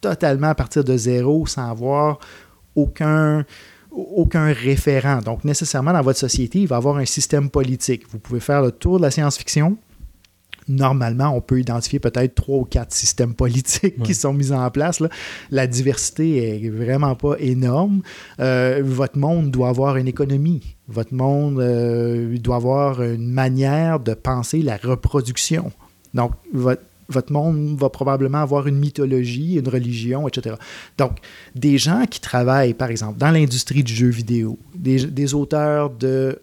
[0.00, 2.18] totalement à partir de zéro sans avoir
[2.74, 3.44] aucun,
[3.90, 5.20] aucun référent.
[5.20, 8.04] Donc, nécessairement, dans votre société, il va y avoir un système politique.
[8.10, 9.76] Vous pouvez faire le tour de la science-fiction.
[10.68, 15.02] Normalement, on peut identifier peut-être trois ou quatre systèmes politiques qui sont mis en place.
[15.50, 18.02] La diversité est vraiment pas énorme.
[18.38, 20.76] Euh, votre monde doit avoir une économie.
[20.86, 25.72] Votre monde euh, doit avoir une manière de penser la reproduction.
[26.12, 30.56] Donc, votre, votre monde va probablement avoir une mythologie, une religion, etc.
[30.98, 31.18] Donc,
[31.54, 36.38] des gens qui travaillent, par exemple, dans l'industrie du jeu vidéo, des, auteurs de,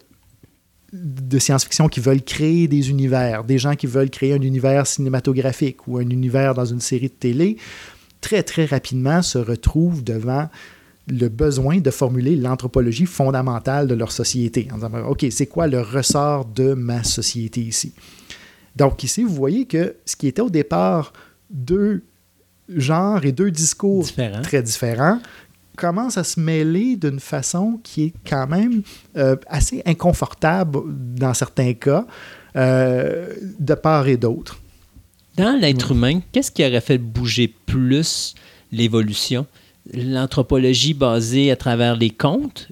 [0.92, 5.86] de science-fiction qui veulent créer des univers, des gens qui veulent créer un univers cinématographique
[5.86, 7.58] ou un univers dans une série de télé,
[8.20, 10.48] très, très rapidement se retrouvent devant
[11.08, 14.66] le besoin de formuler l'anthropologie fondamentale de leur société.
[14.72, 17.92] En disant, OK, c'est quoi le ressort de ma société ici?
[18.76, 21.12] Donc ici, vous voyez que ce qui était au départ
[21.50, 22.02] deux
[22.68, 24.06] genres et deux discours
[24.42, 25.18] très différents
[25.76, 28.82] commence à se mêler d'une façon qui est quand même
[29.16, 32.06] euh, assez inconfortable dans certains cas,
[32.56, 34.58] euh, de part et d'autre.
[35.36, 38.34] Dans l'être humain, qu'est-ce qui aurait fait bouger plus
[38.72, 39.46] l'évolution?
[39.92, 42.68] L'anthropologie basée à travers les contes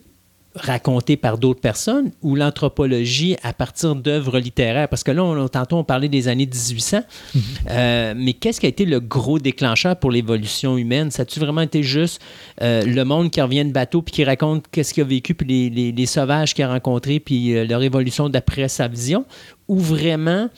[0.54, 4.88] raconté par d'autres personnes ou l'anthropologie à partir d'œuvres littéraires?
[4.88, 6.98] Parce que là, on, tantôt, on parlait des années 1800,
[7.34, 7.42] mhm.
[7.70, 11.10] euh, mais qu'est-ce qui a été le gros déclencheur pour l'évolution humaine?
[11.10, 12.20] Ça a-tu vraiment été juste
[12.62, 15.70] euh, le monde qui revient de bateau puis qui raconte qu'est-ce qu'il a vécu, puis
[15.70, 19.24] les, les, sauvages qu'il a rencontrés, puis euh, leur évolution d'après sa vision?
[19.66, 20.50] Ou vraiment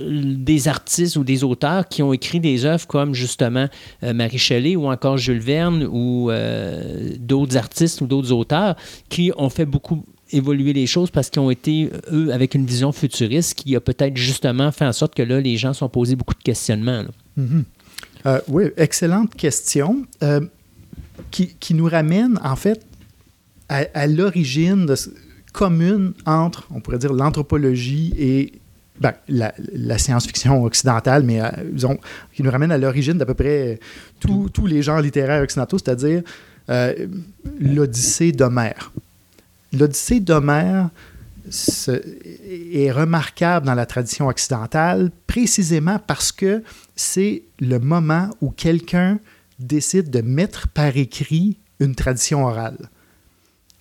[0.00, 3.68] des artistes ou des auteurs qui ont écrit des œuvres comme justement
[4.02, 8.76] euh, Marie Shelley ou encore Jules Verne ou euh, d'autres artistes ou d'autres auteurs
[9.08, 12.92] qui ont fait beaucoup évoluer les choses parce qu'ils ont été, eux, avec une vision
[12.92, 16.34] futuriste qui a peut-être justement fait en sorte que là, les gens sont posés beaucoup
[16.34, 17.04] de questionnements.
[17.38, 17.62] Mm-hmm.
[18.26, 20.04] Euh, oui, excellente question
[21.30, 22.84] qui, qui, nous ramène en fait
[23.68, 24.86] à, à l'origine
[25.56, 28.52] commune entre, on pourrait dire, l'anthropologie et
[29.00, 31.48] ben, la, science-fiction occidentale, mais euh,
[32.32, 33.78] qui nous ramène à l'origine d'à peu près
[34.20, 36.22] tous les genres littéraires occidentaux, c'est-à-dire
[36.68, 37.06] euh,
[37.60, 38.92] l'Odyssée d'Homère.
[39.72, 40.90] L'Odyssée d'Homère
[41.48, 46.62] est remarquable dans la tradition occidentale précisément parce que
[46.96, 49.20] c'est le moment où quelqu'un
[49.58, 52.90] décide de mettre par écrit une tradition orale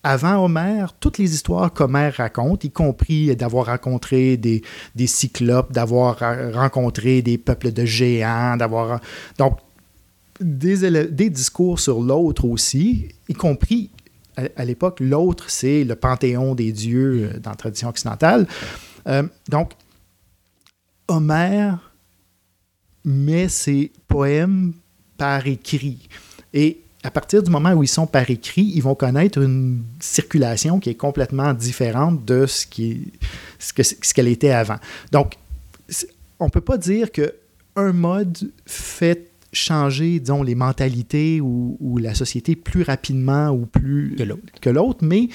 [0.06, 4.62] avant Homère, toutes les histoires qu'Homère raconte, y compris d'avoir rencontré des,
[5.08, 6.20] cyclopes, d'avoir
[6.54, 9.02] rencontré des peuples de géants, d'avoir.
[9.40, 9.58] Donc,
[10.40, 13.90] des, des discours sur l'autre aussi, y compris
[14.56, 18.48] à, l'époque, l'autre, c'est le panthéon des dieux euh, dans la tradition occidentale.
[19.08, 19.72] Euh, donc,
[21.08, 21.94] Homère
[23.06, 24.74] met ses poèmes
[25.18, 26.08] par écrit.
[26.54, 30.80] Et à partir du moment où ils sont par écrit, ils vont connaître une circulation
[30.80, 33.06] qui est complètement différente de ce qu'elle
[33.60, 34.78] ce qu'elle était avant.
[35.12, 35.38] Donc,
[36.40, 42.56] on ne peut pas dire qu'un mode fait changer, disons, les mentalités ou, la société
[42.56, 44.18] plus rapidement ou plus
[44.62, 45.30] que l'autre, mais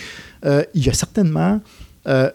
[0.44, 1.60] euh, il y a certainement
[2.07, 2.31] euh,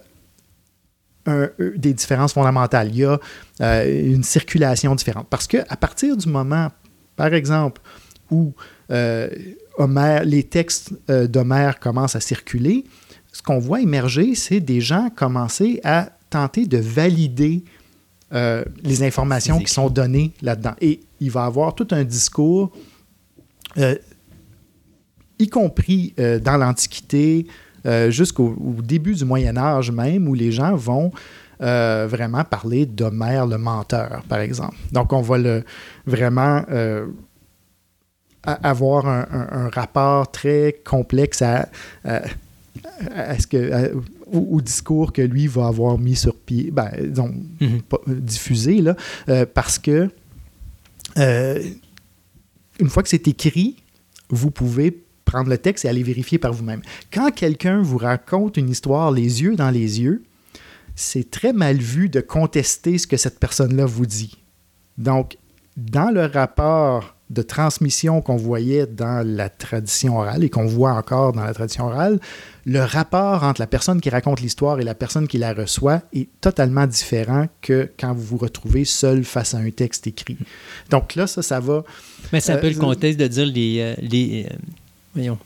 [1.76, 2.90] des différences fondamentales.
[2.90, 3.20] Il y a
[3.62, 5.28] euh, une circulation différente.
[5.30, 6.72] Parce qu'à partir du moment,
[7.16, 7.82] par exemple,
[8.32, 8.54] où
[8.92, 9.30] euh,
[10.24, 12.86] les textes euh, d'Homère commencent à circuler,
[13.32, 17.64] ce qu'on voit émerger, c'est des gens commencer à tenter de valider
[18.34, 20.76] euh, les informations qui sont données là-dedans.
[20.80, 22.72] Et il va avoir tout un discours,
[25.38, 27.46] y compris dans l'Antiquité,
[28.08, 31.12] jusqu'au début du Moyen Âge même, où les gens vont
[31.60, 34.78] vraiment parler d'Homère le menteur, par exemple.
[34.94, 35.66] Donc on va le,
[36.06, 36.64] vraiment
[38.46, 41.70] avoir un, rapport très complexe à,
[42.04, 43.94] ce que,
[44.32, 47.82] au, discours que lui va avoir mis sur pied, ben, disons, mhm.
[48.08, 48.96] diffusé, là,
[49.30, 50.10] euh, parce que
[51.18, 51.64] euh,
[52.80, 53.78] une fois que c'est écrit,
[54.30, 56.82] vous pouvez prendre le texte et aller vérifier par vous-même.
[57.12, 60.24] Quand quelqu'un vous raconte une histoire les yeux dans les yeux,
[60.96, 64.38] c'est très mal vu de contester ce que cette personne-là vous dit.
[64.98, 65.38] Donc,
[65.76, 71.34] dans le rapport de transmission qu'on voyait dans la tradition orale et qu'on voit encore
[71.34, 72.20] dans la tradition orale,
[72.66, 76.28] le rapport entre la personne qui raconte l'histoire et la personne qui la reçoit est
[76.40, 80.38] totalement différent que quand vous vous retrouvez seul face à un texte écrit.
[80.92, 81.84] Donc là, ça, ça va.
[82.32, 83.78] Mais peu Euh, le contexte de dire les.
[83.80, 84.56] euh, les euh,
[85.16, 85.38] voyons,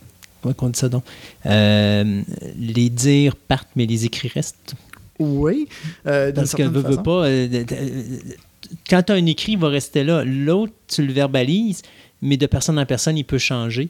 [0.42, 1.04] comment on dit ça donc?
[1.46, 2.22] Euh,
[2.58, 4.74] Les dires partent, mais les écrits restent.
[5.18, 5.66] Oui.
[6.04, 7.02] Parce que certaine veux, veux façon.
[7.02, 7.26] pas.
[8.88, 10.24] Quand tu as un écrit, il va rester là.
[10.24, 11.82] L'autre, tu le verbalises,
[12.22, 13.88] mais de personne en personne, il peut changer.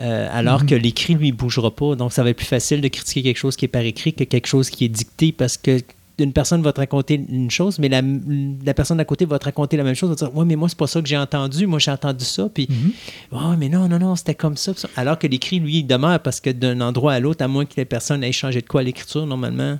[0.00, 0.68] Euh, alors Mhm.
[0.70, 1.94] que l'écrit, lui, il bougera pas.
[1.96, 4.24] Donc, ça va être plus facile de critiquer quelque chose qui est par écrit que
[4.24, 5.80] quelque chose qui est dicté parce que
[6.18, 8.00] une personne va te raconter une chose, mais la,
[8.64, 10.10] la personne à côté va te raconter la même chose.
[10.10, 11.66] Va te dire Ouais, mais moi, c'est pas ça que j'ai entendu.
[11.66, 12.48] Moi, j'ai entendu ça.
[12.52, 12.92] Puis, Mhm.
[13.32, 14.72] oh, mais non, non, non, c'était comme ça.
[14.96, 17.72] Alors que l'écrit, lui, il demeure parce que d'un endroit à l'autre, à moins que
[17.76, 19.78] les personnes aient changé de quoi à l'écriture, normalement,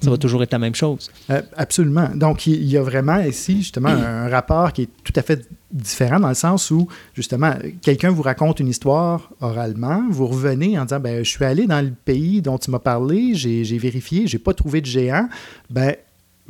[0.00, 0.18] ça va Mhm.
[0.18, 1.10] toujours être la même chose.
[1.30, 2.08] Euh, absolument.
[2.14, 6.20] Donc, il y a vraiment ici, justement, un rapport qui est tout à fait différent
[6.20, 7.52] dans le sens où, justement,
[7.82, 11.84] quelqu'un vous raconte une histoire oralement, vous revenez en disant, ben, je suis allé dans
[11.84, 15.28] le pays dont tu m'as parlé, j'ai vérifié, j'ai pas trouvé de géant.
[15.68, 15.94] Ben,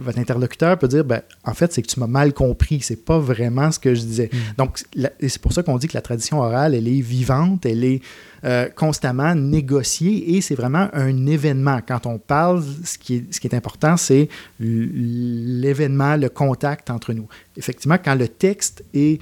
[0.01, 3.19] votre interlocuteur peut dire, ben, en fait, c'est que tu m'as mal compris, c'est pas
[3.19, 4.31] vraiment ce que je disais.
[4.57, 7.67] Donc, la- et c'est pour ça qu'on dit que la tradition orale, elle est vivante,
[7.67, 8.01] elle est
[8.45, 11.81] euh, constamment négociée et c'est vraiment un événement.
[11.87, 14.29] Quand on parle, ce qui est, important, c'est
[14.61, 17.29] l'événement, le contact entre nous.
[17.57, 19.21] Effectivement, quand le texte est,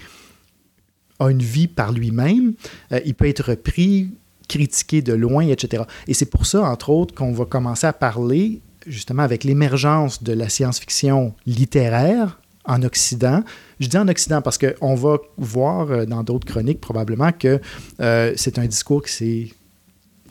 [1.19, 2.55] a une vie par lui-même,
[2.93, 4.11] euh, il peut être repris,
[4.49, 5.85] critiqué de loin, etc.
[6.07, 10.33] Et c'est pour ça, entre autres, qu'on va commencer à parler justement avec l'émergence de
[10.33, 13.43] la science-fiction littéraire en Occident.
[13.81, 17.61] Je dis en Occident parce qu'on va voir euh, dans d'autres chroniques probablement que
[18.01, 19.55] euh, c'est un discours qui,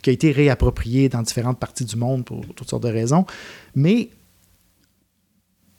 [0.06, 3.26] a été réapproprié dans différentes parties du monde pour toutes sortes de raisons.
[3.74, 4.10] Mais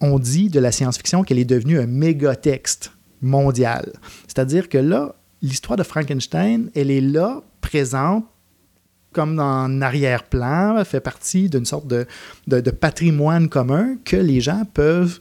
[0.01, 3.93] on dit de la science-fiction qu'elle est devenue un mégatexte mondial.
[4.27, 8.25] C'est-à-dire que là, l'histoire de Frankenstein, elle est là, présente,
[9.13, 15.21] comme en arrière-plan, fait partie d'une sorte de patrimoine commun que les gens peuvent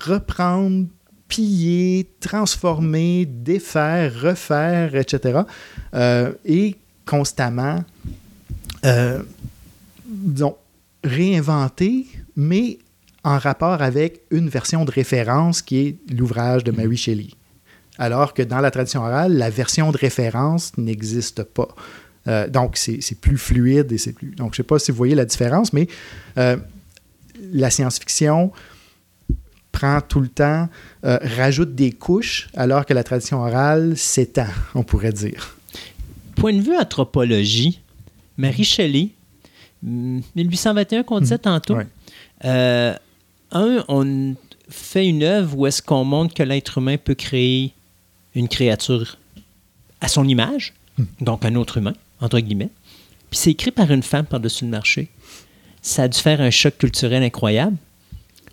[0.00, 0.86] reprendre,
[1.28, 5.40] piller, transformer, défaire, refaire, etc.
[5.94, 7.84] euh, et constamment,
[8.84, 9.22] euh,
[10.06, 10.56] disons,
[11.04, 12.06] réinventer,
[12.36, 12.78] mais
[13.24, 17.28] en rapport avec une version de référence qui est l'ouvrage de Mary Shelley.
[17.98, 21.68] Alors que dans la tradition orale, la version de référence n'existe pas.
[22.28, 24.32] Euh, donc, c'est plus fluide et c'est plus.
[24.32, 25.88] Donc, je ne sais pas si vous voyez la différence, mais
[26.36, 28.52] la science-fiction
[29.78, 30.68] prend tout le temps,
[31.04, 35.56] euh, rajoute des couches, alors que la tradition orale s'étend, on pourrait dire.
[36.34, 37.80] Point de vue anthropologie,
[38.38, 39.10] Marie Shelley,
[39.82, 41.86] hmm, 1821 qu'on disait tantôt, Ouais.
[42.46, 42.94] euh,
[43.52, 44.34] un, on
[44.70, 47.72] fait une œuvre où est-ce qu'on montre que l'être humain peut créer
[48.34, 49.18] une créature
[50.00, 50.72] à son image,
[51.20, 52.70] donc un autre humain, entre guillemets.
[53.30, 55.08] Puis c'est écrit par une femme par-dessus le marché.
[55.82, 57.76] Ça a dû faire un choc culturel incroyable.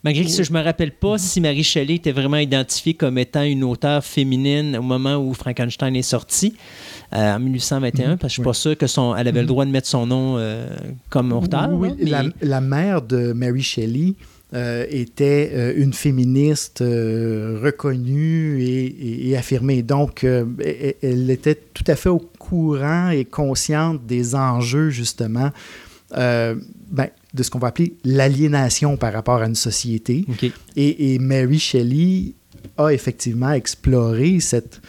[0.03, 3.43] Malgré que ça, je me rappelle pas si Marie Shelley était vraiment identifiée comme étant
[3.43, 6.56] une auteure féminine au moment où Frankenstein est sorti,
[7.14, 9.65] euh, en 1821, parce que je suis pas sûr que son, elle avait le droit
[9.65, 10.67] de mettre son nom euh,
[11.09, 11.69] comme auteur.
[11.72, 14.15] Oui, mais- la, la mère de Mary Shelley
[14.53, 19.82] euh, était euh, une féministe euh, reconnue et, et- et affirmée.
[19.83, 25.49] Donc, euh, elle, elle était tout à fait au courant et consciente des enjeux, justement,
[26.93, 30.25] ben, de ce qu'on va appeler l'aliénation par rapport à une société.
[30.77, 32.33] Et, et Mary Shelley
[32.77, 34.80] a effectivement exploré cette,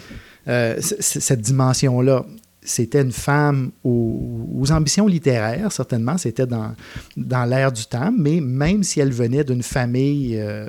[0.47, 2.25] euh, cette dimension-là.
[2.63, 6.75] C'était une femme aux, aux ambitions littéraires, certainement, c'était dans,
[7.17, 10.67] dans l'air du temps, mais même si elle venait d'une famille euh,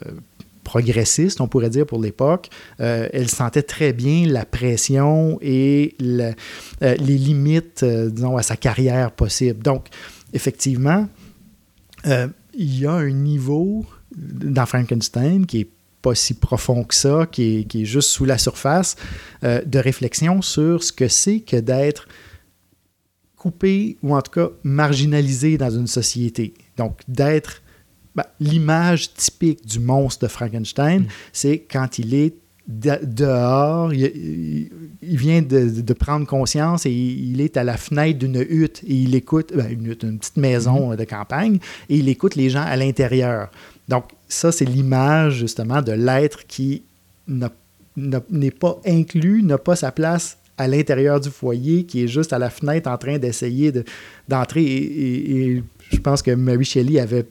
[0.66, 2.50] progressiste, on pourrait dire pour l'époque,
[2.82, 6.34] euh, elle sentait très bien la pression et euh,
[6.82, 9.62] les limites, euh, disons, à sa carrière possible.
[9.64, 9.86] Donc,
[10.34, 11.08] effectivement,
[12.06, 13.86] euh, il y a un niveau
[14.16, 15.70] dans Frankenstein qui est
[16.02, 18.96] pas si profond que ça, qui est, qui est juste sous la surface,
[19.44, 22.08] euh, de réflexion sur ce que c'est que d'être
[23.36, 26.54] coupé ou en tout cas marginalisé dans une société.
[26.78, 27.62] Donc, d'être
[28.16, 32.36] ben, l'image typique du monstre de Frankenstein, c'est quand il est
[32.68, 34.70] de- dehors, il,
[35.02, 39.14] vient de, de prendre conscience et il est à la fenêtre d'une hutte et il
[39.16, 42.64] écoute, ben, une, hutte, une petite maison euh, de campagne, et il écoute les gens
[42.64, 43.50] à l'intérieur.
[43.88, 46.82] Donc, ça, c'est l'image justement de l'être qui
[47.28, 52.40] n'est pas inclus, n'a pas sa place à l'intérieur du foyer, qui est juste à
[52.40, 53.84] la fenêtre en train d'essayer de-
[54.28, 54.64] d'entrer.
[54.64, 57.26] et, et- et je pense que Mary Shelley avait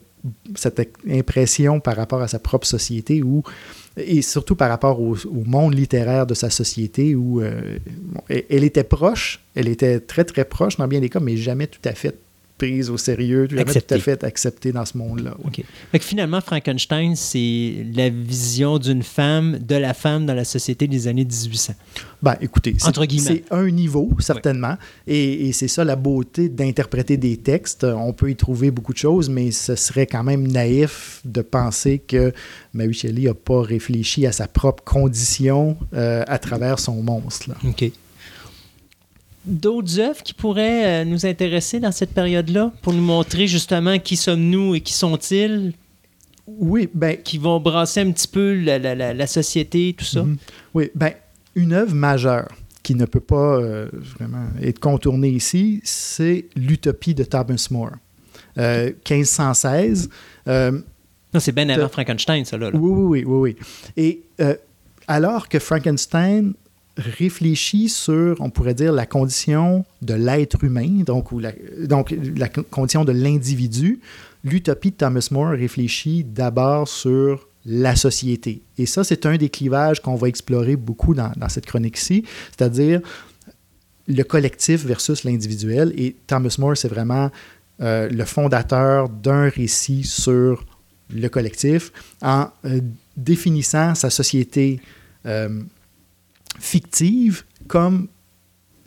[0.55, 3.43] cette impression par rapport à sa propre société où
[3.97, 5.15] et surtout par rapport au,
[5.45, 7.77] monde littéraire de sa société où euh,
[8.29, 11.79] elle était proche, elle était très très proche dans bien des cas, mais jamais tout
[11.85, 12.15] à fait
[12.57, 13.95] prise au sérieux, jamais Acceptée.
[13.95, 15.31] tout à fait acceptée dans ce monde-là.
[15.39, 15.45] ouais.
[15.47, 15.63] OK.
[15.91, 20.87] Fait que finalement, Frankenstein, c'est la vision d'une femme, de la femme dans la société
[20.87, 21.73] des années 1800.
[22.23, 24.75] Ben, écoutez, c'est- un niveau, certainement.
[25.05, 27.83] Et, et c'est ça la beauté d'interpréter des textes.
[27.83, 31.99] On peut y trouver beaucoup de choses, mais ce serait quand même naïf de penser
[31.99, 32.31] que
[32.73, 37.49] Mary Shelley n'a pas réfléchi à sa propre condition euh, à travers son monstre.
[37.49, 37.55] là.
[37.69, 37.91] OK.
[39.45, 44.15] D'autres œuvres qui pourraient euh, nous intéresser dans cette période-là pour nous montrer justement qui
[44.15, 45.73] sommes-nous et qui sont-ils,
[46.47, 50.23] Oui, ben, qui vont brasser un petit peu la, la- la- la société, tout ça.
[50.23, 50.37] Mhm.
[50.73, 51.11] Oui, ben,
[51.55, 52.47] une œuvre majeure
[52.83, 57.91] qui ne peut pas euh, vraiment être contournée ici, c'est l'Utopie de Thomas More.
[58.57, 60.09] Euh, 1516.
[60.47, 60.71] euh,
[61.33, 62.71] Non, c'est bien avant Frankenstein, ça, là.
[62.71, 62.77] là.
[62.77, 63.65] oui, oui, oui, oui, oui.
[63.97, 64.21] Et
[65.07, 66.53] alors que Frankenstein
[66.97, 72.47] réfléchit sur, on pourrait dire, la condition de l'être humain, donc, ou la, donc la
[72.47, 73.99] co- condition de l'individu,
[74.43, 78.61] l'utopie de Thomas More réfléchit d'abord sur la société.
[78.77, 82.23] Et ça, c'est un des clivages qu'on va explorer beaucoup dans, dans cette chronique-ci,
[82.55, 83.01] c'est-à-dire
[84.07, 85.91] le collectif versus l'individuel.
[85.97, 87.31] Et Thomas More, c'est vraiment
[87.81, 90.63] euh, le fondateur d'un récit sur
[91.13, 91.91] le collectif
[92.21, 92.81] en euh,
[93.17, 94.79] définissant sa société
[95.25, 95.61] euh,
[96.59, 98.07] fictive comme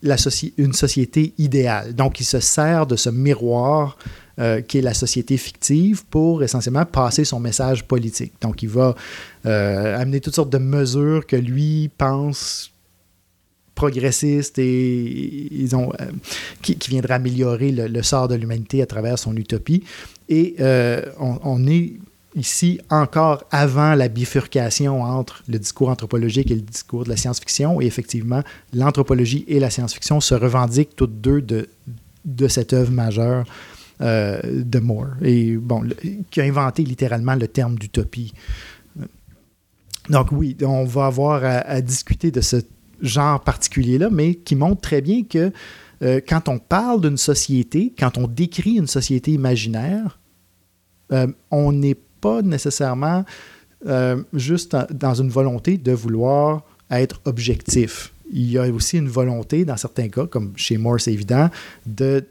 [0.02, 1.94] une société idéale.
[1.94, 3.98] Donc, il se sert de ce miroir
[4.38, 8.34] euh, qui est la société fictive pour essentiellement passer son message politique.
[8.40, 8.94] Donc, il va
[9.46, 12.70] euh, amener toutes sortes de mesures que lui pense
[13.74, 15.86] progressistes et euh,
[16.62, 19.84] qui, qui viendraient améliorer le, le sort de l'humanité à travers son utopie.
[20.28, 21.94] Et euh, on, on est
[22.34, 27.80] ici encore avant la bifurcation entre le discours anthropologique et le discours de la science-fiction.
[27.80, 28.42] Et effectivement,
[28.72, 31.68] l'anthropologie et la science-fiction se revendiquent toutes deux de,
[32.24, 33.44] de cette œuvre majeure
[34.00, 35.82] euh, de Moore, et bon,
[36.30, 38.32] qui a inventé littéralement le terme d'utopie.
[40.08, 42.56] Donc oui, on va avoir à, à discuter de ce
[43.02, 45.52] genre particulier-là, mais qui montre très bien que
[46.02, 50.20] euh, quand on parle d'une société, quand on décrit une société imaginaire,
[51.12, 53.24] euh, on n'est pas nécessairement
[53.86, 58.12] euh, juste dans une volonté de vouloir être objectif.
[58.32, 61.48] Il y a aussi une volonté, dans certains cas, comme chez Moore, c'est évident,
[61.86, 62.24] de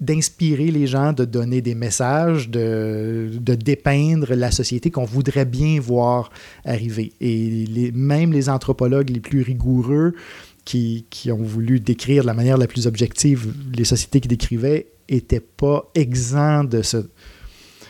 [0.00, 5.80] d'inspirer les gens, de donner des messages, de, de dépeindre la société qu'on voudrait bien
[5.80, 6.30] voir
[6.64, 7.12] arriver.
[7.20, 10.14] Et même les anthropologues les plus rigoureux
[10.64, 14.86] qui, qui ont voulu décrire de la manière la plus objective les sociétés qu'ils décrivaient
[15.10, 16.98] n'étaient pas exempts de ce,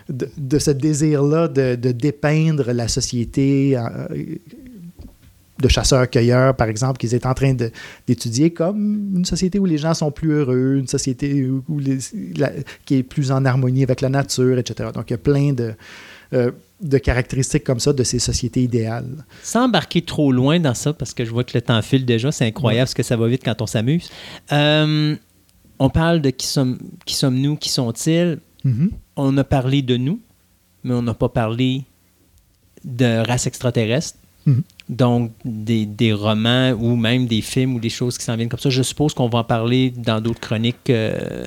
[0.09, 4.07] de, de ce désir-là de, de dépeindre la société euh,
[5.61, 7.53] de chasseurs-cueilleurs, par exemple, qu'ils étaient en train
[8.07, 11.99] d'étudier comme une société où les gens sont plus heureux, une société où, où les-
[12.37, 12.53] la-
[12.85, 14.91] qui est plus en harmonie avec la nature, etc.
[14.95, 15.75] Donc, il y a plein de,
[16.33, 19.25] euh, de caractéristiques comme ça de ces sociétés idéales.
[19.43, 22.31] Sans embarquer trop loin dans ça, parce que je vois que le temps file déjà,
[22.31, 24.09] c'est incroyable ce que ça va vite quand on s'amuse.
[24.53, 25.17] Euh,
[25.81, 28.39] on parle de qui sommes, qui sommes-nous, qui sont-ils?
[28.65, 28.91] Mhm.
[29.17, 30.21] On a parlé de nous,
[30.85, 31.85] mais on n'a pas parlé
[32.85, 34.19] de race extraterrestre.
[34.47, 34.63] Mhm.
[34.89, 38.59] Donc, des, des romans ou même des films ou des choses qui s'en viennent comme
[38.61, 38.71] ça.
[38.71, 40.89] Je suppose qu'on va en parler dans d'autres chroniques.
[40.91, 41.47] euh,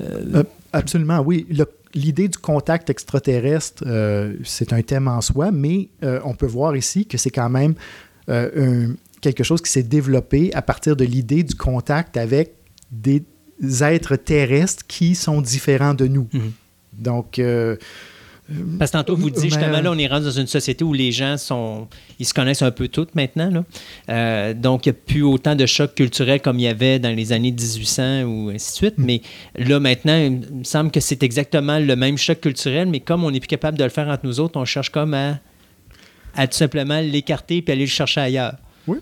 [0.00, 0.42] Euh,
[0.72, 1.46] absolument, oui.
[1.94, 6.74] L'idée du contact extraterrestre, euh, c'est un thème en soi, mais euh, on peut voir
[6.76, 7.74] ici que c'est quand même
[8.28, 12.54] euh, un- quelque chose qui s'est développé à partir de l'idée du contact avec
[12.90, 13.22] des
[13.82, 16.28] êtres terrestres qui sont différents de nous.
[16.32, 16.52] Mhm.
[16.98, 17.76] Donc, euh,
[18.78, 21.12] Parce que tantôt, vous Mais- justement, là, on est rendu dans une société où les
[21.12, 21.88] gens sont.
[22.18, 23.48] Ils se connaissent un peu toutes maintenant.
[23.50, 23.64] Là.
[24.10, 27.08] Euh, donc, il n'y a plus autant de chocs culturels comme il y avait dans
[27.16, 28.94] les années 1800 ou ainsi de suite.
[28.98, 29.22] Mais
[29.56, 33.30] là, maintenant, il me semble que c'est exactement le même choc culturel, mais comme on
[33.30, 35.38] n'est plus capable de le faire entre nous autres, on cherche comme à,
[36.34, 38.56] à tout simplement l'écarter puis aller le chercher ailleurs.
[38.90, 38.94] Euh,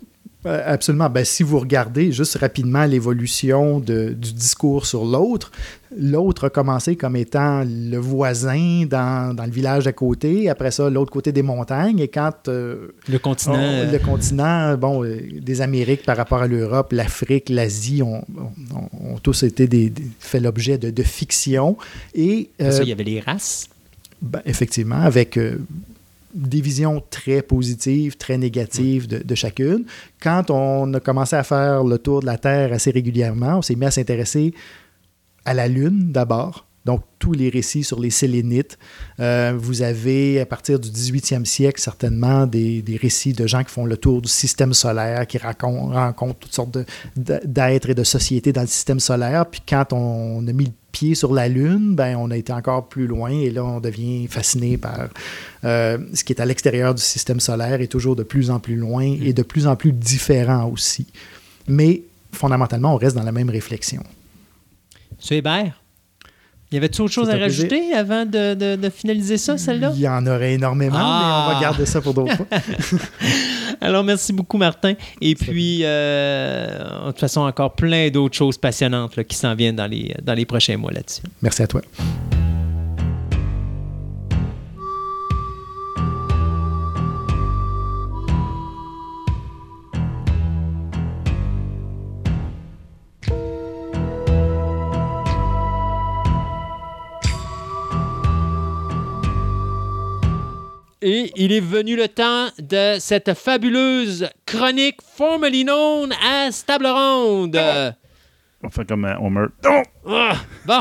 [0.45, 1.09] Absolument.
[1.09, 5.53] Ben, si vous regardez juste rapidement l'évolution du discours sur l'autre,
[5.97, 10.91] l'autre a commencé comme étant le voisin dans, dans le village à côté, après ça,
[10.91, 13.55] l'autre côté des montagnes, et quand euh, Le continent.
[13.55, 18.25] on- euh, le continent bon, euh, des Amériques par rapport à l'Europe, l'Afrique, l'Asie ont,
[18.75, 21.77] ont- ont tous été des, des- fait l'objet de, de fiction.
[22.15, 23.69] Et après ça, euh, il y avait les races.
[24.21, 25.59] ben, effectivement, avec euh,
[26.35, 29.85] des visions très positives, très négatives de, chacune.
[30.20, 33.75] Quand on a commencé à faire le tour de la Terre assez régulièrement, on s'est
[33.75, 34.55] mis à s'intéresser
[35.44, 36.67] à la Lune d'abord.
[36.85, 38.77] Donc, tous les récits sur les Sélénites.
[39.20, 43.70] Euh, vous avez, à partir du 18e siècle, certainement des, des, récits de gens qui
[43.70, 46.77] font le tour du système solaire, qui racontent, rencontrent toutes sortes
[47.17, 49.47] d'êtres et de sociétés dans le système solaire.
[49.47, 52.89] Puis quand on a mis le pied sur la Lune, ben, on a été encore
[52.89, 55.09] plus loin et là, on devient fasciné par
[55.65, 58.77] euh, ce qui est à l'extérieur du système solaire et toujours de plus en plus
[58.77, 61.07] loin et de plus en plus différent aussi.
[61.67, 64.03] Mais fondamentalement, on reste dans la même réflexion.
[65.11, 65.39] M.
[65.39, 65.82] Hébert?
[66.73, 69.92] Y avait-il autre chose à rajouter avant de, de, de, finaliser ça, celle-là?
[69.94, 71.60] Il y en aurait énormément, mais on va ah!
[71.60, 72.47] garder ça pour d'autres fois.
[73.81, 74.94] Alors, merci beaucoup, Martin.
[75.20, 79.76] Et puis, euh, de toute façon, encore plein d'autres choses passionnantes là, qui s'en viennent
[79.76, 81.23] dans les, dans les prochains mois là-dessus.
[81.42, 81.83] Merci à toi.
[101.05, 107.61] Et il est venu le temps de cette fabuleuse chronique formerly known as Table Ronde.
[108.63, 109.53] On fait comme on meurt.
[110.07, 110.81] Ah, bon.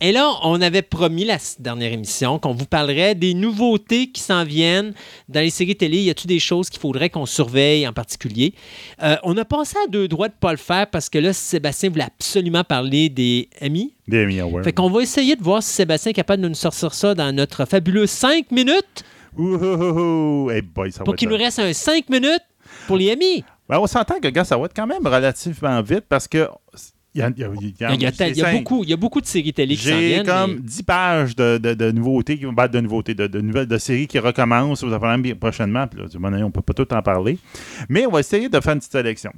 [0.00, 4.44] Et là, on avait promis la dernière émission qu'on vous parlerait des nouveautés qui s'en
[4.44, 4.92] viennent
[5.28, 5.98] dans les séries télé.
[6.02, 8.54] Y a-t-il des choses qu'il faudrait qu'on surveille en particulier?
[9.02, 11.32] Euh, on a pensé à deux droits de ne pas le faire parce que là,
[11.32, 13.92] Sébastien voulait absolument parler des amis.
[14.06, 14.62] Des amis, ouais.
[14.62, 17.34] Fait qu'on va essayer de voir si Sébastien est capable de nous sortir ça dans
[17.34, 19.04] notre fabuleux 5 minutes.
[19.36, 22.44] Ouh, hey boy, ça pour qu'il nous reste un 5 minutes
[22.86, 23.44] pour les amis.
[23.68, 26.48] Ben, on s'entend que gars, ça va être quand même relativement vite parce que
[27.14, 30.24] il y, a, beaucoup, il y a beaucoup de séries télé qui s'en viennent.
[30.24, 34.06] J'ai comme 10 pages de, de, de nouveautés, de nouveautés, de, de, nouvelles, de séries
[34.06, 35.86] qui recommencent allez prochainement.
[35.86, 37.38] Puis là, on ne peut pas tout en parler.
[37.88, 39.32] Mais on va essayer de faire une petite sélection.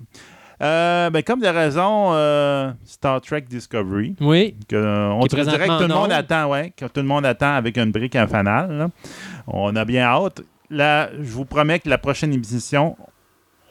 [0.62, 4.14] Euh, ben, comme de raison, euh, Star Trek Discovery.
[4.20, 4.56] Oui.
[4.68, 7.54] Que, euh, on dirait que tout le monde attend, ouais, que tout le monde attend
[7.54, 8.88] avec une brique un fanal.
[9.46, 10.42] On a bien hâte.
[10.68, 12.96] Là, je vous promets que la prochaine émission,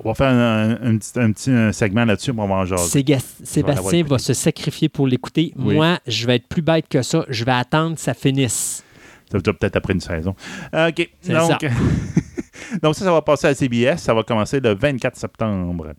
[0.04, 3.18] on va faire un, petit, segment là-dessus, on va en jaser.
[3.44, 5.54] Sébastien va se sacrifier pour l'écouter.
[5.56, 7.26] Moi, je vais être plus bête que ça.
[7.30, 8.84] Je vais attendre que ça finisse.
[9.32, 10.36] Ça va peut-être après une saison.
[10.74, 11.08] Euh, OK.
[11.28, 11.58] Donc, ça.
[12.82, 13.98] donc, ça, ça va passer à CBS.
[13.98, 15.94] Ça va commencer le 24 septembre.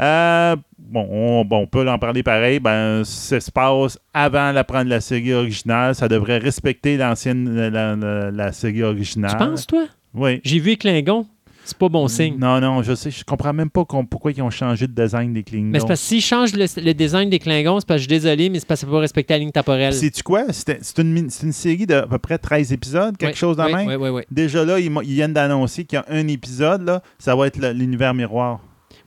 [0.00, 2.60] Euh, bon, on, peut en parler pareil.
[2.60, 5.94] Ben, ça se passe avant la prendre la série originale.
[5.94, 9.32] Ça devrait respecter l'ancienne la, série originale.
[9.32, 9.84] Tu penses, toi?
[10.14, 10.40] Oui.
[10.44, 11.26] J'ai vu Klingon.
[11.64, 12.36] C'est pas bon signe.
[12.38, 13.10] Non, non, je sais.
[13.10, 15.70] Je comprends même pas pourquoi ils ont changé de design des Klingons.
[15.70, 18.20] Mais c'est parce que s'ils changent le, design des Klingons, c'est parce que je suis
[18.20, 19.94] désolé, mais c'est parce que ça pas respecter la ligne temporelle.
[19.94, 20.44] Sais-tu quoi?
[20.50, 23.88] C'est une, une, série d'à peu près 13 épisodes, quelque chose dans oui, même?
[23.88, 24.22] Oui, oui, oui.
[24.30, 27.58] Déjà là, ils, ils viennent d'annoncer qu'il y a un épisode, là, ça va être
[27.72, 28.60] l'univers miroir.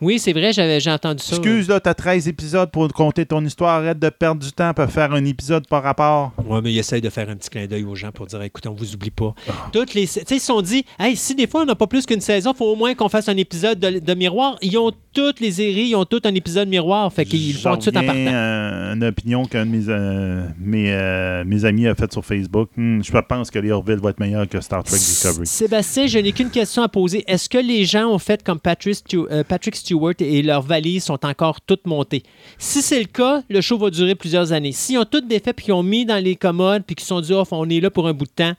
[0.06, 1.36] Oui, c'est vrai, j'avais j'ai entendu ça.
[1.36, 3.82] Excuse, là, t'as 13 épisodes pour compter ton histoire.
[3.82, 6.32] Arrête de perdre du temps pour faire un épisode par rapport.
[6.48, 8.70] Oui, mais il essaye de faire un petit clin d'œil aux gens pour dire écoutez,
[8.70, 9.34] on vous oublie pas.
[9.50, 9.54] Ah.
[9.74, 10.06] Toutes les.
[10.06, 12.22] Tu sais, ils se sont dit hey, si des fois on n'a pas plus qu'une
[12.22, 14.58] saison, il faut au moins qu'on fasse un épisode de, miroir.
[14.62, 17.12] Ils ont toutes les séries, ils ont tous un épisode miroir.
[17.12, 18.20] Fait qu'ils font tout de suite en partant.
[18.28, 22.70] Euh, une opinion qu'un de mes, euh, mes, euh, mes, amis a faite sur Facebook.
[22.78, 25.48] Hmm, je pense que les Orville va être meilleur que Star Trek Discovery.
[25.48, 27.24] Sébastien, je n'ai qu'une question à poser.
[27.26, 29.04] Est-ce que les gens ont fait comme Patrick,
[29.48, 32.24] Patrick Stewart et leur valises sont encore toutes montées.
[32.58, 34.72] Si c'est le cas, le show va durer plusieurs années.
[34.72, 37.22] S'ils ont toutes des faits puis qu'ils ont mis dans les commodes puis qu'ils sont
[37.22, 38.54] dit, oh, on est là pour un bout de temps,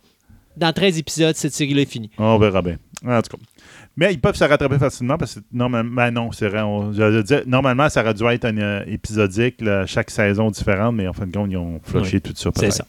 [0.56, 2.10] dans 13 épisodes, cette série-là est finie.
[2.18, 2.78] On verra bien.
[3.06, 3.42] En tout cas.
[3.98, 6.62] Mais ils peuvent se rattraper facilement parce que normalement, non, c'est vrai.
[7.46, 11.32] normalement, ça aurait dû être un euh, épisodique, chaque saison différente, mais en fin de
[11.32, 12.50] compte, ils ont flushé tout ça.
[12.56, 12.84] C'est ça.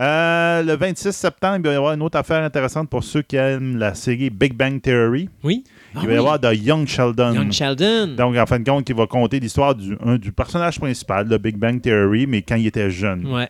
[0.00, 3.36] Euh, le 26 septembre, il va y avoir une autre affaire intéressante pour ceux qui
[3.36, 5.28] aiment la série Big Bang Theory.
[5.44, 5.62] Oui.
[5.94, 7.34] Il va y avoir de Young Sheldon.
[7.34, 8.14] Young Sheldon.
[8.16, 11.56] Donc, en fin de compte, il va compter l'histoire du, du personnage principal de Big
[11.56, 13.26] Bang Theory, mais quand il était jeune.
[13.26, 13.48] Ouais.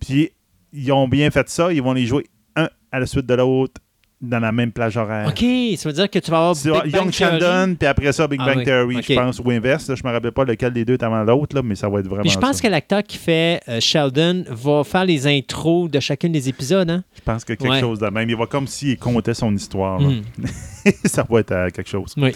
[0.00, 0.30] Puis,
[0.72, 1.72] ils ont bien fait ça.
[1.72, 2.26] Ils vont les jouer
[2.56, 3.80] un à la suite de l'autre
[4.22, 5.26] dans la même plage horaire.
[5.28, 5.44] OK,
[5.76, 8.54] ça veut dire que tu vas avoir Big Young Sheldon, puis après ça, Big ah
[8.54, 9.86] Bang Theory, je pense, ou inverse.
[9.86, 12.08] je ne me rappelle pas lequel des deux est avant l'autre, mais ça va être
[12.08, 12.28] vraiment.
[12.28, 16.48] je pense que l'acteur qui fait euh, Sheldon va faire les intros de chacun des
[16.48, 16.88] épisodes.
[16.88, 17.02] Hein?
[17.14, 18.30] Je pense que quelque chose de même.
[18.30, 20.00] Il va comme s'il comptait son histoire.
[20.00, 20.22] Hmm.
[21.04, 22.14] ça va être euh, quelque chose.
[22.16, 22.32] Oui.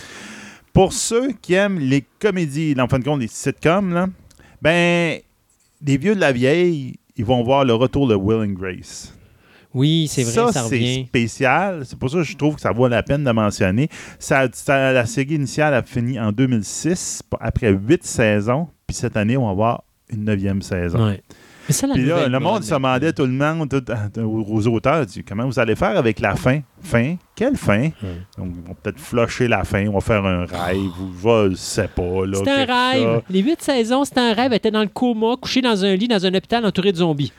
[0.73, 4.09] Pour ceux qui aiment les comédies, en fin de compte, les sitcoms, là,
[4.61, 5.19] ben,
[5.85, 9.16] les vieux de la vieille, ils vont voir le retour de Will and Grace.
[9.77, 11.83] Oui, c'est vrai, ça, ça c'est spécial.
[11.85, 13.89] C'est pour ça que je trouve que ça vaut la peine de mentionner.
[14.19, 18.69] Ça, la série initiale a fini en 2006, après huit saisons.
[18.87, 20.99] Puis cette année, on va avoir une neuvième saison.
[21.69, 24.67] Mais ça, la Puis là, le monde se demandait tout le monde, tout- euh, aux
[24.69, 26.61] auteurs, dit, comment vous allez faire avec la fin?
[26.81, 27.17] Fin?
[27.35, 27.89] Quelle fin?
[28.39, 31.89] Donc, ils vont peut-être flusher la fin, on va faire un rêve, ou je sais
[31.89, 32.25] pas.
[32.25, 33.23] là, C'était un rêve.
[33.29, 34.53] Les huit saisons, c'était un rêve.
[34.53, 37.33] Elle était dans le coma, couchée dans un lit, dans un hôpital entouré de zombies.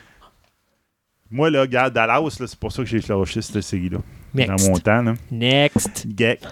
[1.30, 3.98] Moi, là, regarde, Dallas, là, c'est pour ça que j'ai lâché cette série-là.
[4.34, 4.66] Next.
[4.66, 5.14] Dans mon temps, là.
[5.30, 6.06] Next.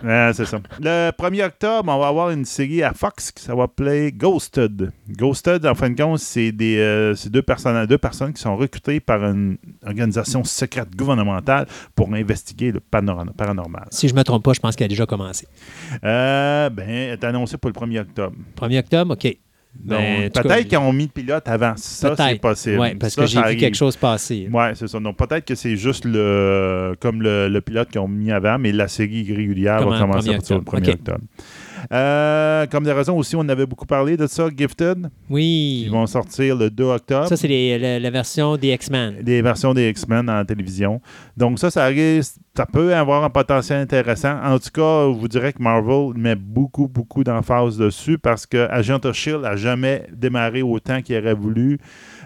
[0.04, 0.60] Ah, c'est ça.
[0.80, 4.92] Le 1er octobre, on va avoir une série à Fox qui appeler Ghosted.
[5.08, 8.56] Ghosted, en fin de compte, c'est des euh, c'est deux, personnes, deux personnes qui sont
[8.56, 9.56] recrutées par une
[9.86, 13.86] organisation secrète gouvernementale pour investiguer le paranormal.
[13.90, 15.46] Si je me trompe pas, je pense qu'elle a déjà commencé.
[16.04, 18.36] Euh, ben, elle est annoncée pour le 1er octobre.
[18.58, 19.36] 1er octobre, OK.
[19.84, 21.74] Donc, peut-être qu'ils ont mis le pilote avant.
[21.76, 22.80] Ça, c'est possible.
[22.80, 24.48] Oui, parce Ça, que j'ai vu quelque chose passer.
[24.52, 24.98] Ouais, c'est ça.
[24.98, 28.72] Donc peut-être que c'est juste le comme le, le pilote qu'ils ont mis avant, mais
[28.72, 30.88] la série régulière va en commencer 1er à partir du 1er octobre.
[30.88, 30.88] OK.
[30.88, 31.20] octobre.
[31.92, 35.08] Euh, comme des raisons aussi, on avait beaucoup parlé de ça, Gifted.
[35.30, 35.82] Oui.
[35.86, 37.28] Ils vont sortir le 2 octobre.
[37.28, 39.22] Ça, c'est les- la, la version des X-Men.
[39.22, 41.00] des versions des X-Men en télévision.
[41.36, 41.88] Donc ça, ça
[42.56, 44.34] ça peut avoir un potentiel intéressant.
[44.42, 48.66] En tout cas, je vous dirais que Marvel met beaucoup, beaucoup d'emphase dessus parce que
[48.70, 49.42] Agent of S.H.I.E.L.D.
[49.42, 51.78] n'a jamais démarré autant qu'il aurait voulu.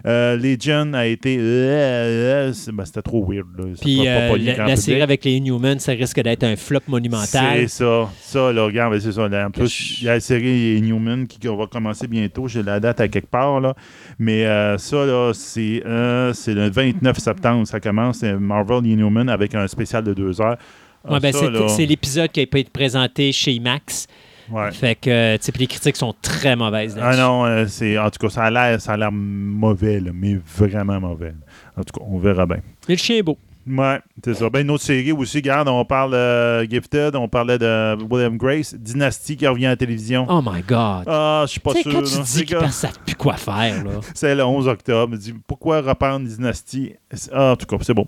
[0.06, 1.36] Euh, Legion a été...
[1.40, 3.46] euh, ben, C'était trop weird.
[3.80, 7.60] Puis euh, la, série avec les Inhumans, ça risque d'être un flop monumental.
[7.60, 8.08] C'est ça.
[8.20, 9.28] Ça, là, regarde, ben, c'est ça.
[9.28, 12.48] Là, en plus, il y a la série Newman qui, qui va commencer bientôt.
[12.48, 13.74] J'ai la date à quelque part, là.
[14.18, 14.44] Mais
[14.78, 17.66] ça, là, c'est le 29 septembre.
[17.66, 18.18] Ça commence.
[18.18, 20.56] C'est Marvel Newman avec un spécial de deux heures.
[21.04, 21.32] Ah, Ouais, ben,
[21.68, 24.06] c'est l'épisode qui a été présenté chez IMAX.
[24.50, 24.72] Ouais.
[24.72, 28.18] Fait que, euh, tu les critiques sont très mauvaises Ah non, euh, c'est en tout
[28.18, 31.34] cas, ça a l'air, ça a l'air mauvais, là, mais vraiment mauvais.
[31.76, 32.58] En tout cas, on verra bien.
[32.88, 33.38] Mais le chien est beau.
[33.70, 34.50] Ouais, c'est ça.
[34.50, 38.74] Ben, une autre série aussi, regarde, on parle euh, Gifted, on parlait de William Grace,
[38.74, 40.26] Dynasty qui revient à la télévision.
[40.28, 41.04] Oh my God.
[41.06, 41.92] Ah, je suis pas sûr.
[41.92, 42.22] quand tu là.
[42.24, 43.90] dis qu'ils ne savent plus quoi faire, là.
[44.14, 45.16] C'est le 11 octobre.
[45.16, 46.94] Dit pourquoi reprendre Dynasty?
[47.32, 48.06] Ah, en tout cas, c'est bon.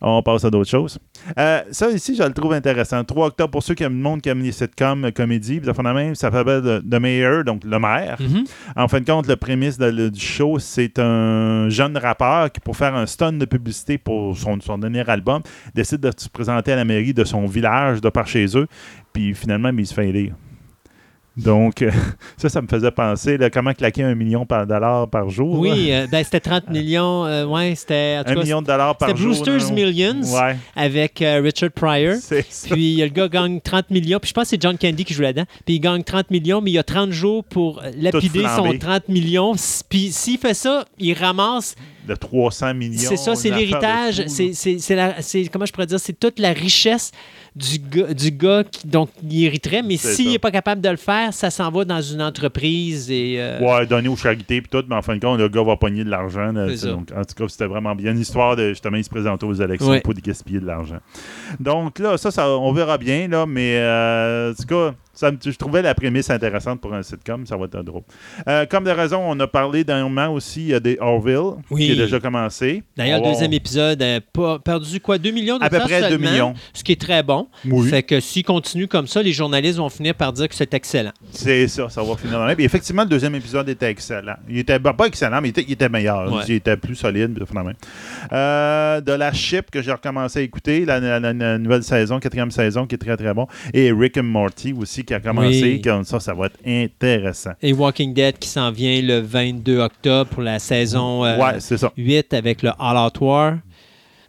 [0.00, 0.98] On passe à d'autres choses.
[1.38, 3.02] Euh, ça ici, je le trouve intéressant.
[3.04, 5.66] 3 octobre, pour ceux qui aiment le monde qui aiment les sitcoms, euh, comédies, puis
[5.66, 8.16] ça fait la même, ça s'appelle The Mayor, donc le maire.
[8.20, 8.44] Mhm.
[8.76, 12.60] En fin de compte, le prémisse de- le- du show, c'est un jeune rappeur qui,
[12.60, 15.42] pour faire un stun de publicité pour son, son dernier album,
[15.74, 18.66] décide de se présenter à la mairie de son village, de par chez eux,
[19.12, 20.34] puis finalement, il se fait élire.
[21.36, 21.90] Donc, euh,
[22.36, 25.58] ça, ça me faisait penser là, comment claquer un million par dollar par jour.
[25.58, 27.24] Oui, euh, ben, c'était 30 millions.
[27.26, 28.20] euh, ouais, c'était.
[28.24, 29.30] Un million de dollars par C'était jour.
[29.32, 29.74] Brewster's là.
[29.74, 32.16] Millions Ouais, avec Richard Pryor.
[32.20, 32.68] c'est ça.
[32.74, 34.18] Puis le gars gagne 30 millions.
[34.20, 35.46] Puis je pense que c'est John Candy qui joue là-dedans.
[35.66, 38.78] Puis il gagne 30 millions, mais il a 30 jours pour lapider son flambé.
[38.78, 39.52] 30 millions.
[39.88, 41.74] Puis s'il fait ça, il ramasse.
[42.06, 42.98] De 300 millions.
[42.98, 44.24] C'est ça, c'est de l'héritage.
[44.26, 47.10] c'est- comment je pourrais dire, c'est toute la richesse
[47.56, 49.82] du gars, du gars qui donc il hériterait.
[49.82, 53.36] Mais s'il n'est pas capable de le faire, ça s'en va dans une entreprise et.
[53.38, 55.76] euh, Ouais, donner aux charités puis tout, mais en fin de compte, le gars va
[55.76, 56.52] pogner de l'argent.
[56.52, 58.12] donc, en tout cas, c'était vraiment bien.
[58.12, 60.00] Une histoire de justement, il se présentait aux élections Ouais.
[60.00, 60.98] pour gaspiller de l'argent.
[61.60, 65.38] Donc là, ça, ça, on verra bien, là, mais euh, en tout cas, ça me-
[65.44, 68.02] je trouvais la prémisse intéressante pour un sitcom, ça va être drôle.
[68.48, 71.86] Euh, comme de raison, on a parlé d'un moment aussi, a des Orville Oui.
[71.86, 72.82] qui est déjà commencé.
[72.96, 76.08] D'ailleurs, le deuxième épisode a pas- perdu quoi 2 millions de À peu près 2
[76.10, 76.54] seulement, millions.
[76.72, 77.48] Ce qui est très bon.
[77.64, 77.88] Oui.
[77.88, 81.12] Fait que s'il continue comme ça, les journalistes vont finir par dire que c'est excellent.
[81.30, 82.60] C'est ça, ça va finir dans même.
[82.60, 84.34] Effectivement, le deuxième épisode était excellent.
[84.48, 86.32] Il était pas excellent, mais il était, il était meilleur.
[86.32, 86.42] Ouais.
[86.48, 87.38] Il était plus solide.
[87.48, 87.72] finalement.
[88.32, 92.18] Euh, de la Chip que j'ai recommencé à écouter, la, la- la- la nouvelle saison,
[92.20, 93.46] quatrième saison, qui est très très bon.
[93.72, 95.62] Et Rick and Morty aussi qui a commencé.
[95.62, 95.80] Oui.
[95.80, 97.52] Comme ça, ça va être intéressant.
[97.62, 101.78] Et Walking Dead qui s'en vient le 22 octobre pour la saison euh, ouais, c'est
[101.78, 101.92] ça.
[101.96, 103.58] 8 avec le All Out War.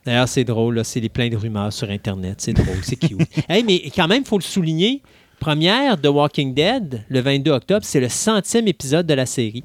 [0.05, 2.35] D'ailleurs, c'est drôle, là, c'est plein de rumeurs sur Internet.
[2.39, 3.19] C'est drôle, c'est cute.
[3.49, 5.01] Hey, mais quand même, il faut le souligner.
[5.39, 9.63] Première de Walking Dead, le 22 octobre, c'est le centième épisode de la série.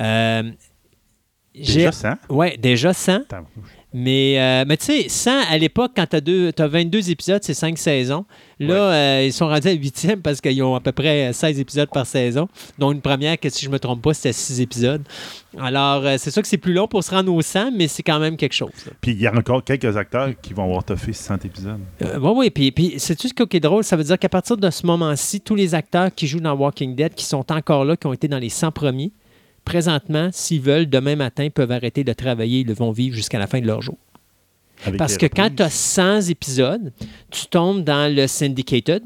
[0.00, 0.42] Euh,
[1.54, 2.18] déjà ça?
[2.28, 3.20] Ouais, déjà 100.
[3.98, 7.78] Mais, euh, mais tu sais, 100 à l'époque, quand tu as, 22 épisodes, c'est 5
[7.78, 8.26] saisons.
[8.60, 11.88] Là, euh, ils sont rendus à 8e parce qu'ils ont à peu près 16 épisodes
[11.90, 12.46] par saison.
[12.78, 15.02] dont une première, que si je me trompe pas, c'était 6 épisodes.
[15.58, 18.02] Alors, euh, c'est sûr que c'est plus long pour se rendre au 100, mais c'est
[18.02, 18.68] quand même quelque chose.
[18.84, 18.92] là.
[19.00, 21.80] Puis il y a encore quelques acteurs qui vont avoir toffé 60 épisodes.
[22.02, 22.50] Euh, oui, oui.
[22.50, 23.82] Puis, puis c'est-tu ce qui est drôle?
[23.82, 26.94] Ça veut dire qu'à partir de ce moment-ci, tous les acteurs qui jouent dans Walking
[26.94, 29.10] Dead, qui sont encore là, qui ont été dans les 100 premiers,
[29.66, 32.60] présentement, s'ils veulent, demain matin, peuvent arrêter de travailler.
[32.60, 33.98] Ils vont vivre jusqu'à la fin de leur jour.
[34.86, 35.80] avec Parce que quand tu as reprises.
[35.80, 36.92] 100 épisodes,
[37.30, 39.02] tu tombes dans le syndicated.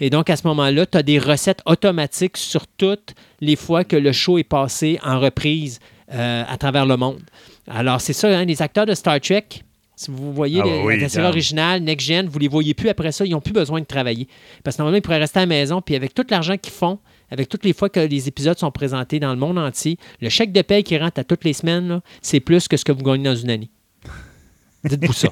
[0.00, 3.94] Et donc, à ce moment-là, tu as des recettes automatiques sur toutes les fois que
[3.94, 5.78] le show est passé en reprise
[6.12, 7.20] euh, à travers le monde.
[7.68, 9.44] Alors, c'est ça, hein, les acteurs de Star Trek,
[9.94, 12.88] si vous voyez Ah les- oui, la série originale, Next Gen, vous les voyez plus
[12.88, 14.26] après ça, ils n'ont plus besoin de travailler.
[14.64, 16.98] Parce que normalement, ils pourraient rester à la maison, puis avec tout l'argent qu'ils font,
[17.30, 20.52] avec toutes les fois que les épisodes sont présentés dans le monde entier, le chèque
[20.52, 23.24] de paie qui rentre à toutes les semaines, c'est plus que ce que vous gagnez
[23.24, 23.70] dans une année.
[24.84, 25.28] Dites-vous ça.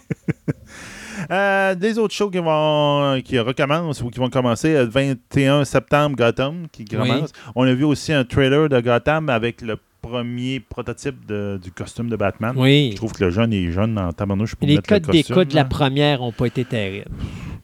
[1.31, 6.15] Euh, des autres shows qui vont qui recommencent ou qui vont commencer le 21 septembre,
[6.17, 6.97] Gotham, qui Oui.
[6.97, 7.33] commence.
[7.57, 12.09] On a vu aussi un trailer de Gotham avec le premier prototype de- du costume
[12.09, 12.55] de Batman.
[12.57, 12.91] Oui.
[12.93, 15.35] Je trouve que le jeune est jeune en tabarnouche pour Les mettre le codes d'écoute
[15.35, 17.11] costume, de la première n'ont pas été terribles.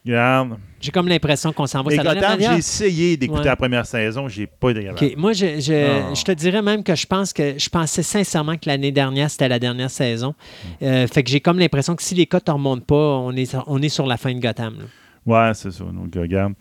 [0.05, 1.91] J'ai comme l'impression qu'on s'en va.
[1.93, 3.45] Et Gotham, j'ai essayé d'écouter Ouais.
[3.47, 5.03] la première saison, j'ai pas été capable.
[5.03, 5.17] OK.
[5.17, 5.73] Moi, je, je,
[6.09, 6.13] Ah.
[6.13, 9.47] je te dirais même que je pense que je pensais sincèrement que l'année dernière, c'était
[9.47, 10.35] la dernière saison.
[10.83, 13.55] Euh, fait que j'ai comme l'impression que si les cotes ne remontent pas, on est,
[13.65, 14.75] on est sur la fin de Gotham.
[14.77, 14.85] là.
[15.25, 15.83] Ouais, c'est ça.
[15.85, 16.53] Donc, regarde.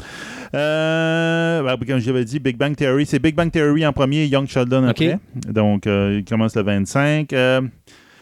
[0.55, 3.05] Euh, ben, comme j'avais dit, Big Bang Theory.
[3.05, 5.19] C'est Big Bang Theory en premier, Young Sheldon après.
[5.49, 7.31] Donc, euh, il commence le 25.
[7.35, 7.61] Euh,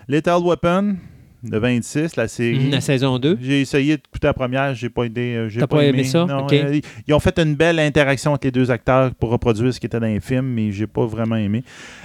[0.08, 0.96] Lethal Weapon,
[1.48, 2.70] le 26, la série.
[2.70, 3.38] La saison 2.
[3.40, 5.34] J'ai essayé d'écouter la première, j'ai pas aidé.
[5.34, 6.24] euh, j'ai pas aimé ça?
[6.24, 9.80] Non, euh, ils ont fait une belle interaction entre les deux acteurs pour reproduire ce
[9.80, 11.64] qui était dans les films, mais j'ai pas vraiment aimé.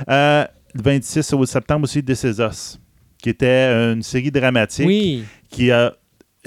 [0.09, 2.79] Euh, le 26 au septembre aussi, This Is Us,
[3.21, 5.23] qui était euh, une série dramatique Oui.
[5.49, 5.93] qui a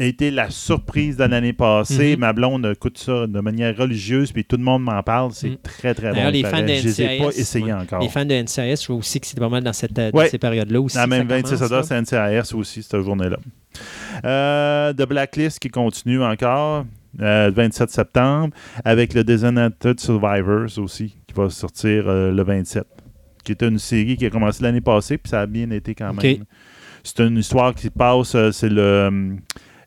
[0.07, 2.15] été la surprise de l'année passée.
[2.15, 2.21] Mhm.
[2.21, 5.33] Ma blonde écoute ça de manière religieuse, puis tout le monde m'en parle.
[5.33, 5.57] C'est Mhm.
[5.63, 6.31] très, très bon.
[6.31, 7.73] Les fans de Je les ai pas NCIS, essayés ouais.
[7.73, 8.01] encore.
[8.03, 10.29] Les fans de NCIS, je vois aussi que c'est pas mal dans, cette, dans Ouais.
[10.29, 10.97] ces périodes-là aussi.
[10.97, 11.83] La que même ça 26 commence, là.
[11.83, 13.37] c'est NCIS aussi, cette journée-là.
[14.25, 16.85] Euh, The Blacklist qui continue encore,
[17.21, 18.55] euh, le 27 septembre,
[18.85, 22.85] avec le Designated Survivors aussi, qui va sortir euh, le 27.
[23.45, 26.13] Qui était une série qui a commencé l'année passée, puis ça a bien été quand
[26.13, 26.45] même.
[27.03, 29.37] C'est une histoire qui se passe, euh, c'est le.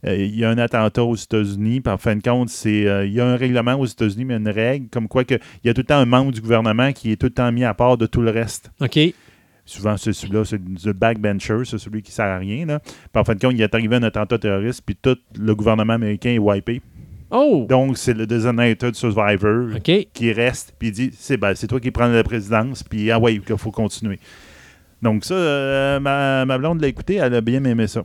[0.05, 3.13] Euh, il y a un attentat aux États-Unis, en fin de compte, c'est euh, il
[3.13, 5.73] y a un règlement aux États-Unis, mais une règle, comme quoi que, il y a
[5.73, 7.97] tout le temps un membre du gouvernement qui est tout le temps mis à part
[7.97, 8.71] de tout le reste.
[8.81, 8.99] OK.
[9.65, 12.65] Souvent, c'est celui-là, c'est le backbencher, c'est celui qui sert à rien.
[12.65, 12.79] Là.
[12.79, 15.93] Puis en fin de compte, il est arrivé un attentat terroriste, puis tout le gouvernement
[15.93, 16.81] américain est wipé.
[17.31, 17.65] Oh!
[17.67, 21.91] Donc, c'est le designated survivor qui reste, puis il dit c'est ben, c'est toi qui
[21.91, 24.19] prends la présidence, puis ah ouais, il faut continuer.
[25.01, 28.03] Donc, ça, euh, ma, ma blonde l'a écouté, elle a bien aimé ça.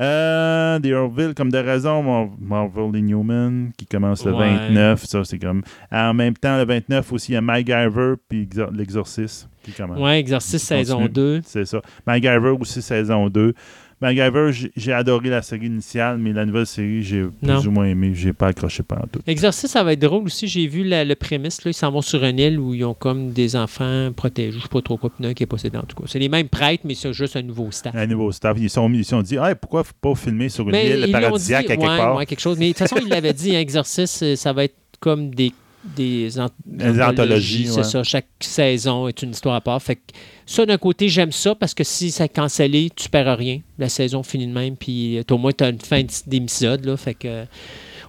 [0.00, 4.54] Euh, The Orville, comme de raison, Mar- Marvel Inhuman, qui commence le Ouais.
[4.68, 5.04] 29.
[5.04, 5.62] Ça, c'est comme.
[5.90, 9.98] En même temps, le 29 aussi, il y a MacGyver, puis Exor- L'Exorciste, qui commence.
[9.98, 11.12] Ouais, Exorciste saison Continue.
[11.12, 11.40] 2.
[11.44, 11.80] C'est ça.
[12.06, 13.54] MacGyver aussi, saison 2.
[14.00, 17.84] MacGyver, j'ai- j'ai adoré la série initiale, mais la nouvelle série, j'ai plus ou moins
[17.86, 18.12] aimé.
[18.14, 19.20] J'ai pas accroché pendant tout.
[19.26, 20.46] Exorciste, ça va être drôle aussi.
[20.46, 21.64] J'ai vu la- le prémisse.
[21.64, 24.52] Là, ils s'en vont sur une île où ils ont comme des enfants protégés.
[24.58, 25.10] Je sais pas trop quoi.
[25.10, 26.04] Puis qui est possédé en tout cas.
[26.06, 27.94] C'est les mêmes prêtres, mais c'est juste un nouveau staff.
[27.96, 28.56] Un nouveau staff.
[28.60, 31.12] Ils se sont, ils sont dit, ah, pourquoi pas filmer sur une Mais île ils
[31.12, 32.16] paradisiaque dit, à quelque ouais, part?
[32.16, 32.56] ouais, quelque chose.
[32.58, 35.52] Mais de toute façon, il l'avait dit, hein, Exorciste, euh, ça va être comme des,
[35.84, 37.84] des, ant- Des anthologies, C'est ouais.
[37.84, 38.02] ça.
[38.02, 39.80] Chaque saison est une histoire à part.
[39.82, 40.00] Fait que
[40.44, 43.60] ça, d'un côté, j'aime ça parce que si c'est cancellé, tu perds rien.
[43.78, 44.76] La saison finit de même.
[44.76, 46.96] Puis euh, au moins, tu as une fin d'épisode.
[46.96, 47.44] Fait que euh,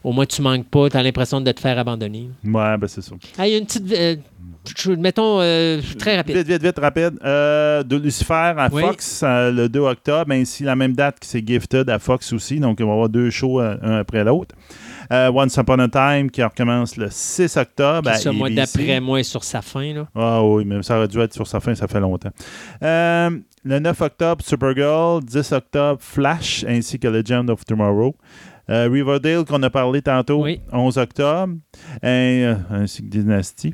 [0.04, 0.90] au moins, tu manques pas.
[0.90, 2.30] Tu as l'impression de te faire abandonner.
[2.44, 3.12] Ouais, ben c'est ça.
[3.38, 3.92] Ah, il y a une petite.
[3.94, 4.16] euh,
[4.98, 6.38] mettons, euh, très rapide.
[6.38, 7.20] Vite, vite, vite, rapide.
[7.24, 8.82] Euh, de Lucifer à Oui.
[8.82, 12.60] Fox le 2 octobre, ainsi la même date que c'est Gifted à Fox aussi.
[12.60, 14.56] Donc, on va avoir deux shows un après l'autre.
[15.12, 18.02] Euh, Once Upon a Time qui recommence le 6 octobre.
[18.04, 18.78] Puis à ça, moi, ABC.
[18.78, 19.94] d'après moi, est sur sa fin.
[19.94, 20.08] Là.
[20.16, 22.32] Ah oui, mais ça aurait dû être sur sa fin, ça fait longtemps.
[22.84, 23.30] Euh,
[23.64, 25.24] le 9 octobre, Supergirl.
[25.24, 28.16] 10 octobre, Flash, ainsi que Legend of Tomorrow.
[28.70, 30.62] Euh, Riverdale, qu'on a parlé tantôt, Oui.
[30.72, 31.54] 11 octobre,
[32.04, 33.74] et, euh, ainsi que Dynasty.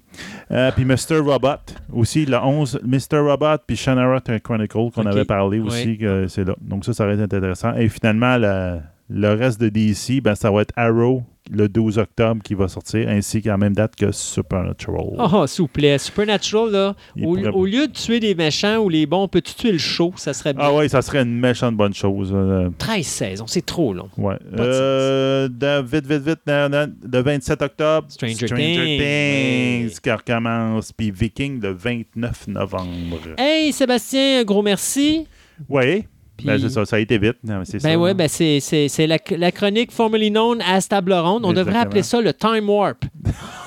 [0.51, 1.19] Euh, puis Mr.
[1.19, 3.19] Robot, aussi le 11, Mr.
[3.19, 5.99] Robot, puis Shannara Chronicle, qu'on avait parlé aussi,
[6.29, 6.55] c'est là.
[6.61, 7.75] Donc ça, ça aurait été intéressant.
[7.75, 12.41] Et finalement, le, le reste de DC, ben, ça va être Arrow, le 12 octobre,
[12.43, 15.05] qui va sortir, ainsi qu'à la même date que Supernatural.
[15.19, 15.99] Oh, s'il vous plaît.
[15.99, 19.71] Supernatural, là, au, pourrait- au lieu de tuer les méchants ou les bons, peux-tu tuer
[19.71, 20.11] le show?
[20.15, 20.63] Ça serait bien.
[20.65, 22.31] Ah oui, ça serait une méchante bonne chose.
[22.33, 24.09] euh, 13 saisons, c'est trop long.
[24.17, 24.37] ouais.
[24.57, 31.73] Euh, de- vite, vite, vite, le 27 octobre, Stranger Things, qui recommence, puis Viking le
[31.73, 33.19] 29 novembre.
[33.37, 35.27] Hey, Sébastien, un gros merci.
[35.69, 36.05] Oui,
[36.37, 37.37] Puis- ben, ça, ça a été vite.
[37.43, 38.59] Non, ça, Ben ouais, ben c'est,
[39.07, 41.45] la, la chronique formerly known as Table Ronde.
[41.45, 43.05] On devrait appeler ça le Time Warp.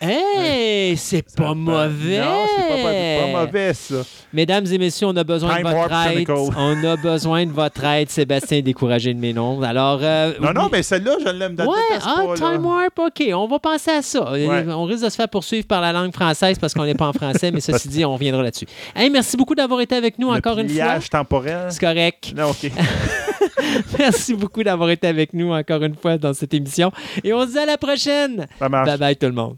[0.00, 2.18] hey, c'est pas mauvais.
[2.20, 3.96] Non, c'est pas, pas- pas mauvais, ça.
[4.32, 6.30] Mesdames et messieurs, on a besoin Time de votre Warp aide.
[6.56, 9.60] On a besoin de votre aide, Sébastien, découragé de mes noms.
[9.62, 13.22] Alors, euh, Non, non, mais celle-là, je l'aime Ouais, ah, Time Warp, OK.
[13.34, 14.18] On va penser à ça.
[14.32, 14.64] Euh, Ouais.
[14.68, 17.12] On risque de se faire poursuivre par la langue française parce qu'on n'est pas en
[17.12, 18.66] français, mais ceci dit, on reviendra là-dessus.
[18.94, 20.98] Hey, merci beaucoup d'avoir été avec nous encore une fois.
[21.10, 21.66] temporel.
[21.70, 22.32] C'est correct.
[22.36, 22.70] Non, OK.
[23.98, 26.92] Merci beaucoup d'avoir été avec nous encore une fois dans cette émission.
[27.24, 28.46] Et on se dit à la prochaine.
[28.58, 28.88] Ça marche.
[28.88, 29.56] Bye bye tout le monde.